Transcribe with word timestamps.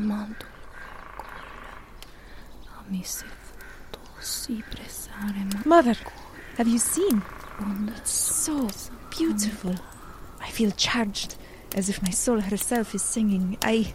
chiamando 0.00 0.46
a 2.78 2.84
mi 2.88 3.02
si 3.04 3.24
si 4.20 4.62
Mother, 5.64 5.96
have 6.56 6.68
you 6.68 6.78
seen? 6.78 7.22
It's 7.96 8.10
so 8.10 8.68
beautiful. 9.10 9.74
I 10.40 10.50
feel 10.50 10.70
charged, 10.72 11.36
as 11.74 11.88
if 11.88 12.02
my 12.02 12.10
soul 12.10 12.40
herself 12.40 12.94
is 12.94 13.02
singing. 13.02 13.56
I. 13.62 13.94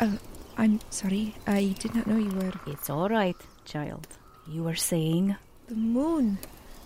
Uh, 0.00 0.16
I'm 0.56 0.80
sorry, 0.90 1.34
I 1.46 1.74
did 1.78 1.94
not 1.94 2.06
know 2.06 2.16
you 2.16 2.30
were. 2.30 2.52
It's 2.66 2.90
all 2.90 3.08
right, 3.08 3.36
child. 3.64 4.06
You 4.46 4.64
were 4.64 4.74
saying 4.76 5.36
The 5.68 5.74
moon. 5.74 6.38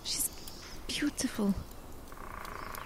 She's 0.03 0.29
beautiful. 0.87 1.55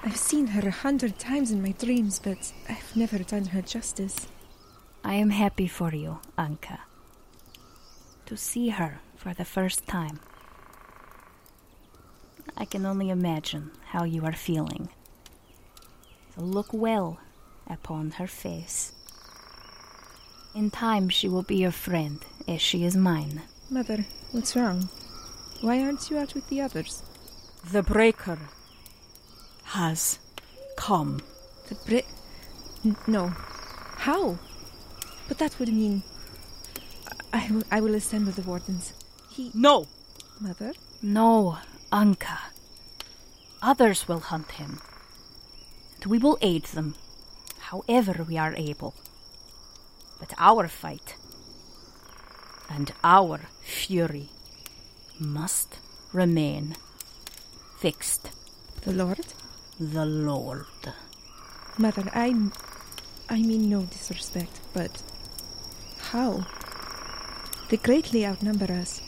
I've 0.04 0.18
seen 0.18 0.48
her 0.48 0.68
a 0.68 0.72
hundred 0.72 1.20
times 1.20 1.52
in 1.52 1.62
my 1.62 1.72
dreams, 1.72 2.20
but 2.20 2.54
I've 2.70 2.96
never 2.96 3.20
done 3.20 3.46
her 3.46 3.62
justice. 3.62 4.28
I 5.04 5.16
am 5.16 5.30
happy 5.30 5.68
for 5.68 5.94
you, 5.94 6.20
Anka. 6.38 6.80
To 8.26 8.38
see 8.38 8.70
her 8.70 9.00
for 9.16 9.34
the 9.34 9.46
first 9.46 9.88
time. 9.88 10.20
I 12.58 12.66
can 12.66 12.86
only 12.86 13.10
imagine 13.10 13.72
how 13.88 14.04
you 14.04 14.26
are 14.26 14.34
feeling. 14.34 14.90
So 16.36 16.42
look 16.42 16.74
well 16.74 17.20
upon 17.68 18.12
her 18.12 18.28
face. 18.28 18.94
In 20.54 20.70
time, 20.70 21.10
she 21.10 21.30
will 21.30 21.44
be 21.44 21.58
your 21.58 21.72
friend, 21.72 22.20
as 22.48 22.62
she 22.62 22.84
is 22.84 22.96
mine. 22.96 23.42
Mother, 23.70 24.06
what's 24.32 24.56
wrong? 24.56 24.90
Why 25.62 25.82
aren't 25.82 26.10
you 26.10 26.18
out 26.18 26.34
with 26.34 26.48
the 26.50 26.62
others? 26.62 27.04
The 27.72 27.84
breaker 27.84 28.40
has 29.64 30.20
come. 30.76 31.22
The 31.68 31.76
Brit. 31.86 32.06
N- 32.84 32.96
no. 33.08 33.28
How? 33.98 34.40
But 35.30 35.38
that 35.38 35.58
would 35.60 35.72
mean. 35.72 36.04
I, 37.32 37.46
I 37.48 37.52
will- 37.52 37.70
I 37.72 37.80
will 37.80 37.96
assemble 37.96 38.34
the 38.34 38.42
wardens. 38.42 38.94
He. 39.30 39.52
No! 39.54 39.86
Mother? 40.42 40.74
No, 41.02 41.60
Anka. 41.92 42.38
Others 43.62 44.08
will 44.08 44.20
hunt 44.20 44.52
him. 44.54 44.80
And 45.96 46.06
we 46.06 46.18
will 46.18 46.38
aid 46.42 46.64
them, 46.66 46.96
however 47.60 48.24
we 48.24 48.38
are 48.38 48.54
able. 48.56 48.94
But 50.20 50.34
our 50.38 50.68
fight 50.68 51.16
and 52.70 52.92
our 53.04 53.42
fury 53.62 54.30
must 55.20 55.78
remain 56.12 56.76
fixed. 57.80 58.32
The 58.82 58.94
Lord? 58.94 59.26
The 59.80 60.06
Lord. 60.06 60.66
Mother, 61.78 62.10
I. 62.14 62.28
I 63.30 63.42
mean 63.42 63.70
no 63.70 63.82
disrespect, 63.84 64.60
but. 64.74 65.04
How? 66.12 66.48
They 67.70 67.78
greatly 67.78 68.26
outnumber 68.26 68.74
us. 68.74 69.00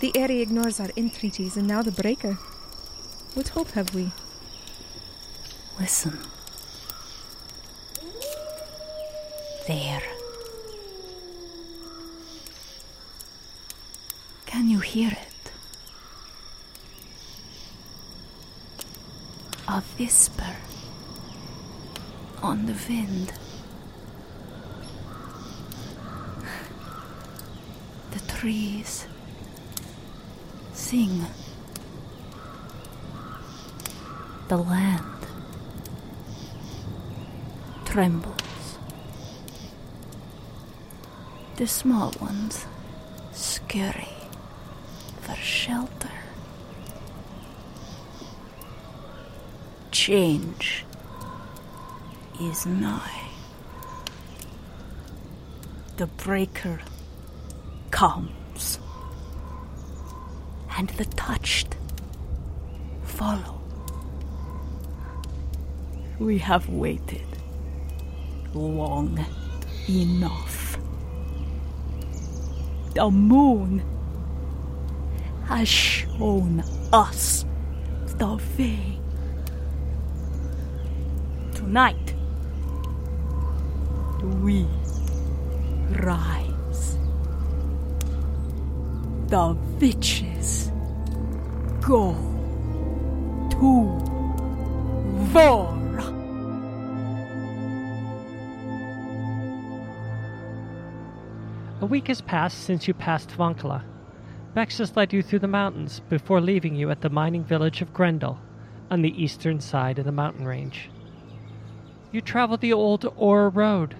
The 0.00 0.10
area 0.16 0.40
ignores 0.40 0.80
our 0.80 0.88
entreaties, 0.96 1.58
and 1.58 1.68
now 1.68 1.82
the 1.82 1.92
breaker. 1.92 2.38
What 3.34 3.48
hope 3.48 3.72
have 3.72 3.94
we? 3.94 4.10
Listen. 5.78 6.18
There. 9.66 10.02
Can 14.46 14.70
you 14.70 14.78
hear 14.78 15.10
it? 15.10 15.52
A 19.68 19.82
whisper 19.98 20.56
on 22.42 22.64
the 22.64 22.76
wind. 22.88 23.34
Trees 28.40 29.06
sing. 30.72 31.26
The 34.48 34.56
land 34.56 35.26
trembles. 37.84 38.78
The 41.56 41.66
small 41.66 42.14
ones 42.18 42.64
scurry 43.30 44.08
for 45.20 45.34
shelter. 45.34 46.08
Change 49.90 50.86
is 52.40 52.64
nigh. 52.64 53.28
The 55.98 56.06
breaker 56.06 56.80
comes, 58.00 58.78
and 60.78 60.88
the 60.88 61.04
touched 61.04 61.76
follow. 63.02 63.60
We 66.18 66.38
have 66.38 66.66
waited 66.70 67.26
long 68.54 69.22
enough. 69.86 70.78
The 72.94 73.10
moon 73.10 73.82
has 75.44 75.68
shown 75.68 76.64
us 76.94 77.44
the 78.16 78.40
way. 78.58 78.98
Tonight, 81.52 82.14
we 84.42 84.66
rise. 86.00 86.49
The 89.30 89.56
witches 89.80 90.72
go 91.80 92.14
to 93.50 93.66
war. 95.32 95.76
A 101.80 101.86
week 101.86 102.08
has 102.08 102.20
passed 102.20 102.64
since 102.64 102.88
you 102.88 102.94
passed 102.94 103.30
Vankala. 103.30 103.84
Bex 104.54 104.78
has 104.78 104.96
led 104.96 105.12
you 105.12 105.22
through 105.22 105.38
the 105.38 105.46
mountains 105.46 106.00
before 106.08 106.40
leaving 106.40 106.74
you 106.74 106.90
at 106.90 107.00
the 107.00 107.08
mining 107.08 107.44
village 107.44 107.80
of 107.80 107.94
Grendel 107.94 108.40
on 108.90 109.02
the 109.02 109.22
eastern 109.22 109.60
side 109.60 110.00
of 110.00 110.06
the 110.06 110.10
mountain 110.10 110.44
range. 110.44 110.90
You 112.10 112.20
travel 112.20 112.56
the 112.56 112.72
old 112.72 113.06
Ore 113.16 113.48
Road, 113.48 113.94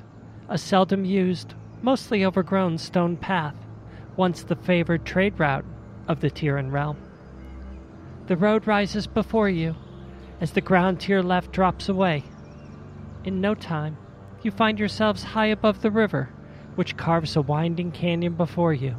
a 0.48 0.58
seldom 0.58 1.04
used, 1.04 1.54
mostly 1.82 2.24
overgrown 2.24 2.78
stone 2.78 3.16
path, 3.16 3.54
once 4.16 4.42
the 4.42 4.56
favored 4.56 5.04
trade 5.04 5.38
route 5.38 5.64
of 6.08 6.20
the 6.20 6.30
Tyran 6.30 6.72
realm. 6.72 6.96
The 8.26 8.36
road 8.36 8.66
rises 8.66 9.06
before 9.06 9.48
you 9.48 9.74
as 10.40 10.52
the 10.52 10.60
ground 10.60 11.00
to 11.00 11.12
your 11.12 11.22
left 11.22 11.52
drops 11.52 11.88
away. 11.88 12.24
In 13.24 13.40
no 13.40 13.54
time, 13.54 13.96
you 14.42 14.50
find 14.50 14.78
yourselves 14.78 15.22
high 15.22 15.46
above 15.46 15.82
the 15.82 15.90
river, 15.90 16.30
which 16.74 16.96
carves 16.96 17.36
a 17.36 17.42
winding 17.42 17.92
canyon 17.92 18.34
before 18.34 18.72
you. 18.72 18.96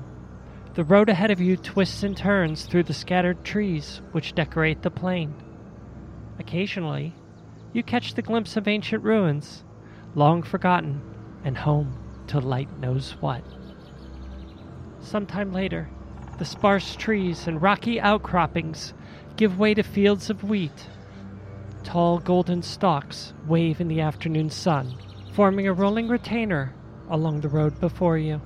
The 0.73 0.83
road 0.83 1.09
ahead 1.09 1.31
of 1.31 1.41
you 1.41 1.57
twists 1.57 2.03
and 2.03 2.15
turns 2.15 2.65
through 2.65 2.83
the 2.83 2.93
scattered 2.93 3.43
trees 3.43 4.01
which 4.11 4.35
decorate 4.35 4.83
the 4.83 4.91
plain. 4.91 5.33
Occasionally, 6.39 7.13
you 7.73 7.83
catch 7.83 8.13
the 8.13 8.21
glimpse 8.21 8.55
of 8.55 8.67
ancient 8.67 9.03
ruins, 9.03 9.63
long 10.15 10.43
forgotten 10.43 11.01
and 11.43 11.57
home 11.57 11.97
to 12.27 12.39
light 12.39 12.79
knows 12.79 13.11
what. 13.19 13.43
Sometime 15.01 15.51
later, 15.51 15.89
the 16.37 16.45
sparse 16.45 16.95
trees 16.95 17.47
and 17.47 17.61
rocky 17.61 17.99
outcroppings 17.99 18.93
give 19.35 19.59
way 19.59 19.73
to 19.73 19.83
fields 19.83 20.29
of 20.29 20.43
wheat. 20.43 20.87
Tall 21.83 22.19
golden 22.19 22.61
stalks 22.61 23.33
wave 23.47 23.81
in 23.81 23.87
the 23.87 24.01
afternoon 24.01 24.49
sun, 24.49 24.95
forming 25.33 25.67
a 25.67 25.73
rolling 25.73 26.07
retainer 26.07 26.73
along 27.09 27.41
the 27.41 27.49
road 27.49 27.79
before 27.79 28.17
you. 28.17 28.41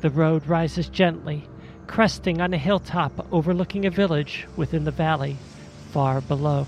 The 0.00 0.10
road 0.10 0.46
rises 0.46 0.88
gently, 0.88 1.48
cresting 1.86 2.40
on 2.40 2.54
a 2.54 2.58
hilltop 2.58 3.26
overlooking 3.30 3.86
a 3.86 3.90
village 3.90 4.46
within 4.56 4.84
the 4.84 4.90
valley 4.90 5.36
far 5.90 6.20
below. 6.22 6.66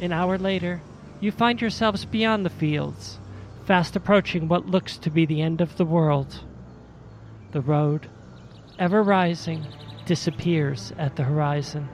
An 0.00 0.12
hour 0.12 0.38
later, 0.38 0.80
you 1.20 1.32
find 1.32 1.60
yourselves 1.60 2.04
beyond 2.04 2.44
the 2.44 2.50
fields, 2.50 3.18
fast 3.64 3.96
approaching 3.96 4.48
what 4.48 4.66
looks 4.66 4.96
to 4.98 5.10
be 5.10 5.26
the 5.26 5.42
end 5.42 5.60
of 5.60 5.76
the 5.76 5.84
world. 5.84 6.44
The 7.52 7.60
road, 7.60 8.08
ever 8.78 9.02
rising, 9.02 9.66
disappears 10.04 10.92
at 10.98 11.16
the 11.16 11.24
horizon. 11.24 11.88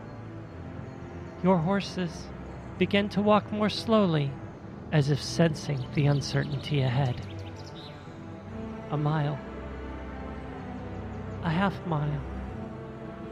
Your 1.43 1.56
horses 1.56 2.26
begin 2.76 3.08
to 3.11 3.23
walk 3.23 3.50
more 3.50 3.70
slowly, 3.70 4.31
as 4.93 5.11
if 5.11 5.23
sensing 5.23 5.82
the 5.94 6.06
uncertainty 6.06 6.82
ahead. 6.82 7.23
A 8.91 8.99
mile, 8.99 9.38
a 11.43 11.49
half 11.49 11.75
mile, 11.87 12.20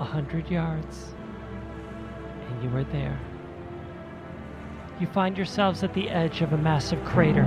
a 0.00 0.04
hundred 0.04 0.48
yards, 0.50 1.14
and 2.48 2.62
you 2.62 2.74
are 2.74 2.84
there. 2.84 3.20
You 4.98 5.06
find 5.08 5.36
yourselves 5.36 5.82
at 5.82 5.92
the 5.92 6.08
edge 6.08 6.40
of 6.40 6.54
a 6.54 6.56
massive 6.56 7.04
crater, 7.04 7.44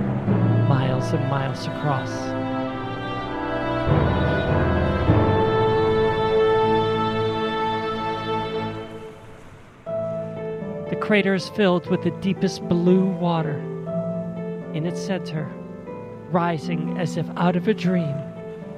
miles 0.68 1.12
and 1.12 1.28
miles 1.28 1.66
across. 1.66 2.37
The 11.08 11.12
crater 11.12 11.32
is 11.32 11.48
filled 11.48 11.86
with 11.86 12.02
the 12.02 12.10
deepest 12.20 12.68
blue 12.68 13.06
water. 13.06 13.56
In 14.74 14.84
its 14.84 15.00
center, 15.00 15.50
rising 16.30 16.98
as 16.98 17.16
if 17.16 17.24
out 17.34 17.56
of 17.56 17.66
a 17.66 17.72
dream, 17.72 18.14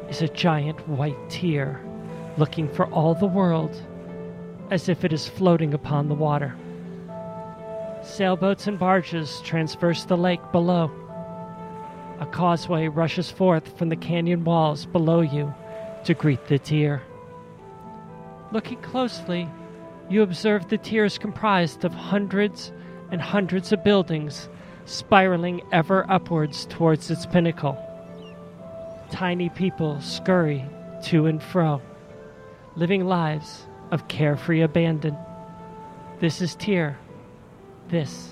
is 0.08 0.22
a 0.22 0.28
giant 0.28 0.78
white 0.86 1.18
tear, 1.28 1.84
looking 2.38 2.68
for 2.68 2.86
all 2.92 3.16
the 3.16 3.26
world 3.26 3.74
as 4.70 4.88
if 4.88 5.04
it 5.04 5.12
is 5.12 5.28
floating 5.28 5.74
upon 5.74 6.08
the 6.08 6.14
water. 6.14 6.54
Sailboats 8.04 8.68
and 8.68 8.78
barges 8.78 9.40
transverse 9.40 10.04
the 10.04 10.16
lake 10.16 10.52
below. 10.52 10.88
A 12.20 12.26
causeway 12.26 12.86
rushes 12.86 13.28
forth 13.28 13.76
from 13.76 13.88
the 13.88 13.96
canyon 13.96 14.44
walls 14.44 14.86
below 14.86 15.20
you 15.20 15.52
to 16.04 16.14
greet 16.14 16.46
the 16.46 16.60
tear. 16.60 17.02
Looking 18.52 18.80
closely, 18.82 19.48
you 20.10 20.22
observe 20.22 20.68
the 20.68 20.76
tiers 20.76 21.16
comprised 21.16 21.84
of 21.84 21.94
hundreds 21.94 22.72
and 23.12 23.22
hundreds 23.22 23.72
of 23.72 23.84
buildings 23.84 24.48
spiraling 24.84 25.62
ever 25.72 26.04
upwards 26.10 26.66
towards 26.66 27.10
its 27.10 27.26
pinnacle. 27.26 27.78
Tiny 29.10 29.48
people 29.48 30.00
scurry 30.00 30.64
to 31.04 31.26
and 31.26 31.40
fro, 31.40 31.80
living 32.74 33.06
lives 33.06 33.66
of 33.92 34.08
carefree 34.08 34.62
abandon. 34.62 35.16
This 36.18 36.42
is 36.42 36.56
Tyr. 36.56 36.98
This 37.88 38.30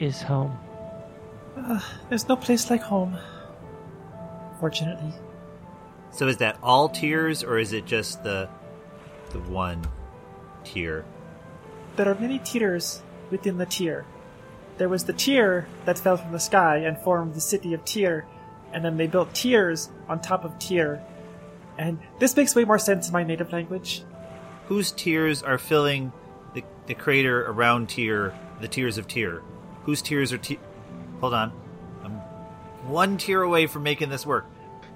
is 0.00 0.20
home. 0.20 0.58
Uh, 1.56 1.80
there's 2.08 2.28
no 2.28 2.36
place 2.36 2.70
like 2.70 2.82
home. 2.82 3.16
Fortunately. 4.60 5.12
So 6.10 6.28
is 6.28 6.36
that 6.38 6.58
all 6.62 6.88
tiers, 6.88 7.42
or 7.42 7.58
is 7.58 7.72
it 7.72 7.86
just 7.86 8.22
the 8.24 8.48
the 9.30 9.40
one 9.40 9.84
tier? 10.64 11.04
There 11.96 12.08
are 12.08 12.14
many 12.14 12.38
tiers 12.38 13.02
within 13.30 13.58
the 13.58 13.66
tier. 13.66 14.04
There 14.76 14.88
was 14.88 15.04
the 15.04 15.12
tier 15.12 15.68
that 15.84 15.98
fell 15.98 16.16
from 16.16 16.32
the 16.32 16.40
sky 16.40 16.78
and 16.78 16.98
formed 16.98 17.34
the 17.34 17.40
city 17.40 17.74
of 17.74 17.84
Tyr, 17.84 18.26
and 18.72 18.84
then 18.84 18.96
they 18.96 19.06
built 19.06 19.34
tiers 19.34 19.90
on 20.08 20.20
top 20.20 20.44
of 20.44 20.58
tier. 20.58 21.02
And 21.78 21.98
this 22.18 22.36
makes 22.36 22.54
way 22.54 22.64
more 22.64 22.78
sense 22.78 23.06
in 23.06 23.12
my 23.12 23.22
native 23.22 23.52
language. 23.52 24.02
Whose 24.66 24.90
tiers 24.90 25.42
are 25.42 25.58
filling 25.58 26.12
the, 26.54 26.64
the 26.86 26.94
crater 26.94 27.44
around 27.46 27.88
tier, 27.88 28.34
the 28.60 28.68
tiers 28.68 28.98
of 28.98 29.06
tier? 29.06 29.42
Whose 29.84 30.02
tiers 30.02 30.32
are 30.32 30.38
tier? 30.38 30.58
Hold 31.20 31.34
on, 31.34 31.52
I'm 32.02 32.12
one 32.90 33.16
tier 33.16 33.42
away 33.42 33.66
from 33.66 33.84
making 33.84 34.08
this 34.08 34.26
work. 34.26 34.46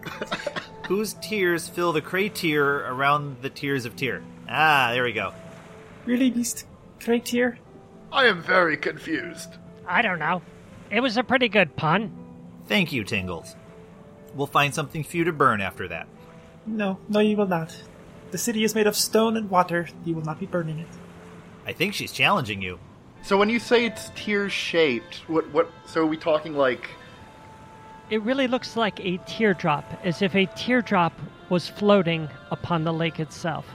Whose 0.88 1.14
tiers 1.14 1.68
fill 1.68 1.92
the 1.92 2.00
crater 2.00 2.86
around 2.86 3.42
the 3.42 3.50
tiers 3.50 3.84
of 3.84 3.94
tier? 3.94 4.24
Ah, 4.48 4.90
there 4.92 5.04
we 5.04 5.12
go. 5.12 5.34
Really, 6.08 6.30
Beast? 6.30 6.64
Great 7.04 7.26
tier? 7.26 7.58
I 8.10 8.28
am 8.28 8.42
very 8.42 8.78
confused. 8.78 9.58
I 9.86 10.00
don't 10.00 10.18
know. 10.18 10.40
It 10.90 11.00
was 11.00 11.18
a 11.18 11.22
pretty 11.22 11.50
good 11.50 11.76
pun. 11.76 12.10
Thank 12.66 12.94
you, 12.94 13.04
Tingles. 13.04 13.54
We'll 14.34 14.46
find 14.46 14.74
something 14.74 15.04
for 15.04 15.18
you 15.18 15.24
to 15.24 15.34
burn 15.34 15.60
after 15.60 15.86
that. 15.88 16.08
No, 16.64 16.98
no, 17.10 17.20
you 17.20 17.36
will 17.36 17.46
not. 17.46 17.76
The 18.30 18.38
city 18.38 18.64
is 18.64 18.74
made 18.74 18.86
of 18.86 18.96
stone 18.96 19.36
and 19.36 19.50
water. 19.50 19.86
You 20.06 20.14
will 20.14 20.22
not 20.22 20.40
be 20.40 20.46
burning 20.46 20.78
it. 20.78 20.88
I 21.66 21.74
think 21.74 21.92
she's 21.92 22.10
challenging 22.10 22.62
you. 22.62 22.78
So 23.20 23.36
when 23.36 23.50
you 23.50 23.58
say 23.58 23.84
it's 23.84 24.10
tear 24.16 24.48
shaped, 24.48 25.24
what 25.26 25.50
what? 25.50 25.70
So 25.84 26.04
are 26.04 26.06
we 26.06 26.16
talking 26.16 26.54
like? 26.54 26.88
It 28.08 28.22
really 28.22 28.46
looks 28.46 28.78
like 28.78 28.98
a 29.00 29.18
teardrop, 29.26 29.84
as 30.04 30.22
if 30.22 30.34
a 30.34 30.46
teardrop 30.56 31.12
was 31.50 31.68
floating 31.68 32.30
upon 32.50 32.84
the 32.84 32.94
lake 32.94 33.20
itself. 33.20 33.66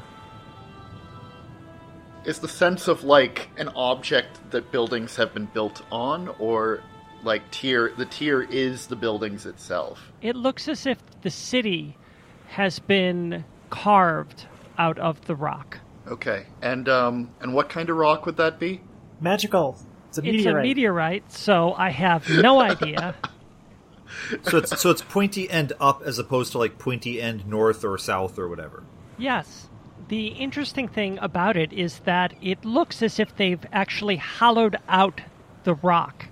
Is 2.26 2.40
the 2.40 2.48
sense 2.48 2.88
of 2.88 3.04
like 3.04 3.50
an 3.58 3.70
object 3.76 4.40
that 4.52 4.72
buildings 4.72 5.16
have 5.18 5.34
been 5.34 5.46
built 5.48 5.82
on, 5.92 6.30
or 6.40 6.82
like 7.24 7.50
tier? 7.52 7.94
The 7.98 8.06
tier 8.06 8.42
is 8.44 8.88
the 8.88 8.96
buildings 8.96 9.46
itself. 9.46 10.00
It 10.22 10.36
looks 10.36 10.68
as 10.68 10.86
if 10.86 10.98
the 11.22 11.30
city 11.30 11.98
has 12.48 12.80
been 12.80 13.44
carved 13.70 14.46
out 14.78 14.98
of 15.00 15.26
the 15.26 15.36
rock. 15.36 15.80
Okay, 16.08 16.46
and 16.62 16.88
um, 16.88 17.30
and 17.42 17.54
what 17.54 17.70
kind 17.70 17.90
of 17.90 17.98
rock 17.98 18.26
would 18.26 18.38
that 18.38 18.60
be? 18.60 18.82
Magical. 19.20 19.78
It's 20.10 20.18
a 20.18 20.22
meteorite, 20.22 20.36
It's 20.38 20.46
meteorite. 20.46 20.64
a 20.64 20.68
meteorite, 20.68 21.32
so 21.32 21.74
I 21.74 21.90
have 21.90 22.30
no 22.30 22.62
idea. 22.72 23.16
So 24.44 24.58
it's 24.60 24.80
so 24.80 24.92
it's 24.92 25.02
pointy 25.02 25.50
end 25.50 25.74
up 25.80 26.02
as 26.06 26.20
opposed 26.20 26.52
to 26.54 26.58
like 26.60 26.78
pointy 26.78 27.22
end 27.22 27.48
north 27.48 27.84
or 27.84 27.98
south 27.98 28.38
or 28.40 28.48
whatever. 28.48 28.84
Yes. 29.18 29.68
The 30.14 30.28
interesting 30.28 30.88
thing 30.88 31.18
about 31.24 31.58
it 31.58 31.74
is 31.74 32.02
that 32.02 32.36
it 32.40 32.64
looks 32.64 33.02
as 33.02 33.20
if 33.20 33.36
they've 33.36 33.66
actually 33.72 34.18
hollowed 34.18 34.78
out 34.88 35.22
the 35.64 35.74
rock. 35.74 36.28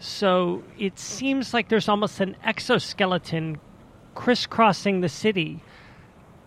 So 0.00 0.64
it 0.76 0.98
seems 0.98 1.54
like 1.54 1.68
there's 1.68 1.88
almost 1.88 2.18
an 2.18 2.34
exoskeleton 2.42 3.60
crisscrossing 4.16 5.02
the 5.02 5.08
city, 5.08 5.62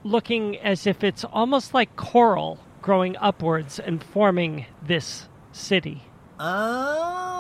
looking 0.04 0.58
as 0.58 0.86
if 0.86 1.02
it's 1.02 1.24
almost 1.24 1.74
like 1.74 1.96
coral 1.96 2.60
growing 2.82 3.16
upwards 3.22 3.80
and 3.80 4.04
forming 4.04 4.66
this 4.86 5.30
city. 5.54 6.04
Oh. 6.42 7.40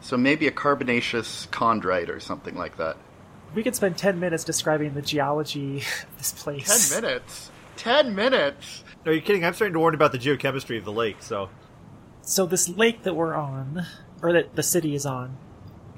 So 0.00 0.16
maybe 0.16 0.46
a 0.46 0.52
carbonaceous 0.52 1.48
chondrite 1.52 2.08
or 2.08 2.18
something 2.18 2.54
like 2.54 2.78
that. 2.78 2.96
We 3.54 3.62
could 3.62 3.74
spend 3.74 3.98
10 3.98 4.20
minutes 4.20 4.44
describing 4.44 4.94
the 4.94 5.02
geology 5.02 5.78
of 6.08 6.18
this 6.18 6.32
place. 6.32 6.90
Ten 6.90 7.02
minutes. 7.02 7.50
Ten 7.76 8.14
minutes. 8.14 8.84
Are 9.06 9.12
you 9.12 9.20
kidding? 9.22 9.44
I'm 9.44 9.54
starting 9.54 9.72
to 9.72 9.80
worry 9.80 9.94
about 9.94 10.12
the 10.12 10.18
geochemistry 10.18 10.78
of 10.78 10.84
the 10.84 10.92
lake. 10.92 11.16
So 11.20 11.48
So 12.22 12.46
this 12.46 12.68
lake 12.68 13.02
that 13.04 13.14
we're 13.16 13.34
on, 13.34 13.86
or 14.22 14.32
that 14.32 14.54
the 14.54 14.62
city 14.62 14.94
is 14.94 15.06
on, 15.06 15.36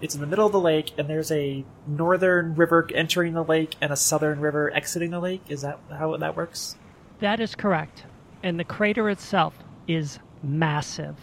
it's 0.01 0.15
in 0.15 0.21
the 0.21 0.27
middle 0.27 0.47
of 0.47 0.53
the 0.53 0.61
lake, 0.61 0.93
and 0.97 1.09
there's 1.09 1.31
a 1.31 1.65
northern 1.87 2.55
river 2.55 2.89
entering 2.95 3.35
the 3.35 3.45
lake 3.45 3.75
and 3.81 3.93
a 3.93 3.97
southern 3.97 4.41
river 4.41 4.73
exiting 4.75 5.11
the 5.11 5.21
lake. 5.21 5.43
Is 5.49 5.63
that 5.63 5.79
how 5.91 6.17
that 6.17 6.37
works? 6.37 6.77
That 7.21 7.41
is 7.41 7.55
correct. 7.55 8.05
And 8.43 8.59
the 8.59 8.65
crater 8.65 9.09
itself 9.11 9.55
is 9.87 10.19
massive. 10.43 11.17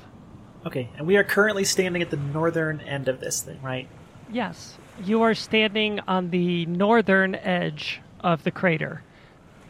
Okay, 0.65 0.89
and 0.97 1.07
we 1.07 1.17
are 1.17 1.23
currently 1.23 1.63
standing 1.63 2.01
at 2.01 2.09
the 2.09 2.17
northern 2.17 2.81
end 2.81 3.07
of 3.07 3.19
this 3.19 3.41
thing, 3.41 3.61
right? 3.61 3.87
Yes, 4.31 4.77
you 5.03 5.21
are 5.21 5.33
standing 5.33 5.99
on 6.01 6.29
the 6.29 6.65
northern 6.65 7.35
edge 7.35 8.01
of 8.19 8.43
the 8.43 8.51
crater. 8.51 9.01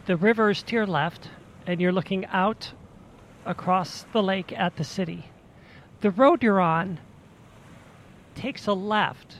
The 0.05 0.17
river 0.17 0.49
is 0.49 0.63
to 0.63 0.75
your 0.75 0.87
left, 0.87 1.29
and 1.67 1.79
you're 1.79 1.91
looking 1.91 2.25
out 2.27 2.71
across 3.45 4.05
the 4.11 4.23
lake 4.23 4.51
at 4.57 4.77
the 4.77 4.83
city. 4.83 5.25
The 6.01 6.09
road 6.11 6.41
you're 6.41 6.59
on 6.59 6.99
takes 8.33 8.65
a 8.65 8.73
left 8.73 9.37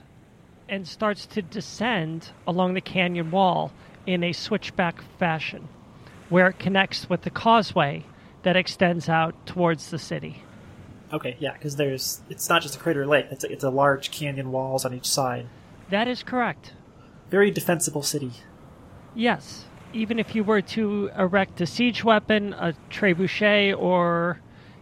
and 0.67 0.87
starts 0.87 1.25
to 1.25 1.41
descend 1.41 2.29
along 2.45 2.75
the 2.75 2.81
canyon 2.81 3.31
wall 3.31 3.71
in 4.05 4.23
a 4.23 4.33
switchback 4.33 5.01
fashion, 5.17 5.67
where 6.29 6.47
it 6.47 6.59
connects 6.59 7.09
with 7.09 7.23
the 7.23 7.29
causeway 7.31 8.05
that 8.43 8.55
extends 8.55 9.09
out 9.09 9.33
towards 9.47 9.89
the 9.89 9.97
city. 9.99 10.43
Okay, 11.11 11.35
yeah, 11.39 11.53
because 11.53 11.77
there's 11.77 12.21
it's 12.29 12.47
not 12.47 12.61
just 12.61 12.75
a 12.75 12.79
crater 12.79 13.07
lake; 13.07 13.25
it's 13.31 13.43
a, 13.43 13.51
it's 13.51 13.63
a 13.63 13.71
large 13.71 14.11
canyon 14.11 14.51
walls 14.51 14.85
on 14.85 14.93
each 14.93 15.07
side. 15.07 15.47
That 15.89 16.07
is 16.07 16.23
correct. 16.23 16.73
Very 17.29 17.51
defensible 17.51 18.03
city. 18.03 18.31
Yes. 19.15 19.65
Even 19.93 20.19
if 20.19 20.35
you 20.35 20.43
were 20.43 20.61
to 20.61 21.09
erect 21.17 21.61
a 21.61 21.65
siege 21.65 22.03
weapon, 22.03 22.53
a 22.53 22.73
trebuchet, 22.91 23.75
or 23.77 24.39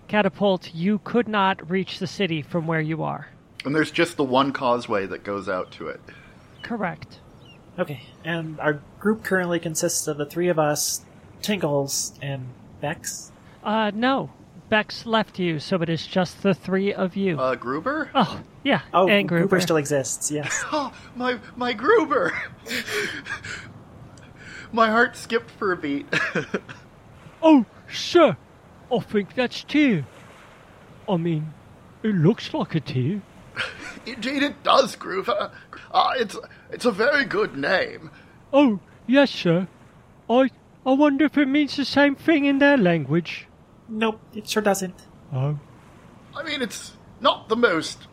catapult, 0.07 0.73
you 0.73 0.99
could 1.03 1.27
not 1.27 1.69
reach 1.69 1.99
the 1.99 2.07
city 2.07 2.41
from 2.41 2.67
where 2.67 2.81
you 2.81 3.03
are. 3.03 3.29
And 3.65 3.75
there's 3.75 3.91
just 3.91 4.17
the 4.17 4.23
one 4.23 4.51
causeway 4.51 5.05
that 5.07 5.23
goes 5.23 5.47
out 5.49 5.71
to 5.73 5.87
it. 5.87 6.01
Correct. 6.61 7.19
Okay, 7.79 8.01
and 8.23 8.59
our 8.59 8.81
group 8.99 9.23
currently 9.23 9.59
consists 9.59 10.07
of 10.07 10.17
the 10.17 10.25
three 10.25 10.47
of 10.49 10.57
us, 10.57 11.05
Tingles 11.41 12.13
and 12.21 12.47
Bex. 12.81 13.31
Uh, 13.63 13.91
no. 13.93 14.31
Bex 14.69 15.05
left 15.05 15.39
you, 15.39 15.59
so 15.59 15.81
it 15.81 15.87
is 15.89 16.05
just 16.05 16.43
the 16.43 16.53
three 16.53 16.93
of 16.93 17.15
you. 17.15 17.39
Uh, 17.39 17.55
Gruber? 17.55 18.09
oh, 18.15 18.41
yeah. 18.67 18.81
Oh, 18.93 19.07
and 19.07 19.27
Gruber. 19.27 19.47
Gruber 19.47 19.61
still 19.61 19.77
exists. 19.77 20.29
Yes. 20.31 20.63
Oh, 20.71 20.91
my 21.15 21.39
my 21.55 21.73
Gruber. 21.73 22.33
my 24.71 24.89
heart 24.89 25.15
skipped 25.15 25.49
for 25.51 25.71
a 25.71 25.77
beat. 25.77 26.05
Oh, 27.41 27.65
sir. 27.87 28.35
I 28.91 28.99
think 28.99 29.35
that's 29.35 29.63
tear. 29.63 30.05
I 31.07 31.17
mean, 31.17 31.53
it 32.01 32.15
looks 32.15 32.51
like 32.51 32.73
a 32.73 32.79
tear. 32.79 33.21
Indeed, 34.07 34.41
it 34.41 34.63
does, 34.63 34.95
Gruber. 34.95 35.51
Uh, 35.91 36.11
it's 36.17 36.35
it's 36.71 36.85
a 36.85 36.91
very 36.91 37.25
good 37.25 37.55
name. 37.55 38.09
Oh, 38.51 38.79
yes, 39.05 39.29
sir. 39.29 39.67
I 40.27 40.49
I 40.83 40.93
wonder 40.93 41.25
if 41.25 41.37
it 41.37 41.47
means 41.47 41.75
the 41.77 41.85
same 41.85 42.15
thing 42.15 42.45
in 42.45 42.57
their 42.57 42.75
language. 42.77 43.47
nope, 43.87 44.19
it 44.33 44.49
sure 44.49 44.63
doesn't. 44.63 44.99
Oh. 45.31 45.59
I 46.35 46.41
mean, 46.43 46.61
it's 46.63 46.93
not 47.21 47.49
the 47.49 47.55
most 47.55 48.07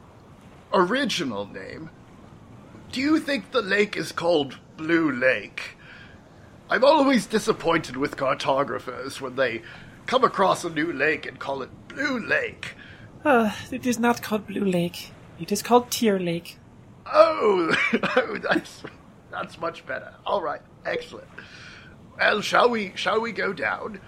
original 0.74 1.46
name. 1.46 1.88
Do 2.92 3.00
you 3.00 3.18
think 3.18 3.50
the 3.52 3.62
lake 3.62 3.96
is 3.96 4.12
called 4.12 4.58
Blue 4.76 5.10
Lake? 5.10 5.76
I'm 6.68 6.84
always 6.84 7.26
disappointed 7.26 7.96
with 7.96 8.16
cartographers 8.16 9.20
when 9.20 9.36
they 9.36 9.62
come 10.06 10.24
across 10.24 10.64
a 10.64 10.70
new 10.70 10.92
lake 10.92 11.26
and 11.26 11.38
call 11.38 11.62
it 11.62 11.70
Blue 11.88 12.18
Lake. 12.18 12.74
Uh, 13.24 13.52
it 13.70 13.86
is 13.86 13.98
not 13.98 14.22
called 14.22 14.46
Blue 14.46 14.64
Lake. 14.64 15.12
It 15.40 15.52
is 15.52 15.62
called 15.62 15.90
Tear 15.90 16.18
Lake. 16.18 16.58
Oh, 17.06 17.74
oh, 18.16 18.38
that's 18.38 18.82
that's 19.30 19.58
much 19.58 19.86
better. 19.86 20.14
All 20.26 20.42
right, 20.42 20.60
excellent. 20.84 21.28
Well, 22.18 22.40
shall 22.40 22.70
we 22.70 22.92
shall 22.94 23.20
we 23.20 23.32
go 23.32 23.52
down? 23.52 24.00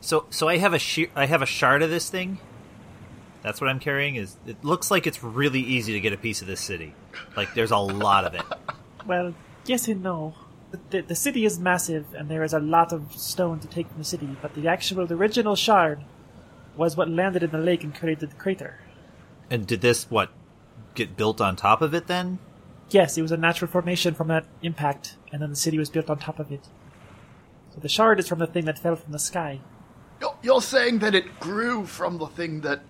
So, 0.00 0.26
so 0.30 0.48
I 0.48 0.58
have 0.58 0.74
a 0.74 0.78
she- 0.78 1.10
I 1.16 1.26
have 1.26 1.42
a 1.42 1.46
shard 1.46 1.82
of 1.82 1.90
this 1.90 2.10
thing. 2.10 2.38
That's 3.44 3.60
what 3.60 3.68
I'm 3.68 3.78
carrying. 3.78 4.16
Is 4.16 4.36
it 4.46 4.64
looks 4.64 4.90
like 4.90 5.06
it's 5.06 5.22
really 5.22 5.60
easy 5.60 5.92
to 5.92 6.00
get 6.00 6.14
a 6.14 6.16
piece 6.16 6.40
of 6.40 6.48
this 6.48 6.60
city. 6.60 6.94
Like 7.36 7.54
there's 7.54 7.70
a 7.70 7.78
lot 7.78 8.24
of 8.24 8.34
it. 8.34 8.42
Well, 9.06 9.34
yes 9.66 9.86
and 9.86 10.02
no. 10.02 10.34
The, 10.70 10.80
the, 10.88 11.00
the 11.02 11.14
city 11.14 11.44
is 11.44 11.58
massive, 11.58 12.06
and 12.14 12.30
there 12.30 12.42
is 12.42 12.54
a 12.54 12.58
lot 12.58 12.90
of 12.90 13.12
stone 13.12 13.60
to 13.60 13.68
take 13.68 13.86
from 13.86 13.98
the 13.98 14.04
city, 14.04 14.34
but 14.40 14.54
the 14.54 14.66
actual 14.66 15.06
the 15.06 15.14
original 15.14 15.56
shard 15.56 16.00
was 16.74 16.96
what 16.96 17.10
landed 17.10 17.42
in 17.42 17.50
the 17.50 17.58
lake 17.58 17.84
and 17.84 17.94
created 17.94 18.30
the 18.30 18.36
crater. 18.36 18.80
And 19.50 19.66
did 19.66 19.82
this 19.82 20.10
what 20.10 20.30
get 20.94 21.18
built 21.18 21.42
on 21.42 21.54
top 21.54 21.82
of 21.82 21.92
it 21.92 22.06
then? 22.06 22.38
Yes, 22.88 23.18
it 23.18 23.20
was 23.20 23.30
a 23.30 23.36
natural 23.36 23.70
formation 23.70 24.14
from 24.14 24.28
that 24.28 24.46
impact, 24.62 25.18
and 25.30 25.42
then 25.42 25.50
the 25.50 25.56
city 25.56 25.78
was 25.78 25.90
built 25.90 26.08
on 26.08 26.18
top 26.18 26.38
of 26.38 26.50
it. 26.50 26.66
So 27.74 27.80
the 27.80 27.90
shard 27.90 28.18
is 28.20 28.26
from 28.26 28.38
the 28.38 28.46
thing 28.46 28.64
that 28.64 28.78
fell 28.78 28.96
from 28.96 29.12
the 29.12 29.18
sky. 29.18 29.60
You're, 30.18 30.36
you're 30.42 30.62
saying 30.62 31.00
that 31.00 31.14
it 31.14 31.40
grew 31.40 31.84
from 31.84 32.16
the 32.16 32.26
thing 32.26 32.62
that 32.62 32.80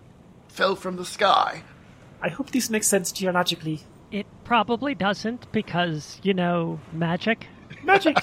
fell 0.55 0.77
from 0.77 0.95
the 0.97 1.05
sky. 1.05 1.63
I 2.23 2.29
hope 2.29 2.51
this 2.51 2.71
makes 2.71 2.87
sense 2.87 3.11
geologically. 3.11 3.81
It 4.13 4.27
probably 4.45 4.95
doesn't 4.95 5.51
because, 5.51 6.21
you 6.23 6.33
know, 6.33 6.79
magic. 6.93 7.49
Magic! 7.83 8.17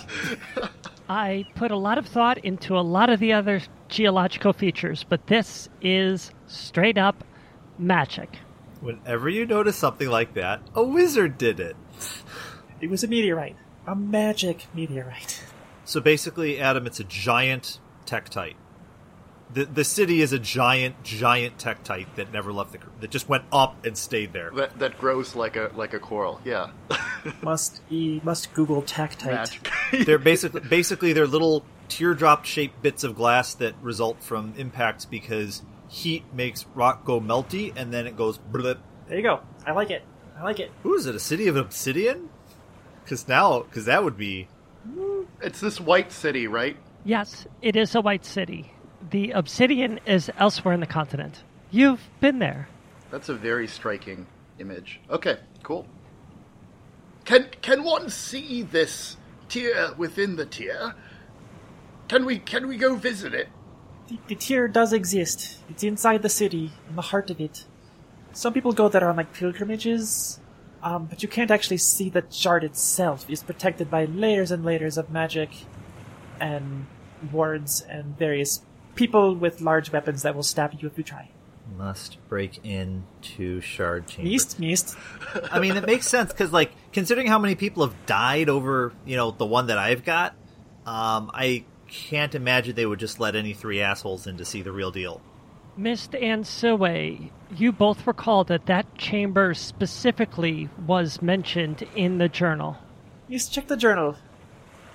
I 1.09 1.45
put 1.55 1.71
a 1.71 1.77
lot 1.77 1.97
of 1.97 2.07
thought 2.07 2.37
into 2.37 2.77
a 2.77 2.79
lot 2.79 3.09
of 3.09 3.19
the 3.19 3.33
other 3.33 3.61
geological 3.89 4.53
features, 4.53 5.05
but 5.07 5.27
this 5.27 5.67
is 5.81 6.31
straight 6.47 6.97
up 6.97 7.25
magic. 7.77 8.37
Whenever 8.79 9.27
you 9.27 9.45
notice 9.45 9.75
something 9.75 10.09
like 10.09 10.33
that, 10.35 10.61
a 10.73 10.83
wizard 10.83 11.37
did 11.37 11.59
it. 11.59 11.75
it 12.79 12.89
was 12.89 13.03
a 13.03 13.07
meteorite. 13.09 13.57
A 13.85 13.95
magic 13.95 14.67
meteorite. 14.73 15.43
So 15.83 15.99
basically, 15.99 16.61
Adam, 16.61 16.87
it's 16.87 17.01
a 17.01 17.03
giant 17.03 17.79
tektite. 18.05 18.55
The 19.53 19.65
the 19.65 19.83
city 19.83 20.21
is 20.21 20.33
a 20.33 20.39
giant, 20.39 21.03
giant 21.03 21.57
tektite 21.57 22.15
that 22.15 22.31
never 22.31 22.53
left 22.53 22.71
the 22.71 22.79
that 23.01 23.11
just 23.11 23.27
went 23.27 23.43
up 23.51 23.85
and 23.85 23.97
stayed 23.97 24.33
there. 24.33 24.51
That 24.51 24.79
that 24.79 24.97
grows 24.97 25.35
like 25.35 25.55
a 25.55 25.71
like 25.75 25.93
a 25.93 25.99
coral. 25.99 26.41
Yeah. 26.45 26.71
Must 27.43 27.81
e 27.91 28.19
must 28.23 28.51
Google 28.53 28.81
tektite. 28.81 29.25
Magic. 29.25 29.69
they're 30.05 30.17
basically 30.17 30.61
basically 30.61 31.13
they're 31.13 31.27
little 31.27 31.63
teardrop 31.87 32.45
shaped 32.45 32.81
bits 32.81 33.03
of 33.03 33.15
glass 33.15 33.53
that 33.55 33.75
result 33.81 34.23
from 34.23 34.53
impacts 34.57 35.05
because 35.05 35.61
heat 35.87 36.23
makes 36.33 36.65
rock 36.73 37.05
go 37.05 37.21
melty 37.21 37.73
and 37.75 37.93
then 37.93 38.07
it 38.07 38.17
goes 38.17 38.39
blip. 38.39 38.79
There 39.07 39.17
you 39.17 39.23
go. 39.23 39.41
I 39.67 39.73
like 39.73 39.91
it. 39.91 40.03
I 40.35 40.43
like 40.43 40.59
it. 40.59 40.71
Who 40.81 40.95
is 40.95 41.05
it? 41.05 41.13
A 41.13 41.19
city 41.19 41.47
of 41.47 41.55
obsidian? 41.57 42.29
Because 43.03 43.27
now, 43.27 43.59
because 43.59 43.85
that 43.85 44.03
would 44.03 44.17
be 44.17 44.47
it's 45.41 45.59
this 45.59 45.79
white 45.79 46.11
city, 46.11 46.47
right? 46.47 46.77
Yes, 47.03 47.45
it 47.61 47.75
is 47.75 47.95
a 47.95 48.01
white 48.01 48.25
city. 48.25 48.71
The 49.09 49.31
obsidian 49.31 49.99
is 50.05 50.31
elsewhere 50.37 50.73
in 50.73 50.79
the 50.79 50.85
continent. 50.85 51.43
You've 51.71 52.09
been 52.19 52.39
there. 52.39 52.67
That's 53.09 53.29
a 53.29 53.33
very 53.33 53.67
striking 53.67 54.27
image. 54.59 55.01
Okay, 55.09 55.37
cool. 55.63 55.87
Can 57.25 57.47
can 57.61 57.83
one 57.83 58.09
see 58.09 58.61
this 58.61 59.17
tier 59.49 59.93
within 59.97 60.35
the 60.35 60.45
tier? 60.45 60.95
Can 62.07 62.25
we 62.25 62.39
can 62.39 62.67
we 62.67 62.77
go 62.77 62.95
visit 62.95 63.33
it? 63.33 63.49
The, 64.07 64.19
the 64.27 64.35
tier 64.35 64.67
does 64.67 64.93
exist. 64.93 65.59
It's 65.69 65.83
inside 65.83 66.21
the 66.21 66.29
city, 66.29 66.71
in 66.89 66.95
the 66.95 67.01
heart 67.01 67.29
of 67.29 67.39
it. 67.39 67.65
Some 68.33 68.53
people 68.53 68.71
go 68.71 68.87
there 68.89 69.09
on 69.09 69.17
like 69.17 69.33
pilgrimages, 69.33 70.39
um, 70.83 71.05
but 71.05 71.21
you 71.21 71.29
can't 71.29 71.51
actually 71.51 71.77
see 71.77 72.09
the 72.09 72.23
shard 72.29 72.63
itself. 72.63 73.25
It's 73.29 73.43
protected 73.43 73.91
by 73.91 74.05
layers 74.05 74.51
and 74.51 74.63
layers 74.63 74.97
of 74.97 75.09
magic 75.09 75.49
and 76.39 76.87
wards 77.31 77.81
and 77.81 78.17
various 78.17 78.61
people 78.95 79.35
with 79.35 79.61
large 79.61 79.91
weapons 79.91 80.23
that 80.23 80.35
will 80.35 80.43
stab 80.43 80.73
you 80.79 80.87
if 80.87 80.97
you 80.97 81.03
try. 81.03 81.29
must 81.77 82.17
break 82.29 82.63
into 82.65 83.61
shard 83.61 84.07
chamber. 84.07 84.29
Mist, 84.29 84.59
mist. 84.59 84.97
I 85.51 85.59
mean, 85.59 85.77
it 85.77 85.85
makes 85.85 86.07
sense 86.07 86.31
because, 86.31 86.51
like, 86.51 86.71
considering 86.91 87.27
how 87.27 87.39
many 87.39 87.55
people 87.55 87.85
have 87.85 88.05
died 88.05 88.49
over, 88.49 88.93
you 89.05 89.15
know, 89.15 89.31
the 89.31 89.45
one 89.45 89.67
that 89.67 89.77
I've 89.77 90.03
got, 90.03 90.33
um, 90.85 91.31
I 91.33 91.65
can't 91.87 92.35
imagine 92.35 92.75
they 92.75 92.85
would 92.85 92.99
just 92.99 93.19
let 93.19 93.35
any 93.35 93.53
three 93.53 93.81
assholes 93.81 94.27
in 94.27 94.37
to 94.37 94.45
see 94.45 94.61
the 94.61 94.71
real 94.71 94.91
deal. 94.91 95.21
Mist 95.77 96.15
and 96.15 96.43
Silway, 96.43 97.29
you 97.55 97.71
both 97.71 98.05
recall 98.05 98.43
that 98.45 98.65
that 98.65 98.97
chamber 98.97 99.53
specifically 99.53 100.69
was 100.85 101.21
mentioned 101.21 101.87
in 101.95 102.17
the 102.17 102.27
journal. 102.27 102.77
Yes, 103.27 103.47
check 103.47 103.67
the 103.67 103.77
journal. 103.77 104.17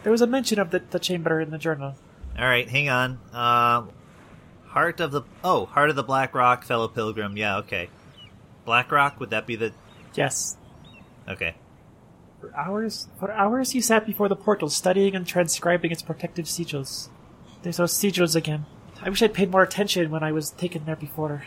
There 0.02 0.12
was 0.12 0.20
a 0.20 0.26
mention 0.26 0.58
of 0.58 0.70
the, 0.70 0.80
the 0.90 0.98
chamber 0.98 1.40
in 1.40 1.50
the 1.50 1.58
journal. 1.58 1.94
All 2.38 2.44
right, 2.46 2.68
hang 2.68 2.88
on. 2.88 3.18
Um, 3.32 3.90
heart 4.66 5.00
of 5.00 5.10
the 5.10 5.22
oh, 5.42 5.64
heart 5.64 5.90
of 5.90 5.96
the 5.96 6.02
Black 6.02 6.34
Rock, 6.34 6.64
fellow 6.64 6.88
pilgrim. 6.88 7.36
Yeah, 7.36 7.58
okay. 7.58 7.88
Black 8.64 8.92
Rock 8.92 9.18
would 9.20 9.30
that 9.30 9.46
be 9.46 9.56
the 9.56 9.72
Yes. 10.14 10.56
okay? 11.28 11.54
For 12.40 12.54
hours, 12.54 13.08
for 13.18 13.32
hours 13.32 13.70
he 13.70 13.80
sat 13.80 14.06
before 14.06 14.28
the 14.28 14.36
portal, 14.36 14.68
studying 14.68 15.14
and 15.14 15.26
transcribing 15.26 15.90
its 15.90 16.02
protective 16.02 16.46
sigils. 16.46 17.08
There's 17.62 17.78
those 17.78 17.92
sigils 17.92 18.36
again. 18.36 18.66
I 19.02 19.08
wish 19.10 19.22
I'd 19.22 19.34
paid 19.34 19.50
more 19.50 19.62
attention 19.62 20.10
when 20.10 20.22
I 20.22 20.32
was 20.32 20.50
taken 20.50 20.84
there 20.84 20.96
before. 20.96 21.44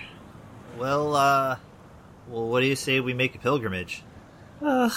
Well, 0.77 1.15
uh, 1.15 1.57
well, 2.27 2.47
what 2.47 2.61
do 2.61 2.67
you 2.67 2.75
say 2.75 2.99
we 2.99 3.13
make 3.13 3.35
a 3.35 3.39
pilgrimage? 3.39 4.03
Ugh. 4.61 4.91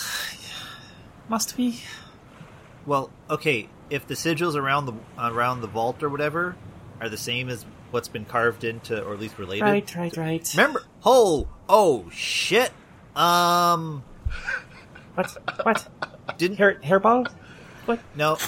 Must 1.28 1.56
we? 1.56 1.80
Well, 2.84 3.11
okay, 3.30 3.68
if 3.92 4.06
the 4.06 4.14
sigils 4.14 4.54
around 4.54 4.87
the 4.87 4.94
around 5.18 5.61
the 5.61 5.66
vault 5.66 6.02
or 6.02 6.08
whatever 6.08 6.56
are 7.00 7.11
the 7.11 7.16
same 7.18 7.50
as 7.50 7.66
what's 7.90 8.08
been 8.08 8.25
carved 8.25 8.64
into, 8.64 9.02
or 9.04 9.12
at 9.12 9.20
least 9.20 9.38
related. 9.38 9.64
Right, 9.64 9.94
right, 9.94 10.16
right. 10.16 10.54
Remember? 10.56 10.82
Oh, 11.04 11.49
oh 11.68 12.08
shit. 12.11 12.72
Um, 13.14 14.02
What? 15.14 15.37
What? 15.62 15.88
didn't 16.38 16.56
Hair, 16.56 16.76
hairball? 16.82 17.30
What? 17.84 18.00
no. 18.14 18.38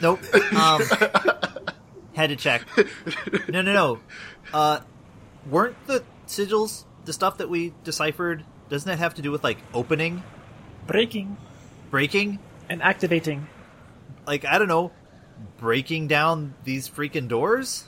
nope. 0.00 0.20
Um, 0.54 0.82
had 2.14 2.28
to 2.28 2.36
check. 2.36 2.62
No, 3.48 3.62
no, 3.62 3.72
no. 3.72 3.98
Uh, 4.52 4.80
weren't 5.50 5.76
the 5.86 6.04
sigils 6.28 6.84
the 7.04 7.12
stuff 7.12 7.38
that 7.38 7.48
we 7.48 7.74
deciphered? 7.82 8.44
Doesn't 8.68 8.88
that 8.88 8.98
have 8.98 9.14
to 9.14 9.22
do 9.22 9.32
with 9.32 9.42
like 9.42 9.58
opening, 9.74 10.22
Breaking 10.86 11.36
breaking? 11.90 12.38
And 12.68 12.82
activating. 12.82 13.46
Like 14.26 14.44
I 14.44 14.58
don't 14.58 14.68
know, 14.68 14.92
breaking 15.58 16.08
down 16.08 16.54
these 16.64 16.88
freaking 16.88 17.28
doors? 17.28 17.84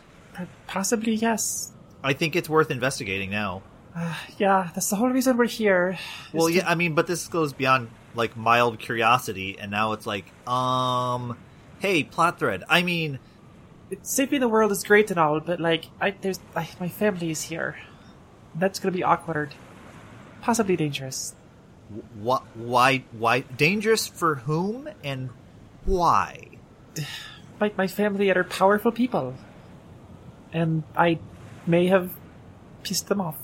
Possibly, 0.66 1.14
yes. 1.14 1.72
I 2.02 2.12
think 2.12 2.36
it's 2.36 2.48
worth 2.48 2.70
investigating 2.70 3.30
now. 3.30 3.62
Yeah, 4.38 4.70
that's 4.74 4.88
the 4.88 4.96
whole 4.96 5.10
reason 5.10 5.36
we're 5.36 5.46
here. 5.46 5.98
Well, 6.32 6.46
is 6.46 6.56
yeah, 6.56 6.68
I 6.68 6.74
mean, 6.74 6.94
but 6.94 7.06
this 7.06 7.26
goes 7.28 7.52
beyond 7.52 7.90
like 8.14 8.36
mild 8.36 8.78
curiosity, 8.78 9.58
and 9.58 9.70
now 9.70 9.92
it's 9.92 10.06
like, 10.06 10.24
um, 10.48 11.36
hey, 11.80 12.04
plot 12.04 12.38
thread. 12.38 12.64
I 12.68 12.82
mean, 12.82 13.18
saving 14.02 14.40
the 14.40 14.48
world 14.48 14.72
is 14.72 14.84
great 14.84 15.10
and 15.10 15.18
all, 15.18 15.40
but 15.40 15.60
like, 15.60 15.86
I 16.00 16.12
there's 16.12 16.38
I, 16.54 16.68
my 16.78 16.88
family 16.88 17.30
is 17.30 17.42
here. 17.42 17.76
That's 18.54 18.78
gonna 18.78 18.92
be 18.92 19.02
awkward, 19.02 19.54
possibly 20.40 20.76
dangerous. 20.76 21.34
What? 22.14 22.42
Why? 22.56 23.04
Why? 23.12 23.40
Dangerous 23.40 24.06
for 24.06 24.36
whom 24.36 24.88
and 25.02 25.30
why? 25.84 26.48
My 27.60 27.72
my 27.76 27.86
family 27.86 28.30
are 28.30 28.44
powerful 28.44 28.92
people, 28.92 29.34
and 30.52 30.82
I 30.96 31.18
may 31.66 31.86
have 31.86 32.10
pissed 32.82 33.08
them 33.08 33.20
off. 33.20 33.36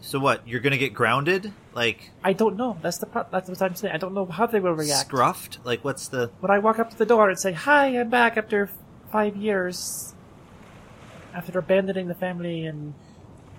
So 0.00 0.18
what? 0.18 0.46
You're 0.46 0.60
gonna 0.60 0.78
get 0.78 0.94
grounded? 0.94 1.52
Like 1.74 2.10
I 2.24 2.32
don't 2.32 2.56
know. 2.56 2.78
That's 2.82 2.98
the 2.98 3.06
pro- 3.06 3.26
that's 3.30 3.48
what 3.48 3.60
I'm 3.62 3.74
saying. 3.74 3.94
I 3.94 3.98
don't 3.98 4.14
know 4.14 4.26
how 4.26 4.46
they 4.46 4.60
will 4.60 4.72
react. 4.72 5.10
scruffed? 5.10 5.58
Like 5.64 5.84
what's 5.84 6.08
the? 6.08 6.30
When 6.40 6.50
I 6.50 6.58
walk 6.58 6.78
up 6.78 6.90
to 6.90 6.98
the 6.98 7.06
door 7.06 7.28
and 7.28 7.38
say, 7.38 7.52
"Hi, 7.52 7.86
I'm 7.98 8.10
back 8.10 8.36
after 8.36 8.64
f- 8.64 8.78
five 9.12 9.36
years," 9.36 10.14
after 11.34 11.58
abandoning 11.58 12.08
the 12.08 12.14
family 12.14 12.64
and 12.64 12.94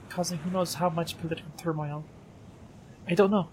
causing 0.09 0.39
who 0.39 0.49
knows 0.49 0.75
how 0.75 0.89
much 0.89 1.17
political 1.19 1.51
turmoil, 1.57 2.03
I 3.07 3.13
don't 3.15 3.31
know. 3.31 3.49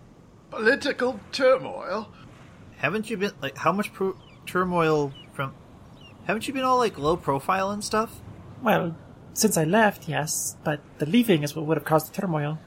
Political 0.51 1.21
turmoil. 1.33 2.09
Haven't 2.79 3.11
you 3.11 3.17
been 3.17 3.33
like 3.43 3.59
how 3.59 3.73
much 3.73 3.93
pro- 3.93 4.17
turmoil 4.47 5.13
from? 5.33 5.53
Haven't 6.27 6.49
you 6.49 6.55
been 6.55 6.65
all 6.65 6.79
like 6.79 6.99
low 6.99 7.17
profile 7.17 7.71
and 7.71 7.85
stuff? 7.85 8.21
Well, 8.63 8.97
since 9.35 9.57
I 9.57 9.65
left, 9.65 10.09
yes, 10.09 10.57
but 10.65 10.81
the 10.99 11.07
leaving 11.07 11.43
is 11.43 11.55
what 11.55 11.67
would 11.67 11.77
have 11.77 11.85
caused 11.85 12.13
the 12.13 12.21
turmoil. 12.21 12.59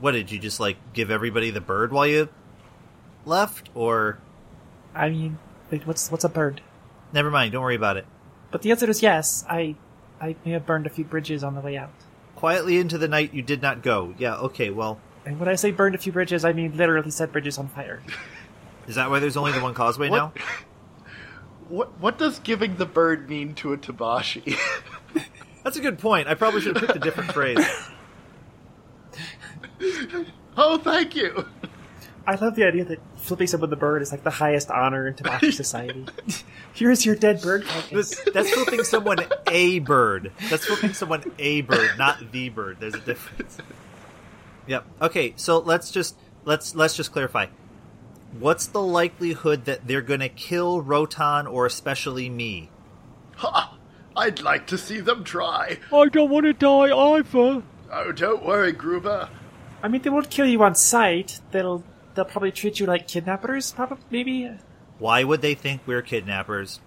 what 0.00 0.12
did 0.12 0.30
you 0.32 0.38
just 0.38 0.58
like 0.60 0.76
give 0.92 1.10
everybody 1.10 1.50
the 1.50 1.60
bird 1.60 1.92
while 1.92 2.06
you 2.06 2.28
left, 3.24 3.70
or 3.74 4.18
I 4.94 5.08
mean, 5.08 5.38
wait, 5.70 5.86
what's 5.86 6.10
what's 6.10 6.24
a 6.24 6.28
bird? 6.28 6.60
never 7.12 7.30
mind? 7.30 7.52
Don't 7.52 7.62
worry 7.62 7.76
about 7.76 7.96
it. 7.96 8.06
But 8.50 8.62
the 8.62 8.70
answer 8.72 8.90
is 8.90 9.00
yes. 9.02 9.44
I 9.48 9.76
I 10.20 10.34
may 10.44 10.52
have 10.52 10.66
burned 10.66 10.86
a 10.86 10.90
few 10.90 11.04
bridges 11.04 11.44
on 11.44 11.54
the 11.54 11.60
way 11.60 11.76
out. 11.76 11.92
Quietly 12.34 12.78
into 12.78 12.98
the 12.98 13.08
night, 13.08 13.32
you 13.32 13.42
did 13.42 13.62
not 13.62 13.82
go. 13.82 14.14
Yeah, 14.18 14.36
okay. 14.36 14.70
Well, 14.70 14.98
And 15.24 15.38
when 15.38 15.48
I 15.48 15.54
say 15.54 15.70
burned 15.70 15.94
a 15.94 15.98
few 15.98 16.12
bridges, 16.12 16.44
I 16.44 16.52
mean 16.52 16.76
literally 16.76 17.10
set 17.10 17.32
bridges 17.32 17.58
on 17.58 17.68
fire. 17.68 18.02
is 18.86 18.96
that 18.96 19.10
why 19.10 19.18
there's 19.20 19.36
only 19.36 19.52
the 19.52 19.60
one 19.60 19.74
causeway 19.74 20.08
What- 20.08 20.16
now? 20.16 20.32
What 21.68 21.98
what 22.00 22.18
does 22.18 22.38
giving 22.40 22.76
the 22.76 22.84
bird 22.84 23.30
mean 23.30 23.54
to 23.54 23.72
a 23.72 23.78
Tabashi? 23.78 24.58
That's 25.64 25.78
a 25.78 25.80
good 25.80 25.98
point. 25.98 26.28
I 26.28 26.34
probably 26.34 26.60
should 26.60 26.76
have 26.76 26.86
picked 26.86 26.96
a 26.96 27.00
different 27.00 27.32
phrase. 27.32 27.64
oh, 30.56 30.76
thank 30.78 31.16
you. 31.16 31.46
I 32.26 32.34
love 32.34 32.54
the 32.56 32.64
idea 32.64 32.84
that 32.84 33.00
flipping 33.16 33.46
someone 33.46 33.70
the 33.70 33.76
bird 33.76 34.02
is 34.02 34.12
like 34.12 34.22
the 34.22 34.30
highest 34.30 34.70
honor 34.70 35.08
in 35.08 35.14
Tabashi 35.14 35.52
society. 35.52 36.06
Here's 36.74 37.06
your 37.06 37.16
dead 37.16 37.40
bird 37.40 37.64
carcass. 37.64 37.90
This, 37.90 38.20
that's 38.32 38.50
flipping 38.50 38.84
someone 38.84 39.18
a 39.48 39.78
bird. 39.78 40.30
That's 40.50 40.66
flipping 40.66 40.92
someone 40.92 41.24
a 41.38 41.62
bird, 41.62 41.92
not 41.96 42.32
the 42.32 42.50
bird. 42.50 42.76
There's 42.80 42.94
a 42.94 43.00
difference. 43.00 43.58
Yep. 44.66 44.84
Okay, 45.02 45.34
so 45.36 45.58
let's 45.58 45.90
just 45.90 46.16
let's 46.44 46.74
let's 46.74 46.96
just 46.96 47.12
clarify. 47.12 47.46
What's 48.38 48.66
the 48.66 48.80
likelihood 48.82 49.66
that 49.66 49.86
they're 49.86 50.00
going 50.02 50.20
to 50.20 50.28
kill 50.28 50.80
Rotan 50.80 51.46
or 51.46 51.66
especially 51.66 52.30
me? 52.30 52.70
Ha! 53.36 53.76
I'd 54.16 54.40
like 54.40 54.66
to 54.68 54.78
see 54.78 55.00
them 55.00 55.24
try. 55.24 55.78
I 55.92 56.06
don't 56.08 56.30
want 56.30 56.44
to 56.46 56.52
die 56.52 56.94
either. 56.96 57.62
Oh, 57.90 58.12
don't 58.12 58.44
worry, 58.44 58.72
Gruber. 58.72 59.28
I 59.82 59.88
mean, 59.88 60.00
they 60.02 60.10
won't 60.10 60.30
kill 60.30 60.46
you 60.46 60.62
on 60.62 60.74
sight. 60.74 61.40
They'll 61.50 61.82
they'll 62.14 62.24
probably 62.24 62.52
treat 62.52 62.78
you 62.80 62.86
like 62.86 63.08
kidnappers, 63.08 63.72
probably 63.72 63.98
maybe 64.10 64.50
Why 64.98 65.24
would 65.24 65.42
they 65.42 65.54
think 65.54 65.82
we're 65.86 66.02
kidnappers? 66.02 66.80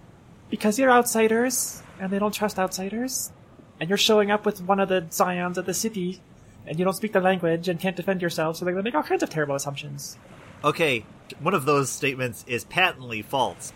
because 0.47 0.77
you're 0.77 0.91
outsiders 0.91 1.81
and 1.99 2.11
they 2.11 2.19
don't 2.19 2.33
trust 2.33 2.59
outsiders. 2.59 3.31
And 3.79 3.89
you're 3.89 3.97
showing 3.97 4.29
up 4.31 4.45
with 4.45 4.61
one 4.61 4.79
of 4.79 4.87
the 4.89 5.05
scions 5.09 5.57
of 5.57 5.65
the 5.65 5.73
city, 5.73 6.21
and 6.67 6.79
you 6.79 6.85
don't 6.85 6.95
speak 6.95 7.13
the 7.13 7.21
language 7.21 7.67
and 7.67 7.79
can't 7.79 7.95
defend 7.95 8.21
yourself, 8.21 8.57
so 8.57 8.65
they're 8.65 8.73
gonna 8.73 8.83
make 8.83 8.95
all 8.95 9.03
kinds 9.03 9.23
of 9.23 9.29
terrible 9.29 9.55
assumptions. 9.55 10.17
Okay, 10.63 11.05
one 11.39 11.53
of 11.53 11.65
those 11.65 11.89
statements 11.89 12.43
is 12.47 12.63
patently 12.65 13.21
false. 13.21 13.73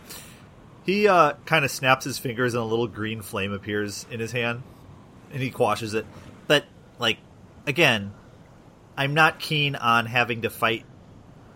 He 0.85 1.07
uh, 1.07 1.33
kind 1.45 1.63
of 1.63 1.71
snaps 1.71 2.05
his 2.05 2.17
fingers 2.17 2.53
and 2.53 2.63
a 2.63 2.65
little 2.65 2.87
green 2.87 3.21
flame 3.21 3.53
appears 3.53 4.05
in 4.09 4.19
his 4.19 4.31
hand, 4.31 4.63
and 5.31 5.41
he 5.41 5.51
quashes 5.51 5.93
it. 5.93 6.05
But, 6.47 6.65
like, 6.97 7.17
again, 7.67 8.13
I'm 8.97 9.13
not 9.13 9.39
keen 9.39 9.75
on 9.75 10.07
having 10.07 10.41
to 10.41 10.49
fight 10.49 10.85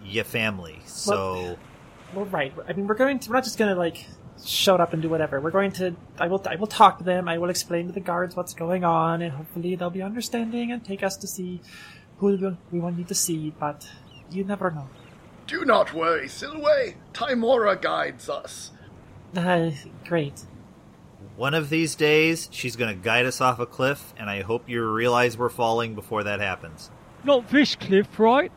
your 0.04 0.24
family, 0.24 0.80
so. 0.86 1.58
Well, 2.14 2.26
right. 2.26 2.54
I 2.68 2.74
mean, 2.74 2.86
we're 2.86 2.94
going 2.94 3.18
to. 3.20 3.30
We're 3.30 3.38
not 3.38 3.44
just 3.44 3.58
gonna 3.58 3.76
like 3.76 4.06
show 4.46 4.76
up 4.76 4.94
and 4.94 5.02
do 5.02 5.10
whatever. 5.10 5.40
We're 5.42 5.52
going 5.52 5.72
to. 5.74 5.96
I 6.20 6.28
will. 6.28 6.42
I 6.50 6.56
will 6.56 6.68
talk 6.68 6.98
to 7.00 7.04
them. 7.04 7.28
I 7.28 7.38
will 7.38 7.50
explain 7.50 7.88
to 7.88 7.94
the 7.94 8.00
guards 8.00 8.36
what's 8.36 8.54
going 8.54 8.84
on, 8.84 9.22
and 9.22 9.32
hopefully 9.34 9.76
they'll 9.76 9.90
be 9.90 10.02
understanding 10.02 10.72
and 10.72 10.84
take 10.84 11.04
us 11.04 11.18
to 11.18 11.28
see 11.28 11.62
who 12.18 12.28
we- 12.38 12.58
we 12.72 12.80
want 12.80 12.98
you 12.98 13.04
to 13.06 13.16
see. 13.16 13.54
But 13.60 13.88
you 14.32 14.44
never 14.44 14.72
know. 14.72 14.88
Do 15.48 15.66
not 15.66 15.94
worry, 15.94 16.28
Silway. 16.28 16.96
Timora 17.14 17.82
guides 17.82 18.30
us. 18.30 18.72
Uh, 19.36 19.72
great. 20.08 20.46
One 21.36 21.54
of 21.54 21.70
these 21.70 21.96
days, 21.96 22.48
she's 22.52 22.76
going 22.76 22.96
to 22.96 23.02
guide 23.04 23.26
us 23.26 23.42
off 23.42 23.60
a 23.60 23.66
cliff, 23.66 24.14
and 24.18 24.30
I 24.30 24.42
hope 24.42 24.70
you 24.70 24.88
realize 24.90 25.38
we're 25.38 25.50
falling 25.50 25.96
before 25.96 26.24
that 26.24 26.40
happens. 26.40 26.92
Not 27.24 27.50
this 27.50 27.76
cliff, 27.76 28.20
right? 28.20 28.52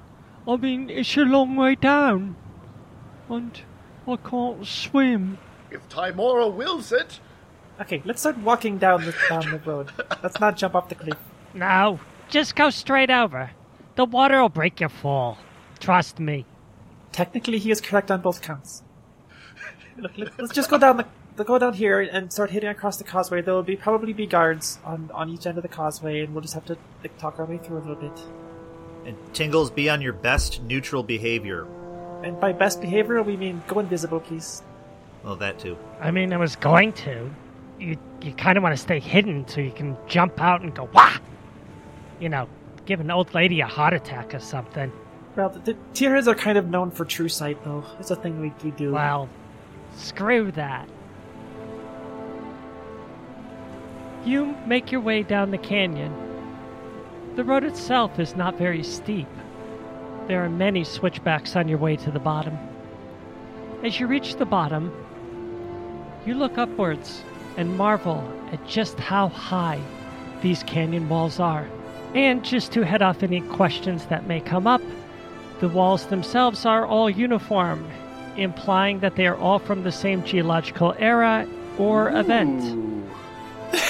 I 0.47 0.57
mean, 0.57 0.91
it's 0.91 1.17
a 1.17 1.21
long 1.23 1.57
way 1.57 1.75
down. 1.75 2.37
And 3.29 3.59
I 4.07 4.17
can't 4.17 4.65
swim. 4.67 5.39
If 5.71 5.89
Timora 5.89 6.53
wills 6.53 6.93
it, 6.93 7.21
Okay, 7.79 8.01
let's 8.07 8.21
start 8.21 8.39
walking 8.39 8.79
down 8.79 9.05
the 9.05 9.15
down 9.29 9.51
the 9.51 9.59
road. 9.59 9.91
Let's 10.23 10.41
not 10.41 10.57
jump 10.57 10.75
off 10.75 10.89
the 10.89 10.95
cliff. 10.95 11.19
No, 11.53 12.01
just 12.31 12.57
go 12.57 12.71
straight 12.71 13.11
over. 13.11 13.51
The 13.97 14.07
water 14.07 14.41
will 14.41 14.49
break 14.49 14.81
your 14.81 14.89
fall. 14.89 15.37
Trust 15.79 16.19
me. 16.19 16.47
Technically, 17.13 17.59
he 17.59 17.71
is 17.71 17.81
correct 17.83 18.11
on 18.11 18.23
both 18.23 18.41
counts. 18.41 18.83
Look, 19.99 20.17
let- 20.17 20.39
let's 20.39 20.55
just 20.55 20.71
go 20.71 20.79
down 20.79 20.97
the. 20.99 21.07
the 21.37 21.45
go 21.45 21.59
down 21.59 21.75
here 21.75 22.01
and 22.01 22.33
start 22.33 22.51
hitting 22.51 22.69
across 22.71 22.97
the 22.97 23.05
causeway. 23.05 23.43
There 23.43 23.53
will 23.55 23.63
be 23.63 23.77
probably 23.77 24.15
be 24.15 24.27
guards 24.27 24.79
on, 24.85 25.11
on 25.13 25.29
each 25.29 25.47
end 25.47 25.59
of 25.59 25.63
the 25.63 25.69
causeway, 25.69 26.21
and 26.21 26.33
we'll 26.35 26.43
just 26.43 26.55
have 26.55 26.65
to 26.67 26.79
like, 27.03 27.17
talk 27.19 27.39
our 27.39 27.45
way 27.45 27.59
through 27.59 27.79
a 27.79 27.85
little 27.85 27.95
bit. 27.97 28.19
And 29.05 29.17
Tingles, 29.35 29.71
be 29.71 29.91
on 29.91 30.01
your 30.01 30.15
best 30.15 30.63
neutral 30.63 31.03
behavior. 31.03 31.67
And 32.25 32.41
by 32.41 32.53
best 32.53 32.81
behavior, 32.81 33.23
we 33.23 33.37
mean 33.37 33.63
go 33.69 33.81
invisible, 33.81 34.21
please. 34.21 34.63
Well, 35.27 35.35
that 35.37 35.59
too. 35.59 35.77
I 36.01 36.13
mean, 36.13 36.33
I 36.33 36.37
was 36.37 36.55
going 36.55 36.93
to. 36.93 37.29
You 37.81 37.99
you 38.23 38.33
kind 38.33 38.57
of 38.57 38.63
want 38.63 38.75
to 38.75 38.81
stay 38.81 39.01
hidden 39.01 39.47
so 39.49 39.61
you 39.61 39.73
can 39.73 39.97
jump 40.07 40.41
out 40.41 40.63
and 40.63 40.73
go 40.73 40.89
wah. 40.95 41.19
You 42.21 42.29
know, 42.29 42.49
give 42.87 43.01
an 43.01 43.11
old 43.11 43.35
lady 43.35 43.61
a 43.61 43.67
heart 43.67 43.93
attack 43.93 44.35
or 44.35 44.39
something. 44.39 44.93
Well, 45.35 45.49
the, 45.51 45.59
the 45.59 45.75
Tierheads 45.93 46.29
are 46.29 46.35
kind 46.37 46.57
of 46.57 46.69
known 46.69 46.93
for 46.93 47.05
true 47.05 47.29
sight, 47.29 47.63
though. 47.65 47.85
It's 47.99 48.13
a 48.13 48.17
thing 48.17 48.41
we, 48.41 48.53
we 48.63 48.71
do. 48.71 48.93
Well, 48.93 49.29
screw 49.97 50.53
that. 50.53 50.89
You 54.25 54.57
make 54.65 54.93
your 54.93 55.01
way 55.01 55.25
down 55.25 55.51
the 55.51 55.59
canyon. 55.59 56.15
The 57.35 57.45
road 57.45 57.65
itself 57.65 58.19
is 58.19 58.37
not 58.37 58.57
very 58.57 58.83
steep. 58.83 59.29
There 60.29 60.43
are 60.43 60.49
many 60.49 60.85
switchbacks 60.85 61.57
on 61.57 61.69
your 61.69 61.79
way 61.79 61.97
to 61.97 62.11
the 62.11 62.19
bottom. 62.19 62.57
As 63.85 64.01
you 64.01 64.07
reach 64.07 64.37
the 64.37 64.47
bottom, 64.47 65.06
you 66.27 66.35
look 66.35 66.59
upwards 66.59 67.23
and 67.57 67.77
marvel 67.77 68.23
at 68.53 68.67
just 68.67 68.99
how 68.99 69.29
high 69.29 69.81
these 70.43 70.63
canyon 70.65 71.09
walls 71.09 71.41
are. 71.41 71.69
And 72.15 72.45
just 72.45 72.73
to 72.73 72.83
head 72.83 73.03
off 73.03 73.23
any 73.23 73.41
questions 73.43 74.07
that 74.07 74.27
may 74.27 74.41
come 74.41 74.67
up, 74.67 74.83
the 75.61 75.69
walls 75.69 76.07
themselves 76.07 76.67
are 76.67 76.85
all 76.85 77.09
uniform, 77.09 77.89
implying 78.37 79.01
that 79.01 79.17
they 79.17 79.27
are 79.27 79.37
all 79.37 79.59
from 79.59 79.85
the 79.85 79.93
same 79.93 80.23
geological 80.25 80.95
era 80.99 81.49
or 81.79 82.11
event. 82.11 82.63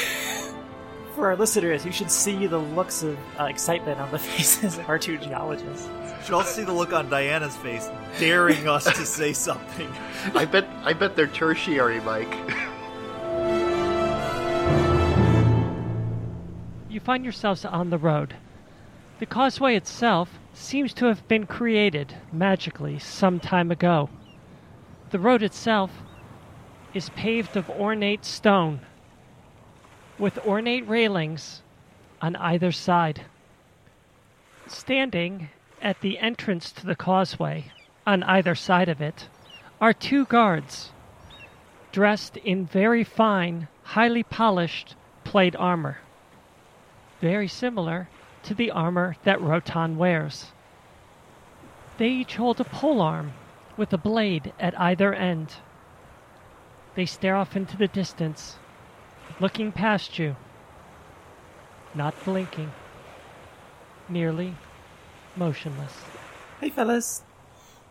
For 1.14 1.28
our 1.28 1.36
listeners, 1.36 1.84
you 1.84 1.92
should 1.92 2.10
see 2.10 2.46
the 2.46 2.58
looks 2.58 3.02
of 3.02 3.18
uh, 3.40 3.44
excitement 3.44 3.98
on 4.00 4.10
the 4.12 4.18
faces 4.30 4.78
of 4.78 4.88
our 4.88 4.98
two 4.98 5.18
geologists. 5.18 5.88
You 6.26 6.30
should 6.30 6.38
also 6.38 6.50
see 6.50 6.64
the 6.64 6.72
look 6.72 6.92
on 6.92 7.08
Diana's 7.08 7.56
face, 7.58 7.88
daring 8.18 8.66
us 8.66 8.82
to 8.82 9.06
say 9.06 9.32
something. 9.32 9.88
I 10.34 10.44
bet 10.44 10.66
I 10.82 10.92
bet 10.92 11.14
they're 11.14 11.28
tertiary, 11.28 12.00
Mike. 12.00 12.34
You 16.90 16.98
find 16.98 17.22
yourselves 17.22 17.64
on 17.64 17.90
the 17.90 17.98
road. 17.98 18.34
The 19.20 19.26
causeway 19.26 19.76
itself 19.76 20.40
seems 20.52 20.92
to 20.94 21.04
have 21.04 21.28
been 21.28 21.46
created 21.46 22.16
magically 22.32 22.98
some 22.98 23.38
time 23.38 23.70
ago. 23.70 24.10
The 25.10 25.20
road 25.20 25.44
itself 25.44 25.92
is 26.92 27.08
paved 27.10 27.56
of 27.56 27.70
ornate 27.70 28.24
stone, 28.24 28.80
with 30.18 30.44
ornate 30.44 30.88
railings 30.88 31.62
on 32.20 32.34
either 32.34 32.72
side. 32.72 33.26
Standing 34.66 35.50
at 35.86 36.02
the 36.02 36.18
entrance 36.18 36.70
to 36.72 36.84
the 36.84 36.96
causeway, 36.96 37.64
on 38.06 38.22
either 38.24 38.54
side 38.54 38.90
of 38.90 39.00
it, 39.00 39.28
are 39.80 39.94
two 39.94 40.26
guards, 40.26 40.90
dressed 41.92 42.36
in 42.38 42.66
very 42.66 43.02
fine, 43.04 43.68
highly 43.84 44.22
polished 44.22 44.94
plate 45.24 45.56
armor 45.56 45.96
very 47.20 47.48
similar 47.48 48.08
to 48.42 48.54
the 48.54 48.70
armor 48.70 49.16
that 49.24 49.40
Rotan 49.40 49.96
wears. 49.96 50.46
They 51.98 52.08
each 52.08 52.36
hold 52.36 52.60
a 52.60 52.64
polearm 52.64 53.32
with 53.76 53.92
a 53.92 53.98
blade 53.98 54.52
at 54.60 54.78
either 54.78 55.14
end. 55.14 55.54
They 56.94 57.06
stare 57.06 57.36
off 57.36 57.56
into 57.56 57.76
the 57.76 57.88
distance, 57.88 58.56
looking 59.40 59.72
past 59.72 60.18
you, 60.18 60.36
not 61.94 62.14
blinking, 62.24 62.70
nearly 64.08 64.54
motionless. 65.36 65.92
Hey, 66.60 66.70
fellas. 66.70 67.22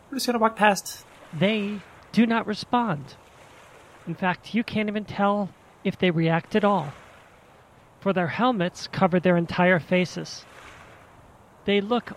We're 0.09 0.17
just 0.17 0.27
gonna 0.27 0.39
walk 0.39 0.55
past. 0.55 1.05
They 1.33 1.79
do 2.11 2.25
not 2.25 2.47
respond. 2.47 3.15
In 4.07 4.15
fact, 4.15 4.53
you 4.53 4.63
can't 4.63 4.89
even 4.89 5.05
tell 5.05 5.49
if 5.83 5.97
they 5.97 6.11
react 6.11 6.55
at 6.55 6.63
all, 6.63 6.93
for 7.99 8.13
their 8.13 8.27
helmets 8.27 8.87
cover 8.87 9.19
their 9.19 9.37
entire 9.37 9.79
faces. 9.79 10.45
They 11.65 11.81
look 11.81 12.13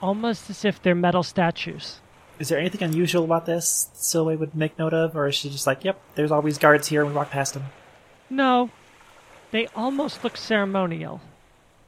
almost 0.00 0.50
as 0.50 0.64
if 0.64 0.82
they're 0.82 0.94
metal 0.94 1.22
statues. 1.22 2.00
Is 2.38 2.48
there 2.48 2.58
anything 2.58 2.82
unusual 2.82 3.24
about 3.24 3.46
this 3.46 3.90
Silway 3.94 4.38
would 4.38 4.54
make 4.54 4.78
note 4.78 4.94
of, 4.94 5.16
or 5.16 5.28
is 5.28 5.34
she 5.34 5.50
just 5.50 5.66
like, 5.66 5.84
yep, 5.84 6.00
there's 6.14 6.30
always 6.30 6.56
guards 6.58 6.88
here 6.88 7.02
and 7.02 7.10
we 7.10 7.16
walk 7.16 7.30
past 7.30 7.54
them? 7.54 7.64
No, 8.30 8.70
they 9.50 9.66
almost 9.68 10.24
look 10.24 10.36
ceremonial, 10.36 11.20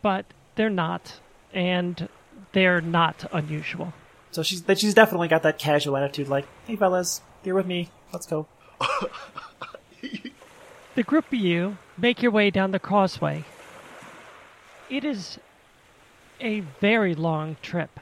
but 0.02 0.26
they're 0.56 0.68
not. 0.68 1.20
And 1.54 2.08
they're 2.52 2.80
not 2.80 3.24
unusual. 3.32 3.92
So 4.30 4.42
she's 4.42 4.62
that 4.62 4.78
she's 4.78 4.94
definitely 4.94 5.28
got 5.28 5.42
that 5.42 5.58
casual 5.58 5.96
attitude, 5.96 6.28
like, 6.28 6.46
"Hey 6.66 6.76
fellas, 6.76 7.20
you're 7.44 7.54
with 7.54 7.66
me. 7.66 7.90
Let's 8.12 8.26
go." 8.26 8.46
The 10.94 11.02
group 11.02 11.32
of 11.32 11.38
you 11.38 11.78
make 11.96 12.20
your 12.20 12.32
way 12.32 12.50
down 12.50 12.72
the 12.72 12.78
causeway. 12.78 13.44
It 14.90 15.04
is 15.04 15.38
a 16.38 16.60
very 16.60 17.14
long 17.14 17.56
trip. 17.62 17.98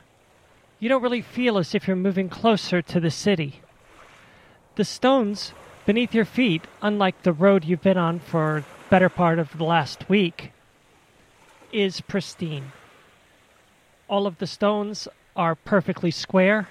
You 0.80 0.88
don't 0.88 1.02
really 1.02 1.22
feel 1.22 1.56
as 1.56 1.72
if 1.72 1.86
you're 1.86 1.94
moving 1.94 2.28
closer 2.28 2.82
to 2.82 2.98
the 2.98 3.10
city. 3.10 3.60
The 4.74 4.84
stones 4.84 5.52
beneath 5.86 6.14
your 6.14 6.24
feet, 6.24 6.62
unlike 6.82 7.22
the 7.22 7.32
road 7.32 7.64
you've 7.64 7.82
been 7.82 7.98
on 7.98 8.18
for 8.18 8.64
better 8.88 9.08
part 9.08 9.38
of 9.38 9.56
the 9.56 9.64
last 9.64 10.08
week, 10.08 10.50
is 11.70 12.00
pristine. 12.00 12.72
All 14.10 14.26
of 14.26 14.38
the 14.38 14.46
stones 14.46 15.06
are 15.36 15.54
perfectly 15.54 16.10
square. 16.10 16.68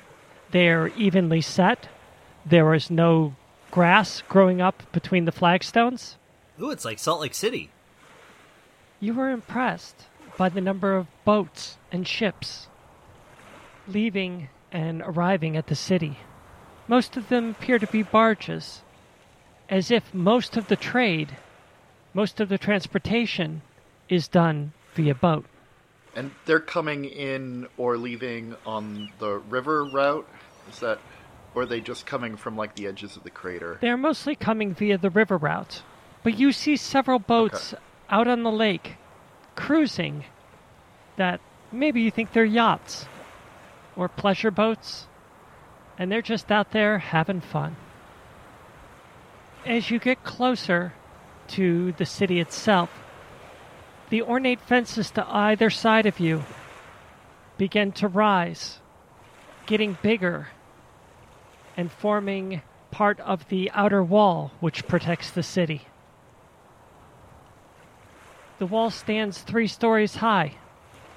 They're 0.51 0.89
evenly 0.89 1.39
set. 1.39 1.87
There 2.45 2.73
is 2.73 2.91
no 2.91 3.33
grass 3.71 4.21
growing 4.27 4.59
up 4.59 4.83
between 4.91 5.23
the 5.23 5.31
flagstones. 5.31 6.17
Ooh, 6.61 6.69
it's 6.69 6.83
like 6.83 6.99
Salt 6.99 7.21
Lake 7.21 7.33
City. 7.33 7.69
You 8.99 9.13
were 9.13 9.31
impressed 9.31 10.07
by 10.37 10.49
the 10.49 10.59
number 10.59 10.97
of 10.97 11.07
boats 11.23 11.77
and 11.93 12.05
ships 12.05 12.67
leaving 13.87 14.49
and 14.71 15.01
arriving 15.01 15.55
at 15.55 15.67
the 15.67 15.75
city. 15.75 16.19
Most 16.89 17.15
of 17.15 17.29
them 17.29 17.51
appear 17.51 17.79
to 17.79 17.87
be 17.87 18.03
barges, 18.03 18.83
as 19.69 19.91
if 19.91 20.13
most 20.13 20.57
of 20.57 20.67
the 20.67 20.75
trade, 20.75 21.37
most 22.13 22.41
of 22.41 22.49
the 22.49 22.57
transportation, 22.57 23.61
is 24.09 24.27
done 24.27 24.73
via 24.93 25.15
boat. 25.15 25.45
And 26.19 26.31
they're 26.45 26.59
coming 26.59 27.05
in 27.05 27.67
or 27.77 27.97
leaving 27.97 28.53
on 28.65 29.09
the 29.19 29.37
river 29.37 29.85
route? 29.85 30.27
Is 30.69 30.79
that. 30.79 30.99
Or 31.55 31.61
are 31.61 31.65
they 31.65 31.79
just 31.79 32.05
coming 32.05 32.35
from 32.35 32.57
like 32.57 32.75
the 32.75 32.87
edges 32.87 33.15
of 33.15 33.23
the 33.23 33.29
crater? 33.29 33.77
They 33.79 33.87
are 33.87 33.95
mostly 33.95 34.35
coming 34.35 34.73
via 34.73 34.97
the 34.97 35.09
river 35.09 35.37
route, 35.37 35.81
but 36.21 36.37
you 36.37 36.51
see 36.51 36.75
several 36.75 37.19
boats 37.19 37.73
out 38.09 38.27
on 38.27 38.43
the 38.43 38.51
lake 38.51 38.97
cruising 39.55 40.25
that 41.15 41.39
maybe 41.71 42.01
you 42.01 42.11
think 42.11 42.33
they're 42.33 42.43
yachts 42.43 43.07
or 43.95 44.09
pleasure 44.09 44.51
boats, 44.51 45.07
and 45.97 46.11
they're 46.11 46.21
just 46.21 46.51
out 46.51 46.71
there 46.71 46.99
having 46.99 47.39
fun. 47.39 47.77
As 49.65 49.89
you 49.89 49.99
get 49.99 50.23
closer 50.25 50.93
to 51.47 51.93
the 51.93 52.05
city 52.05 52.41
itself, 52.41 52.89
the 54.09 54.21
ornate 54.21 54.61
fences 54.61 55.11
to 55.11 55.25
either 55.29 55.69
side 55.69 56.05
of 56.05 56.19
you 56.19 56.43
begin 57.57 57.91
to 57.91 58.07
rise, 58.07 58.79
getting 59.65 59.97
bigger 60.01 60.47
and 61.77 61.91
forming 61.91 62.61
part 62.91 63.19
of 63.19 63.47
the 63.49 63.69
outer 63.71 64.03
wall 64.03 64.51
which 64.59 64.87
protects 64.87 65.29
the 65.29 65.43
city. 65.43 65.83
The 68.57 68.65
wall 68.65 68.89
stands 68.89 69.41
three 69.41 69.67
stories 69.67 70.15
high. 70.15 70.55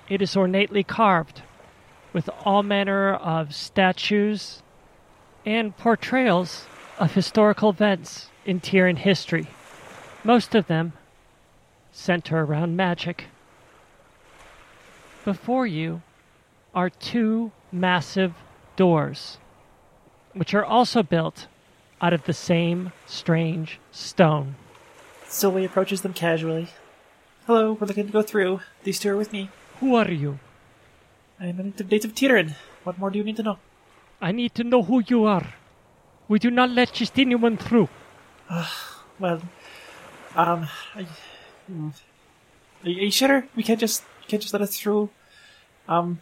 It 0.08 0.20
is 0.20 0.36
ornately 0.36 0.84
carved, 0.84 1.42
with 2.12 2.28
all 2.44 2.62
manner 2.62 3.14
of 3.14 3.54
statues 3.54 4.62
and 5.44 5.76
portrayals 5.76 6.66
of 6.98 7.14
historical 7.14 7.70
events 7.70 8.28
in 8.44 8.60
Tyrian 8.60 8.96
history. 8.96 9.46
Most 10.22 10.54
of 10.54 10.66
them 10.66 10.92
center 11.92 12.42
around 12.42 12.76
magic. 12.76 13.26
Before 15.24 15.66
you 15.66 16.02
are 16.74 16.90
two 16.90 17.52
massive 17.70 18.34
doors, 18.74 19.38
which 20.32 20.54
are 20.54 20.64
also 20.64 21.02
built 21.02 21.46
out 22.00 22.12
of 22.12 22.24
the 22.24 22.32
same 22.32 22.92
strange 23.06 23.78
stone. 23.92 24.56
Sylvie 25.28 25.64
approaches 25.64 26.00
them 26.00 26.12
casually. 26.12 26.68
Hello, 27.46 27.74
we're 27.74 27.86
looking 27.86 28.06
to 28.06 28.12
go 28.12 28.22
through. 28.22 28.60
These 28.82 28.98
two 28.98 29.10
are 29.10 29.16
with 29.16 29.32
me. 29.32 29.50
Who 29.80 29.94
are 29.94 30.10
you? 30.10 30.38
I'm 31.38 31.60
a 31.60 31.62
native, 31.62 31.90
native 31.90 32.14
Tyrian. 32.14 32.54
What 32.84 32.98
more 32.98 33.10
do 33.10 33.18
you 33.18 33.24
need 33.24 33.36
to 33.36 33.42
know? 33.42 33.58
I 34.20 34.32
need 34.32 34.54
to 34.56 34.64
know 34.64 34.82
who 34.82 35.02
you 35.06 35.24
are. 35.24 35.54
We 36.28 36.38
do 36.38 36.50
not 36.50 36.70
let 36.70 36.92
just 36.92 37.18
anyone 37.18 37.56
through. 37.56 37.88
Well, 39.18 39.42
um, 40.34 40.68
I, 40.94 41.06
are 41.68 42.88
you, 42.88 43.00
are 43.00 43.04
you 43.04 43.10
sure 43.10 43.46
we 43.56 43.62
can't 43.62 43.80
just 43.80 44.02
you 44.22 44.28
can't 44.28 44.42
just 44.42 44.52
let 44.52 44.62
us 44.62 44.76
through? 44.76 45.10
Um, 45.88 46.20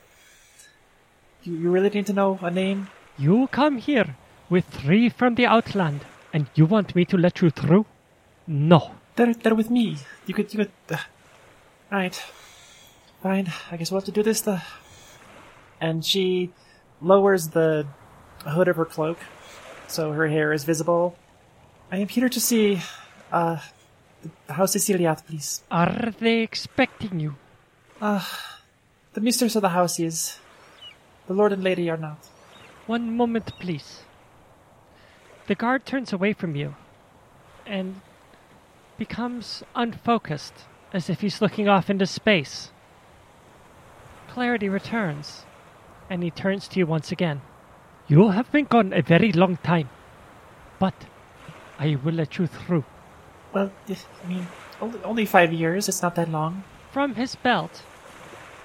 you, 1.42 1.54
you 1.54 1.70
really 1.70 1.90
need 1.90 2.06
to 2.06 2.12
know 2.12 2.38
a 2.42 2.50
name? 2.50 2.88
You 3.18 3.48
come 3.48 3.78
here 3.78 4.16
with 4.48 4.64
three 4.66 5.08
from 5.08 5.34
the 5.34 5.46
Outland, 5.46 6.00
and 6.32 6.46
you 6.54 6.66
want 6.66 6.94
me 6.94 7.04
to 7.06 7.16
let 7.16 7.40
you 7.40 7.50
through? 7.50 7.86
No. 8.46 8.92
They're 9.16 9.34
they're 9.34 9.54
with 9.54 9.70
me. 9.70 9.98
You 10.26 10.34
could 10.34 10.52
you 10.52 10.58
could. 10.64 10.72
Uh, 10.90 10.96
all 11.92 11.98
right, 11.98 12.22
fine. 13.22 13.52
I 13.70 13.76
guess 13.76 13.90
we'll 13.90 14.00
have 14.00 14.06
to 14.06 14.12
do 14.12 14.22
this. 14.22 14.40
The 14.40 14.62
and 15.80 16.04
she 16.04 16.50
lowers 17.00 17.48
the 17.48 17.86
hood 18.44 18.68
of 18.68 18.76
her 18.76 18.84
cloak 18.84 19.18
so 19.90 20.12
her 20.12 20.28
hair 20.28 20.52
is 20.52 20.64
visible. 20.64 21.16
I 21.90 21.96
am 21.98 22.08
here 22.08 22.28
to 22.28 22.40
see 22.40 22.80
uh 23.32 23.58
the 24.46 24.52
house 24.52 24.74
Ceciliat, 24.74 25.26
please. 25.26 25.62
Are 25.70 26.12
they 26.18 26.40
expecting 26.40 27.20
you? 27.20 27.34
Ah 28.00 28.50
the 29.12 29.20
mistress 29.20 29.56
of 29.56 29.62
the 29.62 29.70
house 29.70 29.98
is. 29.98 30.38
The 31.26 31.34
lord 31.34 31.52
and 31.52 31.62
lady 31.62 31.90
are 31.90 31.96
not. 31.96 32.28
One 32.86 33.16
moment, 33.16 33.52
please. 33.58 34.02
The 35.46 35.54
guard 35.54 35.84
turns 35.84 36.12
away 36.12 36.32
from 36.32 36.54
you 36.54 36.74
and 37.66 38.00
becomes 38.98 39.62
unfocused, 39.74 40.54
as 40.92 41.08
if 41.10 41.20
he's 41.20 41.40
looking 41.40 41.68
off 41.68 41.90
into 41.90 42.06
space. 42.06 42.70
Clarity 44.28 44.68
returns, 44.68 45.44
and 46.08 46.22
he 46.22 46.30
turns 46.30 46.68
to 46.68 46.78
you 46.78 46.86
once 46.86 47.10
again. 47.10 47.40
You 48.06 48.28
have 48.28 48.50
been 48.52 48.64
gone 48.64 48.92
a 48.92 49.02
very 49.02 49.32
long 49.32 49.56
time, 49.58 49.88
but 50.78 50.94
I 51.78 51.96
will 51.96 52.14
let 52.14 52.38
you 52.38 52.46
through. 52.46 52.84
Well, 53.52 53.72
yes, 53.86 54.06
I 54.24 54.28
mean, 54.28 54.46
only, 54.80 55.02
only 55.02 55.26
five 55.26 55.52
years. 55.52 55.88
It's 55.88 56.02
not 56.02 56.14
that 56.14 56.30
long. 56.30 56.64
From 56.92 57.14
his 57.14 57.34
belt, 57.36 57.82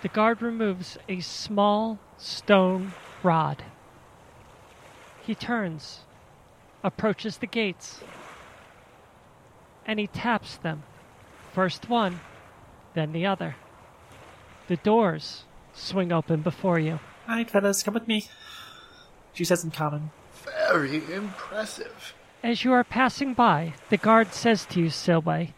the 0.02 0.08
guard 0.08 0.41
removes 0.41 0.98
a 1.10 1.19
small 1.21 2.00
stone 2.17 2.93
rod. 3.24 3.63
He 5.26 5.34
turns, 5.34 6.02
approaches 6.84 7.38
the 7.38 7.48
gates, 7.48 8.02
and 9.86 10.00
he 10.00 10.08
taps 10.08 10.58
them. 10.58 10.84
First 11.54 11.89
one, 11.89 12.19
then 12.93 13.12
the 13.12 13.26
other. 13.26 13.56
The 14.67 14.78
doors 14.78 15.45
swing 15.74 16.12
open 16.12 16.41
before 16.41 16.80
you. 16.80 17.00
All 17.28 17.36
right, 17.36 17.50
fellas, 17.50 17.82
come 17.82 17.95
with 17.95 18.08
me. 18.08 18.28
She 19.34 19.45
says 19.45 19.63
in 19.63 19.71
common. 19.71 20.12
Very 20.43 21.02
impressive. 21.12 22.13
As 22.45 22.63
you 22.63 22.73
are 22.73 22.84
passing 22.84 23.34
by, 23.34 23.73
the 23.89 23.97
guard 23.97 24.31
says 24.31 24.67
to 24.67 24.79
you, 24.79 24.89
Silway, 24.91 25.53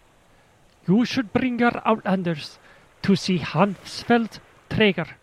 You 0.87 1.03
should 1.03 1.33
bring 1.33 1.59
your 1.59 1.81
outlanders 1.85 2.59
to 3.01 3.13
see 3.13 3.39
Hansfeld 3.39 4.39
Traeger 4.69 5.17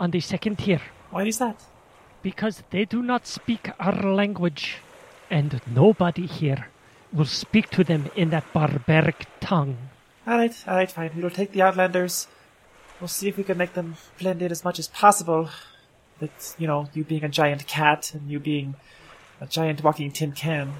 on 0.00 0.10
the 0.10 0.20
second 0.20 0.56
tier, 0.56 0.80
Why 1.10 1.24
is 1.24 1.36
that? 1.36 1.60
because 2.22 2.62
they 2.70 2.86
do 2.86 3.02
not 3.02 3.26
speak 3.26 3.68
our 3.78 4.00
language, 4.00 4.78
and 5.30 5.60
nobody 5.66 6.24
here 6.24 6.68
will 7.12 7.26
speak 7.26 7.68
to 7.72 7.84
them 7.84 8.10
in 8.16 8.30
that 8.30 8.50
barbaric 8.54 9.26
tongue. 9.38 9.76
All 10.26 10.38
right, 10.38 10.64
all 10.66 10.76
right, 10.76 10.90
fine. 10.90 11.10
We'll 11.14 11.28
take 11.28 11.52
the 11.52 11.60
Outlanders. 11.60 12.26
We'll 12.98 13.08
see 13.08 13.28
if 13.28 13.36
we 13.36 13.44
can 13.44 13.58
make 13.58 13.74
them 13.74 13.96
blend 14.18 14.40
in 14.40 14.50
as 14.50 14.64
much 14.64 14.78
as 14.78 14.88
possible. 14.88 15.50
With, 16.20 16.54
you 16.58 16.66
know, 16.66 16.88
you 16.94 17.04
being 17.04 17.24
a 17.24 17.28
giant 17.28 17.66
cat 17.66 18.14
and 18.14 18.30
you 18.30 18.40
being 18.40 18.76
a 19.40 19.46
giant 19.46 19.82
walking 19.82 20.12
tin 20.12 20.32
can. 20.32 20.74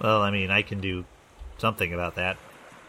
Well, 0.00 0.22
I 0.22 0.30
mean, 0.30 0.50
I 0.50 0.62
can 0.62 0.80
do 0.80 1.04
something 1.58 1.92
about 1.92 2.16
that. 2.16 2.36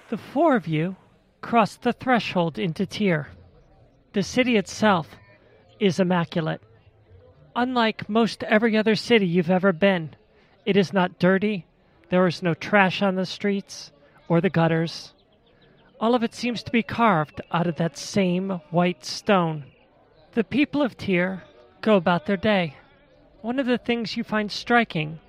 The 0.10 0.17
four 0.17 0.56
of 0.56 0.67
you 0.67 0.95
cross 1.41 1.75
the 1.75 1.93
threshold 1.93 2.60
into 2.60 2.86
Tyr. 2.86 3.30
The 4.13 4.23
city 4.23 4.58
itself 4.58 5.08
is 5.80 5.99
immaculate. 5.99 6.62
Unlike 7.56 8.10
most 8.10 8.43
every 8.43 8.75
other 8.75 8.95
city 8.95 9.25
you've 9.25 9.49
ever 9.49 9.71
been, 9.71 10.15
it 10.65 10.75
is 10.75 10.91
not 10.91 11.19
dirty, 11.19 11.65
there 12.10 12.28
is 12.28 12.43
no 12.43 12.54
trash 12.54 13.01
on 13.01 13.15
the 13.15 13.25
streets 13.25 13.91
or 14.28 14.41
the 14.41 14.49
gutters. 14.49 15.13
All 15.99 16.15
of 16.15 16.23
it 16.23 16.34
seems 16.34 16.63
to 16.63 16.71
be 16.71 16.84
carved 16.84 17.41
out 17.51 17.67
of 17.67 17.78
that 17.78 17.97
same 17.97 18.49
white 18.71 19.06
stone. 19.06 19.65
The 20.34 20.43
people 20.43 20.82
of 20.82 20.97
Tyr 20.97 21.43
go 21.82 21.95
about 21.95 22.25
their 22.25 22.38
day. 22.38 22.75
One 23.45 23.60
of 23.60 23.67
the 23.67 23.77
things 23.77 24.17
you 24.17 24.23
find 24.23 24.51
striking, 24.51 25.19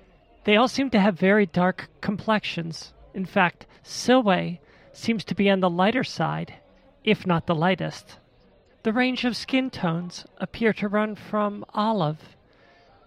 they 0.43 0.55
all 0.55 0.67
seem 0.67 0.89
to 0.89 0.99
have 0.99 1.19
very 1.19 1.45
dark 1.45 1.87
complexions. 2.01 2.91
In 3.13 3.27
fact, 3.27 3.67
Silway 3.83 4.57
seems 4.91 5.23
to 5.25 5.35
be 5.35 5.51
on 5.51 5.59
the 5.59 5.69
lighter 5.69 6.03
side, 6.03 6.55
if 7.03 7.27
not 7.27 7.45
the 7.45 7.53
lightest. 7.53 8.17
The 8.81 8.91
range 8.91 9.23
of 9.23 9.37
skin 9.37 9.69
tones 9.69 10.25
appear 10.39 10.73
to 10.73 10.87
run 10.87 11.13
from 11.13 11.63
olive 11.75 12.35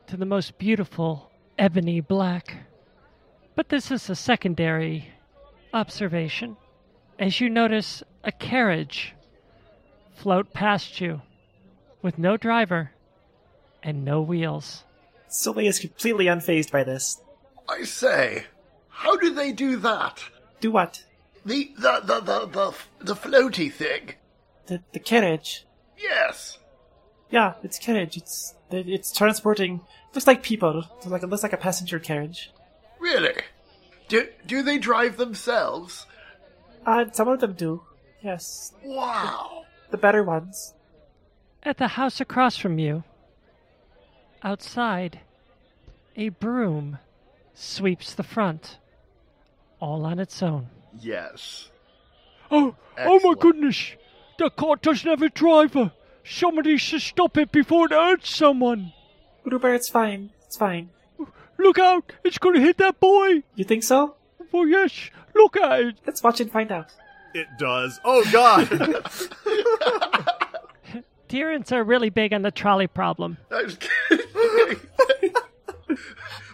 to 0.06 0.16
the 0.16 0.24
most 0.24 0.58
beautiful 0.58 1.32
ebony 1.58 2.00
black. 2.00 2.58
But 3.56 3.68
this 3.68 3.90
is 3.90 4.08
a 4.08 4.14
secondary 4.14 5.10
observation 5.74 6.56
as 7.18 7.40
you 7.40 7.50
notice 7.50 8.04
a 8.22 8.30
carriage 8.30 9.16
float 10.14 10.52
past 10.52 11.00
you 11.00 11.22
with 12.00 12.16
no 12.16 12.36
driver 12.36 12.92
and 13.82 14.04
no 14.04 14.22
wheels. 14.22 14.84
Sylvie 15.30 15.66
is 15.66 15.78
completely 15.78 16.26
unfazed 16.26 16.70
by 16.70 16.84
this. 16.84 17.22
I 17.68 17.84
say, 17.84 18.44
how 18.88 19.16
do 19.16 19.32
they 19.32 19.52
do 19.52 19.76
that? 19.76 20.22
Do 20.60 20.70
what? 20.70 21.04
The 21.46 21.72
the 21.78 22.00
the 22.04 22.20
the 22.20 22.46
the, 22.46 22.74
the 23.00 23.14
floaty 23.14 23.72
thing. 23.72 24.14
The 24.66 24.82
the 24.92 24.98
carriage. 25.00 25.64
Yes. 25.96 26.58
Yeah, 27.30 27.54
it's 27.62 27.78
carriage. 27.78 28.16
It's 28.16 28.54
it's 28.70 29.12
transporting. 29.12 29.80
Looks 30.14 30.26
like 30.26 30.42
people. 30.42 30.84
It's 30.98 31.06
like 31.06 31.22
it 31.22 31.28
looks 31.28 31.42
like 31.42 31.52
a 31.52 31.56
passenger 31.56 31.98
carriage. 31.98 32.50
Really? 32.98 33.34
Do 34.08 34.26
do 34.46 34.62
they 34.62 34.78
drive 34.78 35.16
themselves? 35.16 36.06
Uh, 36.84 37.04
some 37.12 37.28
of 37.28 37.40
them 37.40 37.52
do. 37.54 37.82
Yes, 38.22 38.72
Wow. 38.84 39.64
the 39.90 39.96
better 39.96 40.22
ones. 40.22 40.74
At 41.62 41.78
the 41.78 41.88
house 41.88 42.20
across 42.20 42.56
from 42.56 42.78
you, 42.78 43.04
outside, 44.42 45.20
a 46.16 46.28
broom 46.30 46.98
sweeps 47.54 48.14
the 48.14 48.22
front, 48.22 48.78
all 49.80 50.04
on 50.04 50.18
its 50.18 50.42
own. 50.42 50.68
Yes. 50.98 51.68
Oh, 52.50 52.74
oh 52.98 53.14
Excellent. 53.16 53.40
goodness! 53.40 53.92
The 54.38 54.50
car 54.50 54.76
doesn't 54.76 55.08
have 55.08 55.22
a 55.22 55.28
driver. 55.28 55.92
Somebody 56.24 56.76
should 56.76 57.02
stop 57.02 57.36
it 57.38 57.52
before 57.52 57.86
it 57.86 57.92
hurts 57.92 58.30
someone. 58.34 58.92
Gruber, 59.44 59.74
it's 59.74 59.88
fine. 59.88 60.30
It's 60.46 60.56
fine. 60.56 60.90
Look 61.58 61.78
out! 61.78 62.12
It's 62.24 62.38
going 62.38 62.54
to 62.56 62.60
hit 62.60 62.78
that 62.78 63.00
boy. 63.00 63.42
You 63.54 63.64
think 63.64 63.84
so? 63.84 64.16
Oh 64.52 64.64
yes, 64.64 65.10
look 65.34 65.56
at 65.56 65.80
it. 65.80 65.96
Let's 66.06 66.22
watch 66.22 66.40
and 66.40 66.50
find 66.50 66.72
out. 66.72 66.88
It 67.34 67.46
does. 67.58 68.00
Oh 68.04 68.24
God! 68.32 68.68
Tyrants 71.30 71.70
are 71.70 71.84
really 71.84 72.10
big 72.10 72.32
on 72.32 72.42
the 72.42 72.50
trolley 72.50 72.88
problem. 72.88 73.38
I 73.52 73.62
was 73.62 73.78
kidding. 73.78 74.80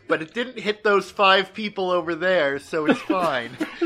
but 0.08 0.20
it 0.20 0.34
didn't 0.34 0.58
hit 0.58 0.84
those 0.84 1.10
five 1.10 1.54
people 1.54 1.90
over 1.90 2.14
there, 2.14 2.58
so 2.58 2.84
it's 2.84 3.00
fine. 3.00 3.52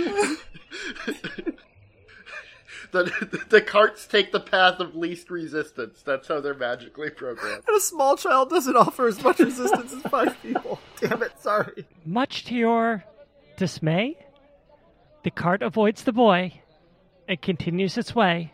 the, 2.91 3.47
the 3.49 3.63
carts 3.63 4.09
take 4.09 4.33
the 4.33 4.41
path 4.41 4.81
of 4.81 4.97
least 4.97 5.31
resistance. 5.31 6.03
That's 6.03 6.27
how 6.27 6.41
they're 6.41 6.55
magically 6.55 7.11
programmed. 7.11 7.63
and 7.69 7.77
a 7.77 7.81
small 7.81 8.17
child 8.17 8.51
doesn't 8.51 8.77
offer 8.77 9.07
as 9.07 9.23
much 9.23 9.39
resistance 9.39 9.93
as 9.93 10.03
five 10.03 10.37
people. 10.43 10.81
Damn 11.01 11.23
it! 11.23 11.39
Sorry. 11.39 11.87
Much 12.05 12.45
to 12.47 12.55
your 12.57 13.05
dismay, 13.57 14.19
the 15.23 15.31
cart 15.31 15.63
avoids 15.63 16.03
the 16.03 16.13
boy 16.13 16.61
and 17.29 17.41
continues 17.41 17.97
its 17.97 18.13
way 18.13 18.53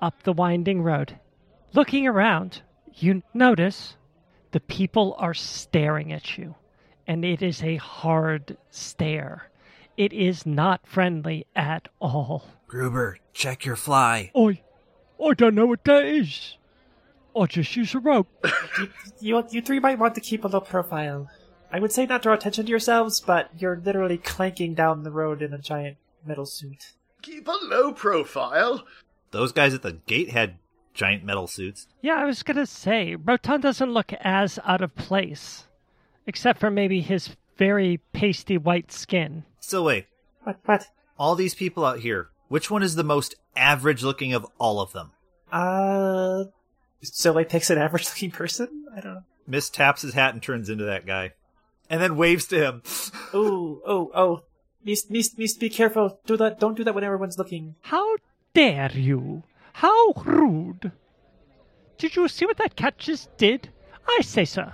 up 0.00 0.22
the 0.22 0.32
winding 0.32 0.80
road. 0.82 1.18
Looking 1.76 2.06
around, 2.06 2.62
you 2.94 3.22
notice 3.34 3.96
the 4.52 4.60
people 4.60 5.14
are 5.18 5.34
staring 5.34 6.10
at 6.10 6.38
you, 6.38 6.54
and 7.06 7.22
it 7.22 7.42
is 7.42 7.62
a 7.62 7.76
hard 7.76 8.56
stare. 8.70 9.50
It 9.98 10.14
is 10.14 10.46
not 10.46 10.86
friendly 10.86 11.46
at 11.54 11.88
all. 12.00 12.46
Gruber, 12.66 13.18
check 13.34 13.66
your 13.66 13.76
fly. 13.76 14.30
I, 14.34 14.62
I 15.22 15.34
don't 15.34 15.54
know 15.54 15.66
what 15.66 15.84
that 15.84 16.06
is. 16.06 16.56
I 17.38 17.44
just 17.44 17.76
use 17.76 17.94
a 17.94 17.98
rope. 17.98 18.28
You 19.20 19.44
you 19.50 19.60
three 19.60 19.80
might 19.80 19.98
want 19.98 20.14
to 20.14 20.20
keep 20.22 20.44
a 20.44 20.48
low 20.48 20.60
profile. 20.60 21.28
I 21.70 21.80
would 21.80 21.92
say 21.92 22.06
not 22.06 22.22
draw 22.22 22.32
attention 22.32 22.64
to 22.64 22.70
yourselves, 22.70 23.20
but 23.20 23.50
you're 23.58 23.82
literally 23.84 24.16
clanking 24.16 24.74
down 24.74 25.02
the 25.02 25.10
road 25.10 25.42
in 25.42 25.52
a 25.52 25.58
giant 25.58 25.98
metal 26.24 26.46
suit. 26.46 26.92
Keep 27.20 27.48
a 27.48 27.56
low 27.62 27.92
profile. 27.92 28.86
Those 29.30 29.52
guys 29.52 29.74
at 29.74 29.82
the 29.82 29.92
gate 29.92 30.30
had 30.30 30.58
giant 30.96 31.22
metal 31.24 31.46
suits. 31.46 31.86
Yeah, 32.02 32.16
I 32.16 32.24
was 32.24 32.42
gonna 32.42 32.66
say, 32.66 33.14
Rotan 33.14 33.60
doesn't 33.60 33.92
look 33.92 34.12
as 34.14 34.58
out 34.64 34.80
of 34.82 34.94
place, 34.96 35.64
except 36.26 36.58
for 36.58 36.70
maybe 36.70 37.00
his 37.00 37.36
very 37.56 38.00
pasty 38.12 38.58
white 38.58 38.90
skin. 38.90 39.44
So 39.60 39.82
wait, 39.84 40.06
What 40.42 40.58
what? 40.64 40.86
all 41.18 41.34
these 41.36 41.54
people 41.54 41.84
out 41.84 42.00
here, 42.00 42.28
which 42.48 42.70
one 42.70 42.82
is 42.82 42.94
the 42.96 43.04
most 43.04 43.34
average 43.56 44.02
looking 44.02 44.32
of 44.34 44.46
all 44.58 44.80
of 44.80 44.92
them? 44.92 45.12
Uh, 45.52 46.44
so 47.02 47.32
like 47.32 47.48
picks 47.48 47.70
an 47.70 47.78
average 47.78 48.06
looking 48.10 48.30
person. 48.30 48.86
I 48.96 49.00
don't 49.00 49.14
know. 49.14 49.22
Mist 49.46 49.74
taps 49.74 50.02
his 50.02 50.14
hat 50.14 50.34
and 50.34 50.42
turns 50.42 50.68
into 50.68 50.84
that 50.84 51.06
guy, 51.06 51.32
and 51.88 52.00
then 52.02 52.16
waves 52.16 52.46
to 52.46 52.58
him. 52.58 52.82
Oh 53.32 53.82
oh 53.86 54.10
oh. 54.14 54.42
Mist, 54.84 55.10
miss, 55.10 55.36
needs 55.36 55.54
to 55.54 55.58
be 55.60 55.68
careful. 55.68 56.20
Do 56.26 56.36
that. 56.36 56.60
Don't 56.60 56.76
do 56.76 56.84
that 56.84 56.94
when 56.94 57.02
everyone's 57.02 57.38
looking. 57.38 57.74
How 57.82 58.16
dare 58.54 58.92
you? 58.92 59.42
How 59.76 60.12
rude! 60.24 60.90
Did 61.98 62.16
you 62.16 62.28
see 62.28 62.46
what 62.46 62.56
that 62.56 62.76
cat 62.76 62.96
just 62.96 63.36
did? 63.36 63.68
I 64.08 64.22
say, 64.22 64.46
sir. 64.46 64.72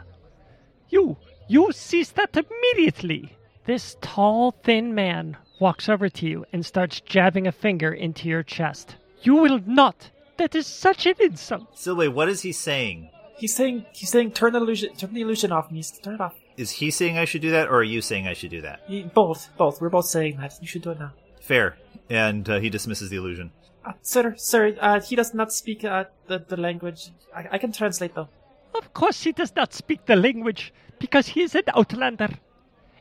You, 0.90 1.16
you 1.48 1.72
cease 1.72 2.10
that 2.10 2.36
immediately. 2.36 3.36
This 3.66 3.96
tall, 4.00 4.52
thin 4.62 4.94
man 4.94 5.36
walks 5.58 5.88
over 5.88 6.08
to 6.08 6.26
you 6.28 6.46
and 6.52 6.64
starts 6.64 7.00
jabbing 7.00 7.48
a 7.48 7.52
finger 7.52 7.92
into 7.92 8.28
your 8.28 8.44
chest. 8.44 8.94
You 9.22 9.34
will 9.34 9.58
not. 9.66 10.08
That 10.36 10.54
is 10.54 10.68
such 10.68 11.04
an 11.06 11.14
insult. 11.18 11.74
Silway, 11.74 12.08
what 12.08 12.28
is 12.28 12.42
he 12.42 12.52
saying? 12.52 13.10
He's 13.36 13.56
saying 13.56 13.84
he's 13.92 14.10
saying 14.10 14.30
turn 14.34 14.52
the 14.52 14.60
illusion 14.60 14.94
turn 14.94 15.14
the 15.14 15.22
illusion 15.22 15.50
off. 15.50 15.66
And 15.66 15.78
he's 15.78 15.90
turn 15.90 16.14
it 16.14 16.20
off. 16.20 16.36
Is 16.56 16.70
he 16.70 16.92
saying 16.92 17.18
I 17.18 17.24
should 17.24 17.42
do 17.42 17.50
that, 17.50 17.66
or 17.66 17.78
are 17.78 17.82
you 17.82 18.02
saying 18.02 18.28
I 18.28 18.34
should 18.34 18.50
do 18.50 18.60
that? 18.60 18.88
Both 19.14 19.48
both. 19.58 19.80
We're 19.80 19.90
both 19.90 20.06
saying 20.06 20.36
that. 20.36 20.54
You 20.60 20.68
should 20.68 20.82
do 20.82 20.92
it 20.92 21.00
now. 21.00 21.12
Fair. 21.40 21.76
And 22.08 22.48
uh, 22.48 22.60
he 22.60 22.70
dismisses 22.70 23.10
the 23.10 23.16
illusion. 23.16 23.50
Uh, 23.84 23.92
sir, 24.02 24.34
sir, 24.36 24.76
uh, 24.80 25.00
he 25.00 25.16
does 25.16 25.34
not 25.34 25.52
speak 25.52 25.84
uh, 25.84 26.04
the 26.28 26.38
the 26.38 26.56
language. 26.56 27.10
I, 27.34 27.48
I 27.52 27.58
can 27.58 27.72
translate 27.72 28.14
though. 28.14 28.28
Of 28.74 28.94
course, 28.94 29.22
he 29.22 29.32
does 29.32 29.54
not 29.54 29.72
speak 29.74 30.06
the 30.06 30.16
language 30.16 30.72
because 30.98 31.28
he 31.28 31.42
is 31.42 31.54
an 31.54 31.64
outlander, 31.74 32.28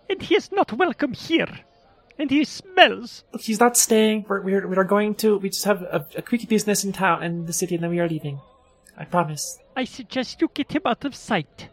and 0.10 0.22
he 0.22 0.36
is 0.36 0.52
not 0.52 0.74
welcome 0.74 1.14
here. 1.14 1.60
And 2.20 2.30
he 2.30 2.44
smells. 2.44 3.24
He's 3.40 3.60
not 3.60 3.78
staying. 3.78 4.26
We're 4.28 4.42
we're, 4.42 4.68
we 4.68 4.76
are 4.76 4.84
going 4.84 5.16
to. 5.16 5.38
We 5.38 5.50
just 5.50 5.66
have 5.66 5.82
a, 5.82 6.06
a 6.18 6.22
quick 6.22 6.48
business 6.48 6.84
in 6.84 6.92
town 6.94 7.24
in 7.24 7.46
the 7.46 7.54
city, 7.54 7.76
and 7.76 7.84
then 7.84 7.92
we 7.92 8.00
are 8.00 8.08
leaving. 8.08 8.42
I 8.98 9.06
promise. 9.06 9.58
I 9.76 9.86
suggest 9.86 10.42
you 10.42 10.50
get 10.54 10.72
him 10.74 10.84
out 10.86 11.06
of 11.06 11.16
sight 11.16 11.70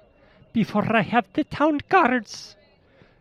before 0.52 0.96
I 0.96 1.02
have 1.02 1.26
the 1.34 1.44
town 1.44 1.80
guards 1.88 2.56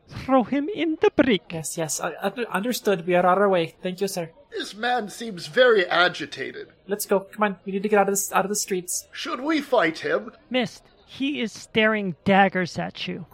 throw 0.08 0.44
him 0.44 0.70
in 0.74 0.98
the 1.02 1.12
brig. 1.16 1.42
Yes, 1.52 1.78
yes. 1.78 2.00
Uh, 2.00 2.12
under- 2.22 2.50
understood. 2.50 3.06
We 3.06 3.16
are 3.16 3.26
on 3.26 3.38
our 3.40 3.50
way. 3.50 3.76
Thank 3.82 4.00
you, 4.00 4.08
sir. 4.08 4.30
This 4.52 4.76
man 4.76 5.10
seems 5.10 5.48
very 5.48 5.86
agitated. 5.86 6.70
Let's 6.88 7.06
go. 7.06 7.22
Come 7.22 7.44
on. 7.44 7.58
We 7.66 7.72
need 7.74 7.84
to 7.84 7.90
get 7.90 8.00
out 8.00 8.08
of 8.08 8.14
this 8.14 8.32
out 8.32 8.46
of 8.46 8.50
the 8.50 8.56
streets. 8.56 9.08
Should 9.12 9.42
we 9.42 9.62
fight 9.62 10.00
him? 10.00 10.32
Mist, 10.50 10.84
he 11.06 11.42
is 11.42 11.52
staring 11.52 12.16
daggers 12.26 12.78
at 12.78 13.08
you. 13.08 13.26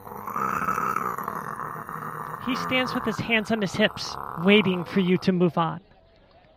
He 2.45 2.55
stands 2.57 2.93
with 2.93 3.05
his 3.05 3.19
hands 3.19 3.51
on 3.51 3.61
his 3.61 3.73
hips, 3.73 4.15
waiting 4.43 4.83
for 4.83 4.99
you 4.99 5.17
to 5.19 5.31
move 5.31 5.57
on. 5.57 5.79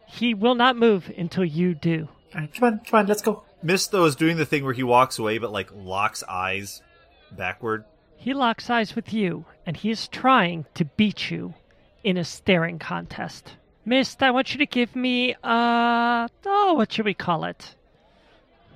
He 0.09 0.35
will 0.35 0.57
not 0.57 0.77
move 0.77 1.13
until 1.17 1.45
you 1.45 1.75
do. 1.75 2.09
All 2.35 2.41
right, 2.41 2.53
come 2.53 2.65
on, 2.65 2.81
come 2.85 3.01
on. 3.01 3.07
Let's 3.07 3.23
go. 3.23 3.45
Mist 3.63 3.93
though 3.93 4.05
is 4.05 4.17
doing 4.17 4.37
the 4.37 4.47
thing 4.47 4.65
where 4.65 4.73
he 4.73 4.83
walks 4.83 5.19
away, 5.19 5.39
but 5.39 5.53
like 5.53 5.71
locks 5.75 6.23
eyes 6.29 6.83
backward. 7.31 7.85
He 8.17 8.35
locks 8.35 8.69
eyes 8.71 8.97
with 8.97 9.13
you, 9.13 9.45
and 9.65 9.77
he 9.77 9.91
is 9.91 10.09
trying 10.09 10.67
to 10.75 10.85
beat 10.85 11.31
you 11.31 11.55
in 12.03 12.17
a 12.17 12.25
staring 12.25 12.79
contest. 12.79 13.53
Mist, 13.89 14.21
I 14.23 14.33
want 14.33 14.53
you 14.53 14.59
to 14.59 14.67
give 14.67 14.97
me, 14.97 15.35
uh, 15.45 16.27
oh, 16.45 16.75
what 16.75 16.93
should 16.93 17.05
we 17.05 17.15
call 17.15 17.45
it? 17.45 17.75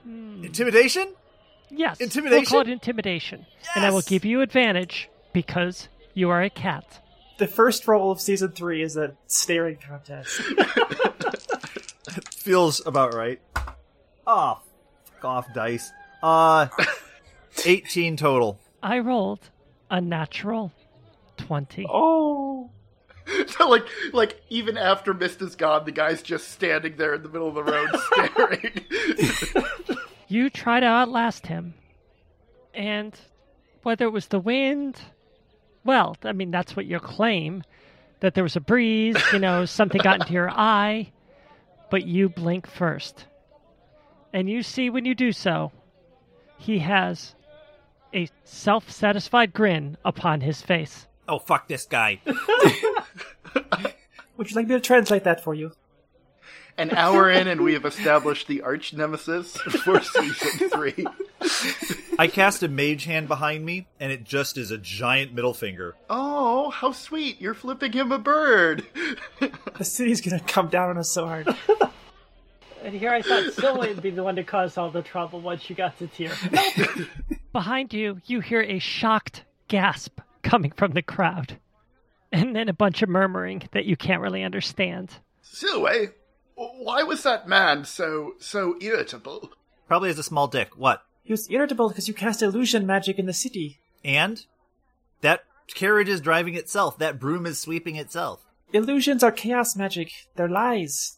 Intimidation? 0.07 1.15
Yes, 1.69 2.01
Intimidation? 2.01 2.31
We'll 2.31 2.39
Intimidation? 2.39 2.51
call 2.51 2.61
it 2.61 2.69
intimidation, 2.69 3.47
and 3.77 3.85
I 3.85 3.91
will 3.91 4.03
give 4.03 4.25
you 4.25 4.41
advantage 4.41 5.09
because 5.33 5.89
you 6.15 6.31
are 6.31 6.43
a 6.43 6.51
cat. 6.51 7.01
The 7.39 7.47
first 7.49 7.87
roll 7.89 8.11
of 8.13 8.21
season 8.21 8.53
three 8.53 8.83
is 8.83 8.97
a 8.97 9.15
staring 9.27 9.77
contest. 9.77 10.31
Feels 12.37 12.85
about 12.87 13.15
right. 13.15 13.41
Oh, 14.27 14.61
fuck 15.05 15.25
off 15.25 15.47
dice. 15.55 15.91
Uh, 16.23 16.69
18 17.65 18.17
total. 18.17 18.59
I 18.83 18.99
rolled 19.01 19.51
a 19.91 20.01
natural 20.01 20.73
twenty. 21.37 21.85
oh, 21.89 22.71
So 23.59 23.69
like 23.69 23.87
like 24.13 24.41
even 24.49 24.79
after 24.79 25.13
Mist 25.13 25.43
is 25.43 25.57
gone, 25.57 25.85
the 25.85 25.93
guy's 25.93 26.23
just 26.23 26.49
standing 26.49 26.97
there 26.97 27.15
in 27.15 27.23
the 27.23 27.29
middle 27.29 27.49
of 27.49 27.55
the 27.55 27.65
road 27.65 27.89
staring. 28.07 29.99
You 30.29 30.49
try 30.49 30.79
to 30.79 30.87
outlast 30.87 31.49
him, 31.49 31.75
and 32.73 33.19
whether 33.83 34.05
it 34.05 34.13
was 34.13 34.29
the 34.29 34.39
wind, 34.39 35.01
well, 35.85 36.17
I 36.23 36.33
mean 36.33 36.53
that's 36.53 36.77
what 36.77 36.87
you 36.87 37.01
claim, 37.01 37.65
that 38.21 38.35
there 38.35 38.45
was 38.45 38.55
a 38.55 38.61
breeze, 38.61 39.17
you 39.33 39.41
know, 39.41 39.65
something 39.65 40.01
got 40.01 40.21
into 40.21 40.33
your 40.33 40.49
eye, 40.49 41.11
but 41.91 42.07
you 42.07 42.29
blink 42.29 42.69
first. 42.69 43.27
And 44.33 44.49
you 44.49 44.63
see 44.63 44.89
when 44.89 45.05
you 45.05 45.17
do 45.17 45.33
so, 45.33 45.73
he 46.59 46.79
has 46.79 47.35
a 48.15 48.29
self 48.45 48.89
satisfied 48.91 49.53
grin 49.53 49.97
upon 50.05 50.43
his 50.43 50.63
face. 50.63 51.09
Oh, 51.31 51.39
fuck 51.39 51.69
this 51.69 51.87
guy. 51.87 52.21
Would 54.37 54.51
you 54.51 54.57
like 54.57 54.67
me 54.67 54.75
to 54.75 54.81
translate 54.81 55.23
that 55.25 55.45
for 55.45 55.55
you? 55.55 55.71
An 56.77 56.91
hour 56.91 57.31
in, 57.31 57.47
and 57.47 57.61
we 57.61 57.75
have 57.75 57.85
established 57.85 58.49
the 58.49 58.63
arch 58.63 58.93
nemesis 58.93 59.57
for 59.57 60.01
season 60.01 60.71
three. 60.71 61.07
I 62.19 62.27
cast 62.27 62.65
a 62.65 62.69
mage 62.69 63.05
hand 63.05 63.29
behind 63.29 63.65
me, 63.65 63.87
and 64.01 64.11
it 64.11 64.25
just 64.25 64.59
is 64.59 64.73
a 64.73 64.79
giant 64.79 65.33
middle 65.33 65.55
finger. 65.55 65.95
Oh, 66.09 66.71
how 66.71 66.91
sweet! 66.91 67.41
You're 67.41 67.55
flipping 67.55 67.93
him 67.93 68.11
a 68.11 68.19
bird. 68.19 68.85
The 69.79 69.85
city's 69.85 70.21
gonna 70.21 70.41
come 70.41 70.69
down 70.69 70.91
on 70.91 70.99
us 70.99 71.13
so 71.13 71.27
hard. 71.27 71.55
And 72.83 72.95
here 72.95 73.11
I 73.11 73.23
thought 73.23 73.53
Silway 73.53 73.95
would 73.95 74.03
be 74.03 74.11
the 74.11 74.25
one 74.25 74.35
to 74.37 74.43
cause 74.43 74.77
all 74.77 74.91
the 74.91 75.03
trouble 75.03 75.41
once 75.41 75.71
you 75.71 75.77
got 75.77 75.97
to 75.99 76.09
Tyr. 76.09 76.33
Behind 77.53 77.93
you, 77.93 78.21
you 78.27 78.41
hear 78.41 78.63
a 78.63 78.81
shocked 78.81 79.45
gasp 79.69 80.19
coming 80.43 80.73
from 80.73 80.93
the 80.93 81.03
crowd. 81.03 81.59
And 82.33 82.55
then 82.55 82.69
a 82.69 82.73
bunch 82.73 83.03
of 83.03 83.09
murmuring 83.09 83.63
that 83.73 83.87
you 83.87 83.97
can't 83.97 84.23
really 84.23 84.43
understand. 84.43 85.11
Silway, 85.45 86.13
why 86.55 87.03
was 87.03 87.23
that 87.25 87.49
man 87.49 87.85
so 87.85 88.35
so 88.39 88.77
irritable? 88.81 89.51
Probably 89.89 90.11
has 90.11 90.19
a 90.19 90.23
small 90.23 90.47
dick. 90.47 90.77
What? 90.77 91.03
He 91.23 91.33
was 91.33 91.51
irritable 91.51 91.89
because 91.89 92.07
you 92.07 92.15
cast 92.15 92.43
illusion 92.43 92.87
magic 92.87 93.19
in 93.19 93.27
the 93.27 93.33
city. 93.33 93.81
And? 94.05 94.45
That 95.23 95.45
carriage 95.75 96.09
is 96.09 96.21
driving 96.21 96.55
itself. 96.55 96.99
That 96.99 97.19
broom 97.19 97.47
is 97.47 97.61
sweeping 97.61 97.97
itself. 97.97 98.45
Illusions 98.73 99.23
are 99.23 99.33
chaos 99.33 99.77
magic. 99.77 100.13
They're 100.37 100.49
lies. 100.49 101.17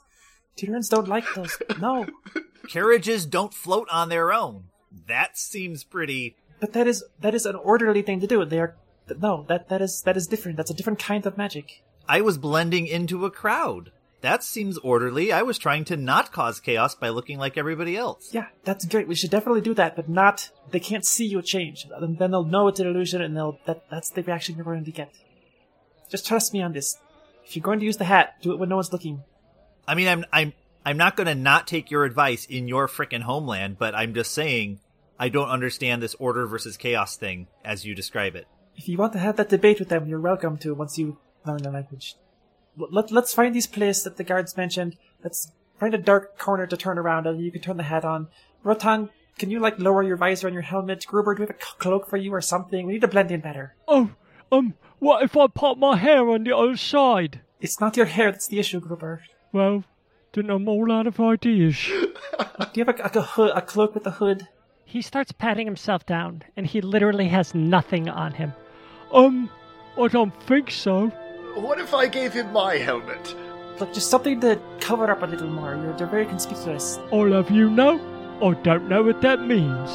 Tyrans 0.57 0.89
don't 0.89 1.09
like 1.09 1.25
those. 1.35 1.57
No. 1.81 2.07
Carriages 2.69 3.27
don't 3.27 3.55
float 3.55 3.89
on 3.91 4.09
their 4.09 4.33
own. 4.33 4.65
That 5.09 5.37
seems 5.39 5.85
pretty. 5.85 6.37
But 6.61 6.73
that 6.75 6.87
is 6.87 7.05
that 7.21 7.35
is 7.35 7.47
an 7.47 7.57
orderly 7.57 8.03
thing 8.03 8.21
to 8.21 8.27
do. 8.27 8.45
They 8.45 8.61
are 8.61 8.77
no, 9.21 9.45
that 9.49 9.69
that 9.69 9.83
is 9.83 10.03
that 10.03 10.17
is 10.17 10.27
different. 10.27 10.57
That's 10.57 10.71
a 10.71 10.75
different 10.75 10.99
kind 10.99 11.27
of 11.27 11.37
magic. 11.37 11.83
I 12.09 12.21
was 12.21 12.39
blending 12.39 12.87
into 12.87 13.25
a 13.25 13.31
crowd. 13.31 13.93
That 14.23 14.45
seems 14.45 14.79
orderly. 14.79 15.33
I 15.33 15.43
was 15.43 15.59
trying 15.59 15.85
to 15.87 15.97
not 15.97 16.31
cause 16.31 16.61
chaos 16.61 16.95
by 16.95 17.09
looking 17.09 17.39
like 17.39 17.59
everybody 17.59 17.97
else. 17.97 18.33
Yeah, 18.33 18.47
that's 18.63 18.85
great. 18.85 19.09
We 19.09 19.17
should 19.17 19.31
definitely 19.31 19.63
do 19.63 19.75
that, 19.75 19.97
but 19.97 20.09
not. 20.09 20.51
They 20.71 20.79
can't 20.79 21.05
see 21.05 21.27
you 21.27 21.43
change. 21.43 21.89
Then 22.01 22.17
then 22.19 22.31
they'll 22.31 22.45
know 22.45 22.69
it's 22.69 22.79
an 22.79 22.87
illusion, 22.87 23.21
and 23.21 23.37
they'll 23.37 23.59
that 23.67 23.85
that's 23.91 24.11
the 24.11 24.23
reaction 24.23 24.55
you're 24.57 24.65
going 24.65 24.85
to 24.85 24.93
get. 24.93 25.13
Just 26.09 26.27
trust 26.27 26.53
me 26.53 26.63
on 26.63 26.73
this. 26.73 26.97
If 27.45 27.57
you're 27.57 27.63
going 27.63 27.81
to 27.81 27.87
use 27.87 27.97
the 27.97 28.05
hat, 28.05 28.35
do 28.43 28.53
it 28.53 28.59
when 28.59 28.69
no 28.69 28.77
one's 28.77 28.93
looking. 28.93 29.25
I 29.89 29.97
mean, 29.97 30.07
I'm 30.07 30.25
I'm 30.33 30.53
I'm 30.87 30.97
not 30.97 31.17
going 31.17 31.27
to 31.27 31.35
not 31.35 31.67
take 31.67 31.91
your 31.91 32.05
advice 32.05 32.47
in 32.47 32.69
your 32.69 32.87
frickin' 32.87 33.23
homeland, 33.23 33.79
but 33.79 33.95
I'm 33.95 34.15
just 34.15 34.33
saying 34.33 34.79
I 35.19 35.29
don't 35.29 35.49
understand 35.49 36.03
this 36.03 36.15
order 36.17 36.47
versus 36.47 36.77
chaos 36.77 37.17
thing 37.17 37.49
as 37.65 37.85
you 37.85 37.95
describe 37.95 38.37
it. 38.37 38.47
If 38.77 38.89
you 38.89 38.99
want 38.99 39.13
to 39.13 39.19
have 39.19 39.37
that 39.37 39.49
debate 39.49 39.79
with 39.79 39.89
them, 39.89 40.07
you're 40.07 40.21
welcome 40.21 40.57
to 40.59 40.75
once 40.75 40.99
you 40.99 41.19
learn 41.47 41.63
the 41.63 41.71
language. 41.71 42.17
Let, 42.77 43.11
let's 43.11 43.35
find 43.35 43.55
these 43.55 43.67
place 43.67 44.03
that 44.03 44.17
the 44.17 44.25
guards 44.25 44.57
mentioned. 44.57 44.97
Let's 45.23 45.53
find 45.79 45.95
a 45.95 45.99
dark 45.99 46.39
corner 46.39 46.67
to 46.67 46.77
turn 46.77 46.99
around 46.99 47.27
and 47.27 47.41
you 47.41 47.53
can 47.53 47.61
turn 47.61 47.77
the 47.77 47.83
hat 47.85 48.05
on. 48.05 48.29
Rotan, 48.63 49.11
can 49.39 49.51
you 49.51 49.61
like 49.61 49.79
lower 49.79 50.03
your 50.03 50.17
visor 50.17 50.47
on 50.47 50.53
your 50.53 50.63
helmet? 50.63 51.07
Gruber, 51.07 51.35
do 51.35 51.43
we 51.43 51.47
have 51.47 51.57
a 51.57 51.79
cloak 51.79 52.09
for 52.09 52.17
you 52.17 52.33
or 52.33 52.41
something? 52.41 52.87
We 52.87 52.95
need 52.95 53.03
to 53.03 53.09
blend 53.09 53.31
in 53.31 53.41
better. 53.41 53.75
Oh, 53.87 54.11
um, 54.51 54.75
what 54.99 55.23
if 55.23 55.37
I 55.37 55.47
pop 55.49 55.79
my 55.79 55.97
hair 55.97 56.29
on 56.29 56.45
the 56.45 56.57
other 56.57 56.77
side? 56.77 57.41
It's 57.61 57.81
not 57.81 57.97
your 57.97 58.07
hair 58.07 58.31
that's 58.33 58.49
the 58.49 58.59
issue, 58.59 58.81
Gruber. 58.81 59.23
Well, 59.53 59.85
then 60.33 60.51
I'm 60.51 60.69
all 60.69 60.91
out 60.91 61.07
of 61.07 61.21
ideas. 61.21 61.77
Do 61.87 62.67
you 62.75 62.85
have 62.85 62.99
a, 62.99 63.03
a, 63.03 63.21
a, 63.21 63.23
hood, 63.23 63.53
a 63.55 63.63
cloak 63.63 63.95
with 63.95 64.07
a 64.07 64.13
hood? 64.13 64.49
he 64.93 65.01
starts 65.01 65.33
patting 65.33 65.67
himself 65.67 66.05
down, 66.05 66.43
and 66.55 66.67
he 66.67 66.83
literally 66.83 67.29
has 67.29 67.55
nothing 67.55 68.11
on 68.11 68.31
him. 68.33 68.53
Um, 69.13 69.51
I 70.01 70.09
don't 70.09 70.35
think 70.45 70.71
so. 70.71 71.09
What 71.55 71.79
if 71.79 71.93
I 71.93 72.09
gave 72.09 72.33
him 72.33 72.51
my 72.53 72.77
helmet? 72.77 73.37
Look, 73.79 73.93
just 73.93 74.11
something 74.11 74.41
to 74.41 74.59
cover 74.81 75.11
up 75.11 75.23
a 75.23 75.27
little 75.27 75.49
more. 75.49 75.75
You're, 75.75 75.93
they're 75.95 76.07
very 76.07 76.25
conspicuous. 76.25 76.99
All 77.11 77.35
of 77.35 77.51
you 77.51 77.69
know, 77.69 78.01
I 78.43 78.55
don't 78.63 78.89
know 78.89 79.03
what 79.03 79.21
that 79.21 79.47
means. 79.47 79.91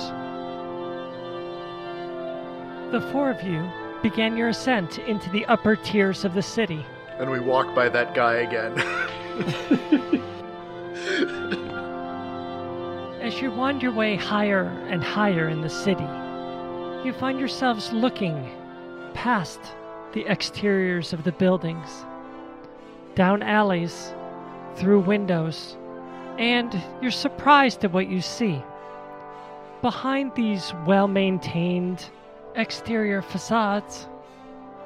The 2.91 3.01
four 3.11 3.31
of 3.31 3.41
you 3.43 3.67
began 4.03 4.37
your 4.37 4.49
ascent 4.49 4.99
into 4.99 5.29
the 5.31 5.45
upper 5.47 5.75
tiers 5.75 6.23
of 6.23 6.35
the 6.35 6.43
city. 6.43 6.85
And 7.17 7.31
we 7.31 7.39
walk 7.39 7.73
by 7.73 7.89
that 7.89 8.13
guy 8.13 8.35
again. 8.35 8.79
As 13.21 13.41
you 13.41 13.51
wind 13.51 13.81
your 13.81 13.91
way 13.91 14.15
higher 14.15 14.65
and 14.89 15.03
higher 15.03 15.49
in 15.49 15.61
the 15.61 15.69
city, 15.69 16.07
you 17.03 17.13
find 17.13 17.39
yourselves 17.39 17.91
looking 17.91 18.51
past 19.17 19.59
the 20.13 20.27
exteriors 20.27 21.11
of 21.11 21.23
the 21.23 21.31
buildings, 21.31 22.05
down 23.15 23.41
alleys, 23.41 24.13
through 24.75 24.99
windows, 24.99 25.75
and 26.37 26.79
you're 27.01 27.09
surprised 27.09 27.83
at 27.83 27.91
what 27.91 28.07
you 28.07 28.21
see. 28.21 28.61
Behind 29.81 30.31
these 30.35 30.71
well 30.85 31.07
maintained 31.07 32.07
exterior 32.55 33.23
facades, 33.23 34.07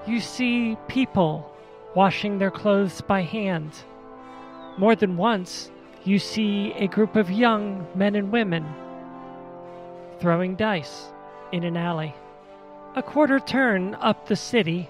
you 0.07 0.21
see 0.21 0.77
people 0.87 1.51
washing 1.93 2.39
their 2.39 2.51
clothes 2.51 3.01
by 3.01 3.23
hand. 3.23 3.73
More 4.77 4.95
than 4.95 5.17
once, 5.17 5.69
you 6.05 6.19
see 6.19 6.71
a 6.77 6.87
group 6.87 7.17
of 7.17 7.29
young 7.29 7.85
men 7.95 8.15
and 8.15 8.31
women 8.31 8.65
throwing 10.21 10.55
dice 10.55 11.11
in 11.51 11.65
an 11.65 11.75
alley. 11.75 12.15
A 12.93 13.01
quarter 13.01 13.39
turn 13.39 13.95
up 13.95 14.27
the 14.27 14.35
city, 14.35 14.89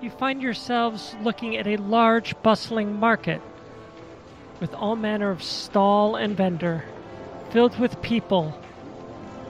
you 0.00 0.08
find 0.08 0.40
yourselves 0.40 1.16
looking 1.20 1.56
at 1.56 1.66
a 1.66 1.76
large, 1.78 2.40
bustling 2.44 3.00
market 3.00 3.42
with 4.60 4.72
all 4.72 4.94
manner 4.94 5.30
of 5.30 5.42
stall 5.42 6.14
and 6.14 6.36
vendor, 6.36 6.84
filled 7.50 7.76
with 7.80 8.00
people. 8.02 8.56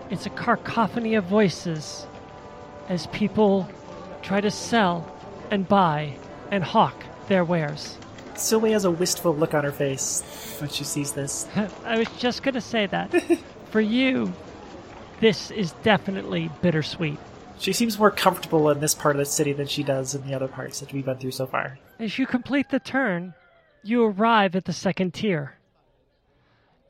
It's 0.08 0.24
a 0.24 0.30
cacophony 0.30 1.14
of 1.14 1.24
voices 1.24 2.06
as 2.88 3.06
people 3.08 3.68
try 4.22 4.40
to 4.40 4.50
sell 4.50 5.14
and 5.50 5.68
buy 5.68 6.14
and 6.50 6.64
hawk 6.64 7.04
their 7.28 7.44
wares. 7.44 7.98
Silway 8.32 8.70
has 8.70 8.86
a 8.86 8.90
wistful 8.90 9.36
look 9.36 9.52
on 9.52 9.62
her 9.62 9.72
face 9.72 10.22
when 10.58 10.70
she 10.70 10.84
sees 10.84 11.12
this. 11.12 11.46
I 11.84 11.98
was 11.98 12.08
just 12.18 12.42
going 12.42 12.54
to 12.54 12.62
say 12.62 12.86
that. 12.86 13.10
For 13.70 13.82
you, 13.82 14.32
this 15.20 15.50
is 15.50 15.72
definitely 15.82 16.50
bittersweet. 16.62 17.18
She 17.58 17.72
seems 17.72 17.98
more 17.98 18.10
comfortable 18.10 18.70
in 18.70 18.78
this 18.78 18.94
part 18.94 19.16
of 19.16 19.18
the 19.18 19.24
city 19.24 19.52
than 19.52 19.66
she 19.66 19.82
does 19.82 20.14
in 20.14 20.26
the 20.26 20.34
other 20.34 20.46
parts 20.46 20.78
that 20.80 20.92
we've 20.92 21.04
been 21.04 21.18
through 21.18 21.32
so 21.32 21.46
far. 21.46 21.78
As 21.98 22.18
you 22.18 22.26
complete 22.26 22.68
the 22.70 22.78
turn, 22.78 23.34
you 23.82 24.04
arrive 24.04 24.54
at 24.54 24.64
the 24.64 24.72
second 24.72 25.14
tier. 25.14 25.54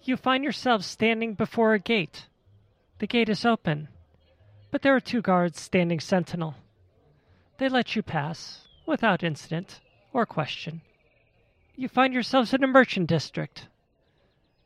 You 0.03 0.17
find 0.17 0.45
yourself 0.45 0.83
standing 0.85 1.35
before 1.35 1.73
a 1.73 1.79
gate. 1.79 2.27
The 2.99 3.07
gate 3.07 3.29
is 3.29 3.47
open, 3.47 3.89
but 4.71 4.83
there 4.83 4.95
are 4.95 5.01
two 5.01 5.23
guards 5.23 5.61
standing 5.61 6.01
sentinel. 6.01 6.55
They 7.59 7.69
let 7.69 7.97
you 7.97 8.03
pass 8.03 8.67
without 8.85 9.23
incident 9.23 9.81
or 10.13 10.27
question. 10.27 10.83
You 11.77 11.89
find 11.89 12.13
yourselves 12.13 12.53
in 12.53 12.65
a 12.65 12.67
merchant 12.67 13.07
district 13.07 13.69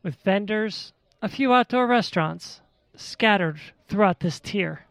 with 0.02 0.16
vendors, 0.24 0.92
a 1.20 1.28
few 1.28 1.52
outdoor 1.52 1.86
restaurants 1.86 2.61
scattered 3.02 3.60
throughout 3.88 4.20
this 4.20 4.40
tier. 4.40 4.86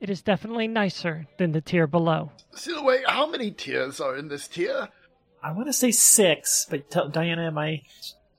It 0.00 0.10
is 0.10 0.22
definitely 0.22 0.68
nicer 0.68 1.26
than 1.38 1.52
the 1.52 1.60
tier 1.60 1.86
below. 1.86 2.30
Silway, 2.54 3.02
how 3.06 3.26
many 3.28 3.50
tiers 3.50 4.00
are 4.00 4.16
in 4.16 4.28
this 4.28 4.46
tier? 4.46 4.88
I 5.42 5.52
want 5.52 5.66
to 5.66 5.72
say 5.72 5.90
six, 5.90 6.66
but 6.70 6.90
tell 6.90 7.08
Diana, 7.08 7.46
am 7.46 7.58
I? 7.58 7.82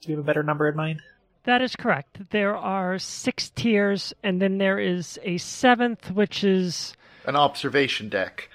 Do 0.02 0.10
you 0.12 0.16
have 0.18 0.24
a 0.24 0.28
better 0.28 0.44
number 0.44 0.70
in 0.70 0.76
mind? 0.76 1.02
That 1.44 1.62
is 1.62 1.76
correct. 1.76 2.30
There 2.32 2.56
are 2.56 2.98
six 3.00 3.50
tiers, 3.50 4.14
and 4.24 4.42
then 4.42 4.58
there 4.58 4.80
is 4.80 5.20
a 5.24 5.38
seventh, 5.38 6.12
which 6.12 6.44
is 6.44 6.94
An 7.26 7.36
observation 7.36 8.08
deck. 8.10 8.50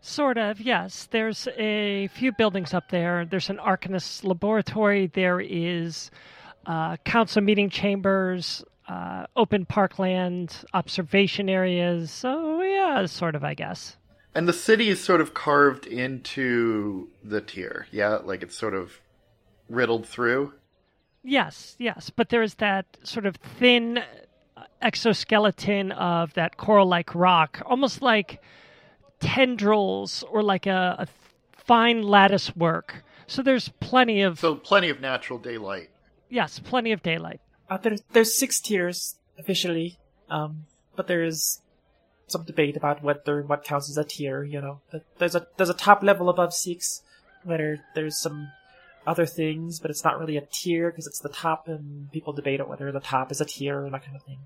sort 0.00 0.38
of, 0.38 0.60
yes. 0.60 1.06
There's 1.10 1.46
a 1.56 2.08
few 2.08 2.32
buildings 2.32 2.72
up 2.74 2.88
there. 2.90 3.24
There's 3.24 3.50
an 3.50 3.58
Arcanist 3.58 4.24
laboratory. 4.24 5.08
There 5.08 5.40
is 5.40 6.10
uh, 6.66 6.96
council 6.98 7.42
meeting 7.42 7.68
chambers, 7.70 8.64
uh, 8.90 9.26
open 9.36 9.64
parkland, 9.64 10.64
observation 10.74 11.48
areas. 11.48 12.10
So, 12.10 12.60
yeah, 12.60 13.06
sort 13.06 13.36
of, 13.36 13.44
I 13.44 13.54
guess. 13.54 13.96
And 14.34 14.48
the 14.48 14.52
city 14.52 14.88
is 14.88 15.02
sort 15.02 15.20
of 15.20 15.32
carved 15.32 15.86
into 15.86 17.08
the 17.22 17.40
tier. 17.40 17.86
Yeah, 17.92 18.16
like 18.16 18.42
it's 18.42 18.56
sort 18.56 18.74
of 18.74 19.00
riddled 19.68 20.06
through. 20.06 20.54
Yes, 21.22 21.76
yes, 21.78 22.10
but 22.10 22.30
there 22.30 22.42
is 22.42 22.54
that 22.54 22.86
sort 23.04 23.26
of 23.26 23.36
thin 23.36 23.98
uh, 23.98 24.64
exoskeleton 24.82 25.92
of 25.92 26.34
that 26.34 26.56
coral-like 26.56 27.14
rock, 27.14 27.62
almost 27.66 28.02
like 28.02 28.42
tendrils 29.20 30.24
or 30.30 30.42
like 30.42 30.66
a, 30.66 30.96
a 30.98 31.06
fine 31.52 32.02
lattice 32.02 32.56
work. 32.56 33.04
So 33.26 33.42
there's 33.42 33.68
plenty 33.80 34.22
of 34.22 34.40
So 34.40 34.56
plenty 34.56 34.88
of 34.88 35.00
natural 35.00 35.38
daylight. 35.38 35.90
Yes, 36.28 36.58
plenty 36.58 36.90
of 36.92 37.02
daylight. 37.02 37.40
Uh, 37.70 37.78
there's 37.78 38.02
there's 38.12 38.36
six 38.36 38.58
tiers 38.60 39.16
officially, 39.38 39.96
um, 40.28 40.66
but 40.96 41.06
there 41.06 41.22
is 41.22 41.62
some 42.26 42.42
debate 42.42 42.76
about 42.76 43.02
whether 43.02 43.42
what 43.42 43.64
counts 43.64 43.88
as 43.88 43.96
a 43.96 44.04
tier. 44.04 44.42
You 44.42 44.60
know, 44.60 44.80
there's 45.18 45.36
a 45.36 45.46
there's 45.56 45.70
a 45.70 45.74
top 45.74 46.02
level 46.02 46.28
above 46.28 46.52
six, 46.52 47.02
whether 47.44 47.78
there's 47.94 48.18
some 48.18 48.48
other 49.06 49.24
things, 49.24 49.78
but 49.78 49.90
it's 49.90 50.04
not 50.04 50.18
really 50.18 50.36
a 50.36 50.46
tier 50.52 50.90
because 50.90 51.06
it's 51.06 51.20
the 51.20 51.28
top, 51.28 51.68
and 51.68 52.10
people 52.10 52.32
debate 52.32 52.60
on 52.60 52.68
whether 52.68 52.90
the 52.90 53.00
top 53.00 53.30
is 53.30 53.40
a 53.40 53.44
tier 53.44 53.84
and 53.84 53.94
that 53.94 54.04
kind 54.04 54.16
of 54.16 54.22
thing. 54.24 54.38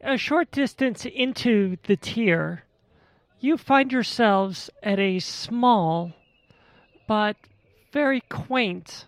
A 0.00 0.16
short 0.16 0.50
distance 0.52 1.04
into 1.04 1.76
the 1.84 1.96
tier, 1.96 2.62
you 3.40 3.56
find 3.56 3.90
yourselves 3.90 4.70
at 4.82 5.00
a 5.00 5.18
small 5.18 6.12
but 7.08 7.36
very 7.92 8.20
quaint 8.20 9.06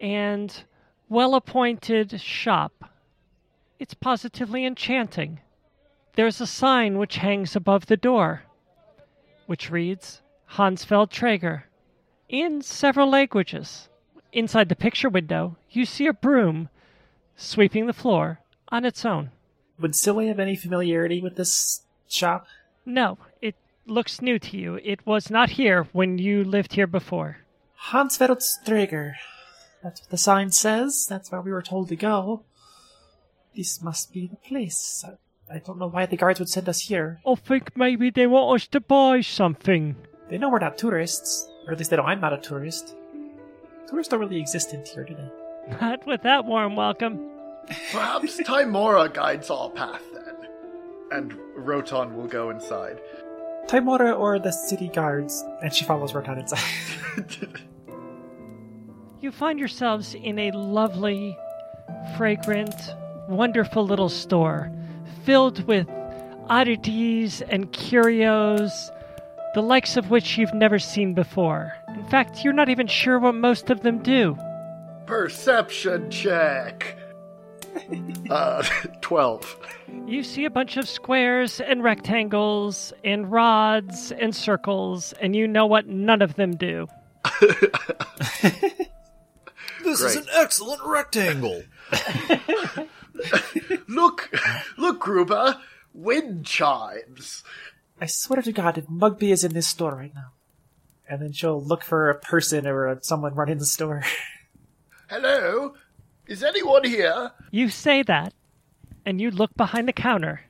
and 0.00 0.64
well 1.08 1.34
appointed 1.34 2.20
shop. 2.20 2.90
It's 3.78 3.94
positively 3.94 4.66
enchanting. 4.66 5.40
There's 6.16 6.40
a 6.40 6.46
sign 6.46 6.98
which 6.98 7.16
hangs 7.16 7.54
above 7.54 7.86
the 7.86 7.96
door, 7.96 8.42
which 9.46 9.70
reads 9.70 10.20
Hansfeld 10.52 11.10
Traeger 11.10 11.66
in 12.28 12.60
several 12.62 13.08
languages. 13.08 13.88
Inside 14.32 14.68
the 14.68 14.76
picture 14.76 15.08
window, 15.08 15.56
you 15.70 15.84
see 15.84 16.06
a 16.06 16.12
broom 16.12 16.68
sweeping 17.36 17.86
the 17.86 17.92
floor 17.92 18.40
on 18.68 18.84
its 18.84 19.04
own. 19.04 19.30
Would 19.80 19.94
Silly 19.94 20.26
have 20.26 20.40
any 20.40 20.56
familiarity 20.56 21.22
with 21.22 21.36
this 21.36 21.82
shop? 22.08 22.46
No, 22.84 23.16
it 23.40 23.54
looks 23.86 24.20
new 24.20 24.38
to 24.40 24.58
you. 24.58 24.74
It 24.82 25.06
was 25.06 25.30
not 25.30 25.50
here 25.50 25.84
when 25.92 26.18
you 26.18 26.44
lived 26.44 26.72
here 26.72 26.86
before. 26.86 27.38
Hansfeldstrager. 27.90 29.14
That's 29.82 30.00
what 30.00 30.10
the 30.10 30.18
sign 30.18 30.50
says. 30.50 31.06
That's 31.08 31.30
where 31.30 31.40
we 31.40 31.52
were 31.52 31.62
told 31.62 31.88
to 31.88 31.96
go. 31.96 32.44
This 33.56 33.82
must 33.82 34.12
be 34.12 34.26
the 34.26 34.36
place. 34.36 35.04
I, 35.06 35.56
I 35.56 35.58
don't 35.58 35.78
know 35.78 35.88
why 35.88 36.06
the 36.06 36.16
guards 36.16 36.38
would 36.38 36.48
send 36.48 36.68
us 36.68 36.80
here. 36.80 37.20
I 37.26 37.34
think 37.34 37.76
maybe 37.76 38.10
they 38.10 38.26
want 38.26 38.54
us 38.60 38.66
to 38.68 38.80
buy 38.80 39.20
something. 39.20 39.96
They 40.28 40.38
know 40.38 40.50
we're 40.50 40.58
not 40.58 40.78
tourists. 40.78 41.48
Or 41.66 41.72
at 41.72 41.78
least 41.78 41.90
they 41.90 41.96
know 41.96 42.04
I'm 42.04 42.20
not 42.20 42.32
a 42.32 42.38
tourist. 42.38 42.96
Tourists 43.88 44.10
don't 44.10 44.20
really 44.20 44.40
exist 44.40 44.72
in 44.74 44.84
here, 44.84 45.04
do 45.04 45.14
they? 45.14 45.76
Not 45.80 46.06
with 46.06 46.22
that 46.22 46.44
warm 46.46 46.76
welcome. 46.76 47.30
Perhaps 47.92 48.38
Tymora 48.42 49.12
guides 49.12 49.50
our 49.50 49.70
path 49.70 50.02
then. 50.12 50.48
And 51.10 51.38
Rotan 51.54 52.16
will 52.16 52.26
go 52.26 52.50
inside. 52.50 53.00
Tymora 53.66 54.18
or 54.18 54.38
the 54.38 54.50
city 54.50 54.88
guards. 54.88 55.44
And 55.62 55.74
she 55.74 55.84
follows 55.84 56.14
Rotan 56.14 56.38
inside. 56.38 56.62
You 59.20 59.32
find 59.32 59.58
yourselves 59.58 60.14
in 60.14 60.38
a 60.38 60.52
lovely, 60.52 61.36
fragrant, 62.16 62.94
wonderful 63.28 63.84
little 63.84 64.08
store 64.08 64.70
filled 65.24 65.64
with 65.66 65.88
oddities 66.48 67.42
and 67.42 67.72
curios, 67.72 68.92
the 69.54 69.60
likes 69.60 69.96
of 69.96 70.10
which 70.10 70.38
you've 70.38 70.54
never 70.54 70.78
seen 70.78 71.14
before. 71.14 71.72
In 71.96 72.04
fact, 72.06 72.44
you're 72.44 72.52
not 72.52 72.68
even 72.68 72.86
sure 72.86 73.18
what 73.18 73.34
most 73.34 73.70
of 73.70 73.82
them 73.82 73.98
do. 74.04 74.38
Perception 75.06 76.08
check. 76.12 76.96
uh, 78.30 78.62
12. 79.00 79.58
You 80.06 80.22
see 80.22 80.44
a 80.44 80.50
bunch 80.50 80.76
of 80.76 80.88
squares 80.88 81.60
and 81.60 81.82
rectangles 81.82 82.92
and 83.02 83.32
rods 83.32 84.12
and 84.12 84.32
circles, 84.32 85.12
and 85.14 85.34
you 85.34 85.48
know 85.48 85.66
what 85.66 85.88
none 85.88 86.22
of 86.22 86.36
them 86.36 86.54
do. 86.54 86.86
This 89.82 90.00
is 90.00 90.16
an 90.16 90.26
excellent 90.34 90.82
rectangle. 90.84 91.62
Look, 93.88 94.30
look, 94.76 95.00
Gruber. 95.00 95.58
Wind 95.92 96.46
chimes. 96.46 97.42
I 98.00 98.06
swear 98.06 98.42
to 98.42 98.52
God, 98.52 98.78
if 98.78 98.86
Mugby 98.86 99.32
is 99.32 99.42
in 99.44 99.54
this 99.54 99.66
store 99.66 99.96
right 99.96 100.14
now. 100.14 100.32
And 101.08 101.22
then 101.22 101.32
she'll 101.32 101.60
look 101.60 101.82
for 101.82 102.10
a 102.10 102.18
person 102.18 102.66
or 102.66 102.86
a, 102.86 103.02
someone 103.02 103.34
running 103.34 103.58
the 103.58 103.66
store. 103.66 104.04
Hello? 105.08 105.74
Is 106.26 106.44
anyone 106.44 106.84
here? 106.84 107.32
You 107.50 107.70
say 107.70 108.02
that, 108.02 108.34
and 109.06 109.20
you 109.20 109.30
look 109.30 109.54
behind 109.56 109.88
the 109.88 109.94
counter, 109.94 110.42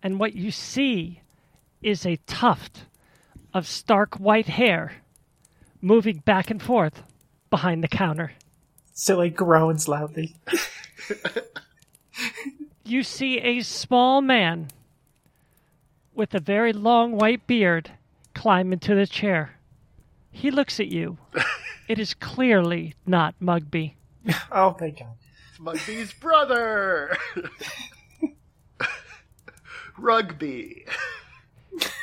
and 0.00 0.20
what 0.20 0.34
you 0.34 0.52
see 0.52 1.20
is 1.82 2.06
a 2.06 2.20
tuft 2.26 2.84
of 3.52 3.66
stark 3.66 4.14
white 4.14 4.46
hair 4.46 5.02
moving 5.80 6.18
back 6.18 6.50
and 6.50 6.62
forth 6.62 7.02
behind 7.54 7.84
the 7.84 7.88
counter. 7.88 8.32
Silly 8.94 9.30
groans 9.30 9.86
loudly. 9.86 10.34
You 12.86 13.02
see 13.02 13.38
a 13.38 13.62
small 13.62 14.20
man 14.20 14.68
with 16.14 16.34
a 16.34 16.40
very 16.40 16.72
long 16.72 17.16
white 17.16 17.46
beard 17.46 17.92
climb 18.34 18.74
into 18.74 18.94
the 18.94 19.06
chair. 19.06 19.56
He 20.30 20.50
looks 20.50 20.80
at 20.80 20.88
you. 20.88 21.16
It 21.86 21.98
is 21.98 22.14
clearly 22.14 22.94
not 23.06 23.34
Mugby. 23.42 23.92
oh, 24.50 24.72
thank 24.72 24.98
God. 24.98 25.14
It's 25.50 25.58
Mugby's 25.58 26.12
brother. 26.14 27.16
Rugby. 29.98 30.86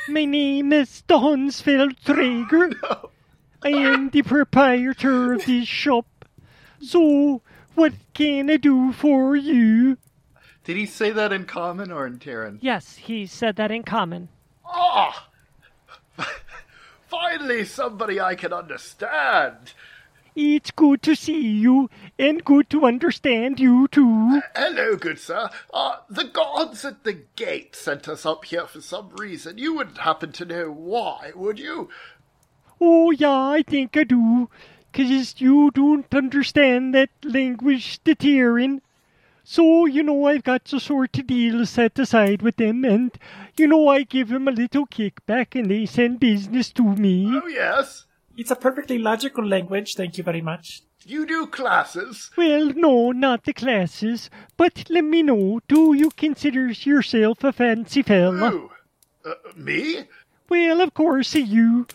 My 0.08 0.24
name 0.24 0.72
is 0.72 1.02
Hansfeld 1.08 1.96
Traeger. 2.04 2.70
I 3.64 3.68
am 3.68 4.10
the 4.10 4.22
proprietor 4.22 5.34
of 5.34 5.46
this 5.46 5.68
shop. 5.68 6.06
So, 6.80 7.42
what 7.74 7.92
can 8.12 8.50
I 8.50 8.56
do 8.56 8.92
for 8.92 9.36
you? 9.36 9.98
Did 10.64 10.76
he 10.76 10.86
say 10.86 11.10
that 11.10 11.32
in 11.32 11.44
common 11.44 11.92
or 11.92 12.06
in 12.06 12.18
Terran? 12.18 12.58
Yes, 12.60 12.96
he 12.96 13.26
said 13.26 13.56
that 13.56 13.70
in 13.70 13.82
common. 13.84 14.28
Ah! 14.66 15.28
Finally, 17.08 17.64
somebody 17.64 18.20
I 18.20 18.34
can 18.34 18.52
understand. 18.52 19.74
It's 20.34 20.70
good 20.70 21.02
to 21.02 21.14
see 21.14 21.40
you, 21.40 21.90
and 22.18 22.44
good 22.44 22.70
to 22.70 22.86
understand 22.86 23.60
you 23.60 23.86
too. 23.88 24.40
Hello, 24.56 24.96
good 24.96 25.18
sir. 25.18 25.50
Uh, 25.74 25.96
the 26.08 26.24
guards 26.24 26.84
at 26.86 27.04
the 27.04 27.12
gate 27.36 27.76
sent 27.76 28.08
us 28.08 28.24
up 28.24 28.46
here 28.46 28.66
for 28.66 28.80
some 28.80 29.10
reason. 29.10 29.58
You 29.58 29.74
wouldn't 29.74 29.98
happen 29.98 30.32
to 30.32 30.46
know 30.46 30.70
why, 30.70 31.32
would 31.34 31.58
you? 31.58 31.90
Oh, 32.84 33.12
yeah, 33.12 33.30
I 33.58 33.62
think 33.62 33.96
I 33.96 34.04
do. 34.04 34.48
'Cause 34.92 35.36
you 35.38 35.70
don't 35.70 36.12
understand 36.12 36.94
that 36.94 37.10
language, 37.24 38.00
the 38.04 38.14
Tyrian. 38.14 38.82
So, 39.44 39.86
you 39.86 40.02
know, 40.02 40.26
I've 40.26 40.42
got 40.42 40.72
a 40.72 40.80
sort 40.80 41.18
of 41.18 41.26
deal 41.26 41.64
set 41.66 41.98
aside 41.98 42.42
with 42.42 42.56
them, 42.56 42.84
and, 42.84 43.10
you 43.56 43.66
know, 43.68 43.88
I 43.88 44.02
give 44.02 44.28
them 44.28 44.48
a 44.48 44.52
little 44.52 44.86
kickback 44.86 45.58
and 45.58 45.70
they 45.70 45.86
send 45.86 46.20
business 46.20 46.70
to 46.72 46.82
me. 46.82 47.28
Oh, 47.32 47.46
yes. 47.46 48.04
It's 48.36 48.50
a 48.50 48.56
perfectly 48.56 48.98
logical 48.98 49.46
language, 49.46 49.94
thank 49.94 50.18
you 50.18 50.24
very 50.24 50.42
much. 50.42 50.82
You 51.04 51.26
do 51.26 51.46
classes. 51.46 52.30
Well, 52.36 52.66
no, 52.74 53.12
not 53.12 53.44
the 53.44 53.52
classes, 53.52 54.30
but 54.56 54.84
let 54.90 55.04
me 55.04 55.22
know, 55.22 55.60
do 55.68 55.94
you 55.94 56.10
consider 56.10 56.66
yourself 56.68 57.42
a 57.44 57.52
fancy 57.52 58.02
fella? 58.02 58.50
Who? 58.50 58.70
Uh, 59.24 59.34
me? 59.56 60.04
Well, 60.48 60.80
of 60.80 60.94
course, 60.94 61.34
you. 61.34 61.86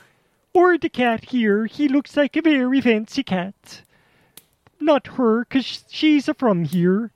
Or 0.58 0.76
the 0.76 0.90
cat 0.90 1.26
here, 1.26 1.68
he 1.68 1.88
looks 1.88 2.18
like 2.18 2.36
a 2.36 2.42
very 2.42 2.82
fancy 2.82 3.22
cat. 3.22 3.84
Not 4.80 5.06
her, 5.06 5.46
'cause 5.46 5.86
she's 5.88 6.28
a 6.28 6.34
from 6.34 6.64
here. 6.64 7.12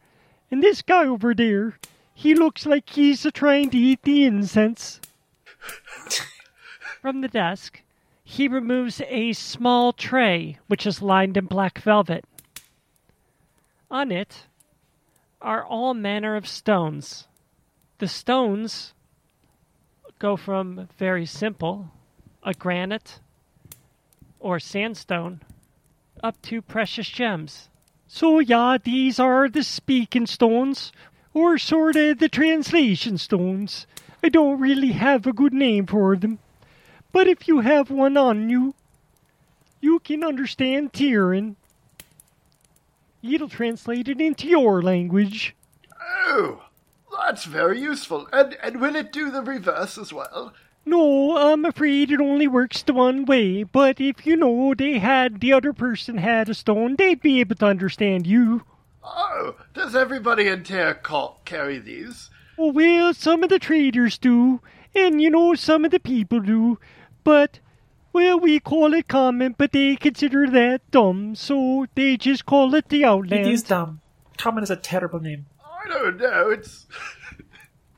And 0.51 0.61
this 0.61 0.83
guy 0.83 1.07
over 1.07 1.33
there, 1.33 1.79
he 2.13 2.35
looks 2.35 2.67
like 2.67 2.91
he's 2.91 3.25
a 3.25 3.31
trying 3.31 3.71
to 3.71 3.79
eat 3.79 4.03
the 4.03 4.25
incense. 4.25 5.01
From 7.01 7.21
the 7.21 7.27
desk, 7.27 7.81
he 8.23 8.47
removes 8.47 9.01
a 9.07 9.33
small 9.33 9.91
tray 9.91 10.59
which 10.67 10.85
is 10.85 11.01
lined 11.01 11.35
in 11.35 11.47
black 11.47 11.79
velvet. 11.79 12.25
On 13.89 14.11
it 14.11 14.45
are 15.41 15.65
all 15.65 15.95
manner 15.95 16.35
of 16.35 16.47
stones. 16.47 17.27
The 17.97 18.07
stones 18.07 18.93
go 20.19 20.37
from 20.37 20.89
very 20.99 21.25
simple, 21.25 21.89
a 22.43 22.53
granite 22.53 23.19
or 24.41 24.59
sandstone, 24.59 25.41
up 26.23 26.41
to 26.41 26.61
precious 26.61 27.07
gems. 27.07 27.69
So, 28.07 28.39
yeah, 28.39 28.77
these 28.83 29.19
are 29.19 29.47
the 29.47 29.63
speaking 29.63 30.27
stones, 30.27 30.91
or 31.33 31.57
sort 31.57 31.95
of 31.95 32.19
the 32.19 32.27
translation 32.27 33.17
stones. 33.17 33.87
I 34.23 34.29
don't 34.29 34.59
really 34.59 34.91
have 34.91 35.25
a 35.25 35.33
good 35.33 35.53
name 35.53 35.85
for 35.85 36.17
them. 36.17 36.39
But 37.11 37.27
if 37.27 37.47
you 37.47 37.61
have 37.61 37.89
one 37.89 38.17
on 38.17 38.49
you, 38.49 38.75
you 39.79 39.99
can 39.99 40.23
understand 40.23 40.93
Tyrian. 40.93 41.55
It'll 43.23 43.49
translate 43.49 44.07
it 44.07 44.19
into 44.19 44.47
your 44.47 44.81
language. 44.81 45.55
Oh, 46.27 46.63
that's 47.25 47.45
very 47.45 47.79
useful. 47.79 48.27
And, 48.33 48.57
and 48.63 48.81
will 48.81 48.95
it 48.95 49.11
do 49.11 49.31
the 49.31 49.41
reverse 49.41 49.97
as 49.97 50.11
well? 50.11 50.53
No, 50.85 51.37
I'm 51.37 51.63
afraid 51.65 52.11
it 52.11 52.19
only 52.19 52.47
works 52.47 52.81
the 52.81 52.93
one 52.93 53.25
way, 53.25 53.63
but 53.63 54.01
if 54.01 54.25
you 54.25 54.35
know 54.35 54.73
they 54.73 54.97
had 54.99 55.39
the 55.39 55.53
other 55.53 55.73
person 55.73 56.17
had 56.17 56.49
a 56.49 56.53
stone, 56.53 56.95
they'd 56.97 57.21
be 57.21 57.39
able 57.39 57.55
to 57.57 57.65
understand 57.67 58.25
you. 58.25 58.63
Oh, 59.03 59.55
does 59.73 59.95
everybody 59.95 60.47
in 60.47 60.63
Tyr 60.63 60.99
carry 61.45 61.77
these? 61.79 62.29
Oh, 62.57 62.71
well, 62.71 63.13
some 63.13 63.43
of 63.43 63.49
the 63.49 63.59
traders 63.59 64.17
do, 64.17 64.61
and 64.95 65.21
you 65.21 65.29
know, 65.29 65.53
some 65.55 65.85
of 65.85 65.91
the 65.91 65.99
people 65.99 66.39
do, 66.39 66.79
but, 67.23 67.59
well, 68.11 68.39
we 68.39 68.59
call 68.59 68.93
it 68.93 69.07
common, 69.07 69.55
but 69.57 69.71
they 69.71 69.95
consider 69.95 70.47
that 70.49 70.81
dumb, 70.91 71.35
so 71.35 71.85
they 71.95 72.17
just 72.17 72.45
call 72.45 72.73
it 72.75 72.89
the 72.89 73.01
It 73.01 73.05
outland. 73.05 73.47
is 73.47 73.63
dumb. 73.63 74.01
Common 74.37 74.63
is 74.63 74.71
a 74.71 74.75
terrible 74.75 75.19
name. 75.19 75.45
I 75.63 75.87
don't 75.87 76.17
know. 76.17 76.49
It's 76.49 76.87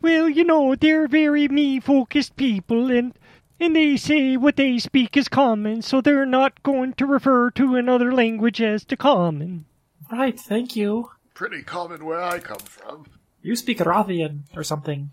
Well, 0.04 0.28
you 0.30 0.44
know, 0.44 0.76
they're 0.76 1.08
very 1.08 1.48
me-focused 1.48 2.36
people, 2.36 2.92
and 2.92 3.14
and 3.58 3.74
they 3.74 3.96
say 3.96 4.36
what 4.36 4.58
they 4.58 4.78
speak 4.78 5.16
is 5.16 5.30
common, 5.30 5.82
so 5.82 6.02
they're 6.02 6.26
not 6.26 6.62
going 6.62 6.94
to 6.96 7.06
refer 7.06 7.50
to 7.52 7.76
another 7.78 8.12
language 8.14 8.62
as 8.62 8.84
the 8.84 8.98
common. 8.98 9.64
Right, 10.12 10.38
thank 10.38 10.76
you. 10.76 11.10
pretty 11.34 11.64
common 11.64 12.04
where 12.04 12.22
I 12.22 12.40
come 12.40 12.60
from. 12.60 13.06
You 13.42 13.56
speak 13.56 13.78
Rothian 13.80 14.42
or 14.56 14.64
something. 14.64 15.12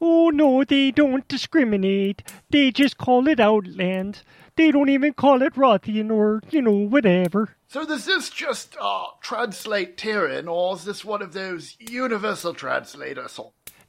Oh 0.00 0.30
no, 0.30 0.64
they 0.64 0.90
don't 0.90 1.28
discriminate. 1.28 2.22
They 2.48 2.70
just 2.70 2.96
call 2.96 3.28
it 3.28 3.40
outland. 3.40 4.22
They 4.56 4.70
don't 4.70 4.88
even 4.88 5.12
call 5.12 5.42
it 5.42 5.54
Rothian 5.54 6.10
or, 6.10 6.42
you 6.50 6.62
know, 6.62 6.72
whatever. 6.72 7.56
So 7.68 7.84
does 7.86 8.06
this 8.06 8.30
just 8.30 8.76
uh, 8.80 9.04
translate 9.20 9.96
Tyrian, 9.96 10.48
or 10.48 10.74
is 10.76 10.84
this 10.84 11.04
one 11.04 11.22
of 11.22 11.34
those 11.34 11.76
universal 11.78 12.52
translators? 12.54 13.38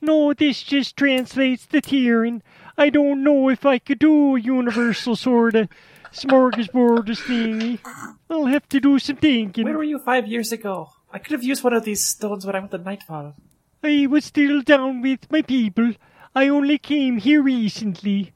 No, 0.01 0.33
this 0.33 0.63
just 0.63 0.97
translates 0.97 1.67
the 1.67 1.79
Tyrian. 1.79 2.41
I 2.77 2.89
don't 2.89 3.23
know 3.23 3.49
if 3.49 3.65
I 3.65 3.77
could 3.77 3.99
do 3.99 4.35
a 4.35 4.39
universal 4.39 5.15
sort 5.15 5.55
of 5.55 5.69
smorgasbord 6.11 7.09
of 7.09 7.19
thingy. 7.19 7.79
I'll 8.29 8.45
have 8.45 8.67
to 8.69 8.79
do 8.79 8.97
some 8.97 9.17
thinking. 9.17 9.65
Where 9.65 9.77
were 9.77 9.83
you 9.83 9.99
five 9.99 10.27
years 10.27 10.51
ago? 10.51 10.89
I 11.13 11.19
could 11.19 11.33
have 11.33 11.43
used 11.43 11.63
one 11.63 11.73
of 11.73 11.85
these 11.85 12.03
stones 12.03 12.45
when 12.45 12.55
I 12.55 12.59
went 12.59 12.71
to 12.71 12.79
Nightfall. 12.79 13.35
I 13.83 14.07
was 14.07 14.25
still 14.25 14.61
down 14.61 15.01
with 15.01 15.31
my 15.31 15.41
people. 15.41 15.93
I 16.33 16.47
only 16.47 16.77
came 16.77 17.17
here 17.17 17.43
recently. 17.43 18.33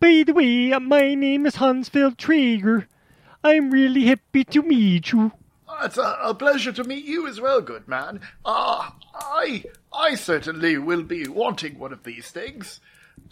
By 0.00 0.24
the 0.26 0.32
way, 0.32 0.72
uh, 0.72 0.80
my 0.80 1.14
name 1.14 1.46
is 1.46 1.56
Hansfeld 1.56 2.16
Traeger. 2.16 2.88
I'm 3.42 3.70
really 3.70 4.06
happy 4.06 4.44
to 4.44 4.62
meet 4.62 5.12
you. 5.12 5.32
Uh, 5.80 5.84
It's 5.86 5.98
a, 5.98 6.18
a 6.22 6.34
pleasure 6.34 6.72
to 6.72 6.84
meet 6.84 7.04
you 7.04 7.26
as 7.26 7.40
well, 7.40 7.60
good 7.60 7.88
man. 7.88 8.20
Ah, 8.44 8.94
I 9.14 9.64
I 9.92 10.14
certainly 10.14 10.78
will 10.78 11.02
be 11.02 11.26
wanting 11.28 11.78
one 11.78 11.92
of 11.92 12.02
these 12.04 12.30
things. 12.30 12.80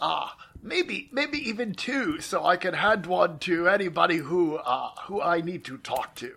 Ah, 0.01 0.35
maybe 0.61 1.09
maybe 1.11 1.37
even 1.49 1.73
two, 1.73 2.19
so 2.19 2.45
I 2.45 2.57
can 2.57 2.73
hand 2.73 3.05
one 3.05 3.39
to 3.39 3.67
anybody 3.67 4.17
who 4.17 4.55
uh 4.57 4.89
who 5.07 5.21
I 5.21 5.41
need 5.41 5.63
to 5.65 5.77
talk 5.77 6.15
to. 6.15 6.31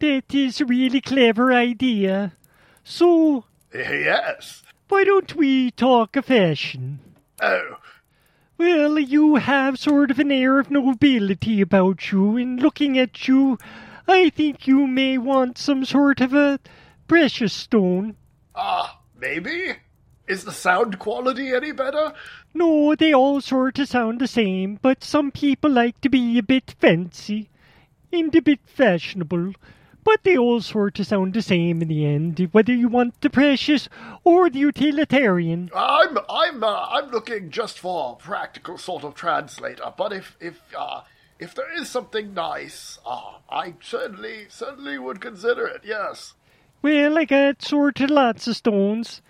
That 0.00 0.34
is 0.34 0.60
a 0.60 0.66
really 0.66 1.00
clever 1.00 1.52
idea. 1.52 2.32
So, 2.84 3.44
Yes. 3.74 4.62
why 4.88 5.04
don't 5.04 5.34
we 5.36 5.70
talk 5.72 6.16
of 6.16 6.26
fashion? 6.26 6.98
Oh, 7.42 7.76
Well, 8.58 8.98
you 8.98 9.36
have 9.36 9.78
sort 9.78 10.10
of 10.10 10.18
an 10.18 10.30
air 10.32 10.58
of 10.58 10.70
nobility 10.70 11.60
about 11.60 12.10
you, 12.12 12.36
and 12.36 12.60
looking 12.60 12.98
at 12.98 13.26
you, 13.28 13.58
I 14.10 14.28
think 14.30 14.66
you 14.66 14.86
may 14.86 15.18
want 15.18 15.56
some 15.56 15.84
sort 15.84 16.20
of 16.20 16.34
a 16.34 16.58
precious 17.06 17.52
stone. 17.52 18.16
ah, 18.54 19.00
maybe. 19.18 19.76
Is 20.26 20.44
the 20.44 20.52
sound 20.52 20.98
quality 20.98 21.52
any 21.52 21.72
better? 21.72 22.12
No, 22.54 22.94
they 22.94 23.12
all 23.12 23.40
sort 23.40 23.78
of 23.78 23.88
sound 23.88 24.20
the 24.20 24.28
same, 24.28 24.78
but 24.80 25.02
some 25.02 25.30
people 25.30 25.70
like 25.70 26.00
to 26.02 26.08
be 26.08 26.38
a 26.38 26.42
bit 26.42 26.74
fancy 26.80 27.50
and 28.12 28.34
a 28.34 28.40
bit 28.42 28.60
fashionable. 28.64 29.54
But 30.04 30.22
they 30.22 30.36
all 30.36 30.60
sort 30.60 30.98
of 30.98 31.06
sound 31.06 31.34
the 31.34 31.42
same 31.42 31.82
in 31.82 31.88
the 31.88 32.06
end, 32.06 32.48
whether 32.52 32.72
you 32.72 32.88
want 32.88 33.20
the 33.20 33.28
precious 33.30 33.88
or 34.24 34.48
the 34.48 34.60
utilitarian. 34.60 35.70
I'm 35.74 36.16
I'm 36.28 36.64
uh, 36.64 36.86
I'm 36.90 37.10
looking 37.10 37.50
just 37.50 37.78
for 37.78 38.12
a 38.12 38.22
practical 38.22 38.78
sort 38.78 39.04
of 39.04 39.14
translator. 39.14 39.92
But 39.96 40.12
if 40.12 40.36
if 40.40 40.60
uh, 40.76 41.02
if 41.40 41.54
there 41.54 41.72
is 41.72 41.88
something 41.88 42.34
nice, 42.34 42.98
uh, 43.04 43.38
I 43.50 43.74
certainly 43.80 44.46
certainly 44.48 44.98
would 44.98 45.20
consider 45.20 45.66
it. 45.66 45.80
Yes. 45.84 46.34
Well, 46.82 47.18
I 47.18 47.24
got 47.24 47.62
sort 47.62 48.00
of 48.00 48.10
lots 48.10 48.46
of 48.46 48.56
stones. 48.56 49.22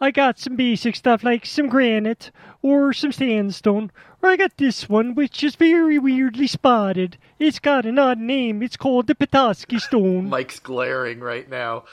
I 0.00 0.10
got 0.10 0.38
some 0.38 0.56
basic 0.56 0.96
stuff 0.96 1.22
like 1.24 1.44
some 1.44 1.68
granite 1.68 2.30
or 2.62 2.92
some 2.92 3.12
sandstone, 3.12 3.90
or 4.22 4.30
I 4.30 4.36
got 4.36 4.56
this 4.56 4.88
one 4.88 5.14
which 5.14 5.42
is 5.44 5.56
very 5.56 5.98
weirdly 5.98 6.46
spotted. 6.46 7.18
It's 7.38 7.58
got 7.58 7.84
an 7.84 7.98
odd 7.98 8.18
name. 8.18 8.62
It's 8.62 8.76
called 8.76 9.06
the 9.06 9.14
Petoskey 9.14 9.78
Stone. 9.78 10.28
Mike's 10.30 10.60
glaring 10.60 11.20
right 11.20 11.48
now. 11.48 11.84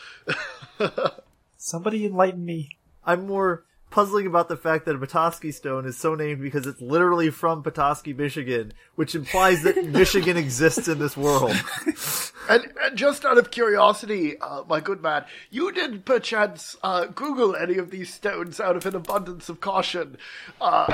Somebody 1.57 2.05
enlighten 2.05 2.45
me. 2.45 2.69
I'm 3.03 3.27
more 3.27 3.65
puzzling 3.95 4.27
about 4.27 4.49
the 4.49 4.57
fact 4.57 4.83
that 4.83 4.93
a 4.93 4.99
Petoskey 4.99 5.53
stone 5.53 5.85
is 5.85 5.95
so 5.95 6.15
named 6.15 6.41
because 6.41 6.67
it's 6.67 6.81
literally 6.81 7.29
from 7.29 7.63
Petoskey, 7.63 8.11
Michigan, 8.11 8.73
which 8.95 9.15
implies 9.15 9.63
that 9.63 9.85
Michigan 9.89 10.35
exists 10.35 10.89
in 10.89 10.99
this 10.99 11.15
world. 11.17 11.55
And, 12.47 12.71
and 12.83 12.95
just 12.95 13.25
out 13.25 13.39
of 13.39 13.49
curiosity, 13.49 14.37
uh, 14.37 14.61
my 14.69 14.79
good 14.79 15.01
man, 15.01 15.25
you 15.49 15.71
did 15.71 16.05
perchance 16.05 16.77
uh, 16.83 17.05
Google 17.05 17.55
any 17.55 17.79
of 17.79 17.89
these 17.89 18.13
stones 18.13 18.59
out 18.59 18.75
of 18.75 18.85
an 18.85 18.93
abundance 18.93 19.49
of 19.49 19.61
caution. 19.61 20.17
Uh, 20.61 20.85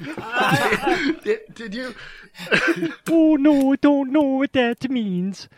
did, 1.24 1.40
did 1.52 1.74
you? 1.74 1.96
Oh 3.10 3.34
no, 3.34 3.72
I 3.72 3.76
don't 3.76 4.12
know 4.12 4.22
what 4.22 4.52
that 4.52 4.88
means. 4.88 5.48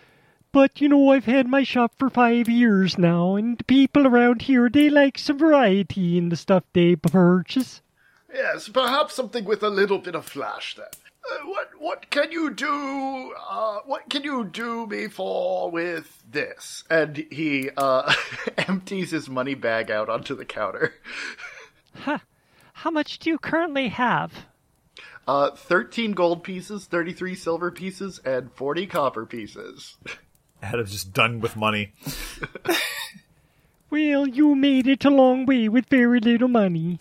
But 0.52 0.82
you 0.82 0.88
know, 0.90 1.10
I've 1.10 1.24
had 1.24 1.48
my 1.48 1.62
shop 1.62 1.94
for 1.98 2.10
five 2.10 2.46
years 2.46 2.98
now, 2.98 3.36
and 3.36 3.56
the 3.56 3.64
people 3.64 4.06
around 4.06 4.42
here, 4.42 4.68
they 4.68 4.90
like 4.90 5.16
some 5.16 5.38
variety 5.38 6.18
in 6.18 6.28
the 6.28 6.36
stuff 6.36 6.64
they 6.74 6.94
purchase. 6.94 7.80
Yes, 8.32 8.68
perhaps 8.68 9.14
something 9.14 9.46
with 9.46 9.62
a 9.62 9.70
little 9.70 9.98
bit 9.98 10.14
of 10.14 10.26
flash 10.26 10.76
then. 10.76 10.86
Uh, 11.30 11.46
what 11.46 11.70
what 11.78 12.10
can 12.10 12.32
you 12.32 12.52
do? 12.52 13.32
Uh, 13.48 13.78
what 13.86 14.10
can 14.10 14.24
you 14.24 14.44
do 14.44 14.86
me 14.86 15.08
for 15.08 15.70
with 15.70 16.22
this? 16.30 16.84
And 16.90 17.16
he 17.30 17.70
uh, 17.76 18.12
empties 18.58 19.12
his 19.12 19.30
money 19.30 19.54
bag 19.54 19.90
out 19.90 20.10
onto 20.10 20.34
the 20.34 20.44
counter. 20.44 20.94
How 21.94 22.90
much 22.90 23.20
do 23.20 23.30
you 23.30 23.38
currently 23.38 23.88
have? 23.88 24.32
Uh, 25.26 25.52
13 25.52 26.12
gold 26.12 26.42
pieces, 26.42 26.86
33 26.86 27.36
silver 27.36 27.70
pieces, 27.70 28.18
and 28.24 28.52
40 28.52 28.86
copper 28.88 29.24
pieces. 29.24 29.96
Adam's 30.62 30.92
just 30.92 31.12
done 31.12 31.40
with 31.40 31.56
money. 31.56 31.92
Well, 33.90 34.26
you 34.26 34.54
made 34.54 34.86
it 34.86 35.04
a 35.04 35.10
long 35.10 35.44
way 35.44 35.68
with 35.68 35.84
very 35.90 36.18
little 36.18 36.48
money. 36.48 36.96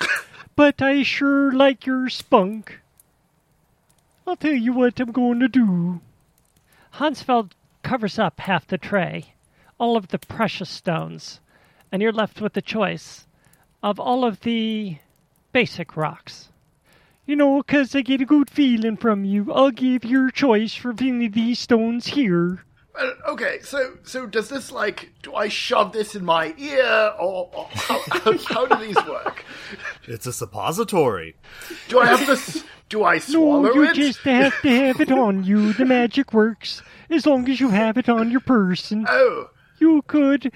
but 0.57 0.81
I 0.81 1.03
sure 1.03 1.49
like 1.53 1.85
your 1.85 2.09
spunk. 2.09 2.81
I'll 4.27 4.35
tell 4.35 4.51
you 4.51 4.73
what 4.73 4.99
I'm 4.99 5.13
going 5.13 5.39
to 5.39 5.47
do. 5.47 6.01
Hansfeld 6.95 7.51
covers 7.81 8.19
up 8.19 8.41
half 8.41 8.67
the 8.67 8.77
tray, 8.77 9.35
all 9.77 9.95
of 9.95 10.09
the 10.09 10.19
precious 10.19 10.69
stones, 10.69 11.39
and 11.93 12.01
you're 12.01 12.11
left 12.11 12.41
with 12.41 12.53
the 12.53 12.61
choice 12.61 13.25
of 13.81 13.97
all 13.97 14.25
of 14.25 14.41
the 14.41 14.97
basic 15.53 15.95
rocks. 15.95 16.49
You 17.25 17.37
know, 17.37 17.63
'cause 17.63 17.95
I 17.95 18.01
get 18.01 18.19
a 18.19 18.25
good 18.25 18.49
feeling 18.49 18.97
from 18.97 19.23
you, 19.23 19.49
I'll 19.53 19.71
give 19.71 20.03
your 20.03 20.29
choice 20.29 20.75
for 20.75 20.93
any 20.99 21.27
of 21.27 21.33
these 21.33 21.59
stones 21.59 22.07
here. 22.07 22.65
Uh, 22.99 23.11
okay, 23.29 23.59
so 23.63 23.93
so 24.03 24.25
does 24.25 24.49
this 24.49 24.71
like 24.71 25.11
do 25.23 25.33
I 25.33 25.47
shove 25.47 25.93
this 25.93 26.13
in 26.15 26.25
my 26.25 26.53
ear 26.57 27.13
or, 27.19 27.49
or 27.53 27.67
how, 27.73 27.99
how, 28.11 28.37
how 28.47 28.65
do 28.65 28.85
these 28.85 28.97
work? 29.07 29.43
It's 30.07 30.25
a 30.25 30.33
suppository. 30.33 31.35
Do 31.87 31.99
I 31.99 32.07
have 32.07 32.25
to? 32.25 32.33
s- 32.33 32.63
Do 32.89 33.03
I 33.05 33.19
swallow 33.31 33.61
No, 33.69 33.73
you 33.73 33.83
it? 33.83 33.95
just 33.95 34.19
have 34.21 34.59
to 34.63 34.69
have 34.69 34.99
it 34.99 35.11
on 35.11 35.43
you. 35.45 35.71
The 35.73 35.85
magic 35.85 36.33
works 36.33 36.81
as 37.09 37.25
long 37.25 37.47
as 37.49 37.59
you 37.61 37.69
have 37.69 37.97
it 37.97 38.09
on 38.09 38.29
your 38.31 38.41
person. 38.41 39.05
Oh, 39.07 39.49
You 39.79 40.01
could 40.07 40.51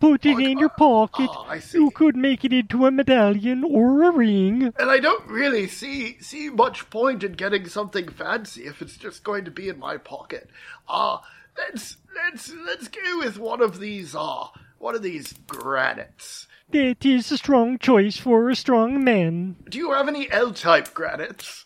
put 0.00 0.26
it 0.26 0.38
in 0.38 0.58
your 0.58 0.68
pocket. 0.68 1.30
oh, 1.32 1.46
I 1.48 1.58
see. 1.60 1.78
You 1.78 1.90
could 1.90 2.16
make 2.16 2.44
it 2.44 2.52
into 2.52 2.84
a 2.86 2.90
medallion 2.90 3.64
or 3.64 4.02
a 4.04 4.10
ring. 4.12 4.72
and 4.78 4.90
I 4.90 4.98
don't 5.00 5.26
really 5.26 5.66
see 5.68 6.18
see 6.20 6.50
much 6.50 6.90
point 6.90 7.24
in 7.24 7.32
getting 7.32 7.66
something 7.68 8.08
fancy 8.08 8.66
if 8.66 8.82
it's 8.82 8.96
just 8.98 9.24
going 9.24 9.44
to 9.46 9.50
be 9.50 9.68
in 9.70 9.78
my 9.78 9.96
pocket. 9.96 10.50
Ah, 10.88 11.22
let's 11.58 11.96
let's 12.14 12.52
let's 12.64 12.88
go 12.88 13.18
with 13.18 13.38
one 13.38 13.60
of 13.60 13.80
these. 13.80 14.14
Ah, 14.14 14.50
one 14.78 14.94
of 14.94 15.02
these 15.02 15.34
granites. 15.46 16.46
That 16.70 17.04
is 17.04 17.32
a 17.32 17.38
strong 17.38 17.78
choice 17.78 18.16
for 18.16 18.48
a 18.48 18.56
strong 18.56 19.02
man. 19.02 19.56
Do 19.68 19.78
you 19.78 19.92
have 19.92 20.06
any 20.08 20.30
L-type 20.30 20.94
granites? 20.94 21.64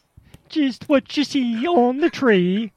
Just 0.48 0.88
what 0.88 1.16
you 1.16 1.24
see 1.24 1.66
on 1.66 1.98
the 1.98 2.10
tray. 2.10 2.72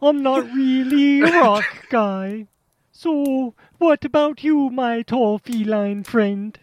I'm 0.00 0.22
not 0.22 0.50
really 0.52 1.20
a 1.20 1.24
rock 1.40 1.64
guy. 1.90 2.46
So, 2.92 3.54
what 3.78 4.04
about 4.04 4.42
you, 4.42 4.70
my 4.70 5.02
tall 5.02 5.38
feline 5.38 6.02
friend? 6.02 6.58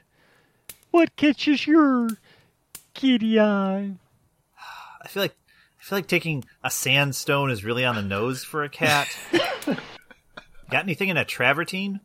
What 0.89 1.15
catches 1.15 1.67
your 1.67 2.09
kitty 2.93 3.39
eye? 3.39 3.97
I 5.01 5.07
feel 5.07 5.23
like 5.23 5.35
I 5.83 5.85
I 5.85 5.89
feel 5.89 5.97
like 5.97 6.07
taking 6.07 6.45
a 6.63 6.71
sandstone 6.71 7.51
is 7.51 7.65
really 7.65 7.83
on 7.83 7.95
the 7.95 8.01
nose 8.01 8.45
for 8.45 8.63
a 8.63 8.69
cat. 8.69 9.09
Got 10.71 10.83
anything 10.83 11.09
in 11.09 11.17
a 11.17 11.25
travertine? 11.25 11.99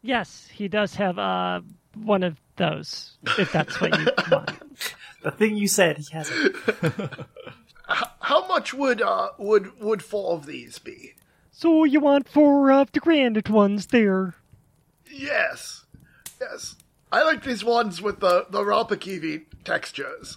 Yes, 0.00 0.48
he 0.52 0.68
does 0.68 0.94
have 0.94 1.18
uh, 1.18 1.60
one 1.96 2.22
of 2.22 2.40
those, 2.54 3.18
if 3.36 3.50
that's 3.50 3.80
what 3.80 3.98
you 3.98 4.06
want. 4.30 4.52
The 5.24 5.32
thing 5.32 5.56
you 5.56 5.66
said, 5.66 5.98
he 5.98 6.06
has 6.12 6.30
it. 6.30 6.54
How 8.20 8.46
much 8.46 8.72
would 8.72 9.02
uh 9.02 9.30
would 9.38 9.80
would 9.80 10.04
four 10.04 10.34
of 10.34 10.46
these 10.46 10.78
be? 10.78 11.14
So 11.50 11.82
you 11.82 11.98
want 11.98 12.28
four 12.28 12.70
of 12.70 12.92
the 12.92 13.00
granite 13.00 13.50
ones 13.50 13.88
there? 13.88 14.36
Yes, 15.10 15.84
yes. 16.40 16.76
I 17.10 17.24
like 17.24 17.42
these 17.42 17.64
ones 17.64 18.00
with 18.00 18.20
the 18.20 18.46
the 18.50 18.60
Rapakivi 18.60 19.46
textures. 19.64 20.36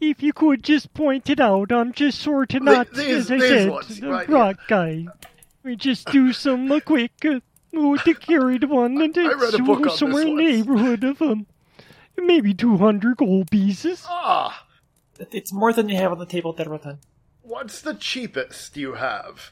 If 0.00 0.22
you 0.22 0.32
could 0.32 0.62
just 0.62 0.92
point 0.94 1.28
it 1.28 1.40
out, 1.40 1.70
I'm 1.72 1.92
just 1.92 2.20
sort 2.20 2.54
of 2.54 2.62
not, 2.62 2.90
these- 2.92 3.08
as 3.26 3.30
I 3.30 3.36
these 3.38 3.48
said, 3.48 3.70
ones, 3.70 4.00
a 4.02 4.08
right 4.08 4.28
rock 4.28 4.56
guy. 4.68 5.06
We 5.62 5.76
just 5.76 6.10
do 6.10 6.32
some 6.32 6.72
uh, 6.72 6.80
quick, 6.80 7.12
uh, 7.24 7.40
oh, 7.74 7.96
to 7.96 8.14
carry 8.14 8.56
the 8.58 8.66
one 8.66 9.00
and 9.02 9.16
I 9.18 9.22
read 9.34 9.42
a 9.42 9.46
it's 9.48 9.60
book 9.60 9.86
on 9.86 9.96
somewhere 9.96 10.22
in 10.22 10.36
the 10.36 10.42
neighborhood 10.42 11.04
of 11.04 11.20
um, 11.20 11.46
maybe 12.16 12.54
200 12.54 13.18
gold 13.18 13.50
pieces. 13.50 14.04
Ah, 14.08 14.64
It's 15.32 15.52
more 15.52 15.72
than 15.74 15.90
you 15.90 15.96
have 15.96 16.12
on 16.12 16.18
the 16.18 16.24
table, 16.26 16.54
Derrotan. 16.54 16.96
what's 17.42 17.82
the 17.82 17.92
cheapest 17.94 18.74
you 18.78 18.94
have? 18.94 19.50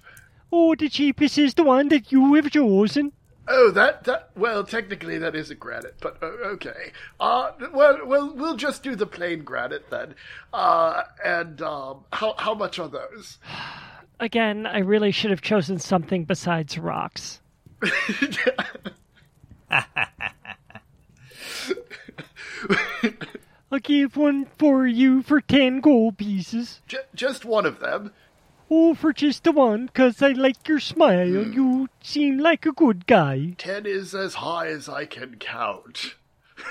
Oh, 0.51 0.75
the 0.75 0.89
cheapest 0.89 1.37
is 1.37 1.53
the 1.53 1.63
one 1.65 1.89
that 1.91 2.11
you 2.11 2.33
have 2.35 2.51
chosen. 2.51 3.13
Oh, 3.51 3.71
that 3.71 4.05
that 4.05 4.31
well, 4.37 4.63
technically 4.63 5.17
that 5.19 5.35
is 5.35 5.51
a 5.51 5.55
granite, 5.55 5.95
but 6.01 6.23
uh, 6.23 6.27
okay. 6.27 6.93
Uh, 7.19 7.53
well, 7.73 8.07
well, 8.07 8.33
we'll 8.35 8.57
just 8.57 8.83
do 8.83 8.95
the 8.95 9.07
plain 9.07 9.43
granite 9.43 9.89
then. 9.91 10.15
Uh, 10.53 11.05
and 11.25 11.63
um, 11.63 12.05
how 12.13 12.35
how 12.39 12.55
much 12.55 12.79
are 12.79 12.89
those? 12.89 13.39
Again, 14.21 14.67
I 14.67 14.81
really 14.81 15.13
should 15.13 15.31
have 15.31 15.41
chosen 15.41 15.79
something 15.79 16.25
besides 16.25 16.77
rocks. 16.79 17.41
I'll 23.71 23.79
give 23.81 24.17
one 24.17 24.47
for 24.59 24.87
you 24.87 25.23
for 25.23 25.41
10 25.41 25.81
gold 25.81 26.19
pieces. 26.19 26.81
J- 26.89 26.99
just 27.15 27.45
one 27.45 27.67
of 27.67 27.81
them. 27.81 28.13
Oh, 28.71 28.95
for 28.95 29.13
just 29.13 29.45
the 29.45 29.53
one, 29.53 29.89
'cause 29.89 30.21
I 30.21 30.33
like 30.33 30.69
your 30.69 30.79
smile. 30.81 31.27
Hmm. 31.45 31.53
You 31.53 31.89
seem 32.03 32.39
like 32.39 32.67
a 32.67 32.73
good 32.73 33.07
guy. 33.07 33.55
Ten 33.59 33.87
is 33.87 34.15
as 34.15 34.35
high 34.35 34.67
as 34.69 34.89
I 34.89 35.05
can 35.07 35.37
count. 35.39 36.15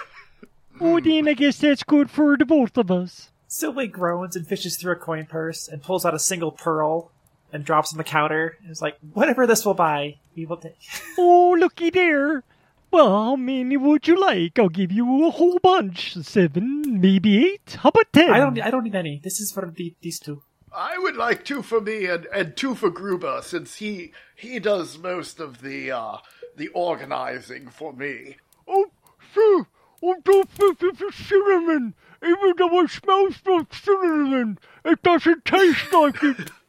Oh, 0.80 1.00
then 1.00 1.28
I 1.28 1.34
guess 1.34 1.58
that's 1.58 1.82
good 1.82 2.12
for 2.12 2.38
the 2.38 2.46
both 2.46 2.78
of 2.78 2.92
us. 2.92 3.32
Silway 3.50 3.92
groans 3.92 4.36
and 4.36 4.46
fishes 4.46 4.78
through 4.78 4.92
a 4.94 4.96
coin 4.96 5.26
purse 5.26 5.68
and 5.68 5.82
pulls 5.82 6.06
out 6.06 6.14
a 6.14 6.20
single 6.20 6.52
pearl 6.52 7.10
and 7.52 7.66
drops 7.66 7.92
on 7.92 7.98
the 7.98 8.04
counter. 8.04 8.58
And 8.62 8.70
is 8.70 8.80
like, 8.80 8.96
whatever 9.14 9.48
this 9.48 9.66
will 9.66 9.74
buy, 9.74 10.18
we 10.36 10.46
will 10.46 10.58
take. 10.58 10.76
Oh, 11.18 11.56
looky 11.60 11.90
there. 11.90 12.44
Well, 12.92 13.10
how 13.10 13.36
many 13.36 13.76
would 13.76 14.08
you 14.08 14.22
like? 14.22 14.60
I'll 14.60 14.70
give 14.70 14.92
you 14.92 15.26
a 15.26 15.32
whole 15.32 15.58
bunch. 15.64 16.14
Seven, 16.22 17.02
maybe 17.02 17.44
eight. 17.44 17.78
How 17.82 17.90
about 17.90 18.14
ten? 18.14 18.30
I 18.30 18.38
don't. 18.38 18.62
I 18.62 18.70
don't 18.70 18.84
need 18.84 18.94
any. 18.96 19.20
This 19.24 19.40
is 19.40 19.52
for 19.52 19.66
the, 19.76 19.96
these 20.02 20.20
two. 20.20 20.44
I 20.78 21.00
would 21.00 21.16
like 21.16 21.44
two 21.44 21.64
for 21.64 21.82
me 21.82 22.06
and, 22.06 22.28
and 22.28 22.56
two 22.56 22.76
for 22.76 22.92
Gruber, 22.92 23.42
since 23.42 23.78
he 23.78 24.12
he 24.36 24.60
does 24.60 24.98
most 25.00 25.40
of 25.40 25.62
the 25.62 25.92
uh 25.92 26.18
the 26.56 26.68
organizing 26.70 27.70
for 27.70 27.94
me. 27.94 28.38
Oh, 28.68 28.92
sir, 29.34 29.66
I 30.04 30.14
don't 30.24 30.50
think 30.50 30.78
it's 30.82 31.16
cinnamon. 31.16 31.96
Even 32.24 32.54
though 32.58 32.82
it 32.82 32.92
smells 32.92 33.36
like 33.46 33.74
cinnamon, 33.74 34.60
it 34.86 35.02
doesn't 35.02 35.46
taste 35.46 35.92
like 35.92 36.24
it. 36.24 36.52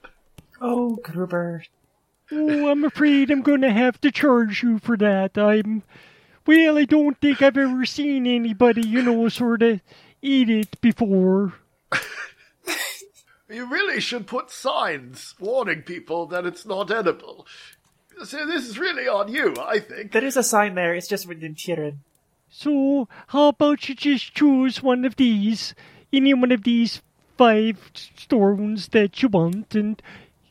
Oh, 0.61 0.96
Gruber. 0.96 1.62
Oh, 2.32 2.68
I'm 2.68 2.82
afraid 2.84 3.30
I'm 3.30 3.42
going 3.42 3.61
to 3.61 3.70
have 3.70 4.00
to 4.00 4.11
charge 4.11 4.64
you 4.64 4.80
for 4.80 4.96
that. 4.96 5.38
I'm. 5.38 5.84
Well, 6.48 6.78
I 6.78 6.84
don't 6.84 7.16
think 7.20 7.40
I've 7.40 7.56
ever 7.56 7.86
seen 7.86 8.26
anybody, 8.26 8.82
you 8.84 9.02
know, 9.02 9.28
sort 9.28 9.62
of 9.62 9.80
eat 10.20 10.50
it 10.50 10.80
before. 10.80 11.54
You 13.51 13.66
really 13.66 14.01
should 14.01 14.26
put 14.26 14.51
signs 14.51 15.34
warning 15.40 15.82
people 15.82 16.26
that 16.26 16.44
it's 16.44 16.66
not 16.66 16.90
edible. 16.90 17.46
So 18.24 18.44
this 18.46 18.68
is 18.68 18.78
really 18.78 19.09
on 19.09 19.32
you, 19.32 19.55
I 19.59 19.78
think. 19.78 20.12
There 20.12 20.24
is 20.24 20.36
a 20.36 20.42
sign 20.42 20.74
there. 20.74 20.94
It's 20.94 21.09
just 21.09 21.26
written 21.26 21.44
in 21.44 21.55
Tyrian. 21.55 22.01
So, 22.51 23.09
how 23.28 23.49
about 23.49 23.88
you 23.88 23.94
just 23.94 24.34
choose 24.34 24.82
one 24.82 25.05
of 25.05 25.16
these, 25.16 25.74
any 26.12 26.34
one 26.34 26.51
of 26.51 26.64
these 26.64 27.03
five 27.36 27.90
stones 27.94 28.88
that 28.88 29.22
you 29.22 29.28
want, 29.28 29.74
and 29.74 30.03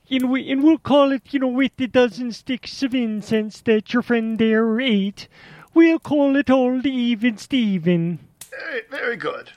you 0.07 0.19
know, 0.19 0.35
and 0.35 0.63
we'll 0.63 0.77
call 0.77 1.11
it, 1.11 1.33
you 1.33 1.39
know, 1.39 1.47
with 1.47 1.75
the 1.75 1.87
dozen 1.87 2.31
sticks 2.31 2.81
of 2.83 2.95
incense 2.95 3.61
that 3.61 3.93
your 3.93 4.03
friend 4.03 4.37
there 4.37 4.79
ate, 4.79 5.27
we'll 5.73 5.99
call 5.99 6.35
it 6.35 6.49
all 6.49 6.79
the 6.79 6.91
even 6.91 7.37
Steven. 7.37 8.19
Very, 8.49 8.81
very 8.89 9.17
good. 9.17 9.51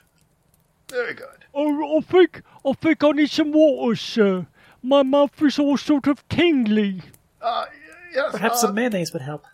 Very 0.89 1.13
good. 1.13 1.40
Oh, 1.53 1.97
I 1.97 2.01
think, 2.01 2.41
I 2.65 2.73
think 2.73 3.03
I 3.03 3.11
need 3.11 3.29
some 3.29 3.51
water, 3.51 3.95
sir. 3.95 4.47
My 4.81 5.03
mouth 5.03 5.41
is 5.41 5.59
all 5.59 5.77
sort 5.77 6.07
of 6.07 6.27
tingly. 6.29 7.01
Uh, 7.41 7.65
yes. 8.13 8.31
Perhaps 8.31 8.55
uh, 8.55 8.67
some 8.67 8.75
mayonnaise 8.75 9.11
would 9.13 9.21
help. 9.21 9.45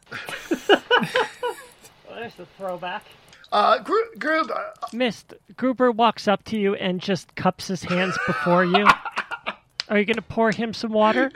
There's 2.09 2.35
the 2.35 2.45
throwback. 2.57 3.03
Uh, 3.51 3.79
Gru- 3.79 4.15
Grub, 4.19 4.51
uh, 4.51 4.61
Mist, 4.91 5.33
Gruber 5.55 5.91
walks 5.91 6.27
up 6.27 6.43
to 6.45 6.57
you 6.59 6.75
and 6.75 6.99
just 6.99 7.33
cups 7.35 7.67
his 7.67 7.83
hands 7.83 8.17
before 8.27 8.65
you. 8.65 8.85
Are 9.89 9.97
you 9.97 10.05
going 10.05 10.15
to 10.15 10.21
pour 10.21 10.51
him 10.51 10.73
some 10.73 10.91
water? 10.91 11.31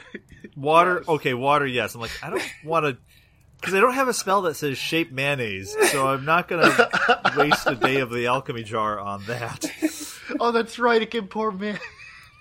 Water? 0.57 1.03
Okay, 1.07 1.33
water, 1.33 1.65
yes. 1.65 1.95
I'm 1.95 2.01
like, 2.01 2.11
I 2.21 2.29
don't 2.29 2.43
want 2.65 2.85
to. 2.85 2.97
Because 3.59 3.75
I 3.75 3.79
don't 3.79 3.93
have 3.93 4.07
a 4.07 4.13
spell 4.13 4.41
that 4.43 4.55
says 4.55 4.77
shape 4.77 5.11
mayonnaise, 5.11 5.75
so 5.91 6.07
I'm 6.07 6.25
not 6.25 6.47
going 6.47 6.63
to 6.63 7.21
waste 7.37 7.67
a 7.67 7.75
day 7.75 7.99
of 7.99 8.09
the 8.09 8.25
alchemy 8.25 8.63
jar 8.63 8.99
on 8.99 9.23
that. 9.25 9.65
Oh, 10.43 10.51
that's 10.51 10.79
right. 10.79 10.99
It 10.99 11.11
can 11.11 11.27
pour 11.27 11.51
man. 11.51 11.79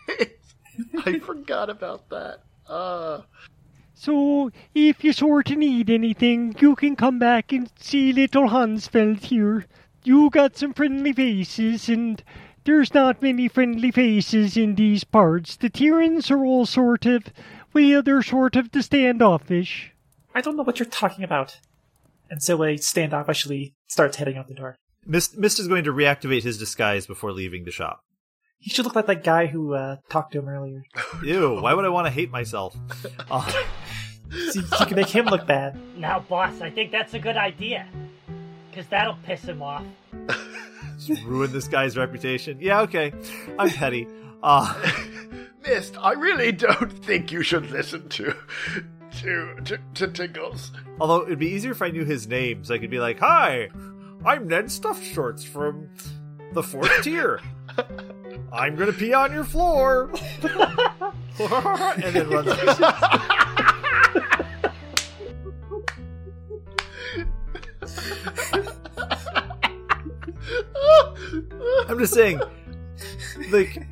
I 1.05 1.19
forgot 1.19 1.69
about 1.69 2.09
that. 2.09 2.45
Uh, 2.67 3.21
So, 3.93 4.51
if 4.75 5.05
you 5.05 5.13
sort 5.13 5.51
of 5.51 5.59
need 5.59 5.91
anything, 5.91 6.57
you 6.61 6.77
can 6.77 6.97
come 6.97 7.19
back 7.19 7.53
and 7.53 7.71
see 7.79 8.11
little 8.15 8.49
Hansfeld 8.49 9.25
here. 9.25 9.67
You 10.03 10.31
got 10.31 10.57
some 10.57 10.73
friendly 10.73 11.13
faces, 11.13 11.91
and 11.91 12.25
there's 12.65 12.95
not 12.95 13.21
many 13.21 13.49
friendly 13.49 13.91
faces 13.91 14.57
in 14.57 14.77
these 14.77 15.05
parts. 15.05 15.57
The 15.57 15.69
Tyrans 15.69 16.31
are 16.31 16.43
all 16.43 16.65
sort 16.65 17.05
of, 17.05 17.25
well, 17.75 18.03
they're 18.03 18.23
sort 18.23 18.57
of 18.57 18.71
the 18.71 18.83
standoffish. 18.83 19.93
I 20.35 20.41
don't 20.41 20.57
know 20.57 20.63
what 20.63 20.79
you're 20.79 20.89
talking 20.89 21.23
about. 21.23 21.61
And 22.31 22.41
Silway 22.41 22.79
standoffishly 22.79 23.75
starts 23.89 24.17
heading 24.17 24.39
out 24.39 24.49
the 24.49 24.55
door. 24.55 24.79
Mist, 25.11 25.37
Mist 25.37 25.59
is 25.59 25.67
going 25.67 25.83
to 25.85 25.93
reactivate 25.93 26.45
his 26.45 26.57
disguise 26.57 27.05
before 27.05 27.33
leaving 27.33 27.65
the 27.65 27.73
shop. 27.73 28.05
He 28.61 28.71
should 28.71 28.85
look 28.85 28.95
like 28.95 29.07
that 29.07 29.25
guy 29.25 29.47
who 29.47 29.75
uh, 29.75 29.97
talked 30.09 30.33
to 30.35 30.39
him 30.39 30.49
earlier. 30.49 30.85
Ew, 31.25 31.61
why 31.61 31.75
would 31.75 31.85
I 31.85 31.89
want 31.89 32.07
to 32.07 32.13
hate 32.13 32.31
myself? 32.31 32.77
Uh, 33.31 33.51
See, 34.53 34.61
you 34.61 34.87
can 34.87 34.95
make 34.95 35.09
him 35.09 35.27
look 35.27 35.45
bad. 35.45 35.77
Now, 35.97 36.21
boss, 36.21 36.61
I 36.61 36.71
think 36.71 36.93
that's 36.93 37.15
a 37.15 37.19
good 37.19 37.37
idea. 37.37 37.89
Because 38.71 38.87
that'll 38.87 39.19
piss 39.25 39.43
him 39.43 39.61
off. 39.61 39.85
just 41.05 41.25
ruin 41.25 41.51
this 41.51 41.67
guy's 41.67 41.97
reputation. 41.97 42.59
Yeah, 42.61 42.83
okay. 42.83 43.13
I'm 43.59 43.71
petty. 43.71 44.07
Uh, 44.41 44.73
Mist, 45.67 45.97
I 46.01 46.13
really 46.13 46.53
don't 46.53 46.93
think 47.05 47.33
you 47.33 47.43
should 47.43 47.73
listen 47.73 48.09
to 48.11 48.37
to 49.21 49.57
to, 49.65 49.79
to 49.95 50.07
Tingles. 50.09 50.71
although 51.01 51.23
it'd 51.23 51.41
be 51.41 51.49
easier 51.51 51.73
if 51.73 51.83
I 51.83 51.91
knew 51.91 52.05
his 52.05 52.29
name, 52.29 52.63
so 52.63 52.75
I 52.75 52.79
could 52.79 52.91
be 52.91 53.01
like, 53.01 53.19
"Hi, 53.19 53.69
I'm 54.25 54.49
Ned 54.49 54.71
Stuffed 54.71 55.03
Shorts 55.03 55.45
from 55.45 55.89
the 56.53 56.63
fourth 56.63 56.91
tier. 57.03 57.41
I'm 58.53 58.77
gonna 58.77 58.93
pee 58.93 59.15
on 59.15 59.33
your 59.33 59.45
floor." 59.45 60.11
and 60.43 62.15
then 62.15 62.29
runs. 62.29 62.51
I'm 71.89 71.99
just 71.99 72.15
saying, 72.15 72.41
like, 73.51 73.87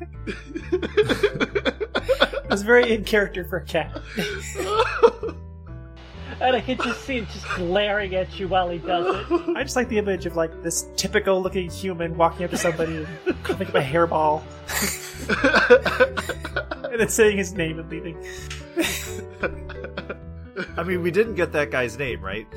It's 2.51 2.63
very 2.63 2.91
in 2.91 3.03
character 3.03 3.45
for 3.45 3.57
a 3.57 3.65
cat. 3.65 4.01
And 6.41 6.55
I 6.55 6.61
can 6.61 6.77
just 6.77 7.01
see 7.05 7.17
him 7.17 7.25
just 7.27 7.47
glaring 7.55 8.15
at 8.15 8.39
you 8.39 8.47
while 8.47 8.69
he 8.69 8.77
does 8.77 9.05
it. 9.29 9.57
I 9.57 9.63
just 9.63 9.75
like 9.75 9.89
the 9.89 9.97
image 9.97 10.25
of 10.25 10.35
like 10.35 10.63
this 10.63 10.87
typical 10.95 11.41
looking 11.41 11.69
human 11.69 12.15
walking 12.17 12.45
up 12.45 12.51
to 12.51 12.57
somebody 12.57 13.05
and 13.25 13.43
coming 13.43 13.67
up 13.67 13.75
a 13.75 13.81
hairball. 13.81 14.41
and 16.91 16.99
then 16.99 17.09
saying 17.09 17.37
his 17.37 17.53
name 17.53 17.79
and 17.79 17.89
leaving. 17.89 18.17
I 20.77 20.83
mean, 20.83 21.01
we 21.01 21.11
didn't 21.11 21.35
get 21.35 21.51
that 21.53 21.71
guy's 21.71 21.97
name, 21.97 22.21
right? 22.21 22.47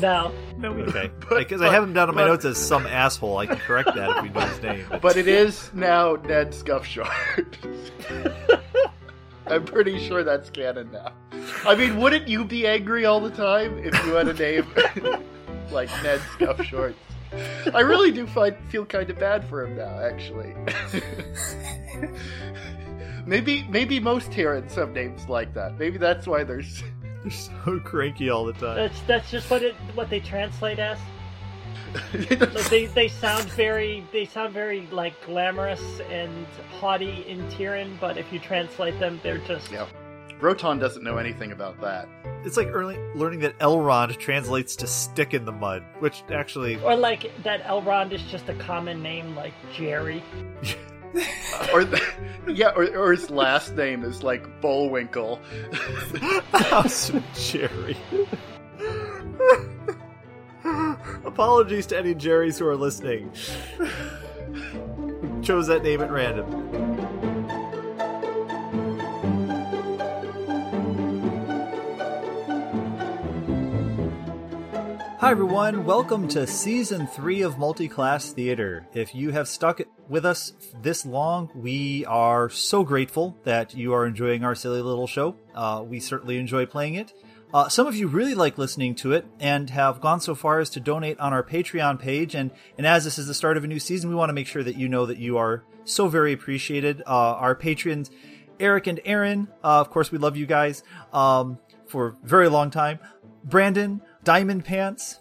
No. 0.00 0.32
No, 0.56 0.72
we 0.72 0.82
Okay, 0.82 1.10
because 1.28 1.62
I 1.62 1.72
have 1.72 1.82
him 1.82 1.92
down 1.92 2.08
on 2.08 2.14
my 2.14 2.26
notes 2.26 2.44
as 2.44 2.58
some 2.58 2.86
asshole. 2.86 3.38
I 3.38 3.46
can 3.46 3.56
correct 3.56 3.94
that 3.94 4.16
if 4.16 4.22
we 4.22 4.28
know 4.30 4.40
his 4.40 4.62
name. 4.62 4.86
but 5.00 5.16
it 5.16 5.28
is 5.28 5.72
now 5.74 6.14
Ned 6.14 6.52
Scuffshard. 6.52 7.56
I'm 9.46 9.64
pretty 9.64 9.98
sure 9.98 10.22
that's 10.24 10.50
canon 10.50 10.90
now. 10.92 11.12
I 11.64 11.74
mean, 11.74 11.98
wouldn't 11.98 12.28
you 12.28 12.44
be 12.44 12.66
angry 12.66 13.04
all 13.04 13.20
the 13.20 13.30
time 13.30 13.78
if 13.78 13.94
you 14.04 14.12
had 14.12 14.28
a 14.28 14.34
name 14.34 14.66
like 15.70 15.90
Ned 16.02 16.20
Scuff 16.32 16.62
Shorts? 16.64 16.98
I 17.74 17.80
really 17.80 18.12
do 18.12 18.26
find, 18.26 18.56
feel 18.68 18.84
kind 18.84 19.08
of 19.08 19.18
bad 19.18 19.44
for 19.48 19.66
him 19.66 19.76
now, 19.76 19.98
actually. 20.00 20.54
maybe 23.26 23.66
maybe 23.70 23.98
most 23.98 24.30
Tyrans 24.30 24.74
have 24.74 24.92
names 24.92 25.28
like 25.28 25.54
that. 25.54 25.78
Maybe 25.78 25.98
that's 25.98 26.26
why 26.26 26.44
there's 26.44 26.82
They're 27.22 27.30
so 27.30 27.80
cranky 27.80 28.30
all 28.30 28.44
the 28.44 28.52
time. 28.54 28.76
That's 28.76 29.00
that's 29.02 29.30
just 29.30 29.50
what 29.50 29.62
it 29.62 29.74
what 29.94 30.10
they 30.10 30.20
translate 30.20 30.78
as. 30.78 30.98
Like 32.52 32.70
they, 32.70 32.86
they 32.86 33.08
sound 33.08 33.44
very 33.50 34.04
they 34.12 34.24
sound 34.24 34.52
very 34.52 34.86
like 34.90 35.14
glamorous 35.24 36.00
and 36.10 36.46
haughty 36.78 37.24
in 37.26 37.48
Tyrian, 37.50 37.96
but 38.00 38.18
if 38.18 38.32
you 38.32 38.38
translate 38.38 38.98
them, 38.98 39.20
they're 39.22 39.38
just 39.38 39.70
yeah. 39.70 39.86
Rotan 40.40 40.78
doesn't 40.78 41.04
know 41.04 41.18
anything 41.18 41.52
about 41.52 41.80
that. 41.80 42.08
It's 42.44 42.56
like 42.56 42.66
early, 42.66 42.98
learning 43.14 43.40
that 43.40 43.56
Elrond 43.60 44.18
translates 44.18 44.74
to 44.76 44.88
stick 44.88 45.34
in 45.34 45.44
the 45.44 45.52
mud, 45.52 45.84
which 46.00 46.24
actually. 46.32 46.76
or 46.82 46.96
like 46.96 47.30
that 47.44 47.62
Elrond 47.62 48.12
is 48.12 48.22
just 48.24 48.48
a 48.48 48.54
common 48.54 49.02
name 49.02 49.36
like 49.36 49.54
Jerry. 49.72 50.22
or 51.72 51.84
the, 51.84 52.02
yeah, 52.48 52.70
or, 52.74 52.88
or 52.96 53.12
his 53.12 53.30
last 53.30 53.76
name 53.76 54.02
is 54.02 54.24
like 54.24 54.60
Bullwinkle. 54.60 55.40
House 56.52 57.12
Jerry. 57.34 57.96
Apologies 61.24 61.86
to 61.86 61.98
any 61.98 62.14
Jerrys 62.14 62.58
who 62.58 62.66
are 62.66 62.76
listening. 62.76 63.30
Chose 65.42 65.66
that 65.66 65.82
name 65.82 66.00
at 66.00 66.10
random. 66.10 66.46
Hi, 75.18 75.30
everyone. 75.30 75.84
Welcome 75.84 76.26
to 76.28 76.46
season 76.46 77.06
three 77.06 77.42
of 77.42 77.56
Multiclass 77.56 78.32
Theater. 78.32 78.86
If 78.94 79.14
you 79.14 79.30
have 79.30 79.48
stuck 79.48 79.82
with 80.08 80.24
us 80.24 80.54
this 80.80 81.04
long, 81.04 81.50
we 81.54 82.06
are 82.06 82.48
so 82.48 82.82
grateful 82.82 83.36
that 83.44 83.74
you 83.74 83.92
are 83.92 84.06
enjoying 84.06 84.42
our 84.42 84.54
silly 84.54 84.80
little 84.80 85.06
show. 85.06 85.36
Uh, 85.54 85.84
we 85.86 86.00
certainly 86.00 86.38
enjoy 86.38 86.64
playing 86.66 86.94
it. 86.94 87.12
Uh, 87.54 87.68
some 87.68 87.86
of 87.86 87.94
you 87.94 88.08
really 88.08 88.34
like 88.34 88.56
listening 88.56 88.94
to 88.94 89.12
it 89.12 89.26
and 89.38 89.68
have 89.68 90.00
gone 90.00 90.20
so 90.20 90.34
far 90.34 90.58
as 90.58 90.70
to 90.70 90.80
donate 90.80 91.20
on 91.20 91.34
our 91.34 91.42
Patreon 91.42 91.98
page. 91.98 92.34
And, 92.34 92.50
and 92.78 92.86
as 92.86 93.04
this 93.04 93.18
is 93.18 93.26
the 93.26 93.34
start 93.34 93.58
of 93.58 93.64
a 93.64 93.66
new 93.66 93.78
season, 93.78 94.08
we 94.08 94.16
want 94.16 94.30
to 94.30 94.34
make 94.34 94.46
sure 94.46 94.62
that 94.62 94.76
you 94.76 94.88
know 94.88 95.04
that 95.04 95.18
you 95.18 95.36
are 95.36 95.62
so 95.84 96.08
very 96.08 96.32
appreciated. 96.32 97.02
Uh, 97.06 97.34
our 97.34 97.54
patrons, 97.54 98.10
Eric 98.58 98.86
and 98.86 99.00
Aaron, 99.04 99.48
uh, 99.62 99.80
of 99.80 99.90
course, 99.90 100.10
we 100.10 100.16
love 100.16 100.36
you 100.36 100.46
guys 100.46 100.82
um, 101.12 101.58
for 101.86 102.08
a 102.08 102.26
very 102.26 102.48
long 102.48 102.70
time. 102.70 102.98
Brandon, 103.44 104.00
Diamond 104.24 104.64
Pants, 104.64 105.18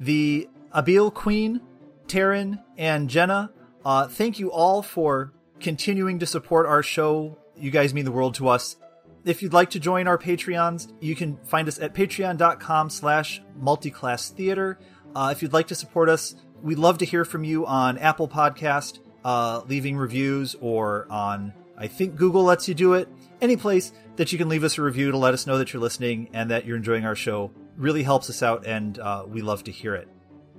the 0.00 0.48
Abil 0.72 1.10
Queen, 1.10 1.60
Taryn, 2.06 2.62
and 2.78 3.10
Jenna. 3.10 3.50
Uh, 3.84 4.08
thank 4.08 4.38
you 4.38 4.50
all 4.50 4.80
for 4.80 5.32
continuing 5.60 6.18
to 6.20 6.26
support 6.26 6.66
our 6.66 6.82
show. 6.82 7.36
You 7.56 7.70
guys 7.70 7.92
mean 7.92 8.06
the 8.06 8.12
world 8.12 8.34
to 8.36 8.48
us. 8.48 8.76
If 9.24 9.42
you'd 9.42 9.54
like 9.54 9.70
to 9.70 9.80
join 9.80 10.06
our 10.06 10.18
Patreons, 10.18 10.92
you 11.00 11.16
can 11.16 11.38
find 11.44 11.66
us 11.66 11.78
at 11.78 11.94
patreon.com 11.94 12.90
slash 12.90 13.42
multiclass 13.58 14.30
theater. 14.30 14.78
Uh, 15.16 15.30
if 15.34 15.40
you'd 15.40 15.54
like 15.54 15.68
to 15.68 15.74
support 15.74 16.10
us, 16.10 16.34
we'd 16.62 16.78
love 16.78 16.98
to 16.98 17.06
hear 17.06 17.24
from 17.24 17.42
you 17.42 17.64
on 17.64 17.96
Apple 17.96 18.28
Podcast, 18.28 18.98
uh, 19.24 19.62
leaving 19.66 19.96
reviews, 19.96 20.56
or 20.60 21.06
on, 21.08 21.54
I 21.78 21.86
think 21.86 22.16
Google 22.16 22.44
lets 22.44 22.68
you 22.68 22.74
do 22.74 22.92
it. 22.94 23.08
Any 23.40 23.56
place 23.56 23.92
that 24.16 24.30
you 24.30 24.36
can 24.36 24.50
leave 24.50 24.62
us 24.62 24.76
a 24.76 24.82
review 24.82 25.10
to 25.10 25.16
let 25.16 25.32
us 25.32 25.46
know 25.46 25.56
that 25.56 25.72
you're 25.72 25.80
listening 25.80 26.28
and 26.34 26.50
that 26.50 26.66
you're 26.66 26.76
enjoying 26.76 27.06
our 27.06 27.16
show 27.16 27.50
really 27.76 28.02
helps 28.02 28.28
us 28.28 28.42
out, 28.42 28.66
and 28.66 28.98
uh, 28.98 29.24
we 29.26 29.40
love 29.40 29.64
to 29.64 29.72
hear 29.72 29.94
it. 29.94 30.06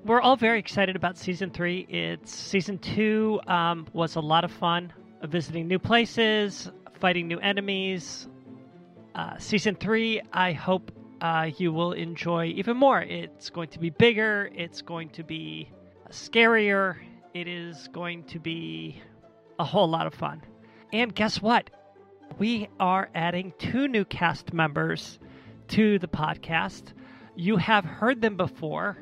We're 0.05 0.22
all 0.22 0.36
very 0.36 0.59
excited 0.59 0.95
about 0.95 1.18
season 1.18 1.51
three. 1.51 1.86
It's 1.88 2.34
season 2.34 2.80
two 2.80 3.39
um, 3.45 3.88
was 3.93 4.16
a 4.16 4.22
lot 4.22 4.43
of 4.43 4.51
fun, 4.51 4.91
uh, 5.22 5.28
visiting 5.28 5.68
new 5.68 5.80
places, 5.80 6.72
fighting 6.99 7.28
new 7.28 7.39
enemies. 7.39 8.28
Uh, 9.16 9.38
season 9.38 9.76
three, 9.76 10.22
I 10.34 10.51
hope 10.51 10.91
uh, 11.22 11.49
you 11.57 11.72
will 11.72 11.93
enjoy 11.93 12.47
even 12.47 12.76
more. 12.76 13.01
It's 13.01 13.49
going 13.49 13.70
to 13.70 13.80
be 13.80 13.89
bigger. 13.89 14.49
It's 14.53 14.82
going 14.82 15.09
to 15.11 15.24
be 15.24 15.72
scarier. 16.09 16.97
It 17.34 17.47
is 17.47 17.88
going 17.93 18.26
to 18.26 18.39
be 18.39 19.01
a 19.57 19.63
whole 19.63 19.88
lot 19.88 20.05
of 20.05 20.13
fun. 20.13 20.43
And 20.91 21.16
guess 21.16 21.41
what? 21.41 21.70
We 22.38 22.68
are 22.78 23.09
adding 23.16 23.53
two 23.57 23.88
new 23.88 24.03
cast 24.03 24.51
members 24.51 25.18
to 25.70 25.97
the 25.97 26.07
podcast. 26.09 26.84
You 27.38 27.55
have 27.55 27.86
heard 27.86 28.22
them 28.22 28.36
before 28.36 28.97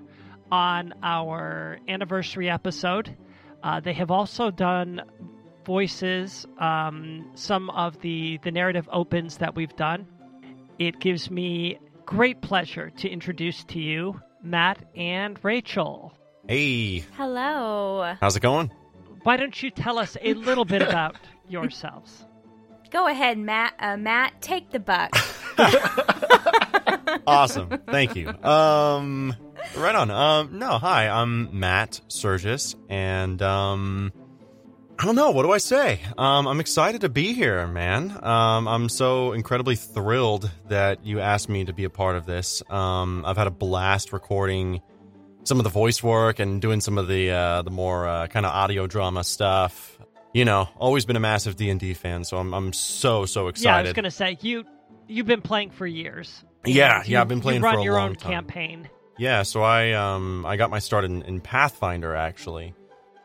on 0.52 0.94
our 1.02 1.80
anniversary 1.88 2.52
episode. 2.52 3.18
Uh, 3.64 3.80
they 3.80 3.94
have 3.94 4.12
also 4.12 4.52
done 4.52 5.02
voices, 5.66 6.46
um, 6.60 7.30
some 7.36 7.70
of 7.72 8.00
the, 8.02 8.40
the 8.44 8.52
narrative 8.52 8.88
opens 8.92 9.38
that 9.38 9.56
we've 9.56 9.76
done. 9.76 10.08
It 10.80 11.00
gives 11.00 11.30
me 11.32 11.80
great 12.06 12.42
pleasure 12.42 12.90
to 12.98 13.10
introduce 13.10 13.64
to 13.66 13.80
you 13.80 14.20
Matt 14.42 14.84
and 14.96 15.40
Rachel. 15.44 16.14
Hey, 16.48 17.00
Hello. 17.16 18.16
how's 18.20 18.36
it 18.36 18.42
going? 18.42 18.72
Why 19.24 19.38
don't 19.38 19.62
you 19.64 19.72
tell 19.72 19.98
us 20.00 20.18
a 20.22 20.34
little 20.34 20.66
bit 20.66 20.82
about 20.82 21.16
yourselves? 21.48 22.26
Go 22.92 23.08
ahead, 23.08 23.38
Matt. 23.38 23.74
Uh, 23.80 23.98
Matt, 23.98 24.42
take 24.42 24.70
the 24.72 24.80
buck. 24.80 25.16
Awesome. 27.28 27.70
Thank 27.88 28.16
you. 28.16 28.30
Um 28.44 29.36
right 29.78 29.96
on. 29.96 30.10
Um 30.10 30.58
no, 30.60 30.78
hi, 30.78 31.08
I'm 31.08 31.58
Matt 31.60 32.02
Surgis 32.10 32.76
and 32.90 33.42
um 33.42 34.12
I 35.00 35.06
don't 35.06 35.16
know, 35.16 35.32
what 35.32 35.44
do 35.44 35.52
I 35.52 35.58
say? 35.58 36.00
Um 36.18 36.48
I'm 36.48 36.60
excited 36.60 37.02
to 37.02 37.10
be 37.10 37.34
here, 37.34 37.68
man. 37.68 38.18
Um 38.24 38.68
I'm 38.68 38.90
so 38.90 39.34
incredibly 39.34 39.76
thrilled 39.76 40.50
that 40.70 41.06
you 41.06 41.20
asked 41.20 41.50
me 41.50 41.66
to 41.66 41.74
be 41.74 41.84
a 41.84 41.90
part 41.90 42.16
of 42.16 42.26
this. 42.26 42.62
Um 42.70 43.24
I've 43.26 43.38
had 43.38 43.48
a 43.48 43.52
blast 43.52 44.14
recording 44.14 44.82
some 45.46 45.60
of 45.60 45.66
the 45.66 45.70
voice 45.70 46.02
work 46.02 46.40
and 46.40 46.62
doing 46.62 46.80
some 46.80 46.98
of 46.98 47.08
the 47.08 47.32
uh 47.32 47.62
the 47.64 47.72
more 47.72 48.08
uh, 48.08 48.28
kind 48.28 48.46
of 48.46 48.54
audio 48.54 48.88
drama 48.88 49.24
stuff. 49.24 49.98
You 50.34 50.46
know, 50.46 50.70
always 50.78 51.06
been 51.06 51.16
a 51.18 51.20
massive 51.20 51.56
D&D 51.58 51.94
fan, 51.96 52.24
so 52.24 52.38
I'm 52.38 52.54
I'm 52.54 52.72
so 52.74 53.26
so 53.26 53.48
excited. 53.50 53.70
Yeah, 53.70 53.78
I 53.78 53.82
was 53.82 53.94
going 53.94 54.06
to 54.06 54.12
say 54.12 54.38
you 54.42 54.64
you've 55.08 55.28
been 55.28 55.42
playing 55.42 55.72
for 55.72 55.86
years. 55.86 56.44
Yeah, 56.66 57.00
And 57.00 57.10
yeah, 57.10 57.22
I've 57.22 57.28
been 57.28 57.42
playing 57.42 57.60
you 57.60 57.66
run 57.66 57.76
for 57.76 57.82
a 57.82 57.84
your 57.84 57.96
long 57.96 58.10
own 58.12 58.16
time. 58.16 58.32
campaign. 58.32 58.90
Yeah, 59.18 59.44
so 59.44 59.62
I 59.64 59.92
um 59.92 60.46
I 60.46 60.56
got 60.56 60.70
my 60.70 60.80
start 60.80 61.04
in, 61.04 61.22
in 61.24 61.42
Pathfinder 61.42 62.16
actually, 62.16 62.74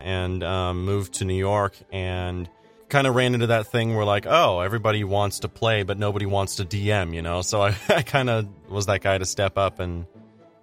and 0.00 0.42
um, 0.42 0.84
moved 0.84 1.14
to 1.14 1.24
New 1.24 1.34
York 1.34 1.76
and 1.92 2.48
kind 2.88 3.06
of 3.06 3.14
ran 3.14 3.34
into 3.34 3.48
that 3.48 3.66
thing 3.66 3.94
where 3.94 4.04
like 4.04 4.26
oh 4.26 4.60
everybody 4.60 5.04
wants 5.04 5.40
to 5.40 5.48
play 5.48 5.82
but 5.82 5.98
nobody 5.98 6.26
wants 6.26 6.56
to 6.56 6.64
DM 6.64 7.14
you 7.14 7.22
know? 7.22 7.42
So 7.42 7.62
I, 7.62 7.76
I 7.88 8.02
kind 8.02 8.30
of 8.30 8.48
was 8.68 8.86
that 8.86 9.00
guy 9.00 9.18
to 9.18 9.26
step 9.26 9.58
up 9.58 9.78
and 9.78 10.06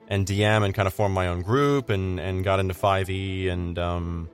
and 0.08 0.26
DM 0.26 0.64
and 0.64 0.74
kind 0.74 0.88
of 0.88 0.94
form 0.94 1.14
my 1.14 1.28
own 1.28 1.42
group 1.42 1.90
and 1.90 2.20
and 2.20 2.44
got 2.44 2.60
into 2.60 2.74
5e 2.74 3.50
and 3.50 3.78
um 3.78 4.30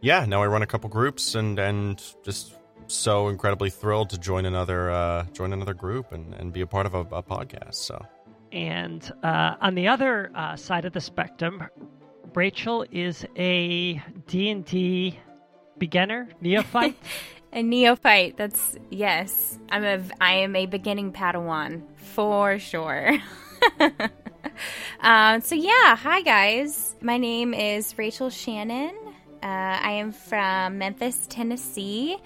yeah 0.00 0.24
now 0.26 0.42
I 0.42 0.46
run 0.46 0.62
a 0.62 0.66
couple 0.66 0.90
groups 0.90 1.34
and 1.34 1.58
and 1.58 2.02
just 2.24 2.54
so 2.86 3.28
incredibly 3.28 3.70
thrilled 3.70 4.10
to 4.10 4.18
join 4.18 4.44
another 4.44 4.90
uh 4.90 5.24
join 5.32 5.52
another 5.52 5.74
group 5.74 6.12
and 6.12 6.34
and 6.34 6.52
be 6.52 6.60
a 6.60 6.66
part 6.66 6.86
of 6.86 6.94
a, 6.94 7.00
a 7.00 7.22
podcast 7.22 7.74
so. 7.74 8.04
And 8.52 9.12
uh, 9.22 9.54
on 9.60 9.74
the 9.74 9.88
other 9.88 10.30
uh, 10.34 10.56
side 10.56 10.84
of 10.84 10.92
the 10.92 11.00
spectrum, 11.00 11.62
Rachel 12.34 12.84
is 12.90 13.26
a 13.36 14.02
D&D 14.26 15.18
beginner, 15.78 16.28
neophyte. 16.40 16.96
a 17.52 17.62
neophyte. 17.62 18.36
That's 18.36 18.76
yes. 18.90 19.58
I'm 19.70 19.84
a. 19.84 20.02
I 20.20 20.34
am 20.34 20.54
a 20.54 20.66
beginning 20.66 21.12
Padawan 21.12 21.82
for 21.96 22.58
sure. 22.58 23.18
um, 25.00 25.40
so 25.40 25.54
yeah, 25.54 25.96
hi 25.96 26.22
guys. 26.22 26.94
My 27.00 27.18
name 27.18 27.54
is 27.54 27.96
Rachel 27.98 28.30
Shannon. 28.30 28.94
Uh, 29.42 29.46
I 29.82 29.92
am 29.92 30.12
from 30.12 30.78
Memphis, 30.78 31.26
Tennessee. 31.28 32.18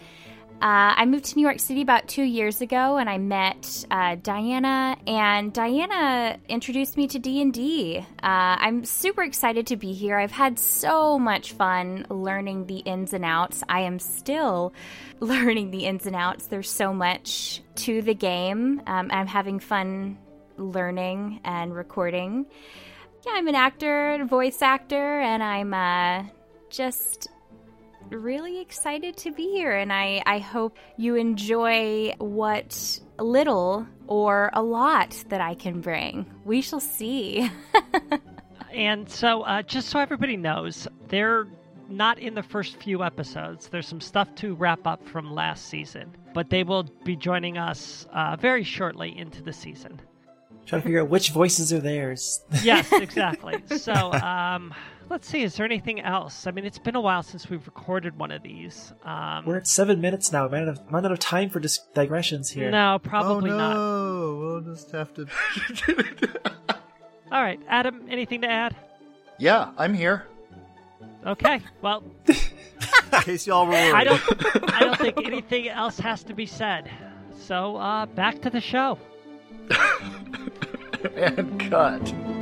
Uh, 0.63 0.95
I 0.97 1.05
moved 1.05 1.27
to 1.27 1.37
New 1.37 1.43
York 1.43 1.61
City 1.61 1.83
about 1.83 2.09
two 2.09 2.23
years 2.23 2.63
ago, 2.63 2.97
and 2.97 3.11
I 3.11 3.19
met 3.19 3.85
uh, 3.91 4.17
Diana. 4.23 4.97
And 5.07 5.53
Diana 5.53 6.39
introduced 6.49 6.97
me 6.97 7.07
to 7.09 7.19
D 7.19 7.43
and 7.43 7.53
D. 7.53 8.07
I'm 8.23 8.85
super 8.85 9.23
excited 9.23 9.67
to 9.67 9.77
be 9.77 9.93
here. 9.93 10.17
I've 10.17 10.33
had 10.33 10.59
so 10.59 11.19
much 11.19 11.53
fun 11.53 12.07
learning 12.09 12.67
the 12.67 12.79
ins 12.79 13.13
and 13.13 13.25
outs. 13.25 13.63
I 13.69 13.81
am 13.81 13.99
still 13.99 14.73
learning 15.21 15.71
the 15.71 15.85
ins 15.85 16.07
and 16.07 16.17
outs. 16.17 16.47
There's 16.47 16.71
so 16.71 16.95
much 16.95 17.63
to 17.77 18.01
the 18.01 18.15
game. 18.15 18.81
Um, 18.87 19.11
I'm 19.13 19.27
having 19.27 19.59
fun 19.61 20.17
learning 20.57 21.41
and 21.45 21.75
recording. 21.75 22.47
Yeah, 23.27 23.33
I'm 23.35 23.49
an 23.49 23.55
actor, 23.55 24.25
voice 24.29 24.63
actor, 24.63 25.21
and 25.21 25.43
I'm 25.43 25.75
uh, 25.75 26.25
just 26.71 27.29
really 28.19 28.61
excited 28.61 29.17
to 29.19 29.33
be 29.33 29.51
here, 29.51 29.73
and 29.73 29.93
I, 29.93 30.23
I 30.27 30.39
hope 30.39 30.79
you 30.97 31.17
enjoy 31.17 32.15
what 32.19 33.01
little 33.19 33.87
or 34.07 34.51
a 34.53 34.63
lot 34.63 35.23
that 35.29 35.41
I 35.41 35.55
can 35.55 35.81
bring. 35.81 36.27
We 36.45 36.61
shall 36.61 36.81
see. 36.81 37.51
And 38.75 39.09
so, 39.09 39.43
uh, 39.43 39.63
just 39.63 39.89
so 39.89 40.01
everybody 40.01 40.37
knows, 40.37 40.89
they're 41.09 41.47
not 41.89 42.19
in 42.19 42.35
the 42.35 42.43
first 42.43 42.77
few 42.83 43.05
episodes. 43.05 43.69
There's 43.69 43.87
some 43.87 44.01
stuff 44.01 44.35
to 44.37 44.55
wrap 44.55 44.85
up 44.87 45.07
from 45.07 45.33
last 45.33 45.67
season, 45.67 46.11
but 46.35 46.51
they 46.51 46.65
will 46.65 46.83
be 47.05 47.15
joining 47.15 47.57
us 47.57 48.05
uh, 48.13 48.37
very 48.37 48.65
shortly 48.65 49.17
into 49.17 49.43
the 49.43 49.53
season. 49.53 50.01
Trying 50.67 50.81
to 50.81 50.87
figure 50.87 51.03
out 51.03 51.09
which 51.09 51.31
voices 51.31 51.73
are 51.73 51.79
theirs. 51.79 52.43
Yes, 52.65 52.91
exactly. 52.93 53.63
so, 53.77 53.93
um, 54.13 54.75
let's 55.11 55.29
see. 55.29 55.43
Is 55.43 55.57
there 55.57 55.67
anything 55.67 56.01
else? 56.01 56.47
I 56.47 56.51
mean, 56.51 56.65
it's 56.65 56.79
been 56.79 56.97
a 56.97 57.01
while 57.01 57.23
since 57.23 57.49
we've 57.49 57.65
recorded 57.67 58.19
one 58.19 58.31
of 58.31 58.43
these. 58.43 58.93
Um, 59.05 59.45
We're 59.47 59.57
at 59.57 59.67
seven 59.67 60.01
minutes 60.01 60.33
now. 60.33 60.47
I'm 60.47 60.55
out 60.55 60.69
of, 60.69 60.81
I'm 60.93 61.17
time 61.17 61.51
for 61.51 61.61
dis- 61.61 61.81
digressions 61.95 62.51
here. 62.51 62.71
no, 62.71 62.99
probably 63.03 63.51
oh, 63.51 63.57
not. 63.57 63.75
no. 63.75 64.37
We'll 64.41 64.75
just 64.75 64.91
have 64.93 65.15
to. 65.15 65.27
All 67.33 67.43
right, 67.43 67.61
Adam. 67.69 68.07
Anything 68.09 68.43
to 68.43 68.49
add? 68.49 68.77
Yeah, 69.39 69.71
I'm 69.77 69.95
here. 69.95 70.27
Okay. 71.27 71.61
Well, 71.81 72.05
In 72.29 73.21
case 73.23 73.47
y'all 73.47 73.67
were 73.67 73.73
worried. 73.73 73.95
I 73.95 74.05
don't. 74.05 74.73
I 74.75 74.81
don't 74.81 74.99
think 74.99 75.19
anything 75.25 75.69
else 75.69 75.99
has 75.99 76.23
to 76.25 76.35
be 76.35 76.47
said. 76.47 76.91
So, 77.39 77.77
uh, 77.77 78.07
back 78.07 78.41
to 78.43 78.51
the 78.51 78.61
show. 78.61 78.99
and 81.17 81.71
cut. 81.71 82.34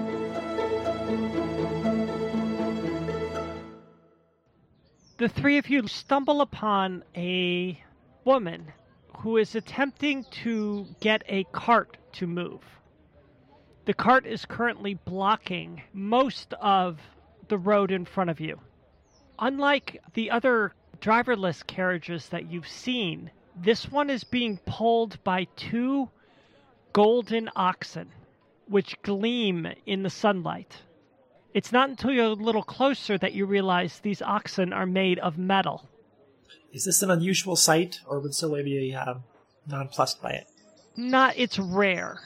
The 5.18 5.28
three 5.28 5.58
of 5.58 5.68
you 5.68 5.86
stumble 5.86 6.40
upon 6.40 7.04
a 7.16 7.78
woman 8.24 8.72
who 9.18 9.36
is 9.36 9.54
attempting 9.54 10.24
to 10.30 10.86
get 11.00 11.22
a 11.28 11.44
cart 11.52 11.96
to 12.12 12.26
move. 12.26 12.60
The 13.84 13.94
cart 13.94 14.26
is 14.26 14.46
currently 14.46 14.94
blocking 14.94 15.82
most 15.92 16.54
of 16.54 17.00
the 17.48 17.58
road 17.58 17.90
in 17.90 18.04
front 18.04 18.30
of 18.30 18.40
you. 18.40 18.60
Unlike 19.38 20.02
the 20.14 20.30
other 20.30 20.72
driverless 21.00 21.66
carriages 21.66 22.28
that 22.28 22.50
you've 22.50 22.68
seen, 22.68 23.30
this 23.56 23.90
one 23.90 24.08
is 24.08 24.24
being 24.24 24.58
pulled 24.64 25.22
by 25.24 25.44
two 25.56 26.08
golden 26.92 27.50
oxen, 27.54 28.10
which 28.66 29.00
gleam 29.02 29.66
in 29.84 30.02
the 30.02 30.10
sunlight. 30.10 30.76
It's 31.54 31.72
not 31.72 31.90
until 31.90 32.10
you're 32.12 32.24
a 32.24 32.32
little 32.32 32.62
closer 32.62 33.18
that 33.18 33.34
you 33.34 33.44
realize 33.44 33.98
these 33.98 34.22
oxen 34.22 34.72
are 34.72 34.86
made 34.86 35.18
of 35.18 35.36
metal. 35.36 35.88
Is 36.72 36.84
this 36.84 37.02
an 37.02 37.10
unusual 37.10 37.56
sight, 37.56 38.00
or 38.06 38.20
would 38.20 38.32
Silway 38.32 38.64
be 38.64 38.94
um, 38.94 39.24
nonplussed 39.66 40.22
by 40.22 40.30
it? 40.30 40.46
Not, 40.96 41.34
it's 41.36 41.58
rare. 41.58 42.20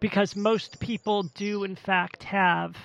Because 0.00 0.34
most 0.34 0.80
people 0.80 1.24
do, 1.24 1.64
in 1.64 1.76
fact, 1.76 2.24
have. 2.24 2.76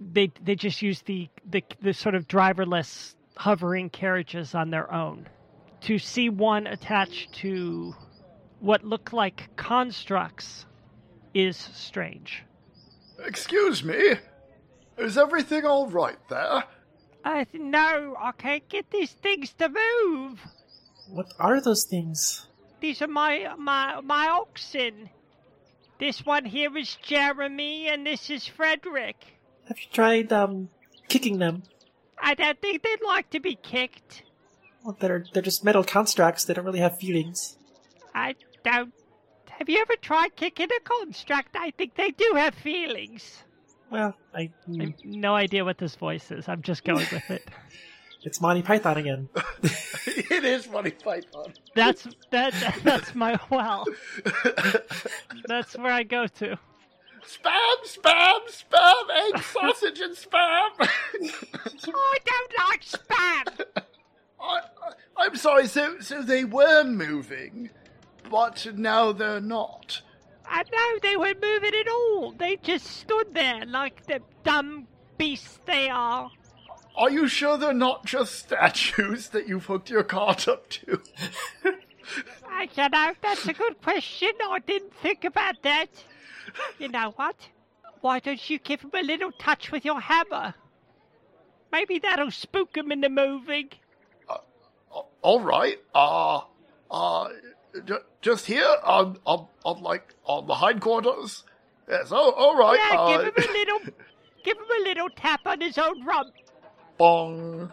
They, 0.00 0.30
they 0.42 0.54
just 0.54 0.82
use 0.82 1.00
the, 1.02 1.28
the, 1.48 1.64
the 1.80 1.94
sort 1.94 2.14
of 2.14 2.28
driverless 2.28 3.14
hovering 3.36 3.88
carriages 3.88 4.54
on 4.54 4.70
their 4.70 4.92
own. 4.92 5.26
To 5.82 5.98
see 5.98 6.28
one 6.28 6.66
attached 6.66 7.32
to 7.36 7.94
what 8.60 8.84
look 8.84 9.12
like 9.12 9.48
constructs 9.56 10.66
is 11.32 11.56
strange. 11.56 12.44
Excuse 13.24 13.82
me? 13.82 14.16
Is 14.98 15.16
everything 15.16 15.64
all 15.64 15.88
right 15.88 16.18
there? 16.28 16.64
Uh, 17.24 17.44
no, 17.52 18.16
I 18.18 18.32
can't 18.32 18.68
get 18.68 18.90
these 18.90 19.12
things 19.12 19.52
to 19.54 19.68
move. 19.68 20.40
What 21.08 21.32
are 21.38 21.60
those 21.60 21.84
things? 21.84 22.46
These 22.80 23.02
are 23.02 23.08
my 23.08 23.54
my 23.58 24.00
my 24.00 24.28
oxen. 24.28 25.10
This 25.98 26.24
one 26.24 26.44
here 26.44 26.76
is 26.76 26.96
Jeremy, 27.02 27.88
and 27.88 28.06
this 28.06 28.30
is 28.30 28.46
Frederick. 28.46 29.16
Have 29.68 29.78
you 29.78 29.86
tried 29.92 30.32
um 30.32 30.68
kicking 31.08 31.38
them? 31.38 31.62
I 32.20 32.34
don't 32.34 32.60
think 32.60 32.82
they'd 32.82 33.02
like 33.04 33.30
to 33.30 33.40
be 33.40 33.56
kicked. 33.56 34.22
Well, 34.84 34.96
they're 34.98 35.24
they're 35.32 35.42
just 35.42 35.64
metal 35.64 35.84
constructs. 35.84 36.44
They 36.44 36.54
don't 36.54 36.64
really 36.64 36.80
have 36.80 36.98
feelings. 36.98 37.56
I 38.14 38.34
don't. 38.64 38.92
Have 39.48 39.68
you 39.68 39.80
ever 39.80 39.96
tried 39.96 40.36
kicking 40.36 40.68
a 40.76 40.80
construct? 40.80 41.56
I 41.56 41.72
think 41.72 41.96
they 41.96 42.10
do 42.10 42.32
have 42.36 42.54
feelings. 42.54 43.42
Well, 43.90 44.14
I 44.34 44.40
I 44.40 44.50
mm, 44.68 44.80
have 44.82 45.04
no 45.04 45.34
idea 45.34 45.64
what 45.64 45.78
this 45.78 45.94
voice 45.94 46.30
is. 46.30 46.48
I'm 46.48 46.62
just 46.62 46.84
going 46.84 46.98
with 46.98 47.30
it. 47.30 47.48
it's 48.22 48.40
Monty 48.40 48.62
Python 48.62 48.98
again. 48.98 49.28
it 49.62 50.44
is 50.44 50.68
Monty 50.68 50.90
Python. 50.90 51.54
That's 51.74 52.06
that. 52.30 52.54
That's 52.84 53.14
my 53.14 53.38
well. 53.50 53.86
That's 55.46 55.76
where 55.76 55.92
I 55.92 56.02
go 56.02 56.26
to. 56.26 56.58
Spam, 57.24 57.76
spam, 57.84 58.38
spam, 58.48 59.34
egg, 59.34 59.42
sausage, 59.52 60.00
and 60.00 60.16
spam. 60.16 60.70
I 60.80 62.18
don't 62.24 62.52
like 62.70 62.82
spam. 62.82 63.66
I, 64.40 64.60
I, 64.60 64.60
I'm 65.24 65.36
sorry. 65.36 65.66
So, 65.66 66.00
so 66.00 66.22
they 66.22 66.44
were 66.44 66.84
moving, 66.84 67.70
but 68.30 68.66
now 68.74 69.12
they're 69.12 69.40
not. 69.40 70.00
I 70.50 70.62
know 70.62 70.98
they 71.02 71.16
weren't 71.16 71.42
moving 71.42 71.74
at 71.74 71.88
all. 71.88 72.32
They 72.32 72.56
just 72.56 72.86
stood 72.86 73.34
there 73.34 73.64
like 73.66 74.06
the 74.06 74.20
dumb 74.44 74.86
beasts 75.16 75.60
they 75.66 75.88
are. 75.88 76.30
Are 76.96 77.10
you 77.10 77.28
sure 77.28 77.56
they're 77.56 77.72
not 77.72 78.04
just 78.04 78.34
statues 78.38 79.28
that 79.28 79.46
you've 79.46 79.66
hooked 79.66 79.90
your 79.90 80.02
cart 80.02 80.48
up 80.48 80.68
to? 80.70 81.00
I 82.48 82.66
don't 82.66 82.92
know. 82.92 83.12
That's 83.22 83.46
a 83.46 83.52
good 83.52 83.80
question. 83.82 84.30
I 84.42 84.58
didn't 84.60 84.94
think 84.94 85.24
about 85.24 85.62
that. 85.62 85.88
You 86.78 86.88
know 86.88 87.12
what? 87.16 87.36
Why 88.00 88.18
don't 88.20 88.48
you 88.50 88.58
give 88.58 88.80
them 88.80 88.90
a 88.94 89.02
little 89.02 89.32
touch 89.32 89.70
with 89.70 89.84
your 89.84 90.00
hammer? 90.00 90.54
Maybe 91.70 91.98
that'll 91.98 92.30
spook 92.30 92.76
him 92.76 92.90
into 92.90 93.08
moving. 93.10 93.70
All 95.22 95.40
right. 95.40 95.78
Uh, 95.94 96.40
uh, 96.90 97.28
j- 97.28 97.34
just 98.22 98.46
here 98.46 98.68
on, 98.84 99.18
on, 99.24 99.46
on 99.64 99.82
like 99.82 100.14
on 100.24 100.46
the 100.46 100.54
hindquarters. 100.54 101.44
Yes. 101.88 102.08
Oh, 102.10 102.32
all 102.32 102.56
right. 102.56 102.78
Yeah, 102.78 102.98
uh, 102.98 103.22
give 103.22 103.36
him 103.36 103.50
a 103.50 103.52
little, 103.52 103.78
give 104.44 104.56
him 104.56 104.80
a 104.80 104.84
little 104.84 105.08
tap 105.10 105.40
on 105.46 105.60
his 105.60 105.78
own 105.78 106.04
rump. 106.04 106.34
bong. 106.98 107.72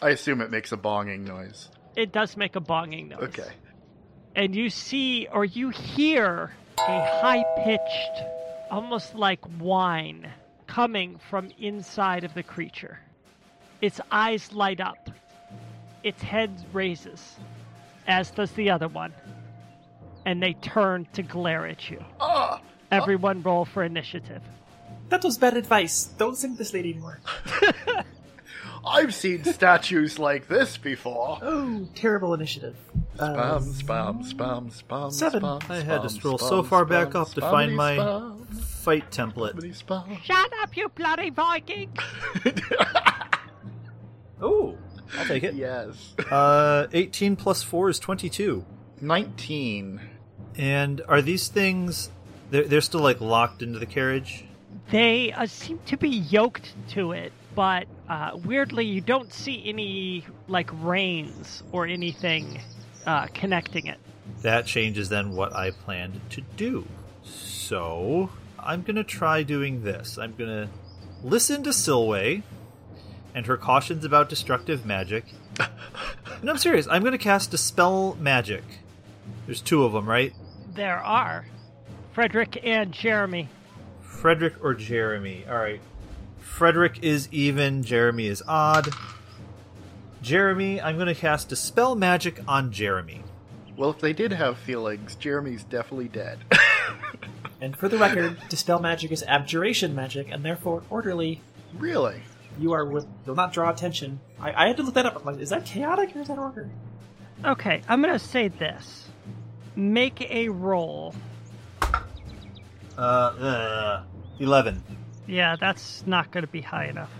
I 0.00 0.10
assume 0.10 0.40
it 0.40 0.50
makes 0.50 0.70
a 0.72 0.76
bonging 0.76 1.26
noise. 1.26 1.70
It 1.96 2.12
does 2.12 2.36
make 2.36 2.54
a 2.54 2.60
bonging 2.60 3.08
noise. 3.08 3.22
Okay. 3.22 3.50
and 4.36 4.54
you 4.54 4.70
see 4.70 5.26
or 5.32 5.44
you 5.44 5.70
hear 5.70 6.52
a 6.78 7.20
high 7.20 7.44
pitched, 7.64 8.22
almost 8.70 9.16
like 9.16 9.44
whine, 9.58 10.30
coming 10.68 11.18
from 11.28 11.50
inside 11.58 12.22
of 12.22 12.34
the 12.34 12.42
creature. 12.44 13.00
Its 13.80 14.00
eyes 14.12 14.52
light 14.52 14.80
up, 14.80 15.10
its 16.04 16.22
head 16.22 16.50
raises, 16.72 17.34
as 18.06 18.30
does 18.30 18.52
the 18.52 18.70
other 18.70 18.86
one, 18.88 19.12
and 20.28 20.42
they 20.42 20.52
turn 20.52 21.08
to 21.14 21.22
glare 21.22 21.66
at 21.66 21.88
you. 21.90 22.04
Ah, 22.20 22.60
Everyone 22.92 23.40
roll 23.42 23.64
for 23.64 23.82
initiative. 23.82 24.42
That 25.08 25.24
was 25.24 25.38
bad 25.38 25.56
advice. 25.56 26.04
Don't 26.18 26.36
sing 26.36 26.56
this 26.56 26.74
lady 26.74 26.90
anymore. 26.92 27.18
I've 28.86 29.14
seen 29.14 29.42
statues 29.44 30.18
like 30.18 30.46
this 30.48 30.76
before. 30.76 31.38
Oh, 31.40 31.88
terrible 31.94 32.34
initiative. 32.34 32.76
Uh, 33.18 33.58
Spam, 33.58 33.82
spam, 33.82 34.32
spam, 34.34 34.82
spam. 34.82 35.12
Seven. 35.12 35.42
Spam, 35.42 35.70
I 35.70 35.80
had 35.80 36.02
to 36.02 36.08
spam, 36.08 36.16
scroll 36.18 36.38
spam, 36.38 36.48
so 36.48 36.62
far 36.62 36.84
spam, 36.84 36.88
back 36.90 37.14
up 37.14 37.28
to 37.30 37.40
find 37.40 37.72
spammity 37.72 37.76
my 37.76 37.96
spam, 37.96 38.54
fight 38.54 39.10
template. 39.10 39.54
spammity 39.54 39.82
spam. 39.82 40.22
Shut 40.24 40.50
up, 40.62 40.76
you 40.76 40.88
bloody 40.90 41.30
Viking! 41.30 41.90
Oh, 44.40 44.76
I'll 45.18 45.24
take 45.26 45.42
it. 45.42 45.54
Yes. 45.54 46.14
Uh, 46.30 46.86
18 46.92 47.34
plus 47.34 47.62
4 47.64 47.88
is 47.90 47.98
22. 47.98 48.64
19. 49.00 50.00
And 50.58 51.00
are 51.08 51.22
these 51.22 51.48
things. 51.48 52.10
They're, 52.50 52.64
they're 52.64 52.80
still, 52.80 53.00
like, 53.00 53.20
locked 53.20 53.62
into 53.62 53.78
the 53.78 53.86
carriage? 53.86 54.44
They 54.90 55.32
uh, 55.32 55.46
seem 55.46 55.78
to 55.86 55.96
be 55.96 56.08
yoked 56.08 56.74
to 56.90 57.12
it, 57.12 57.32
but 57.54 57.86
uh, 58.08 58.38
weirdly, 58.44 58.84
you 58.86 59.00
don't 59.00 59.32
see 59.32 59.62
any 59.66 60.24
like 60.46 60.70
reins 60.82 61.62
or 61.72 61.86
anything 61.86 62.60
uh, 63.06 63.26
connecting 63.34 63.86
it. 63.86 63.98
That 64.42 64.66
changes 64.66 65.08
then 65.08 65.32
what 65.32 65.54
I 65.54 65.70
planned 65.70 66.20
to 66.30 66.40
do. 66.56 66.86
So, 67.22 68.30
I'm 68.58 68.82
gonna 68.82 69.04
try 69.04 69.42
doing 69.42 69.84
this. 69.84 70.18
I'm 70.18 70.34
gonna 70.36 70.70
listen 71.22 71.62
to 71.64 71.70
Silway 71.70 72.42
and 73.34 73.46
her 73.46 73.56
cautions 73.56 74.04
about 74.04 74.28
destructive 74.28 74.86
magic. 74.86 75.26
no, 76.42 76.52
I'm 76.52 76.58
serious. 76.58 76.86
I'm 76.88 77.04
gonna 77.04 77.18
cast 77.18 77.50
Dispel 77.50 78.16
Magic. 78.16 78.64
There's 79.46 79.60
two 79.60 79.84
of 79.84 79.92
them, 79.92 80.08
right? 80.08 80.32
There 80.74 80.98
are 80.98 81.46
Frederick 82.12 82.60
and 82.64 82.92
Jeremy. 82.92 83.48
Frederick 84.00 84.54
or 84.62 84.74
Jeremy. 84.74 85.44
Alright. 85.48 85.80
Frederick 86.38 87.00
is 87.02 87.28
even, 87.30 87.82
Jeremy 87.82 88.26
is 88.26 88.42
odd. 88.46 88.88
Jeremy, 90.22 90.80
I'm 90.80 90.96
going 90.96 91.06
to 91.06 91.14
cast 91.14 91.48
Dispel 91.48 91.94
Magic 91.94 92.40
on 92.48 92.72
Jeremy. 92.72 93.22
Well, 93.76 93.90
if 93.90 94.00
they 94.00 94.12
did 94.12 94.32
have 94.32 94.58
feelings, 94.58 95.14
Jeremy's 95.14 95.62
definitely 95.62 96.08
dead. 96.08 96.38
And 97.60 97.76
for 97.76 97.88
the 97.88 97.98
record, 97.98 98.36
dispel 98.48 98.78
magic 98.78 99.10
is 99.10 99.24
abjuration 99.24 99.94
magic, 99.94 100.28
and 100.30 100.44
therefore 100.44 100.82
orderly. 100.90 101.40
really? 101.76 102.22
You 102.58 102.72
are 102.72 102.84
with. 102.84 103.06
Will 103.26 103.36
not 103.36 103.52
draw 103.52 103.70
attention. 103.70 104.18
I, 104.40 104.64
I 104.64 104.66
had 104.68 104.76
to 104.78 104.82
look 104.82 104.94
that 104.94 105.06
up. 105.06 105.16
I'm 105.16 105.24
like, 105.24 105.38
is 105.40 105.50
that 105.50 105.64
chaotic 105.64 106.14
or 106.16 106.20
is 106.20 106.28
that 106.28 106.38
order? 106.38 106.68
Okay, 107.44 107.82
I'm 107.88 108.00
gonna 108.02 108.18
say 108.18 108.48
this. 108.48 109.07
Make 109.78 110.28
a 110.28 110.48
roll. 110.48 111.14
Uh, 112.96 113.00
uh, 113.00 114.02
11. 114.40 114.82
Yeah, 115.28 115.54
that's 115.54 116.04
not 116.04 116.32
gonna 116.32 116.48
be 116.48 116.60
high 116.60 116.86
enough. 116.86 117.12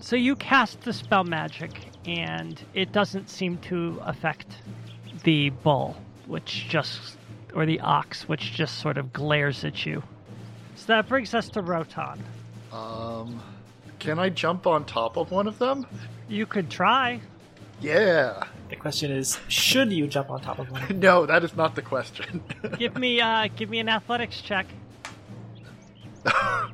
So 0.00 0.14
you 0.14 0.36
cast 0.36 0.82
the 0.82 0.92
spell 0.92 1.24
magic, 1.24 1.72
and 2.06 2.62
it 2.74 2.92
doesn't 2.92 3.28
seem 3.28 3.58
to 3.58 4.00
affect 4.04 4.46
the 5.24 5.50
bull, 5.50 5.96
which 6.26 6.68
just. 6.68 7.16
or 7.54 7.66
the 7.66 7.80
ox, 7.80 8.28
which 8.28 8.52
just 8.52 8.78
sort 8.78 8.98
of 8.98 9.12
glares 9.12 9.64
at 9.64 9.84
you. 9.84 10.02
So 10.76 10.86
that 10.88 11.08
brings 11.08 11.34
us 11.34 11.48
to 11.50 11.62
Rotan. 11.62 12.22
Um, 12.70 13.42
can 13.98 14.20
I 14.20 14.28
jump 14.28 14.66
on 14.68 14.84
top 14.84 15.16
of 15.16 15.32
one 15.32 15.48
of 15.48 15.58
them? 15.58 15.86
You 16.28 16.46
could 16.46 16.70
try. 16.70 17.20
Yeah. 17.80 18.44
The 18.68 18.76
question 18.76 19.12
is, 19.12 19.38
should 19.48 19.92
you 19.92 20.06
jump 20.08 20.30
on 20.30 20.40
top 20.40 20.58
of 20.58 20.70
one? 20.70 20.98
No, 21.00 21.26
that 21.26 21.44
is 21.44 21.54
not 21.56 21.74
the 21.74 21.82
question. 21.82 22.42
give 22.78 22.96
me 22.96 23.20
uh 23.20 23.48
give 23.54 23.70
me 23.70 23.78
an 23.78 23.88
athletics 23.88 24.40
check. 24.40 24.66
oh, 26.26 26.70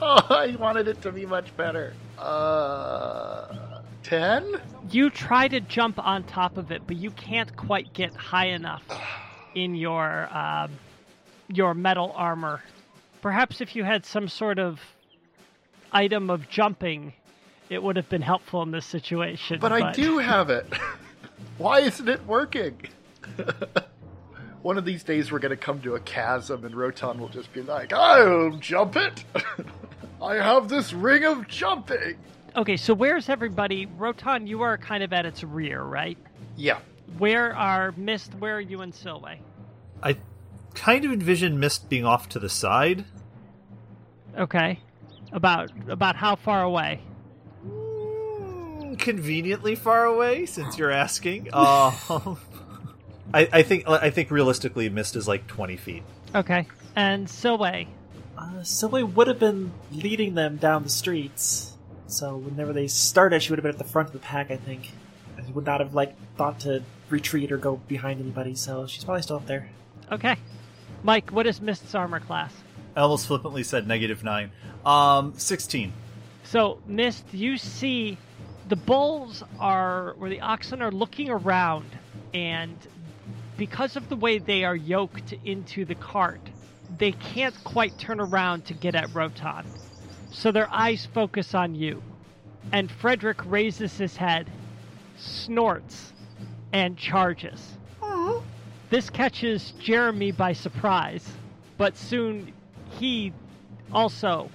I 0.00 0.56
wanted 0.58 0.86
it 0.88 1.02
to 1.02 1.10
be 1.10 1.26
much 1.26 1.56
better. 1.56 1.94
Uh, 2.18 3.80
ten? 4.02 4.60
You 4.90 5.10
try 5.10 5.48
to 5.48 5.60
jump 5.60 5.98
on 5.98 6.22
top 6.24 6.56
of 6.56 6.70
it, 6.70 6.82
but 6.86 6.96
you 6.96 7.10
can't 7.10 7.54
quite 7.56 7.92
get 7.92 8.14
high 8.14 8.46
enough 8.46 8.84
in 9.54 9.74
your 9.74 10.28
um, 10.36 10.70
your 11.48 11.74
metal 11.74 12.12
armor. 12.14 12.62
Perhaps 13.20 13.60
if 13.60 13.74
you 13.74 13.82
had 13.82 14.06
some 14.06 14.28
sort 14.28 14.60
of 14.60 14.80
item 15.90 16.30
of 16.30 16.48
jumping, 16.48 17.12
it 17.68 17.82
would 17.82 17.96
have 17.96 18.08
been 18.08 18.22
helpful 18.22 18.62
in 18.62 18.70
this 18.70 18.86
situation. 18.86 19.58
But 19.60 19.72
I 19.72 19.90
do 19.92 20.18
have 20.18 20.50
it. 20.50 20.66
Why 21.58 21.80
isn't 21.80 22.08
it 22.08 22.26
working? 22.26 22.80
One 24.62 24.78
of 24.78 24.84
these 24.84 25.04
days 25.04 25.30
we're 25.30 25.38
gonna 25.38 25.56
come 25.56 25.80
to 25.82 25.94
a 25.94 26.00
chasm 26.00 26.64
and 26.64 26.74
Rotan 26.74 27.18
will 27.18 27.28
just 27.28 27.52
be 27.52 27.62
like, 27.62 27.92
I'll 27.92 28.50
jump 28.58 28.96
it! 28.96 29.24
I 30.22 30.34
have 30.34 30.68
this 30.68 30.92
ring 30.92 31.24
of 31.24 31.46
jumping! 31.46 32.16
Okay, 32.56 32.76
so 32.76 32.94
where's 32.94 33.28
everybody? 33.28 33.86
Rotan, 33.86 34.46
you 34.46 34.62
are 34.62 34.78
kind 34.78 35.02
of 35.02 35.12
at 35.12 35.26
its 35.26 35.44
rear, 35.44 35.82
right? 35.82 36.16
Yeah. 36.56 36.78
Where 37.18 37.54
are 37.54 37.92
Mist? 37.96 38.32
Where 38.38 38.56
are 38.56 38.60
you 38.60 38.80
and 38.80 38.92
Silway? 38.92 39.38
I 40.02 40.16
kind 40.74 41.04
of 41.04 41.12
envision 41.12 41.60
Mist 41.60 41.88
being 41.88 42.04
off 42.04 42.28
to 42.30 42.38
the 42.38 42.48
side. 42.48 43.04
Okay, 44.38 44.80
about 45.32 45.70
about 45.88 46.16
how 46.16 46.36
far 46.36 46.62
away? 46.62 47.00
Conveniently 49.06 49.76
far 49.76 50.04
away, 50.04 50.46
since 50.46 50.76
you're 50.76 50.90
asking. 50.90 51.48
Uh, 51.52 51.92
I, 53.32 53.48
I 53.52 53.62
think 53.62 53.88
I 53.88 54.10
think 54.10 54.32
realistically, 54.32 54.88
Mist 54.88 55.14
is 55.14 55.28
like 55.28 55.46
20 55.46 55.76
feet. 55.76 56.02
Okay, 56.34 56.66
and 56.96 57.28
Silway. 57.28 57.86
Uh, 58.36 58.62
Silway 58.62 59.08
would 59.14 59.28
have 59.28 59.38
been 59.38 59.70
leading 59.92 60.34
them 60.34 60.56
down 60.56 60.82
the 60.82 60.88
streets. 60.88 61.76
So 62.08 62.36
whenever 62.36 62.72
they 62.72 62.88
started, 62.88 63.44
she 63.44 63.52
would 63.52 63.60
have 63.60 63.62
been 63.62 63.74
at 63.74 63.78
the 63.78 63.84
front 63.84 64.08
of 64.08 64.12
the 64.12 64.18
pack, 64.18 64.50
I 64.50 64.56
think. 64.56 64.90
And 65.36 65.54
would 65.54 65.66
not 65.66 65.78
have 65.78 65.94
like 65.94 66.16
thought 66.36 66.58
to 66.62 66.82
retreat 67.08 67.52
or 67.52 67.58
go 67.58 67.76
behind 67.76 68.20
anybody. 68.20 68.56
So 68.56 68.88
she's 68.88 69.04
probably 69.04 69.22
still 69.22 69.36
up 69.36 69.46
there. 69.46 69.68
Okay, 70.10 70.34
Mike. 71.04 71.30
What 71.30 71.46
is 71.46 71.60
Mist's 71.60 71.94
armor 71.94 72.18
class? 72.18 72.52
I 72.96 73.02
almost 73.02 73.28
flippantly 73.28 73.62
said 73.62 73.86
negative 73.86 74.24
nine. 74.24 74.50
Um, 74.84 75.34
16. 75.36 75.92
So, 76.42 76.80
Mist, 76.88 77.24
you 77.30 77.56
see 77.56 78.18
the 78.68 78.76
bulls 78.76 79.42
are, 79.58 80.12
or 80.20 80.28
the 80.28 80.40
oxen 80.40 80.82
are 80.82 80.90
looking 80.90 81.30
around, 81.30 81.86
and 82.34 82.76
because 83.56 83.96
of 83.96 84.08
the 84.08 84.16
way 84.16 84.38
they 84.38 84.64
are 84.64 84.76
yoked 84.76 85.32
into 85.44 85.84
the 85.84 85.94
cart, 85.94 86.40
they 86.98 87.12
can't 87.12 87.54
quite 87.64 87.96
turn 87.98 88.20
around 88.20 88.64
to 88.66 88.74
get 88.74 88.94
at 88.94 89.14
Rotan. 89.14 89.64
So 90.30 90.52
their 90.52 90.68
eyes 90.70 91.06
focus 91.14 91.54
on 91.54 91.74
you. 91.74 92.02
And 92.72 92.90
Frederick 92.90 93.40
raises 93.46 93.96
his 93.96 94.16
head, 94.16 94.50
snorts, 95.16 96.12
and 96.72 96.96
charges. 96.96 97.78
This 98.90 99.10
catches 99.10 99.72
Jeremy 99.80 100.30
by 100.30 100.52
surprise, 100.52 101.28
but 101.76 101.96
soon 101.96 102.52
he 102.98 103.32
also 103.92 104.50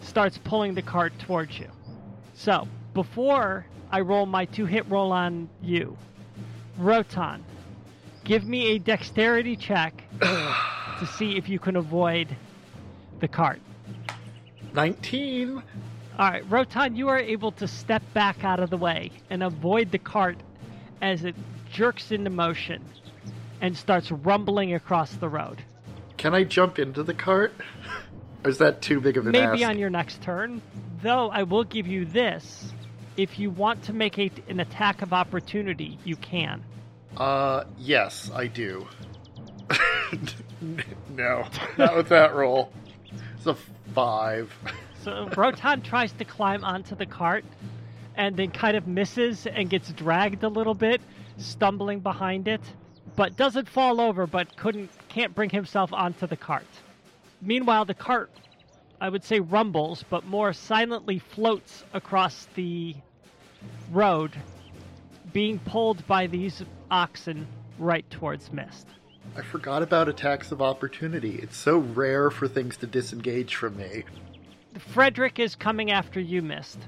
starts 0.00 0.38
pulling 0.38 0.74
the 0.74 0.82
cart 0.82 1.12
towards 1.18 1.58
you. 1.58 1.68
So, 2.34 2.66
before 2.94 3.66
I 3.90 4.00
roll 4.00 4.24
my 4.24 4.44
two 4.46 4.66
hit 4.66 4.88
roll 4.88 5.12
on 5.12 5.48
you, 5.60 5.96
Rotan, 6.78 7.44
give 8.24 8.44
me 8.44 8.72
a 8.72 8.78
dexterity 8.78 9.56
check 9.56 10.02
to 10.20 11.06
see 11.06 11.36
if 11.36 11.48
you 11.48 11.58
can 11.58 11.76
avoid 11.76 12.34
the 13.20 13.28
cart. 13.28 13.60
19. 14.74 15.62
All 16.18 16.30
right, 16.30 16.48
Rotan, 16.50 16.96
you 16.96 17.08
are 17.08 17.18
able 17.18 17.52
to 17.52 17.68
step 17.68 18.02
back 18.14 18.44
out 18.44 18.60
of 18.60 18.70
the 18.70 18.76
way 18.76 19.10
and 19.30 19.42
avoid 19.42 19.90
the 19.90 19.98
cart 19.98 20.38
as 21.02 21.24
it 21.24 21.34
jerks 21.72 22.12
into 22.12 22.30
motion 22.30 22.82
and 23.60 23.76
starts 23.76 24.10
rumbling 24.10 24.74
across 24.74 25.14
the 25.16 25.28
road. 25.28 25.62
Can 26.16 26.34
I 26.34 26.44
jump 26.44 26.78
into 26.78 27.02
the 27.02 27.14
cart? 27.14 27.52
Or 28.44 28.50
is 28.50 28.58
that 28.58 28.82
too 28.82 29.00
big 29.00 29.16
of 29.16 29.26
an 29.26 29.32
Maybe 29.32 29.62
ask? 29.62 29.70
on 29.70 29.78
your 29.78 29.90
next 29.90 30.22
turn. 30.22 30.62
Though 31.02 31.30
I 31.30 31.42
will 31.42 31.64
give 31.64 31.86
you 31.86 32.04
this. 32.04 32.72
If 33.16 33.38
you 33.38 33.50
want 33.50 33.82
to 33.84 33.92
make 33.92 34.18
a, 34.18 34.30
an 34.48 34.60
attack 34.60 35.02
of 35.02 35.12
opportunity, 35.12 35.98
you 36.04 36.16
can. 36.16 36.62
Uh, 37.16 37.64
yes, 37.78 38.30
I 38.34 38.48
do. 38.48 38.86
no, 41.10 41.46
not 41.78 41.96
with 41.96 42.08
that 42.08 42.34
roll. 42.34 42.72
It's 43.36 43.46
a 43.46 43.56
five. 43.94 44.52
So 45.02 45.28
Rotan 45.36 45.82
tries 45.82 46.12
to 46.12 46.24
climb 46.24 46.64
onto 46.64 46.96
the 46.96 47.06
cart 47.06 47.44
and 48.16 48.36
then 48.36 48.50
kind 48.50 48.76
of 48.76 48.86
misses 48.86 49.46
and 49.46 49.68
gets 49.68 49.92
dragged 49.92 50.42
a 50.42 50.48
little 50.48 50.74
bit, 50.74 51.00
stumbling 51.36 52.00
behind 52.00 52.48
it, 52.48 52.60
but 53.16 53.36
doesn't 53.36 53.68
fall 53.68 54.00
over 54.00 54.26
but 54.26 54.56
couldn't 54.56 54.90
can't 55.08 55.34
bring 55.34 55.50
himself 55.50 55.92
onto 55.92 56.26
the 56.26 56.36
cart. 56.36 56.66
Meanwhile, 57.40 57.84
the 57.84 57.94
cart 57.94 58.30
I 59.04 59.10
would 59.10 59.22
say 59.22 59.38
rumbles, 59.38 60.02
but 60.08 60.24
more 60.24 60.54
silently 60.54 61.18
floats 61.18 61.84
across 61.92 62.48
the 62.54 62.96
road, 63.92 64.32
being 65.30 65.58
pulled 65.58 66.06
by 66.06 66.26
these 66.26 66.62
oxen 66.90 67.46
right 67.78 68.08
towards 68.08 68.50
Mist. 68.50 68.86
I 69.36 69.42
forgot 69.42 69.82
about 69.82 70.08
attacks 70.08 70.52
of 70.52 70.62
opportunity. 70.62 71.34
It's 71.34 71.58
so 71.58 71.76
rare 71.76 72.30
for 72.30 72.48
things 72.48 72.78
to 72.78 72.86
disengage 72.86 73.54
from 73.56 73.76
me. 73.76 74.04
Frederick 74.78 75.38
is 75.38 75.54
coming 75.54 75.90
after 75.90 76.18
you, 76.18 76.40
Mist. 76.40 76.78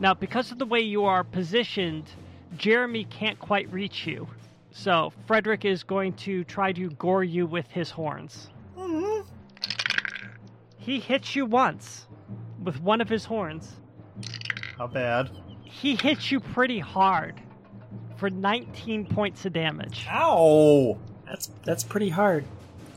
Now, 0.00 0.14
because 0.14 0.50
of 0.50 0.58
the 0.58 0.66
way 0.66 0.80
you 0.80 1.04
are 1.04 1.22
positioned, 1.22 2.10
Jeremy 2.56 3.04
can't 3.04 3.38
quite 3.38 3.72
reach 3.72 4.04
you. 4.04 4.26
So, 4.72 5.12
Frederick 5.28 5.64
is 5.64 5.84
going 5.84 6.14
to 6.14 6.42
try 6.42 6.72
to 6.72 6.90
gore 6.90 7.22
you 7.22 7.46
with 7.46 7.70
his 7.70 7.92
horns. 7.92 8.48
Mm-hmm. 8.76 9.28
He 10.86 11.00
hits 11.00 11.34
you 11.34 11.46
once 11.46 12.06
with 12.62 12.80
one 12.80 13.00
of 13.00 13.08
his 13.08 13.24
horns. 13.24 13.72
How 14.78 14.86
bad? 14.86 15.30
He 15.64 15.96
hits 15.96 16.30
you 16.30 16.38
pretty 16.38 16.78
hard 16.78 17.34
for 18.16 18.30
19 18.30 19.06
points 19.06 19.44
of 19.44 19.52
damage. 19.52 20.06
Ow! 20.08 20.96
That's 21.26 21.50
that's 21.64 21.82
pretty 21.82 22.10
hard. 22.10 22.44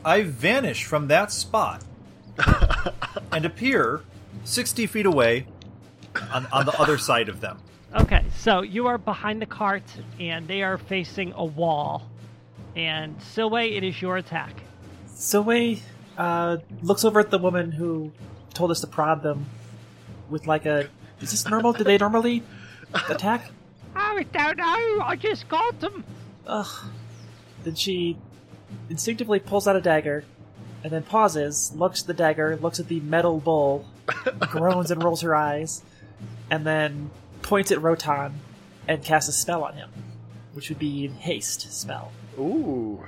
I 0.04 0.22
vanish 0.22 0.84
from 0.84 1.08
that 1.08 1.32
spot 1.32 1.82
and 3.32 3.44
appear 3.44 4.02
60 4.44 4.86
feet 4.86 5.06
away 5.06 5.48
on, 6.32 6.46
on 6.52 6.66
the 6.66 6.80
other 6.80 6.96
side 6.96 7.28
of 7.28 7.40
them. 7.40 7.58
Okay, 7.92 8.24
so 8.36 8.62
you 8.62 8.86
are 8.86 8.98
behind 8.98 9.42
the 9.42 9.46
cart 9.46 9.82
and 10.20 10.46
they 10.46 10.62
are 10.62 10.78
facing 10.78 11.32
a 11.32 11.44
wall. 11.44 12.08
And 12.76 13.18
Silway, 13.18 13.76
it 13.76 13.82
is 13.82 14.00
your 14.00 14.16
attack. 14.16 14.62
Silway 15.08 15.80
uh, 16.20 16.58
looks 16.82 17.04
over 17.04 17.18
at 17.18 17.30
the 17.30 17.38
woman 17.38 17.72
who 17.72 18.12
told 18.52 18.70
us 18.70 18.82
to 18.82 18.86
prod 18.86 19.22
them 19.22 19.46
with 20.28 20.46
like 20.46 20.66
a. 20.66 20.88
Is 21.20 21.30
this 21.30 21.48
normal? 21.48 21.72
Do 21.72 21.82
they 21.82 21.96
normally 21.96 22.42
attack? 23.08 23.50
I 23.96 24.22
don't 24.30 24.58
know. 24.58 25.00
I 25.02 25.16
just 25.18 25.48
got 25.48 25.80
them. 25.80 26.04
Ugh. 26.46 26.90
Then 27.64 27.74
she 27.74 28.18
instinctively 28.90 29.38
pulls 29.38 29.66
out 29.66 29.76
a 29.76 29.80
dagger, 29.80 30.24
and 30.84 30.92
then 30.92 31.02
pauses, 31.02 31.72
looks 31.74 32.02
at 32.02 32.06
the 32.06 32.14
dagger, 32.14 32.56
looks 32.56 32.78
at 32.78 32.88
the 32.88 33.00
metal 33.00 33.40
bowl, 33.40 33.86
groans 34.40 34.90
and 34.90 35.02
rolls 35.02 35.22
her 35.22 35.34
eyes, 35.34 35.82
and 36.50 36.66
then 36.66 37.10
points 37.40 37.72
at 37.72 37.80
Rotan 37.80 38.40
and 38.86 39.02
casts 39.02 39.28
a 39.30 39.32
spell 39.32 39.64
on 39.64 39.74
him, 39.74 39.90
which 40.52 40.68
would 40.68 40.78
be 40.78 41.08
haste 41.08 41.72
spell. 41.72 42.12
Ooh. 42.38 43.02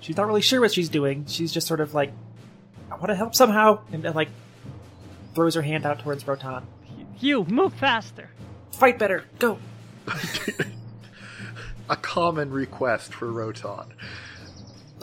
She's 0.00 0.16
not 0.16 0.26
really 0.26 0.42
sure 0.42 0.60
what 0.60 0.72
she's 0.72 0.88
doing. 0.88 1.26
She's 1.26 1.52
just 1.52 1.66
sort 1.66 1.80
of 1.80 1.94
like, 1.94 2.12
I 2.94 2.96
want 2.98 3.08
to 3.08 3.16
help 3.16 3.34
somehow, 3.34 3.80
and 3.92 4.02
then 4.02 4.14
like 4.14 4.28
throws 5.34 5.54
her 5.56 5.62
hand 5.62 5.84
out 5.84 5.98
towards 5.98 6.26
Rotan. 6.26 6.64
You 7.18 7.44
move 7.44 7.74
faster. 7.74 8.30
Fight 8.72 8.98
better, 8.98 9.24
go. 9.38 9.58
A 11.90 11.96
common 11.96 12.50
request 12.50 13.12
for 13.12 13.30
Rotan. 13.32 13.92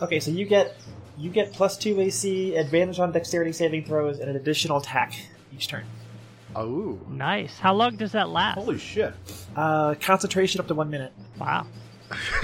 Okay, 0.02 0.20
so 0.20 0.32
you 0.32 0.46
get 0.46 0.76
you 1.18 1.30
get 1.30 1.52
plus 1.54 1.78
two 1.78 2.00
AC, 2.00 2.56
advantage 2.56 3.00
on 3.00 3.12
dexterity 3.12 3.52
saving 3.52 3.86
throws, 3.86 4.20
and 4.20 4.30
an 4.30 4.36
additional 4.38 4.78
attack 4.78 5.14
each 5.54 5.68
turn. 5.68 5.84
Oh. 6.56 7.00
Nice. 7.10 7.60
How 7.60 7.74
long 7.74 7.98
does 7.98 8.14
that 8.14 8.30
last? 8.30 8.56
Holy 8.56 8.78
shit! 8.80 9.14
Uh, 9.56 9.96
concentration 9.96 10.60
up 10.62 10.68
to 10.68 10.76
one 10.76 10.90
minute. 10.90 11.12
Wow. 11.40 11.68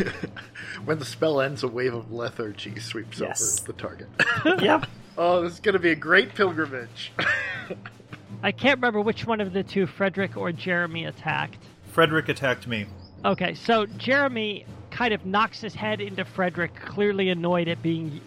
when 0.85 0.99
the 0.99 1.05
spell 1.05 1.41
ends, 1.41 1.63
a 1.63 1.67
wave 1.67 1.93
of 1.93 2.11
lethargy 2.11 2.79
sweeps 2.79 3.19
Yes. 3.19 3.59
over 3.61 3.71
the 3.71 3.77
target. 3.81 4.07
yep. 4.61 4.85
Oh, 5.17 5.41
this 5.41 5.53
is 5.53 5.59
going 5.59 5.73
to 5.73 5.79
be 5.79 5.91
a 5.91 5.95
great 5.95 6.33
pilgrimage. 6.35 7.11
I 8.43 8.51
can't 8.51 8.77
remember 8.77 9.01
which 9.01 9.25
one 9.25 9.41
of 9.41 9.53
the 9.53 9.63
two, 9.63 9.87
Frederick 9.87 10.37
or 10.37 10.51
Jeremy, 10.51 11.05
attacked. 11.05 11.63
Frederick 11.91 12.29
attacked 12.29 12.67
me. 12.67 12.85
Okay, 13.25 13.55
so 13.55 13.85
Jeremy 13.85 14.65
kind 14.91 15.13
of 15.13 15.25
knocks 15.25 15.61
his 15.61 15.73
head 15.73 16.01
into 16.01 16.23
Frederick, 16.23 16.75
clearly 16.75 17.29
annoyed 17.29 17.67
at 17.67 17.81
being 17.81 18.21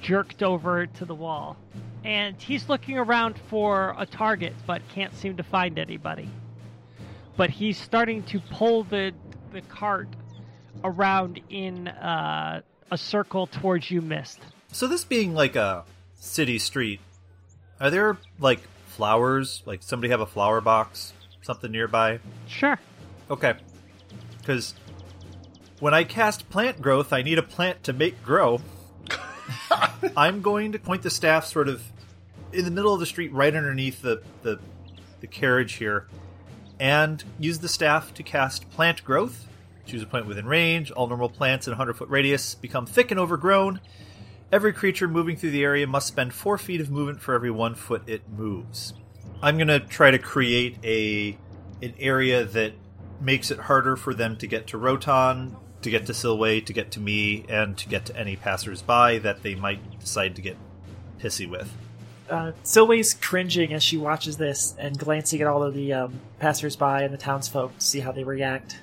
jerked 0.00 0.42
over 0.42 0.86
to 0.86 1.04
the 1.04 1.14
wall. 1.14 1.56
And 2.04 2.40
he's 2.40 2.68
looking 2.68 2.98
around 2.98 3.38
for 3.48 3.94
a 3.98 4.06
target, 4.06 4.54
but 4.66 4.82
can't 4.88 5.14
seem 5.14 5.36
to 5.36 5.42
find 5.42 5.78
anybody. 5.78 6.28
But 7.36 7.50
he's 7.50 7.78
starting 7.78 8.22
to 8.24 8.40
pull 8.40 8.84
the 8.84 9.12
the 9.52 9.62
cart 9.62 10.08
around 10.82 11.40
in 11.48 11.88
uh, 11.88 12.60
a 12.90 12.98
circle 12.98 13.46
towards 13.46 13.90
you, 13.90 14.02
Mist. 14.02 14.40
So 14.72 14.86
this 14.86 15.04
being 15.04 15.32
like 15.34 15.56
a 15.56 15.84
city 16.24 16.58
street, 16.58 17.00
are 17.80 17.90
there 17.90 18.18
like 18.38 18.60
flowers? 18.86 19.62
Like 19.66 19.82
somebody 19.82 20.10
have 20.10 20.20
a 20.20 20.26
flower 20.26 20.60
box, 20.60 21.12
something 21.42 21.70
nearby? 21.70 22.20
Sure. 22.48 22.78
Okay. 23.30 23.54
Because 24.38 24.74
when 25.80 25.94
I 25.94 26.04
cast 26.04 26.48
plant 26.50 26.80
growth, 26.80 27.12
I 27.12 27.22
need 27.22 27.38
a 27.38 27.42
plant 27.42 27.82
to 27.84 27.92
make 27.92 28.22
grow. 28.22 28.60
I'm 30.16 30.42
going 30.42 30.72
to 30.72 30.78
point 30.78 31.02
the 31.02 31.10
staff 31.10 31.46
sort 31.46 31.68
of 31.68 31.82
in 32.52 32.64
the 32.64 32.70
middle 32.70 32.94
of 32.94 33.00
the 33.00 33.06
street, 33.06 33.32
right 33.32 33.54
underneath 33.54 34.00
the, 34.00 34.22
the, 34.42 34.60
the 35.20 35.26
carriage 35.26 35.74
here, 35.74 36.06
and 36.78 37.22
use 37.38 37.58
the 37.58 37.68
staff 37.68 38.14
to 38.14 38.22
cast 38.22 38.70
plant 38.70 39.04
growth. 39.04 39.46
Choose 39.86 40.02
a 40.02 40.06
point 40.06 40.26
within 40.26 40.46
range. 40.46 40.90
All 40.90 41.06
normal 41.06 41.28
plants 41.28 41.66
in 41.66 41.72
a 41.72 41.76
100 41.76 41.94
foot 41.94 42.08
radius 42.08 42.54
become 42.54 42.86
thick 42.86 43.10
and 43.10 43.20
overgrown. 43.20 43.80
Every 44.54 44.72
creature 44.72 45.08
moving 45.08 45.34
through 45.34 45.50
the 45.50 45.64
area 45.64 45.84
must 45.84 46.06
spend 46.06 46.32
four 46.32 46.58
feet 46.58 46.80
of 46.80 46.88
movement 46.88 47.20
for 47.20 47.34
every 47.34 47.50
one 47.50 47.74
foot 47.74 48.04
it 48.06 48.22
moves. 48.30 48.94
I'm 49.42 49.58
to 49.58 49.80
try 49.80 50.12
to 50.12 50.18
create 50.20 50.78
a 50.84 51.36
an 51.82 51.92
area 51.98 52.44
that 52.44 52.74
makes 53.20 53.50
it 53.50 53.58
harder 53.58 53.96
for 53.96 54.14
them 54.14 54.36
to 54.36 54.46
get 54.46 54.68
to 54.68 54.78
Rotan, 54.78 55.56
to 55.82 55.90
get 55.90 56.06
to 56.06 56.12
Silway, 56.12 56.64
to 56.66 56.72
get 56.72 56.92
to 56.92 57.00
me, 57.00 57.44
and 57.48 57.76
to 57.78 57.88
get 57.88 58.06
to 58.06 58.16
any 58.16 58.36
passersby 58.36 59.18
that 59.18 59.42
they 59.42 59.56
might 59.56 59.98
decide 59.98 60.36
to 60.36 60.40
get 60.40 60.56
pissy 61.18 61.50
with. 61.50 61.74
Uh, 62.30 62.52
Silway's 62.62 63.12
cringing 63.12 63.74
as 63.74 63.82
she 63.82 63.96
watches 63.96 64.36
this 64.36 64.76
and 64.78 64.96
glancing 64.96 65.40
at 65.40 65.48
all 65.48 65.64
of 65.64 65.74
the 65.74 65.92
um, 65.92 66.20
passersby 66.38 67.02
and 67.02 67.12
the 67.12 67.18
townsfolk 67.18 67.76
to 67.76 67.84
see 67.84 67.98
how 67.98 68.12
they 68.12 68.22
react. 68.22 68.78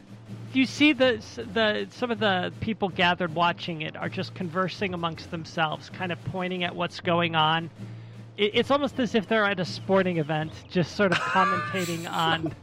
You 0.54 0.66
see 0.66 0.94
the 0.94 1.24
the 1.54 1.88
some 1.92 2.12
of 2.12 2.20
the 2.20 2.52
people 2.60 2.90
gathered 2.90 3.34
watching 3.34 3.82
it 3.82 3.96
are 3.96 4.10
just 4.10 4.34
conversing 4.36 4.94
amongst 4.94 5.32
themselves, 5.32 5.90
kind 5.90 6.12
of 6.12 6.24
pointing 6.26 6.64
at 6.64 6.76
what's 6.76 7.00
going 7.00 7.36
on. 7.36 7.70
It, 8.38 8.52
it's 8.56 8.72
almost 8.72 9.00
as 9.00 9.16
if 9.16 9.28
they're 9.28 9.46
at 9.46 9.60
a 9.60 9.66
sporting 9.66 10.18
event, 10.18 10.52
just 10.70 10.96
sort 10.96 11.12
of 11.12 11.18
commentating 11.20 12.10
on. 12.12 12.54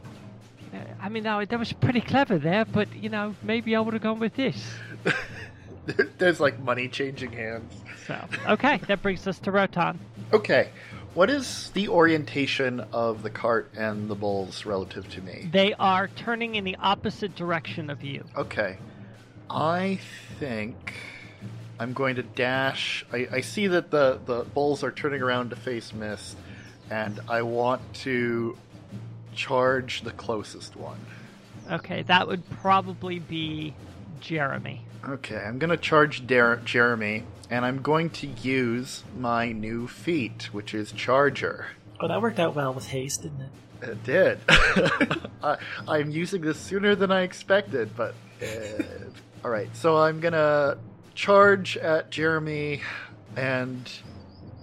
I 1.01 1.09
mean, 1.09 1.23
that 1.23 1.59
was 1.59 1.73
pretty 1.73 2.01
clever 2.01 2.37
there, 2.37 2.65
but 2.65 2.93
you 2.95 3.09
know, 3.09 3.35
maybe 3.41 3.75
I 3.75 3.79
would 3.79 3.93
have 3.93 4.03
gone 4.03 4.19
with 4.19 4.35
this. 4.35 4.71
There's 6.17 6.39
like 6.39 6.59
money 6.59 6.87
changing 6.87 7.31
hands. 7.31 7.73
So, 8.05 8.23
okay, 8.47 8.77
that 8.87 9.01
brings 9.01 9.25
us 9.27 9.39
to 9.39 9.51
Rotan. 9.51 9.99
Okay. 10.33 10.69
What 11.19 11.29
is 11.29 11.71
the 11.71 11.89
orientation 11.89 12.79
of 12.93 13.23
the 13.23 13.29
cart 13.29 13.73
and 13.75 14.09
the 14.09 14.15
bulls 14.15 14.65
relative 14.65 15.09
to 15.09 15.21
me? 15.21 15.49
They 15.51 15.73
are 15.73 16.07
turning 16.07 16.55
in 16.55 16.63
the 16.63 16.77
opposite 16.77 17.35
direction 17.35 17.89
of 17.89 18.01
you. 18.01 18.23
Okay. 18.37 18.77
I 19.49 19.99
think 20.39 20.93
I'm 21.77 21.91
going 21.91 22.15
to 22.15 22.23
dash. 22.23 23.05
I, 23.11 23.27
I 23.33 23.41
see 23.41 23.67
that 23.67 23.91
the, 23.91 24.21
the 24.25 24.45
bulls 24.45 24.81
are 24.81 24.93
turning 24.93 25.21
around 25.21 25.49
to 25.49 25.57
face 25.57 25.93
Mist, 25.93 26.37
and 26.89 27.19
I 27.27 27.41
want 27.41 27.81
to 27.95 28.57
charge 29.35 30.03
the 30.03 30.11
closest 30.11 30.77
one. 30.77 31.05
Okay, 31.69 32.03
that 32.03 32.29
would 32.29 32.49
probably 32.61 33.19
be 33.19 33.73
Jeremy. 34.21 34.85
Okay, 35.05 35.35
I'm 35.35 35.59
going 35.59 35.69
to 35.69 35.75
charge 35.75 36.25
Dar- 36.25 36.61
Jeremy, 36.63 37.25
and 37.49 37.65
I'm 37.65 37.81
going 37.81 38.09
to 38.11 38.27
use 38.27 39.03
my 39.17 39.51
new 39.51 39.87
feat, 39.87 40.49
which 40.53 40.73
is 40.73 40.91
Charger. 40.91 41.67
Oh, 41.99 42.07
that 42.07 42.21
worked 42.21 42.39
out 42.39 42.55
well 42.55 42.73
with 42.73 42.87
haste, 42.87 43.23
didn't 43.23 43.41
it? 43.41 43.49
It 43.89 44.03
did. 44.03 44.39
I, 45.43 45.57
I'm 45.87 46.11
using 46.11 46.41
this 46.41 46.57
sooner 46.59 46.95
than 46.95 47.11
I 47.11 47.21
expected, 47.21 47.95
but. 47.95 48.13
Uh, 48.41 48.83
all 49.43 49.51
right, 49.51 49.73
so 49.75 49.97
I'm 49.97 50.19
gonna 50.19 50.77
charge 51.15 51.77
at 51.77 52.09
Jeremy, 52.11 52.81
and 53.35 53.89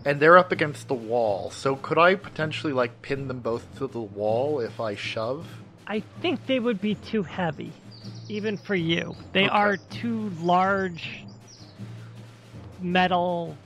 and 0.04 0.20
they're 0.20 0.38
up 0.38 0.52
against 0.52 0.88
the 0.88 0.94
wall. 0.94 1.50
So 1.50 1.76
could 1.76 1.98
I 1.98 2.14
potentially 2.14 2.72
like 2.72 3.02
pin 3.02 3.26
them 3.28 3.40
both 3.40 3.66
to 3.78 3.86
the 3.86 4.00
wall 4.00 4.60
if 4.60 4.80
I 4.80 4.94
shove? 4.94 5.46
I 5.86 6.00
think 6.20 6.46
they 6.46 6.60
would 6.60 6.80
be 6.80 6.94
too 6.94 7.22
heavy, 7.22 7.72
even 8.28 8.56
for 8.58 8.74
you. 8.74 9.16
They 9.32 9.44
Okay. 9.44 9.48
are 9.50 9.76
too 9.76 10.30
large 10.40 11.24
metal 12.80 13.56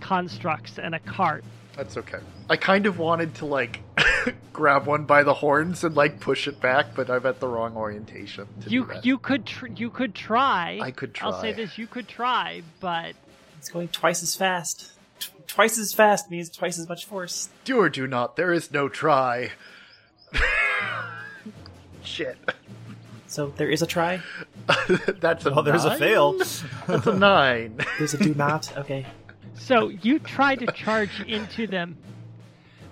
constructs 0.00 0.78
and 0.78 0.94
a 0.94 0.98
cart. 0.98 1.44
That's 1.76 1.96
okay. 1.96 2.18
I 2.50 2.56
kind 2.56 2.86
of 2.86 2.98
wanted 2.98 3.36
to 3.36 3.46
like 3.46 3.80
grab 4.52 4.86
one 4.86 5.04
by 5.04 5.22
the 5.22 5.34
horns 5.34 5.84
and 5.84 5.94
like 5.94 6.18
push 6.20 6.48
it 6.48 6.60
back, 6.60 6.94
but 6.94 7.08
I'm 7.10 7.24
at 7.26 7.40
the 7.40 7.46
wrong 7.48 7.76
orientation. 7.76 8.48
To 8.62 8.70
You 8.70 8.88
you 9.02 9.18
could 9.18 9.46
tr- 9.46 9.68
you 9.68 9.90
could 9.90 10.14
try. 10.14 10.78
I 10.82 10.90
could 10.90 11.14
try. 11.14 11.28
I'll 11.30 11.40
say 11.40 11.52
this: 11.52 11.78
you 11.78 11.86
could 11.86 12.08
try, 12.08 12.62
but 12.80 13.14
It's 13.58 13.68
going 13.68 13.88
twice 13.88 14.22
as 14.22 14.34
fast. 14.34 14.92
T- 15.20 15.30
twice 15.46 15.78
as 15.78 15.92
fast 15.92 16.30
means 16.30 16.50
twice 16.50 16.78
as 16.78 16.88
much 16.88 17.04
force. 17.04 17.48
do 17.64 17.78
or 17.78 17.88
do 17.88 18.06
not. 18.06 18.36
There 18.36 18.52
is 18.52 18.72
no 18.72 18.88
try. 18.88 19.50
Shit. 22.02 22.38
So 23.28 23.52
there 23.56 23.68
is 23.70 23.82
a 23.82 23.86
try. 23.86 24.20
That's 25.20 25.44
a 25.46 25.52
Oh, 25.52 25.62
there's 25.62 25.84
a 25.84 25.90
nine? 25.90 25.98
fail. 25.98 26.32
That's 26.86 27.06
a 27.06 27.14
nine. 27.14 27.76
There's 27.98 28.14
a 28.14 28.18
do 28.18 28.34
not. 28.34 28.74
Okay. 28.76 29.06
So 29.54 29.88
you 29.88 30.18
try 30.18 30.56
to 30.56 30.66
charge 30.72 31.20
into 31.26 31.66
them 31.66 31.98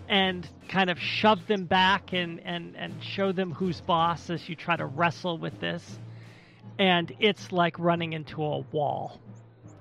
and 0.08 0.48
kind 0.68 0.90
of 0.90 0.98
shove 1.00 1.46
them 1.46 1.64
back 1.64 2.12
and, 2.12 2.40
and, 2.44 2.76
and 2.76 3.02
show 3.02 3.32
them 3.32 3.52
who's 3.52 3.80
boss 3.80 4.28
as 4.30 4.48
you 4.48 4.54
try 4.56 4.76
to 4.76 4.84
wrestle 4.86 5.38
with 5.38 5.58
this. 5.60 5.98
And 6.78 7.12
it's 7.18 7.50
like 7.50 7.78
running 7.78 8.12
into 8.12 8.42
a 8.44 8.58
wall. 8.72 9.18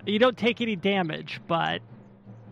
You 0.05 0.19
don't 0.19 0.37
take 0.37 0.61
any 0.61 0.75
damage, 0.77 1.41
but 1.47 1.81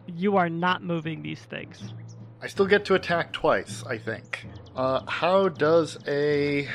you 0.08 0.36
are 0.38 0.50
not 0.50 0.84
moving 0.84 1.22
these 1.22 1.40
things. 1.42 1.94
I 2.42 2.48
still 2.48 2.68
get 2.68 2.84
to 2.86 2.96
attack 2.96 3.32
twice, 3.32 3.84
I 3.88 3.98
think. 3.98 4.46
Uh, 4.76 5.06
how 5.08 5.48
does 5.48 5.98
a. 6.08 6.68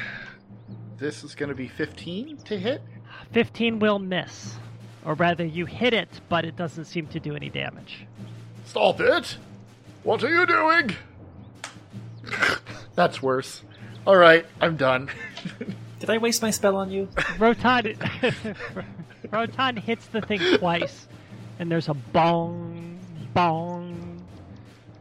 This 0.98 1.22
is 1.22 1.36
going 1.36 1.48
to 1.48 1.54
be 1.54 1.68
15 1.68 2.38
to 2.38 2.58
hit? 2.58 2.82
15 3.32 3.78
will 3.78 4.00
miss. 4.00 4.56
Or 5.04 5.14
rather, 5.14 5.44
you 5.44 5.64
hit 5.64 5.94
it, 5.94 6.08
but 6.28 6.44
it 6.44 6.56
doesn't 6.56 6.86
seem 6.86 7.06
to 7.08 7.20
do 7.20 7.36
any 7.36 7.48
damage. 7.48 8.04
Stop 8.64 9.00
it! 9.00 9.36
What 10.02 10.24
are 10.24 10.28
you 10.28 10.44
doing? 10.44 10.96
That's 12.96 13.22
worse. 13.22 13.62
Alright, 14.06 14.46
I'm 14.60 14.76
done. 14.76 15.08
Did 16.00 16.10
I 16.10 16.18
waste 16.18 16.42
my 16.42 16.50
spell 16.50 16.76
on 16.76 16.90
you? 16.90 17.08
Rotan, 17.38 17.96
Rotan 19.30 19.76
hits 19.76 20.06
the 20.06 20.20
thing 20.20 20.40
twice, 20.58 21.06
and 21.58 21.70
there's 21.70 21.88
a 21.88 21.94
bong, 21.94 22.98
bong, 23.34 24.24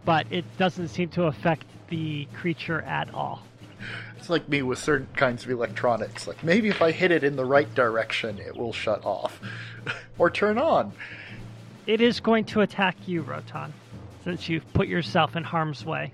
but 0.05 0.27
it 0.29 0.45
doesn't 0.57 0.89
seem 0.89 1.09
to 1.09 1.23
affect 1.23 1.65
the 1.89 2.27
creature 2.33 2.81
at 2.81 3.13
all. 3.13 3.41
It's 4.17 4.29
like 4.29 4.49
me 4.49 4.63
with 4.63 4.79
certain 4.79 5.07
kinds 5.15 5.43
of 5.43 5.51
electronics. 5.51 6.27
Like, 6.27 6.43
maybe 6.43 6.69
if 6.69 6.81
I 6.81 6.91
hit 6.91 7.11
it 7.11 7.23
in 7.23 7.35
the 7.35 7.45
right 7.45 7.71
direction, 7.75 8.39
it 8.39 8.55
will 8.57 8.73
shut 8.73 9.05
off. 9.05 9.39
or 10.17 10.29
turn 10.29 10.57
on. 10.57 10.91
It 11.85 12.01
is 12.01 12.19
going 12.19 12.45
to 12.45 12.61
attack 12.61 12.95
you, 13.05 13.21
Rotan, 13.21 13.73
since 14.23 14.49
you've 14.49 14.73
put 14.73 14.87
yourself 14.87 15.35
in 15.35 15.43
harm's 15.43 15.85
way. 15.85 16.11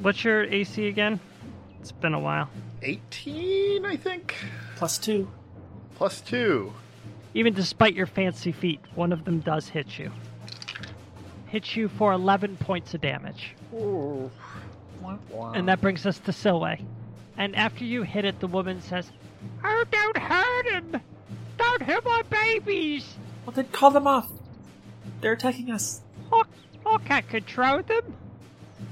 What's 0.00 0.22
your 0.22 0.44
AC 0.44 0.86
again? 0.86 1.18
It's 1.80 1.90
been 1.90 2.14
a 2.14 2.20
while. 2.20 2.50
18, 2.82 3.86
I 3.86 3.96
think. 3.96 4.36
Plus 4.76 4.98
two. 4.98 5.28
Plus 5.96 6.20
two. 6.20 6.72
Even 7.32 7.54
despite 7.54 7.94
your 7.94 8.06
fancy 8.06 8.52
feet, 8.52 8.80
one 8.94 9.12
of 9.12 9.24
them 9.24 9.40
does 9.40 9.68
hit 9.68 9.98
you. 9.98 10.12
Hits 11.46 11.74
you 11.74 11.88
for 11.88 12.12
11 12.12 12.58
points 12.58 12.94
of 12.94 13.00
damage. 13.00 13.54
Ooh. 13.74 14.30
And 15.54 15.68
that 15.68 15.80
brings 15.80 16.06
us 16.06 16.18
to 16.20 16.30
Silway. 16.30 16.84
And 17.36 17.54
after 17.56 17.84
you 17.84 18.02
hit 18.02 18.24
it, 18.24 18.40
the 18.40 18.46
woman 18.46 18.80
says, 18.80 19.10
Oh, 19.62 19.84
don't 19.90 20.16
hurt 20.16 20.66
him! 20.66 21.00
Don't 21.58 21.82
hurt 21.82 22.04
my 22.04 22.22
babies! 22.30 23.14
Well, 23.44 23.54
then 23.54 23.66
call 23.68 23.90
them 23.90 24.06
off. 24.06 24.30
They're 25.20 25.32
attacking 25.32 25.70
us. 25.70 26.00
I, 26.32 26.42
I 26.86 26.98
can't 26.98 27.28
control 27.28 27.82
them. 27.82 28.14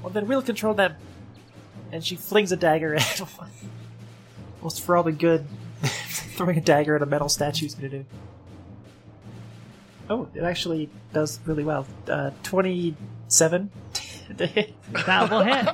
Well, 0.03 0.13
then 0.13 0.27
we'll 0.27 0.43
control 0.43 0.75
them. 0.75 0.95
And 1.91 2.05
she 2.05 2.17
flings 2.17 2.53
a 2.53 2.57
dagger 2.57 2.95
at 2.95 3.19
one. 3.19 3.51
Well, 4.61 4.71
it's 4.71 4.79
for 4.79 4.97
all 4.97 5.03
the 5.03 5.13
good 5.13 5.47
throwing 5.83 6.59
a 6.59 6.61
dagger 6.61 6.97
at 6.97 7.03
a 7.03 7.07
metal 7.07 7.29
statue 7.29 7.67
is 7.67 7.75
going 7.75 7.91
to 7.91 7.99
do. 7.99 8.05
Oh, 10.11 10.29
it 10.35 10.43
actually 10.43 10.91
does 11.13 11.39
really 11.47 11.65
well. 11.65 11.87
Uh, 12.09 12.31
27 12.43 13.71
That 14.29 15.31
will 15.31 15.43
hit. 15.43 15.69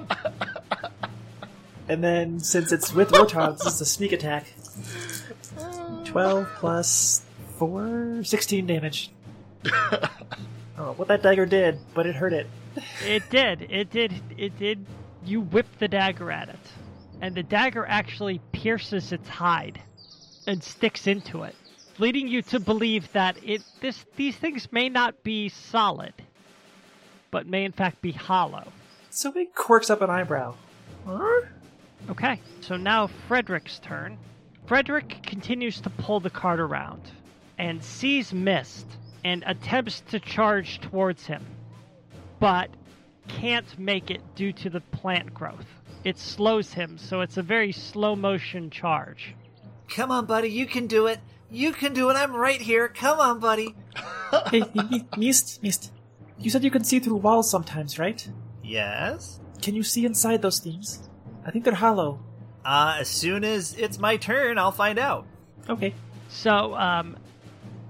And 1.88 2.04
then, 2.04 2.38
since 2.40 2.70
it's 2.70 2.92
with 2.92 3.10
Rotan's, 3.12 3.60
this 3.60 3.74
is 3.74 3.80
a 3.80 3.86
sneak 3.86 4.12
attack. 4.12 4.46
12 6.04 6.48
plus 6.56 7.22
4, 7.56 8.22
16 8.24 8.66
damage. 8.66 9.10
oh, 9.72 10.92
what 10.96 11.08
that 11.08 11.22
dagger 11.22 11.46
did, 11.46 11.78
but 11.94 12.06
it 12.06 12.14
hurt 12.14 12.32
it. 12.32 12.46
It 13.04 13.28
did. 13.30 13.62
It 13.70 13.90
did. 13.90 14.12
It 14.36 14.58
did. 14.58 14.84
You 15.24 15.40
whip 15.40 15.66
the 15.78 15.88
dagger 15.88 16.30
at 16.30 16.48
it, 16.48 16.72
and 17.20 17.34
the 17.34 17.42
dagger 17.42 17.86
actually 17.86 18.40
pierces 18.52 19.12
its 19.12 19.28
hide 19.28 19.80
and 20.46 20.62
sticks 20.62 21.06
into 21.06 21.42
it, 21.42 21.54
leading 21.98 22.28
you 22.28 22.42
to 22.42 22.60
believe 22.60 23.10
that 23.12 23.36
it 23.44 23.62
this 23.80 24.04
these 24.16 24.36
things 24.36 24.70
may 24.72 24.88
not 24.88 25.22
be 25.22 25.48
solid, 25.48 26.14
but 27.30 27.46
may 27.46 27.64
in 27.64 27.72
fact 27.72 28.00
be 28.00 28.12
hollow. 28.12 28.72
So 29.10 29.32
it 29.34 29.54
quirks 29.54 29.90
up 29.90 30.02
an 30.02 30.10
eyebrow. 30.10 30.54
Huh? 31.06 31.40
Okay, 32.10 32.40
so 32.60 32.76
now 32.76 33.08
Frederick's 33.26 33.78
turn. 33.78 34.18
Frederick 34.66 35.22
continues 35.22 35.80
to 35.80 35.90
pull 35.90 36.20
the 36.20 36.30
cart 36.30 36.60
around 36.60 37.02
and 37.58 37.82
sees 37.82 38.32
Mist 38.32 38.86
and 39.24 39.42
attempts 39.46 40.00
to 40.10 40.20
charge 40.20 40.80
towards 40.80 41.26
him, 41.26 41.44
but 42.38 42.70
can't 43.26 43.78
make 43.78 44.10
it 44.10 44.22
due 44.34 44.52
to 44.52 44.70
the 44.70 44.80
plant 44.80 45.34
growth. 45.34 45.66
It 46.04 46.18
slows 46.18 46.72
him, 46.72 46.98
so 46.98 47.20
it's 47.20 47.36
a 47.36 47.42
very 47.42 47.72
slow 47.72 48.14
motion 48.14 48.70
charge. 48.70 49.34
Come 49.88 50.10
on, 50.10 50.26
buddy, 50.26 50.48
you 50.48 50.66
can 50.66 50.86
do 50.86 51.06
it. 51.06 51.18
You 51.50 51.72
can 51.72 51.94
do 51.94 52.10
it. 52.10 52.14
I'm 52.14 52.34
right 52.36 52.60
here. 52.60 52.88
Come 52.88 53.20
on, 53.20 53.40
buddy. 53.40 53.74
hey, 54.50 54.60
hey, 54.90 55.04
Mist, 55.16 55.62
Mist. 55.62 55.90
You 56.40 56.50
said 56.50 56.62
you 56.62 56.70
can 56.70 56.84
see 56.84 57.00
through 57.00 57.16
walls 57.16 57.50
sometimes, 57.50 57.98
right? 57.98 58.28
Yes? 58.62 59.40
Can 59.60 59.74
you 59.74 59.82
see 59.82 60.04
inside 60.04 60.40
those 60.40 60.60
things? 60.60 61.08
I 61.44 61.50
think 61.50 61.64
they're 61.64 61.74
hollow. 61.74 62.20
Uh, 62.64 62.98
as 63.00 63.08
soon 63.08 63.44
as 63.44 63.74
it's 63.74 63.98
my 63.98 64.16
turn, 64.16 64.58
I'll 64.58 64.70
find 64.72 64.98
out. 64.98 65.26
Okay. 65.68 65.94
So, 66.28 66.74
um, 66.74 67.16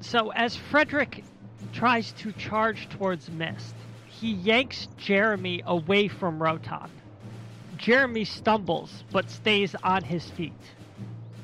so 0.00 0.30
as 0.30 0.56
Frederick 0.56 1.24
tries 1.72 2.12
to 2.12 2.32
charge 2.32 2.88
towards 2.88 3.28
Mist, 3.30 3.74
he 4.06 4.32
yanks 4.32 4.88
Jeremy 4.96 5.62
away 5.66 6.08
from 6.08 6.40
Rotan. 6.42 6.90
Jeremy 7.76 8.24
stumbles 8.24 9.04
but 9.12 9.30
stays 9.30 9.74
on 9.82 10.02
his 10.02 10.28
feet. 10.30 10.52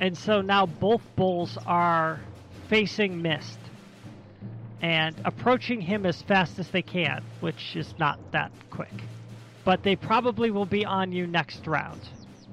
And 0.01 0.17
so 0.17 0.41
now 0.41 0.67
both 0.67 1.03
bulls 1.17 1.59
are 1.67 2.21
facing 2.69 3.23
Mist 3.23 3.59
and 4.85 5.19
approaching 5.24 5.81
him 5.81 6.05
as 6.05 6.20
fast 6.20 6.59
as 6.59 6.69
they 6.69 6.82
can, 6.82 7.24
which 7.40 7.74
is 7.74 7.94
not 7.98 8.19
that 8.32 8.52
quick. 8.69 8.93
But 9.65 9.82
they 9.82 9.97
probably 9.97 10.51
will 10.51 10.66
be 10.66 10.85
on 10.85 11.11
you 11.11 11.27
next 11.27 11.66
round. 11.66 12.02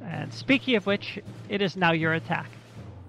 And 0.01 0.33
speaking 0.33 0.77
of 0.77 0.85
which, 0.85 1.19
it 1.49 1.61
is 1.61 1.75
now 1.75 1.91
your 1.91 2.13
attack. 2.13 2.49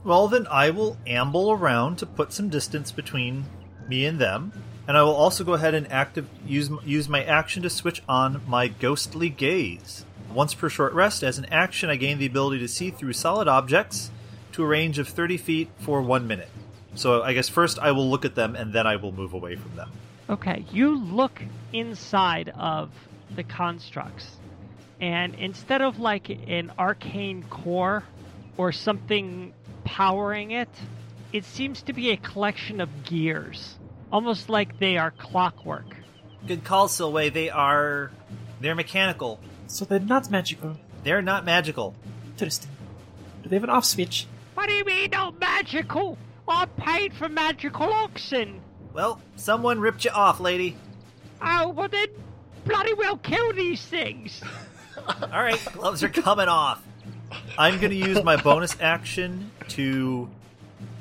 Well, 0.02 0.26
then 0.26 0.48
I 0.50 0.70
will 0.70 0.96
amble 1.06 1.52
around 1.52 1.98
to 1.98 2.06
put 2.06 2.32
some 2.32 2.48
distance 2.48 2.90
between 2.90 3.44
me 3.88 4.06
and 4.06 4.18
them, 4.18 4.52
and 4.88 4.98
I 4.98 5.04
will 5.04 5.14
also 5.14 5.44
go 5.44 5.52
ahead 5.52 5.74
and 5.74 5.90
active 5.92 6.28
use 6.44 6.68
use 6.84 7.08
my 7.08 7.22
action 7.22 7.62
to 7.62 7.70
switch 7.70 8.02
on 8.08 8.42
my 8.48 8.66
ghostly 8.66 9.28
gaze. 9.28 10.04
Once 10.34 10.52
per 10.52 10.68
short 10.68 10.92
rest, 10.94 11.22
as 11.22 11.38
an 11.38 11.44
action, 11.44 11.90
I 11.90 11.94
gain 11.94 12.18
the 12.18 12.26
ability 12.26 12.58
to 12.58 12.66
see 12.66 12.90
through 12.90 13.12
solid 13.12 13.46
objects 13.46 14.10
to 14.50 14.64
a 14.64 14.66
range 14.66 14.98
of 14.98 15.06
30 15.06 15.36
feet 15.36 15.70
for 15.78 16.02
one 16.02 16.26
minute. 16.26 16.50
So 16.94 17.23
I 17.23 17.32
guess 17.32 17.48
first 17.48 17.78
I 17.78 17.93
will 17.93 18.09
look 18.09 18.24
at 18.24 18.35
them, 18.35 18.55
and 18.55 18.73
then 18.73 18.86
I 18.86 18.97
will 18.97 19.12
move 19.12 19.32
away 19.32 19.56
from 19.56 19.74
them. 19.77 19.90
Okay, 20.28 20.64
you 20.73 20.97
look 20.97 21.43
inside 21.73 22.52
of 22.56 22.90
the 23.35 23.43
constructs, 23.43 24.36
and 25.01 25.35
instead 25.35 25.82
of 25.82 25.98
like 25.98 26.28
an 26.31 26.73
arcane 26.78 27.43
core 27.44 28.05
or 28.56 28.73
something 28.73 29.52
powering 29.85 30.51
it, 30.51 30.69
it 31.32 31.44
seems 31.44 31.82
to 31.82 31.93
be 31.93 32.10
a 32.10 32.16
collection 32.16 32.81
of 32.81 33.05
gears, 33.05 33.77
almost 34.12 34.48
like 34.48 34.78
they 34.78 34.98
are 34.98 35.10
clockwork. 35.10 35.97
Good 36.47 36.64
call, 36.64 36.89
Silway. 36.89 37.32
They 37.32 37.51
are 37.51 38.10
they're 38.60 38.74
mechanical. 38.74 39.40
So 39.66 39.85
they're 39.85 39.98
not 39.98 40.31
magical. 40.31 40.77
They're 41.02 41.23
not 41.23 41.44
magical. 41.44 41.94
Interesting. 42.32 42.70
Do 43.43 43.48
they 43.48 43.56
have 43.56 43.64
an 43.64 43.70
off 43.70 43.85
switch? 43.85 44.27
What 44.55 44.69
do 44.69 44.74
you 44.74 44.85
mean, 44.85 45.10
not 45.10 45.40
magical? 45.40 46.19
I 46.48 46.66
paid 46.66 47.14
for 47.14 47.28
magical 47.28 47.93
oxen. 47.93 48.60
Well, 48.93 49.20
someone 49.36 49.81
ripped 49.81 50.05
you 50.05 50.10
off, 50.10 50.40
lady. 50.40 50.77
Oh, 51.40 51.70
well 51.70 51.89
then, 51.89 52.09
bloody 52.64 52.94
well 52.94 53.16
kill 53.16 53.52
these 53.52 53.85
things. 53.85 54.43
All 55.23 55.43
right, 55.43 55.60
gloves 55.73 56.02
are 56.02 56.09
coming 56.09 56.48
off. 56.48 56.82
I'm 57.59 57.81
going 57.81 57.90
to 57.90 57.97
use 57.97 58.23
my 58.23 58.36
bonus 58.36 58.77
action 58.81 59.51
to 59.69 60.28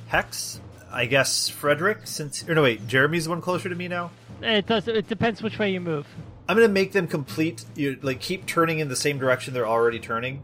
hex, 0.08 0.62
I 0.92 1.06
guess, 1.06 1.50
Frederick, 1.50 2.08
since. 2.08 2.48
Or 2.48 2.56
no, 2.56 2.64
wait, 2.64 2.88
Jeremy's 2.88 3.26
the 3.26 3.32
one 3.32 3.42
closer 3.42 3.70
to 3.70 3.76
me 3.76 3.88
now? 3.88 4.12
Eh, 4.42 4.58
it 4.58 4.68
does. 4.68 4.88
It 4.88 5.08
depends 5.08 5.42
which 5.44 5.60
way 5.60 5.72
you 5.72 5.82
move. 5.82 6.08
I'm 6.48 6.58
going 6.58 6.68
to 6.68 6.74
make 6.74 6.92
them 6.92 7.08
complete, 7.08 7.64
you 7.76 7.98
like, 8.02 8.20
keep 8.20 8.46
turning 8.46 8.80
in 8.80 8.90
the 8.90 8.96
same 8.96 9.18
direction 9.18 9.54
they're 9.54 9.68
already 9.68 10.00
turning. 10.00 10.44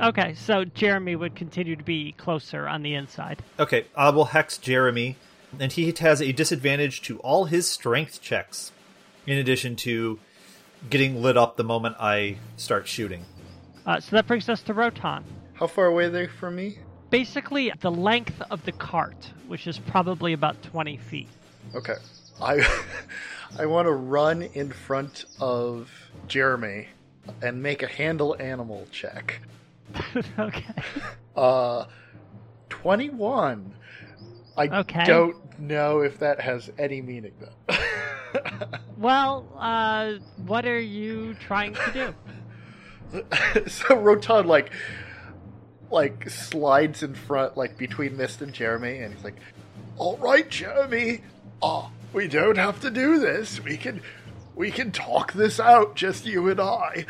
Okay, 0.00 0.34
so 0.34 0.64
Jeremy 0.64 1.16
would 1.16 1.34
continue 1.34 1.74
to 1.74 1.82
be 1.82 2.12
closer 2.12 2.68
on 2.68 2.82
the 2.82 2.94
inside. 2.94 3.42
Okay, 3.58 3.86
I 3.96 4.10
will 4.10 4.26
hex 4.26 4.56
Jeremy, 4.56 5.16
and 5.58 5.72
he 5.72 5.92
has 5.98 6.22
a 6.22 6.32
disadvantage 6.32 7.02
to 7.02 7.18
all 7.18 7.46
his 7.46 7.68
strength 7.68 8.22
checks, 8.22 8.70
in 9.26 9.38
addition 9.38 9.74
to 9.76 10.20
getting 10.88 11.20
lit 11.20 11.36
up 11.36 11.56
the 11.56 11.64
moment 11.64 11.96
I 11.98 12.36
start 12.56 12.86
shooting. 12.86 13.24
Uh, 13.84 13.98
so 13.98 14.14
that 14.14 14.26
brings 14.28 14.48
us 14.48 14.62
to 14.62 14.74
Rotan. 14.74 15.24
How 15.54 15.66
far 15.66 15.86
away 15.86 16.04
are 16.04 16.10
they 16.10 16.26
from 16.28 16.54
me? 16.54 16.78
Basically, 17.10 17.72
the 17.80 17.90
length 17.90 18.40
of 18.50 18.64
the 18.64 18.72
cart, 18.72 19.32
which 19.48 19.66
is 19.66 19.78
probably 19.78 20.32
about 20.32 20.62
20 20.62 20.96
feet. 20.98 21.28
Okay. 21.74 21.96
I 22.40 22.64
I 23.58 23.66
want 23.66 23.86
to 23.86 23.92
run 23.92 24.42
in 24.42 24.70
front 24.70 25.24
of 25.40 25.90
Jeremy 26.28 26.88
and 27.42 27.62
make 27.62 27.82
a 27.82 27.88
handle 27.88 28.36
animal 28.38 28.86
check. 28.92 29.40
okay. 30.38 30.74
Uh 31.36 31.84
21. 32.68 33.74
I 34.56 34.66
Okay. 34.68 35.04
don't 35.04 35.36
know 35.60 36.00
if 36.00 36.18
that 36.18 36.40
has 36.40 36.70
any 36.78 37.00
meaning 37.02 37.32
though. 37.40 37.76
Well, 38.98 39.46
uh, 39.56 40.14
what 40.44 40.66
are 40.66 40.80
you 40.80 41.34
trying 41.34 41.74
to 41.74 42.14
do? 43.12 43.66
so 43.68 43.94
Rotan 43.96 44.46
like 44.46 44.70
like 45.90 46.28
slides 46.28 47.02
in 47.02 47.14
front 47.14 47.56
like 47.56 47.78
between 47.78 48.16
Mist 48.16 48.42
and 48.42 48.52
Jeremy 48.52 48.98
and 48.98 49.14
he's 49.14 49.24
like, 49.24 49.36
"All 49.96 50.18
right, 50.18 50.48
Jeremy. 50.50 51.22
Oh, 51.62 51.90
we 52.12 52.28
don't 52.28 52.58
have 52.58 52.80
to 52.82 52.90
do 52.90 53.18
this. 53.18 53.62
We 53.62 53.76
can 53.78 54.02
we 54.54 54.70
can 54.70 54.90
talk 54.90 55.32
this 55.32 55.58
out 55.58 55.94
just 55.94 56.26
you 56.26 56.48
and 56.48 56.60
I. 56.60 57.06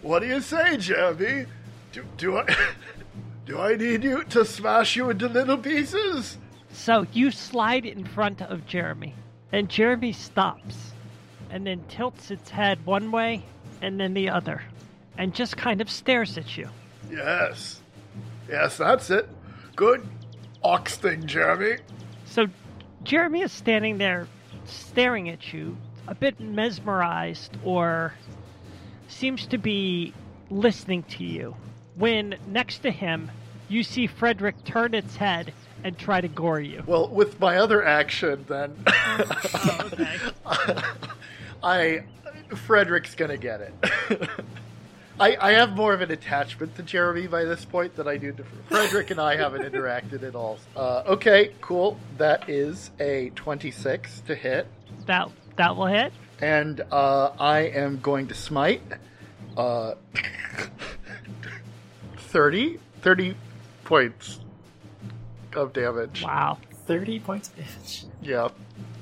What 0.00 0.22
do 0.22 0.26
you 0.28 0.40
say, 0.40 0.76
Jeremy? 0.78 1.46
Do 1.92 2.04
do 2.16 2.38
I 2.38 2.56
do 3.46 3.58
I 3.58 3.76
need 3.76 4.02
you 4.02 4.24
to 4.24 4.44
smash 4.44 4.96
you 4.96 5.10
into 5.10 5.28
little 5.28 5.58
pieces?" 5.58 6.38
So 6.72 7.06
you 7.12 7.30
slide 7.30 7.84
in 7.84 8.04
front 8.04 8.40
of 8.40 8.66
Jeremy, 8.66 9.14
and 9.52 9.68
Jeremy 9.68 10.12
stops, 10.12 10.92
and 11.50 11.66
then 11.66 11.84
tilts 11.88 12.30
its 12.30 12.50
head 12.50 12.84
one 12.86 13.12
way 13.12 13.44
and 13.82 14.00
then 14.00 14.14
the 14.14 14.30
other, 14.30 14.62
and 15.18 15.34
just 15.34 15.56
kind 15.56 15.80
of 15.80 15.90
stares 15.90 16.38
at 16.38 16.56
you. 16.56 16.68
Yes. 17.10 17.80
Yes, 18.48 18.76
that's 18.78 19.10
it. 19.10 19.28
Good 19.76 20.06
ox 20.62 20.96
thing, 20.96 21.26
Jeremy. 21.26 21.78
So 22.24 22.46
Jeremy 23.04 23.42
is 23.42 23.52
standing 23.52 23.98
there 23.98 24.28
staring 24.64 25.28
at 25.28 25.52
you, 25.52 25.76
a 26.06 26.14
bit 26.14 26.40
mesmerized, 26.40 27.56
or 27.64 28.14
seems 29.08 29.46
to 29.48 29.58
be 29.58 30.14
listening 30.50 31.02
to 31.04 31.24
you. 31.24 31.56
When 31.96 32.36
next 32.46 32.78
to 32.80 32.90
him 32.90 33.30
you 33.68 33.82
see 33.82 34.06
Frederick 34.06 34.62
turn 34.64 34.94
its 34.94 35.16
head 35.16 35.52
and 35.84 35.98
try 35.98 36.20
to 36.20 36.28
gore 36.28 36.60
you. 36.60 36.82
Well, 36.86 37.08
with 37.08 37.40
my 37.40 37.56
other 37.56 37.84
action, 37.84 38.44
then 38.48 38.76
Oh, 38.86 39.90
okay. 39.92 40.16
I 41.62 42.04
Frederick's 42.66 43.14
gonna 43.14 43.36
get 43.36 43.60
it. 43.60 44.28
I, 45.20 45.36
I 45.40 45.52
have 45.52 45.76
more 45.76 45.92
of 45.94 46.00
an 46.00 46.10
attachment 46.10 46.74
to 46.76 46.82
Jeremy 46.82 47.26
by 47.26 47.44
this 47.44 47.64
point 47.64 47.94
than 47.96 48.08
I 48.08 48.16
do 48.16 48.32
to 48.32 48.44
Frederick, 48.68 49.10
and 49.10 49.20
I 49.20 49.36
haven't 49.36 49.62
interacted 49.62 50.22
at 50.22 50.34
all. 50.34 50.58
Uh, 50.74 51.02
okay, 51.06 51.52
cool. 51.60 51.98
That 52.18 52.48
is 52.48 52.90
a 52.98 53.30
twenty-six 53.34 54.20
to 54.26 54.34
hit, 54.34 54.66
That 55.06 55.30
that 55.56 55.76
will 55.76 55.86
hit. 55.86 56.12
and 56.40 56.80
uh, 56.90 57.30
I 57.38 57.60
am 57.60 58.00
going 58.00 58.28
to 58.28 58.34
smite. 58.34 58.82
Uh, 59.56 59.94
30? 62.32 62.78
30 63.02 63.36
points 63.84 64.40
of 65.54 65.72
damage. 65.74 66.22
Wow. 66.22 66.58
30 66.86 67.20
points 67.20 67.48
of 67.48 67.56
damage. 67.56 68.04
Yeah. 68.22 68.48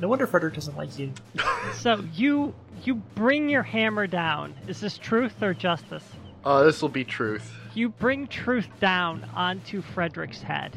No 0.00 0.08
wonder 0.08 0.26
Frederick 0.26 0.54
doesn't 0.54 0.76
like 0.76 0.98
you. 0.98 1.12
So 1.74 2.02
you 2.14 2.54
you 2.84 2.94
bring 2.96 3.48
your 3.50 3.62
hammer 3.62 4.06
down. 4.06 4.54
Is 4.66 4.80
this 4.80 4.96
truth 4.98 5.42
or 5.42 5.52
justice? 5.54 6.04
Uh, 6.44 6.64
this 6.64 6.80
will 6.82 6.88
be 6.88 7.04
truth. 7.04 7.52
You 7.74 7.90
bring 7.90 8.26
truth 8.26 8.66
down 8.80 9.24
onto 9.34 9.82
Frederick's 9.82 10.40
head 10.42 10.76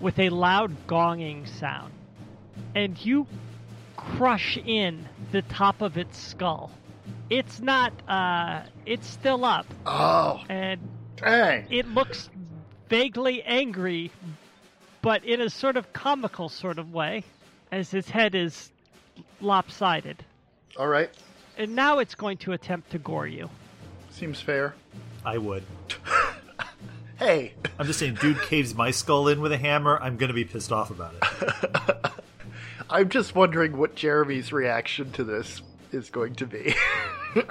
with 0.00 0.18
a 0.18 0.30
loud 0.30 0.74
gonging 0.88 1.46
sound, 1.46 1.92
and 2.74 2.98
you 3.04 3.26
crush 3.96 4.56
in 4.56 5.06
the 5.32 5.42
top 5.42 5.82
of 5.82 5.98
its 5.98 6.18
skull. 6.18 6.70
It's 7.28 7.60
not. 7.60 7.92
Uh, 8.08 8.62
it's 8.86 9.06
still 9.06 9.44
up, 9.44 9.66
Oh, 9.84 10.40
and 10.48 10.80
dang. 11.16 11.66
it 11.70 11.88
looks 11.88 12.28
vaguely 12.88 13.42
angry, 13.42 14.10
but 15.02 15.24
in 15.24 15.40
a 15.40 15.50
sort 15.50 15.76
of 15.76 15.92
comical 15.92 16.48
sort 16.48 16.78
of 16.78 16.92
way, 16.92 17.24
as 17.72 17.90
his 17.90 18.08
head 18.08 18.34
is 18.34 18.70
lopsided. 19.40 20.24
All 20.78 20.88
right. 20.88 21.10
And 21.58 21.74
now 21.74 21.98
it's 21.98 22.14
going 22.14 22.36
to 22.38 22.52
attempt 22.52 22.90
to 22.90 22.98
gore 22.98 23.26
you. 23.26 23.48
Seems 24.10 24.40
fair. 24.40 24.74
I 25.24 25.38
would. 25.38 25.64
Hey, 27.18 27.54
I'm 27.78 27.86
just 27.86 27.98
saying, 27.98 28.16
dude 28.16 28.42
caves 28.42 28.74
my 28.74 28.90
skull 28.90 29.28
in 29.28 29.40
with 29.40 29.50
a 29.50 29.56
hammer. 29.56 29.98
I'm 30.02 30.18
gonna 30.18 30.34
be 30.34 30.44
pissed 30.44 30.70
off 30.70 30.90
about 30.90 31.14
it. 31.14 32.12
I'm 32.90 33.08
just 33.08 33.34
wondering 33.34 33.78
what 33.78 33.94
Jeremy's 33.94 34.52
reaction 34.52 35.12
to 35.12 35.24
this 35.24 35.62
is 35.92 36.10
going 36.10 36.34
to 36.34 36.46
be. 36.46 36.74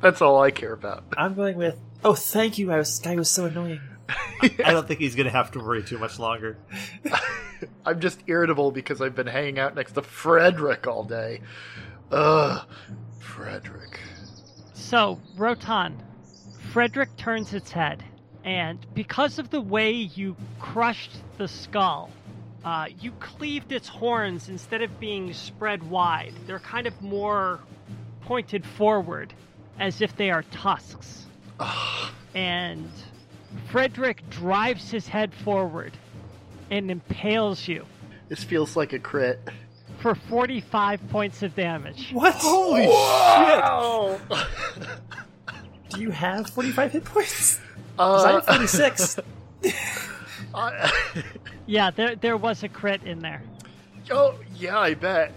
That's 0.00 0.20
all 0.22 0.40
I 0.40 0.50
care 0.50 0.72
about. 0.72 1.04
I'm 1.16 1.34
going 1.34 1.56
with, 1.56 1.78
oh, 2.04 2.14
thank 2.14 2.58
you, 2.58 2.72
I 2.72 2.78
was, 2.78 2.98
guy 2.98 3.16
was 3.16 3.30
so 3.30 3.46
annoying. 3.46 3.80
I 4.40 4.72
don't 4.72 4.86
think 4.86 5.00
he's 5.00 5.14
gonna 5.14 5.30
have 5.30 5.50
to 5.52 5.58
worry 5.60 5.82
too 5.82 5.98
much 5.98 6.18
longer. 6.18 6.58
I'm 7.86 8.00
just 8.00 8.22
irritable 8.26 8.70
because 8.70 9.00
I've 9.00 9.14
been 9.14 9.26
hanging 9.26 9.58
out 9.58 9.74
next 9.74 9.92
to 9.92 10.02
Frederick 10.02 10.86
all 10.86 11.04
day. 11.04 11.40
Ugh, 12.12 12.66
Frederick. 13.18 14.00
So, 14.74 15.18
Rotan, 15.36 15.96
Frederick 16.72 17.16
turns 17.16 17.54
its 17.54 17.70
head, 17.70 18.04
and 18.44 18.86
because 18.94 19.38
of 19.38 19.50
the 19.50 19.60
way 19.60 19.90
you 19.92 20.36
crushed 20.60 21.12
the 21.38 21.48
skull, 21.48 22.10
uh, 22.64 22.86
you 23.00 23.12
cleaved 23.12 23.72
its 23.72 23.88
horns 23.88 24.48
instead 24.48 24.82
of 24.82 25.00
being 25.00 25.32
spread 25.32 25.82
wide. 25.88 26.34
They're 26.46 26.58
kind 26.58 26.86
of 26.86 27.00
more 27.00 27.60
pointed 28.22 28.66
forward, 28.66 29.32
as 29.78 30.00
if 30.00 30.16
they 30.16 30.30
are 30.30 30.42
tusks. 30.50 31.26
and 32.34 32.88
Frederick 33.70 34.28
drives 34.30 34.90
his 34.90 35.08
head 35.08 35.32
forward 35.32 35.92
and 36.70 36.90
impales 36.90 37.66
you 37.68 37.86
This 38.28 38.44
feels 38.44 38.76
like 38.76 38.92
a 38.92 38.98
crit. 38.98 39.40
for 40.00 40.14
45 40.14 41.08
points 41.08 41.42
of 41.42 41.54
damage. 41.54 42.10
What? 42.12 42.34
Holy 42.34 42.84
Oh, 42.88 44.20
shit! 44.74 44.86
Do 45.90 46.00
you 46.00 46.10
have 46.10 46.50
45 46.50 46.92
hit 46.92 47.04
points? 47.04 47.60
'Cause 47.96 48.24
I 48.24 48.32
uh, 48.32 48.34
have 48.34 48.46
46. 48.46 49.18
I- 50.54 50.92
Yeah, 51.68 51.90
there, 51.90 52.14
there 52.16 52.36
was 52.36 52.62
a 52.62 52.68
crit 52.68 53.02
in 53.04 53.20
there. 53.20 53.42
oh, 54.12 54.38
yeah, 54.54 54.78
I 54.78 54.94
bet. 54.94 55.32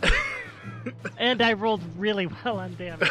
And 1.17 1.41
I 1.41 1.53
rolled 1.53 1.81
really 1.97 2.27
well 2.27 2.59
on 2.59 2.75
damage. 2.75 3.09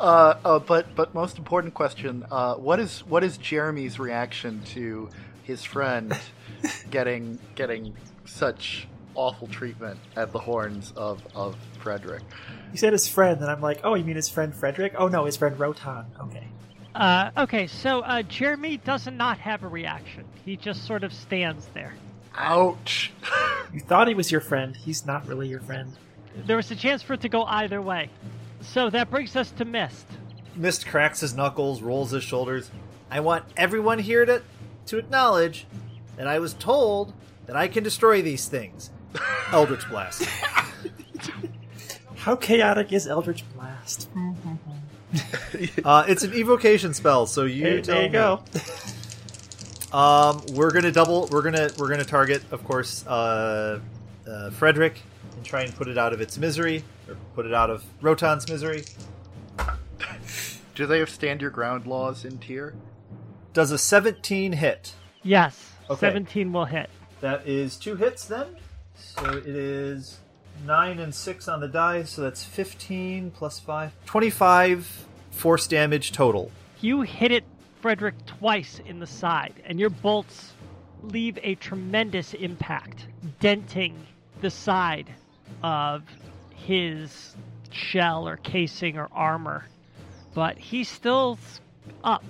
Uh, 0.00 0.34
uh, 0.44 0.58
but 0.58 0.94
but 0.96 1.14
most 1.14 1.38
important 1.38 1.74
question: 1.74 2.24
uh, 2.30 2.54
what 2.54 2.80
is 2.80 3.00
what 3.00 3.22
is 3.22 3.36
Jeremy's 3.36 3.98
reaction 3.98 4.62
to 4.72 5.10
his 5.44 5.62
friend 5.62 6.18
getting 6.90 7.38
getting 7.54 7.94
such 8.24 8.88
awful 9.14 9.46
treatment 9.46 10.00
at 10.16 10.32
the 10.32 10.38
horns 10.38 10.92
of 10.96 11.22
of 11.34 11.56
Frederick? 11.80 12.22
he 12.72 12.78
said 12.78 12.92
his 12.92 13.08
friend, 13.08 13.40
and 13.40 13.50
I'm 13.50 13.60
like, 13.60 13.80
oh, 13.84 13.94
you 13.94 14.04
mean 14.04 14.16
his 14.16 14.28
friend 14.28 14.54
Frederick? 14.54 14.94
Oh, 14.96 15.08
no, 15.08 15.24
his 15.24 15.36
friend 15.36 15.58
Rotan. 15.58 16.06
Okay. 16.20 16.46
Uh, 16.94 17.30
okay, 17.36 17.66
so 17.66 18.00
uh, 18.00 18.22
Jeremy 18.22 18.76
does 18.78 19.06
not 19.06 19.38
have 19.38 19.62
a 19.62 19.68
reaction. 19.68 20.24
He 20.44 20.56
just 20.56 20.86
sort 20.86 21.04
of 21.04 21.12
stands 21.12 21.66
there. 21.74 21.94
Ouch! 22.34 23.12
You 23.72 23.78
thought 23.78 24.08
he 24.08 24.14
was 24.14 24.32
your 24.32 24.40
friend. 24.40 24.74
He's 24.74 25.06
not 25.06 25.28
really 25.28 25.46
your 25.46 25.60
friend. 25.60 25.92
There 26.44 26.56
was 26.56 26.72
a 26.72 26.74
chance 26.74 27.04
for 27.04 27.12
it 27.12 27.20
to 27.20 27.28
go 27.28 27.44
either 27.44 27.80
way. 27.80 28.10
So 28.60 28.90
that 28.90 29.10
brings 29.10 29.34
us 29.36 29.50
to 29.52 29.64
Mist. 29.64 30.06
Mist 30.56 30.86
cracks 30.86 31.20
his 31.20 31.34
knuckles, 31.34 31.80
rolls 31.82 32.10
his 32.10 32.22
shoulders. 32.24 32.70
I 33.10 33.20
want 33.20 33.44
everyone 33.56 33.98
here 34.00 34.24
to 34.24 34.42
to 34.86 34.98
acknowledge 34.98 35.66
that 36.16 36.26
I 36.26 36.38
was 36.38 36.54
told 36.54 37.12
that 37.46 37.56
I 37.56 37.68
can 37.68 37.82
destroy 37.84 38.22
these 38.22 38.46
things. 38.48 38.90
Eldritch 39.52 39.88
Blast. 39.88 40.22
How 42.16 42.36
chaotic 42.36 42.92
is 42.92 43.06
Eldritch 43.06 43.44
Blast? 43.54 44.08
Uh, 45.84 46.04
it's 46.06 46.22
an 46.22 46.32
evocation 46.34 46.94
spell, 46.94 47.26
so 47.26 47.44
you 47.44 47.64
There, 47.64 47.80
tell 47.82 47.94
there 47.96 48.02
you 48.04 48.08
me. 48.10 48.12
go. 48.12 49.96
Um, 49.98 50.40
we're 50.52 50.70
gonna 50.70 50.92
double. 50.92 51.26
We're 51.32 51.42
gonna 51.42 51.68
we're 51.78 51.88
gonna 51.88 52.04
target, 52.04 52.44
of 52.52 52.62
course, 52.62 53.04
uh, 53.08 53.80
uh, 54.28 54.50
Frederick, 54.50 55.00
and 55.34 55.44
try 55.44 55.62
and 55.62 55.74
put 55.74 55.88
it 55.88 55.98
out 55.98 56.12
of 56.12 56.20
its 56.20 56.38
misery, 56.38 56.84
or 57.10 57.16
put 57.34 57.46
it 57.46 57.52
out 57.54 57.70
of 57.70 57.84
Rotan's 58.00 58.48
misery. 58.48 58.84
Do 60.74 60.86
they 60.86 60.98
have 61.00 61.10
stand 61.10 61.40
your 61.42 61.50
ground 61.50 61.86
laws 61.86 62.24
in 62.24 62.38
tier? 62.38 62.74
Does 63.52 63.70
a 63.70 63.78
17 63.78 64.52
hit? 64.52 64.94
Yes, 65.22 65.72
Okay. 65.90 66.06
17 66.06 66.52
will 66.52 66.66
hit. 66.66 66.88
That 67.20 67.46
is 67.46 67.76
two 67.76 67.96
hits 67.96 68.24
then. 68.24 68.46
So 68.94 69.24
it 69.24 69.46
is 69.46 70.20
nine 70.64 71.00
and 71.00 71.12
six 71.14 71.48
on 71.48 71.60
the 71.60 71.66
die, 71.68 72.04
so 72.04 72.22
that's 72.22 72.44
15 72.44 73.32
plus 73.32 73.58
five. 73.58 73.92
25 74.06 75.06
force 75.32 75.66
damage 75.66 76.12
total. 76.12 76.52
You 76.80 77.00
hit 77.02 77.32
it, 77.32 77.44
Frederick, 77.80 78.14
twice 78.26 78.80
in 78.86 79.00
the 79.00 79.06
side, 79.06 79.54
and 79.66 79.80
your 79.80 79.90
bolts 79.90 80.52
leave 81.02 81.38
a 81.42 81.56
tremendous 81.56 82.34
impact, 82.34 83.06
denting 83.40 84.06
the 84.40 84.50
side 84.50 85.10
of 85.62 86.02
his 86.66 87.36
shell 87.70 88.28
or 88.28 88.36
casing 88.36 88.96
or 88.98 89.08
armor. 89.12 89.66
But 90.34 90.58
he's 90.58 90.88
still 90.88 91.38
up 92.04 92.24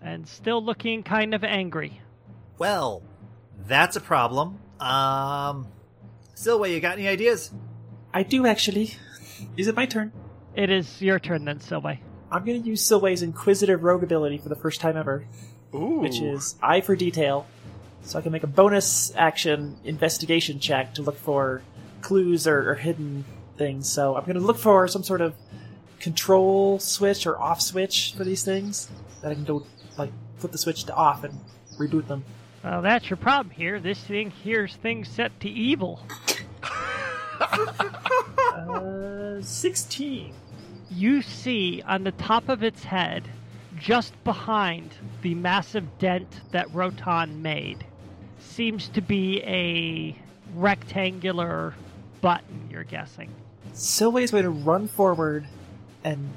and 0.00 0.26
still 0.26 0.62
looking 0.62 1.02
kind 1.02 1.34
of 1.34 1.42
angry. 1.42 2.00
Well, 2.58 3.02
that's 3.66 3.96
a 3.96 4.00
problem. 4.00 4.58
Um, 4.78 5.66
Silway, 6.36 6.72
you 6.72 6.80
got 6.80 6.98
any 6.98 7.08
ideas? 7.08 7.50
I 8.12 8.22
do 8.22 8.46
actually. 8.46 8.94
Is 9.56 9.66
it 9.66 9.74
my 9.74 9.86
turn? 9.86 10.12
It 10.54 10.70
is 10.70 11.02
your 11.02 11.18
turn 11.18 11.44
then, 11.44 11.58
Silway. 11.58 11.98
I'm 12.30 12.44
going 12.44 12.62
to 12.62 12.68
use 12.68 12.88
Silway's 12.88 13.22
Inquisitive 13.22 13.82
Rogue 13.82 14.02
ability 14.02 14.38
for 14.38 14.48
the 14.48 14.56
first 14.56 14.80
time 14.80 14.96
ever, 14.96 15.24
Ooh, 15.74 16.00
which 16.00 16.20
is 16.20 16.56
Eye 16.62 16.80
for 16.80 16.96
Detail. 16.96 17.46
So 18.02 18.18
I 18.18 18.22
can 18.22 18.32
make 18.32 18.42
a 18.42 18.48
bonus 18.48 19.12
action 19.16 19.78
investigation 19.84 20.60
check 20.60 20.94
to 20.94 21.02
look 21.02 21.16
for 21.16 21.62
clues 22.02 22.46
or, 22.46 22.70
or 22.70 22.74
hidden 22.74 23.24
things. 23.56 23.88
So 23.88 24.16
I'm 24.16 24.24
going 24.24 24.34
to 24.34 24.40
look 24.40 24.58
for 24.58 24.86
some 24.88 25.02
sort 25.02 25.20
of 25.20 25.34
control 26.00 26.78
switch 26.78 27.26
or 27.26 27.40
off 27.40 27.60
switch 27.60 28.14
for 28.16 28.24
these 28.24 28.44
things 28.44 28.90
that 29.22 29.30
I 29.30 29.34
can 29.34 29.44
go 29.44 29.64
like 29.96 30.10
flip 30.36 30.52
the 30.52 30.58
switch 30.58 30.84
to 30.84 30.94
off 30.94 31.24
and 31.24 31.38
reboot 31.78 32.06
them. 32.08 32.24
Well, 32.62 32.82
that's 32.82 33.08
your 33.10 33.16
problem 33.16 33.50
here. 33.54 33.78
This 33.78 34.02
thing 34.02 34.30
hears 34.30 34.76
things 34.76 35.08
set 35.08 35.38
to 35.40 35.48
evil. 35.48 36.00
Uh, 38.54 39.42
16. 39.42 40.32
you 40.90 41.20
see 41.20 41.82
on 41.86 42.04
the 42.04 42.12
top 42.12 42.48
of 42.48 42.62
its 42.62 42.84
head, 42.84 43.28
just 43.78 44.22
behind 44.24 44.94
the 45.22 45.34
massive 45.34 45.98
dent 45.98 46.40
that 46.52 46.72
Rotan 46.72 47.42
made, 47.42 47.84
seems 48.38 48.88
to 48.90 49.00
be 49.00 49.42
a 49.42 50.16
rectangular 50.54 51.74
button, 52.20 52.68
you're 52.70 52.84
guessing. 52.84 53.34
Silway's 53.74 54.30
going 54.30 54.44
to 54.44 54.50
run 54.50 54.88
forward 54.88 55.46
and 56.04 56.30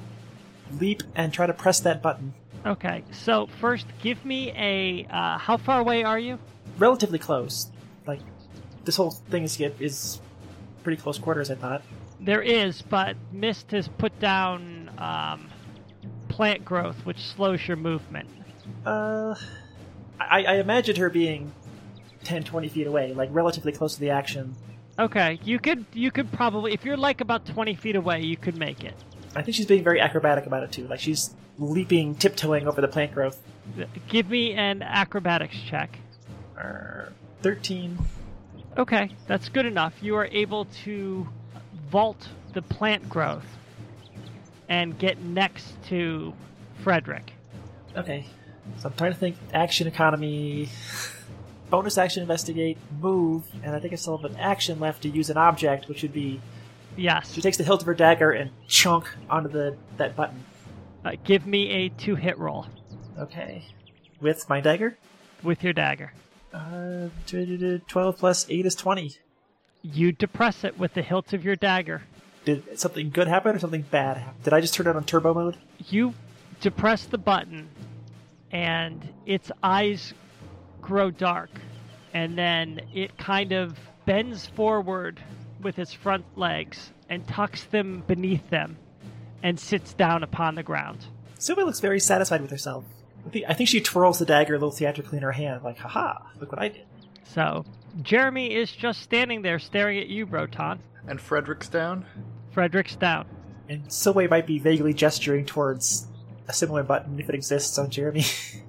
leap 0.78 1.02
and 1.14 1.32
try 1.32 1.46
to 1.46 1.52
press 1.52 1.80
that 1.80 2.02
button. 2.02 2.34
Okay, 2.66 3.04
so 3.12 3.48
first, 3.60 3.86
give 4.02 4.24
me 4.24 4.50
a. 4.56 5.06
Uh, 5.10 5.38
how 5.38 5.56
far 5.56 5.80
away 5.80 6.02
are 6.02 6.18
you? 6.18 6.38
Relatively 6.76 7.18
close. 7.18 7.70
Like, 8.06 8.20
this 8.84 8.96
whole 8.96 9.12
thing 9.12 9.44
is, 9.44 9.60
is 9.60 10.20
pretty 10.82 11.00
close 11.00 11.18
quarters, 11.18 11.50
I 11.50 11.54
thought. 11.54 11.82
There 12.20 12.42
is, 12.42 12.82
but 12.82 13.16
Mist 13.32 13.70
has 13.70 13.86
put 13.86 14.18
down 14.18 14.90
um, 14.98 15.48
plant 16.28 16.64
growth, 16.64 16.96
which 17.06 17.18
slows 17.18 17.66
your 17.66 17.76
movement. 17.76 18.28
Uh, 18.84 19.36
I, 20.20 20.44
I 20.44 20.54
imagined 20.56 20.98
her 20.98 21.10
being 21.10 21.52
10, 22.24 22.42
20 22.42 22.68
feet 22.68 22.86
away, 22.86 23.14
like 23.14 23.28
relatively 23.32 23.72
close 23.72 23.94
to 23.94 24.00
the 24.00 24.10
action. 24.10 24.56
Okay, 24.98 25.38
you 25.44 25.58
could 25.58 25.84
you 25.92 26.10
could 26.10 26.30
probably 26.32 26.72
if 26.72 26.84
you're 26.84 26.96
like 26.96 27.20
about 27.20 27.46
twenty 27.46 27.74
feet 27.74 27.94
away, 27.96 28.20
you 28.22 28.36
could 28.36 28.56
make 28.56 28.82
it. 28.82 28.94
I 29.36 29.42
think 29.42 29.54
she's 29.54 29.66
being 29.66 29.84
very 29.84 30.00
acrobatic 30.00 30.46
about 30.46 30.64
it 30.64 30.72
too. 30.72 30.88
Like 30.88 30.98
she's 31.00 31.34
leaping, 31.58 32.16
tiptoeing 32.16 32.66
over 32.66 32.80
the 32.80 32.88
plant 32.88 33.12
growth. 33.12 33.40
Give 34.08 34.28
me 34.28 34.54
an 34.54 34.82
acrobatics 34.82 35.56
check. 35.68 35.98
Uh, 36.58 37.10
Thirteen. 37.42 37.98
Okay, 38.76 39.10
that's 39.26 39.48
good 39.48 39.66
enough. 39.66 39.94
You 40.00 40.16
are 40.16 40.26
able 40.26 40.64
to 40.84 41.28
vault 41.90 42.28
the 42.52 42.62
plant 42.62 43.08
growth 43.08 43.46
and 44.68 44.98
get 44.98 45.20
next 45.20 45.80
to 45.88 46.32
Frederick. 46.82 47.32
Okay, 47.96 48.26
so 48.78 48.88
I'm 48.88 48.94
trying 48.94 49.12
to 49.12 49.18
think. 49.18 49.36
Action 49.52 49.86
economy. 49.86 50.70
bonus 51.70 51.98
action 51.98 52.22
investigate, 52.22 52.78
move, 53.00 53.44
and 53.62 53.74
I 53.74 53.80
think 53.80 53.92
I 53.92 53.96
still 53.96 54.16
have 54.18 54.30
an 54.30 54.36
action 54.38 54.80
left 54.80 55.02
to 55.02 55.08
use 55.08 55.30
an 55.30 55.36
object, 55.36 55.88
which 55.88 56.02
would 56.02 56.12
be 56.12 56.40
Yes. 56.96 57.32
she 57.32 57.40
takes 57.40 57.56
the 57.56 57.64
hilt 57.64 57.80
of 57.82 57.86
her 57.86 57.94
dagger 57.94 58.30
and 58.32 58.50
chunk 58.66 59.08
onto 59.30 59.48
the 59.48 59.76
that 59.98 60.16
button. 60.16 60.44
Uh, 61.04 61.12
give 61.24 61.46
me 61.46 61.68
a 61.70 61.88
two 61.90 62.16
hit 62.16 62.36
roll 62.38 62.66
Okay, 63.18 63.64
with 64.20 64.48
my 64.48 64.60
dagger. 64.60 64.96
with 65.42 65.62
your 65.62 65.72
dagger. 65.72 66.12
Uh, 66.52 67.08
twelve 67.86 68.18
plus 68.18 68.46
eight 68.48 68.66
is 68.66 68.74
twenty. 68.74 69.16
You 69.82 70.10
depress 70.12 70.64
it 70.64 70.76
with 70.78 70.94
the 70.94 71.02
hilt 71.02 71.32
of 71.32 71.44
your 71.44 71.54
dagger. 71.56 72.02
Did 72.44 72.78
something 72.78 73.10
good 73.10 73.28
happen 73.28 73.54
or 73.54 73.58
something 73.58 73.82
bad 73.82 74.16
happen? 74.16 74.34
Did 74.42 74.52
I 74.54 74.60
just 74.60 74.74
turn 74.74 74.86
it 74.86 74.96
on 74.96 75.04
turbo 75.04 75.34
mode? 75.34 75.56
You 75.88 76.14
depress 76.60 77.04
the 77.04 77.18
button, 77.18 77.68
and 78.50 79.06
its 79.26 79.52
eyes 79.62 80.14
grow 80.88 81.10
dark, 81.10 81.50
and 82.14 82.36
then 82.36 82.80
it 82.94 83.18
kind 83.18 83.52
of 83.52 83.78
bends 84.06 84.46
forward 84.46 85.20
with 85.60 85.78
its 85.78 85.92
front 85.92 86.24
legs 86.34 86.92
and 87.10 87.28
tucks 87.28 87.64
them 87.64 88.02
beneath 88.06 88.48
them 88.48 88.78
and 89.42 89.60
sits 89.60 89.92
down 89.92 90.22
upon 90.22 90.54
the 90.54 90.62
ground. 90.62 91.04
Silway 91.38 91.66
looks 91.66 91.80
very 91.80 92.00
satisfied 92.00 92.40
with 92.40 92.50
herself. 92.50 92.84
I 93.26 93.28
think, 93.28 93.44
I 93.48 93.52
think 93.52 93.68
she 93.68 93.82
twirls 93.82 94.18
the 94.18 94.24
dagger 94.24 94.54
a 94.54 94.56
little 94.56 94.70
theatrically 94.70 95.18
in 95.18 95.24
her 95.24 95.32
hand, 95.32 95.62
like, 95.62 95.76
haha, 95.76 96.14
look 96.40 96.50
what 96.50 96.60
I 96.60 96.68
did. 96.68 96.86
So, 97.34 97.66
Jeremy 98.00 98.54
is 98.54 98.72
just 98.72 99.02
standing 99.02 99.42
there 99.42 99.58
staring 99.58 99.98
at 99.98 100.06
you, 100.08 100.24
Rotan. 100.24 100.78
And 101.06 101.20
Frederick's 101.20 101.68
down? 101.68 102.06
Frederick's 102.52 102.96
down. 102.96 103.26
And 103.68 103.84
Silway 103.88 104.30
might 104.30 104.46
be 104.46 104.58
vaguely 104.58 104.94
gesturing 104.94 105.44
towards 105.44 106.06
a 106.48 106.54
similar 106.54 106.82
button 106.82 107.20
if 107.20 107.28
it 107.28 107.34
exists 107.34 107.78
on 107.78 107.90
Jeremy. 107.90 108.24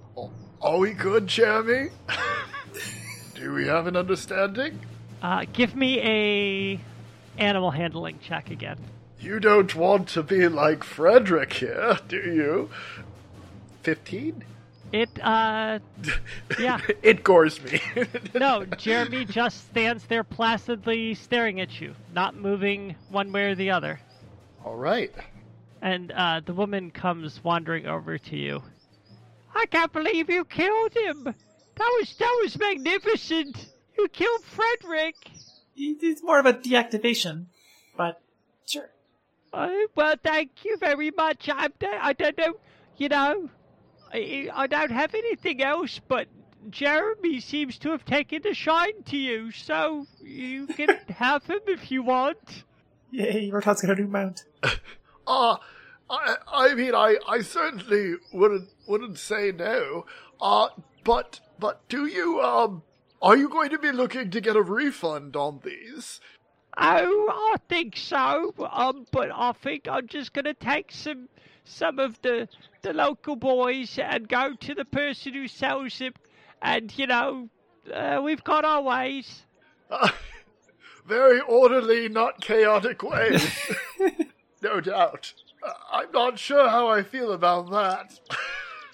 Are 0.62 0.78
we 0.78 0.92
good, 0.92 1.28
Jeremy? 1.28 1.90
Do 3.36 3.54
we 3.54 3.68
have 3.68 3.88
an 3.88 3.96
understanding? 3.96 4.80
Uh, 5.22 5.46
give 5.54 5.74
me 5.74 6.00
a 6.02 6.80
animal 7.38 7.72
handling 7.72 8.20
check 8.20 8.52
again. 8.52 8.78
You 9.22 9.40
don't 9.40 9.74
want 9.74 10.10
to 10.10 10.24
be 10.24 10.50
like 10.50 10.84
Frederick 10.84 11.54
here, 11.54 11.98
do 12.08 12.18
you? 12.18 12.70
15? 13.84 14.44
It, 14.92 15.10
uh, 15.24 15.80
yeah. 16.60 16.82
it 17.04 17.24
gores 17.24 17.62
me. 17.64 17.82
no, 18.36 18.66
Jeremy 18.66 19.24
just 19.24 19.70
stands 19.70 20.06
there 20.08 20.24
placidly 20.26 21.14
staring 21.16 21.62
at 21.62 21.80
you, 21.80 21.96
not 22.14 22.36
moving 22.36 22.96
one 23.10 23.32
way 23.32 23.46
or 23.46 23.56
the 23.56 23.72
other. 23.72 24.00
All 24.66 24.76
right. 24.76 25.14
And 25.82 26.12
uh, 26.12 26.42
the 26.46 26.54
woman 26.54 26.92
comes 26.92 27.42
wandering 27.44 27.86
over 27.86 28.18
to 28.18 28.36
you. 28.36 28.62
I 29.56 29.66
can't 29.66 29.92
believe 29.92 30.30
you 30.30 30.46
killed 30.46 30.94
him. 30.94 31.24
That 31.24 31.98
was 32.00 32.16
that 32.18 32.40
was 32.42 32.58
magnificent. 32.58 33.68
You 33.98 34.08
killed 34.10 34.44
Frederick. 34.44 35.16
It's 35.76 36.24
more 36.24 36.40
of 36.40 36.46
a 36.46 36.54
deactivation, 36.54 37.46
but 37.96 38.22
sure. 38.66 38.90
Uh, 39.54 39.70
well, 39.96 40.16
thank 40.22 40.64
you 40.64 40.78
very 40.78 41.12
much. 41.12 41.50
I'm, 41.52 41.74
I 41.82 42.14
don't 42.14 42.38
know, 42.38 42.54
you 42.98 43.10
know, 43.10 43.50
I, 44.14 44.50
I 44.54 44.68
don't 44.68 44.92
have 44.92 45.16
anything 45.16 45.62
else, 45.62 46.00
but 46.08 46.28
Jeremy 46.70 47.40
seems 47.40 47.78
to 47.80 47.92
have 47.92 48.06
taken 48.06 48.46
a 48.46 48.54
shine 48.54 49.04
to 49.06 49.18
you, 49.18 49.52
so 49.52 50.06
you 50.22 50.68
can 50.68 50.90
have 51.10 51.46
him 51.46 51.62
if 51.68 51.92
you 51.92 52.04
want. 52.04 52.64
Yay, 53.12 53.50
Rotan's 53.50 53.82
got 53.82 53.98
a 53.98 54.02
new 54.02 54.08
mount. 54.08 54.44
Uh, 55.26 55.58
I, 56.10 56.36
I 56.48 56.74
mean, 56.74 56.96
I, 56.96 57.18
I 57.28 57.42
certainly 57.42 58.16
wouldn't, 58.34 58.70
wouldn't 58.90 59.20
say 59.20 59.52
no. 59.52 60.06
Uh, 60.42 60.70
but, 61.04 61.40
but 61.60 61.88
do 61.88 62.06
you, 62.08 62.42
um, 62.42 62.84
are 63.22 63.38
you 63.38 63.48
going 63.48 63.70
to 63.70 63.80
be 63.80 63.92
looking 63.92 64.32
to 64.32 64.42
get 64.42 64.56
a 64.56 64.62
refund 64.62 65.36
on 65.36 65.62
these? 65.64 66.20
Oh, 66.78 67.52
I 67.54 67.58
think 67.68 67.98
so. 67.98 68.54
Um, 68.72 69.06
but 69.12 69.32
I 69.34 69.52
think 69.52 69.88
I'm 69.88 70.08
just 70.08 70.34
gonna 70.34 70.54
take 70.54 70.92
some 70.92 71.28
some 71.66 72.00
of 72.00 72.22
the 72.22 72.48
the 72.82 72.94
local 72.94 73.36
boys 73.36 74.00
and 74.02 74.30
go 74.30 74.54
to 74.56 74.76
the 74.76 74.86
person 74.86 75.34
who 75.34 75.48
sells 75.48 76.00
them, 76.00 76.14
and 76.62 76.98
you 76.98 77.08
know, 77.08 77.50
uh, 77.94 78.22
we've 78.24 78.44
got 78.44 78.64
our 78.64 78.82
ways. 78.82 79.44
Uh, 79.90 80.10
very 81.06 81.42
orderly, 81.42 82.08
not 82.08 82.40
chaotic 82.40 83.04
ways. 83.04 83.46
no 84.62 84.80
doubt. 84.80 85.34
Uh, 85.62 85.74
I'm 85.92 86.12
not 86.14 86.40
sure 86.40 86.70
how 86.70 86.88
I 86.88 87.04
feel 87.04 87.34
about 87.34 87.72
that. 87.72 88.20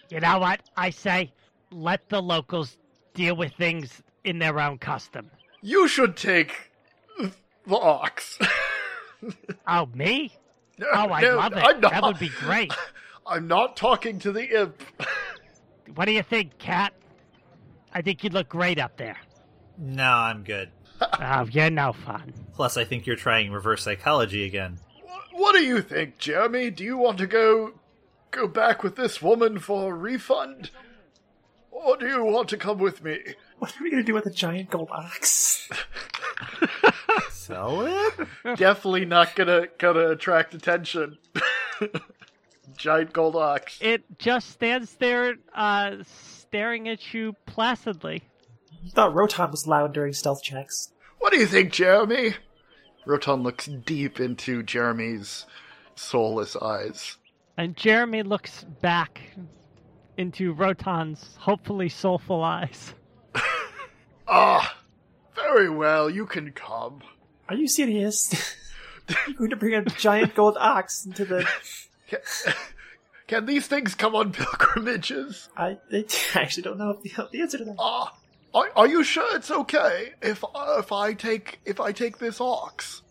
You 0.09 0.19
know 0.19 0.39
what? 0.39 0.61
I 0.77 0.89
say, 0.89 1.31
let 1.71 2.07
the 2.09 2.21
locals 2.21 2.77
deal 3.13 3.35
with 3.35 3.53
things 3.53 4.01
in 4.23 4.39
their 4.39 4.59
own 4.59 4.77
custom. 4.77 5.29
You 5.61 5.87
should 5.87 6.15
take 6.17 6.53
the 7.19 7.31
ox. 7.75 8.39
Oh, 9.65 9.87
me? 9.95 10.31
No, 10.77 10.85
Oh, 10.93 11.09
I 11.09 11.21
no, 11.21 11.37
love 11.37 11.53
it. 11.53 11.57
I'm 11.57 11.79
not. 11.81 11.91
That 11.93 12.03
would 12.03 12.19
be 12.19 12.29
great. 12.29 12.71
I'm 13.25 13.47
not 13.47 13.75
talking 13.75 14.19
to 14.19 14.31
the 14.31 14.61
imp. 14.61 14.81
What 15.95 16.05
do 16.05 16.11
you 16.11 16.21
think, 16.23 16.57
Cat? 16.59 16.93
I 17.93 18.01
think 18.01 18.23
you'd 18.23 18.33
look 18.33 18.49
great 18.49 18.77
up 18.79 18.97
there. 18.97 19.17
No, 19.77 20.03
I'm 20.11 20.43
good. 20.43 20.69
Oh, 21.01 21.47
you're 21.51 21.69
no 21.69 21.93
fun. 21.93 22.33
Plus, 22.53 22.75
I 22.77 22.83
think 22.85 23.05
you're 23.07 23.15
trying 23.15 23.51
reverse 23.51 23.83
psychology 23.83 24.45
again. 24.45 24.77
What 25.31 25.53
do 25.53 25.63
you 25.63 25.81
think, 25.81 26.17
Jeremy? 26.17 26.69
Do 26.71 26.83
you 26.83 26.97
want 26.97 27.17
to 27.19 27.27
go 27.27 27.73
go 28.31 28.47
back 28.47 28.83
with 28.83 28.95
this 28.95 29.21
woman 29.21 29.59
for 29.59 29.91
a 29.91 29.95
refund? 29.95 30.71
Or 31.71 31.97
do 31.97 32.07
you 32.07 32.23
want 32.23 32.49
to 32.49 32.57
come 32.57 32.77
with 32.77 33.03
me? 33.03 33.19
What 33.59 33.75
are 33.75 33.83
we 33.83 33.91
gonna 33.91 34.03
do 34.03 34.13
with 34.13 34.25
a 34.25 34.31
giant 34.31 34.69
gold 34.69 34.89
ox? 34.91 35.69
Sell 37.29 37.85
it? 37.85 38.27
Definitely 38.57 39.05
not 39.05 39.35
gonna 39.35 39.67
gonna 39.77 40.09
attract 40.09 40.53
attention. 40.53 41.17
Giant 42.77 43.13
gold 43.13 43.35
ox. 43.35 43.77
It 43.81 44.03
just 44.17 44.49
stands 44.49 44.95
there, 44.95 45.35
uh, 45.53 45.97
staring 46.03 46.89
at 46.89 47.13
you 47.13 47.35
placidly. 47.45 48.23
You 48.83 48.91
thought 48.91 49.13
Rotan 49.13 49.51
was 49.51 49.67
loud 49.67 49.93
during 49.93 50.13
stealth 50.13 50.41
checks. 50.43 50.91
What 51.19 51.31
do 51.31 51.39
you 51.39 51.45
think, 51.45 51.71
Jeremy? 51.71 52.35
Rotan 53.05 53.43
looks 53.43 53.67
deep 53.67 54.19
into 54.19 54.63
Jeremy's 54.63 55.45
soulless 55.95 56.55
eyes. 56.55 57.17
And 57.57 57.75
Jeremy 57.75 58.23
looks 58.23 58.65
back 58.81 59.21
into 60.17 60.53
Rotan's 60.53 61.35
hopefully 61.39 61.89
soulful 61.89 62.43
eyes. 62.43 62.93
Ah, 64.27 64.79
very 65.35 65.69
well, 65.69 66.09
you 66.09 66.25
can 66.25 66.51
come. 66.51 67.03
Are 67.47 67.53
you 67.55 67.67
serious? 67.67 68.55
You're 69.27 69.35
going 69.37 69.49
to 69.51 69.55
bring 69.55 69.75
a 69.75 69.83
giant 69.85 70.33
gold 70.33 70.57
ox 70.59 71.05
into 71.05 71.25
the. 71.25 71.47
Can, 72.07 72.19
can 73.27 73.45
these 73.45 73.65
things 73.67 73.95
come 73.95 74.15
on 74.15 74.31
pilgrimages? 74.31 75.49
I, 75.57 75.77
I 75.91 76.05
actually 76.35 76.63
don't 76.63 76.77
know 76.77 76.99
the, 77.01 77.29
the 77.31 77.41
answer 77.41 77.57
to 77.57 77.65
that. 77.65 77.75
Ah, 77.79 78.15
are, 78.53 78.71
are 78.75 78.87
you 78.87 79.03
sure 79.03 79.35
it's 79.35 79.49
okay 79.49 80.13
if 80.21 80.43
uh, 80.43 80.75
if 80.77 80.91
I 80.91 81.13
take 81.13 81.59
if 81.65 81.79
I 81.79 81.91
take 81.91 82.19
this 82.19 82.39
ox? 82.39 83.01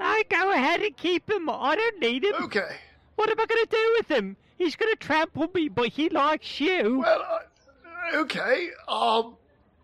I 0.00 0.24
go 0.28 0.52
ahead 0.52 0.82
and 0.82 0.96
keep 0.96 1.30
him. 1.30 1.48
I 1.48 1.76
don't 1.76 2.00
need 2.00 2.24
him. 2.24 2.34
Okay. 2.42 2.76
What 3.16 3.30
am 3.30 3.38
I 3.40 3.46
going 3.46 3.64
to 3.64 3.70
do 3.70 3.94
with 3.98 4.10
him? 4.10 4.36
He's 4.58 4.76
going 4.76 4.92
to 4.92 4.96
trample 4.98 5.48
me, 5.54 5.68
but 5.68 5.88
he 5.88 6.08
likes 6.08 6.60
you. 6.60 7.00
Well, 7.00 7.22
uh, 7.22 8.16
okay. 8.18 8.68
Um, 8.88 9.36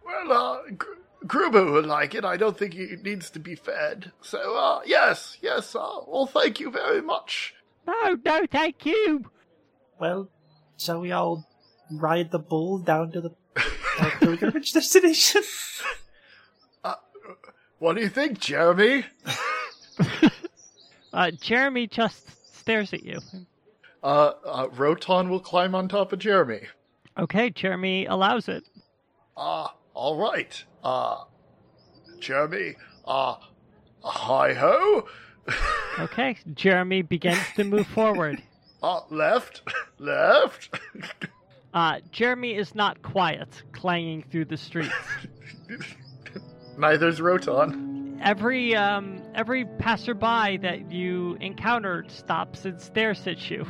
well, 0.04 0.32
uh, 0.32 0.58
Gr- 0.76 0.86
Gruber 1.26 1.70
would 1.72 1.86
like 1.86 2.14
it. 2.14 2.24
I 2.24 2.36
don't 2.36 2.56
think 2.56 2.74
he 2.74 2.96
needs 3.02 3.30
to 3.30 3.38
be 3.38 3.54
fed. 3.54 4.12
So, 4.22 4.56
uh, 4.56 4.80
yes, 4.86 5.36
yes. 5.42 5.74
Uh, 5.74 6.00
well, 6.06 6.26
thank 6.26 6.60
you 6.60 6.70
very 6.70 7.02
much. 7.02 7.54
No, 7.86 8.16
no, 8.24 8.46
thank 8.50 8.86
you. 8.86 9.30
Well, 10.00 10.30
shall 10.76 11.00
we 11.00 11.12
all 11.12 11.46
ride 11.90 12.30
the 12.30 12.38
bull 12.38 12.78
down 12.78 13.12
to 13.12 13.20
the 13.20 13.30
uh, 14.00 14.10
pilgrimage 14.20 14.72
destination? 14.74 15.42
What 17.80 17.94
do 17.94 18.02
you 18.02 18.08
think, 18.08 18.40
Jeremy? 18.40 19.04
Uh, 21.10 21.30
Jeremy 21.30 21.86
just 21.86 22.28
stares 22.68 22.92
at 22.92 23.02
you. 23.02 23.18
Uh, 24.02 24.32
uh, 24.44 24.68
Rotan 24.72 25.30
will 25.30 25.40
climb 25.40 25.74
on 25.74 25.88
top 25.88 26.12
of 26.12 26.18
Jeremy. 26.18 26.60
Okay, 27.18 27.48
Jeremy 27.48 28.04
allows 28.04 28.46
it. 28.46 28.62
Ah, 29.38 29.74
all 29.94 30.18
right. 30.18 30.62
Uh, 30.84 31.24
Jeremy, 32.20 32.74
uh, 33.06 33.36
hi 34.02 34.52
ho. 34.52 35.08
Okay, 35.98 36.36
Jeremy 36.54 37.02
begins 37.02 37.40
to 37.56 37.64
move 37.64 37.86
forward. 37.86 38.42
Uh, 38.80 39.00
left, 39.10 39.62
left. 39.98 40.72
Uh, 41.74 41.98
Jeremy 42.12 42.54
is 42.54 42.76
not 42.76 43.02
quiet, 43.02 43.64
clanging 43.72 44.22
through 44.30 44.44
the 44.44 44.56
streets. 44.56 44.94
Neither's 46.76 47.20
Rotan. 47.20 47.97
Every 48.22 48.74
um, 48.74 49.22
every 49.34 49.64
passerby 49.64 50.58
that 50.58 50.90
you 50.90 51.36
encounter 51.40 52.04
stops 52.08 52.64
and 52.64 52.80
stares 52.80 53.26
at 53.26 53.50
you. 53.50 53.66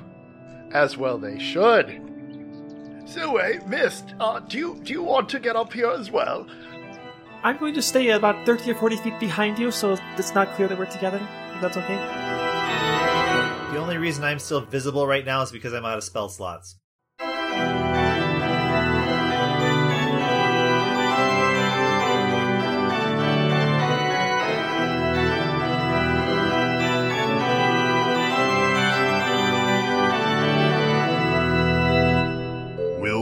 As 0.72 0.96
well 0.96 1.18
they 1.18 1.38
should. 1.38 2.04
So, 3.06 3.38
hey, 3.38 3.58
Mist, 3.66 4.14
uh, 4.20 4.40
do 4.40 4.58
you 4.58 4.80
do 4.82 4.92
you 4.92 5.02
want 5.02 5.28
to 5.30 5.38
get 5.40 5.56
up 5.56 5.72
here 5.72 5.90
as 5.90 6.10
well? 6.10 6.46
I'm 7.42 7.56
going 7.56 7.74
to 7.74 7.82
stay 7.82 8.10
about 8.10 8.44
30 8.44 8.72
or 8.72 8.74
40 8.74 8.96
feet 8.96 9.20
behind 9.20 9.58
you 9.58 9.70
so 9.70 9.96
it's 10.16 10.34
not 10.34 10.52
clear 10.54 10.66
that 10.66 10.76
we're 10.78 10.86
together, 10.86 11.20
if 11.54 11.60
that's 11.60 11.76
okay. 11.76 11.96
The 13.72 13.78
only 13.78 13.96
reason 13.96 14.24
I'm 14.24 14.40
still 14.40 14.60
visible 14.60 15.06
right 15.06 15.24
now 15.24 15.42
is 15.42 15.52
because 15.52 15.72
I'm 15.72 15.84
out 15.84 15.98
of 15.98 16.04
spell 16.04 16.28
slots. 16.28 16.76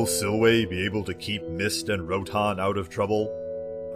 Will 0.06 0.12
Silway 0.12 0.70
be 0.70 0.84
able 0.84 1.02
to 1.02 1.14
keep 1.14 1.42
Mist 1.48 1.88
and 1.88 2.08
Rotan 2.08 2.60
out 2.60 2.78
of 2.78 2.88
trouble? 2.88 3.28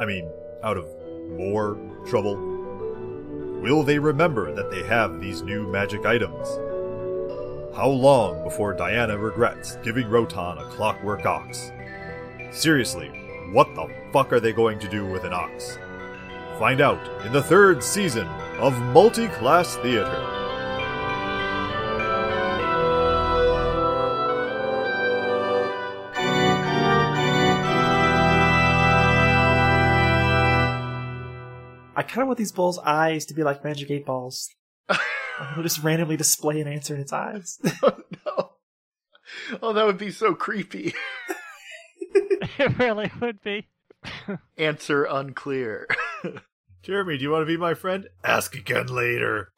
I 0.00 0.04
mean, 0.04 0.28
out 0.60 0.76
of 0.76 0.88
more 1.28 1.78
trouble? 2.04 2.34
Will 3.62 3.84
they 3.84 4.00
remember 4.00 4.52
that 4.52 4.72
they 4.72 4.82
have 4.82 5.20
these 5.20 5.42
new 5.42 5.68
magic 5.68 6.04
items? 6.04 6.48
How 7.76 7.86
long 7.86 8.42
before 8.42 8.74
Diana 8.74 9.16
regrets 9.16 9.76
giving 9.84 10.10
Rotan 10.10 10.58
a 10.58 10.64
clockwork 10.64 11.26
ox? 11.26 11.70
Seriously, 12.50 13.06
what 13.52 13.72
the 13.76 13.86
fuck 14.12 14.32
are 14.32 14.40
they 14.40 14.52
going 14.52 14.80
to 14.80 14.88
do 14.88 15.06
with 15.06 15.22
an 15.22 15.32
ox? 15.32 15.78
Find 16.58 16.80
out 16.80 17.24
in 17.24 17.32
the 17.32 17.44
third 17.44 17.84
season 17.84 18.26
of 18.58 18.76
Multi 18.92 19.28
Class 19.28 19.76
Theater. 19.76 20.39
I 32.01 32.02
kind 32.02 32.22
of 32.22 32.28
want 32.28 32.39
these 32.39 32.51
bulls' 32.51 32.78
eyes 32.78 33.27
to 33.27 33.35
be 33.35 33.43
like 33.43 33.62
magic 33.62 33.90
eight 33.90 34.06
balls. 34.06 34.48
It'll 34.89 35.62
just 35.62 35.82
randomly 35.82 36.16
display 36.16 36.59
an 36.62 36.66
answer 36.66 36.94
in 36.94 37.01
its 37.02 37.12
eyes. 37.12 37.59
oh, 37.82 37.98
no. 38.24 38.52
Oh, 39.60 39.72
that 39.74 39.85
would 39.85 39.98
be 39.98 40.10
so 40.10 40.35
creepy. 40.35 40.94
it 42.59 42.78
really 42.78 43.12
would 43.20 43.43
be. 43.43 43.68
Answer 44.56 45.05
unclear. 45.05 45.89
Jeremy, 46.82 47.18
do 47.18 47.24
you 47.24 47.31
want 47.32 47.43
to 47.43 47.47
be 47.47 47.59
my 47.59 47.74
friend? 47.74 48.09
Ask 48.24 48.55
again 48.55 48.86
later. 48.86 49.52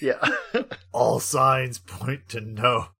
yeah. 0.00 0.24
All 0.92 1.18
signs 1.18 1.80
point 1.80 2.28
to 2.28 2.40
no. 2.40 2.90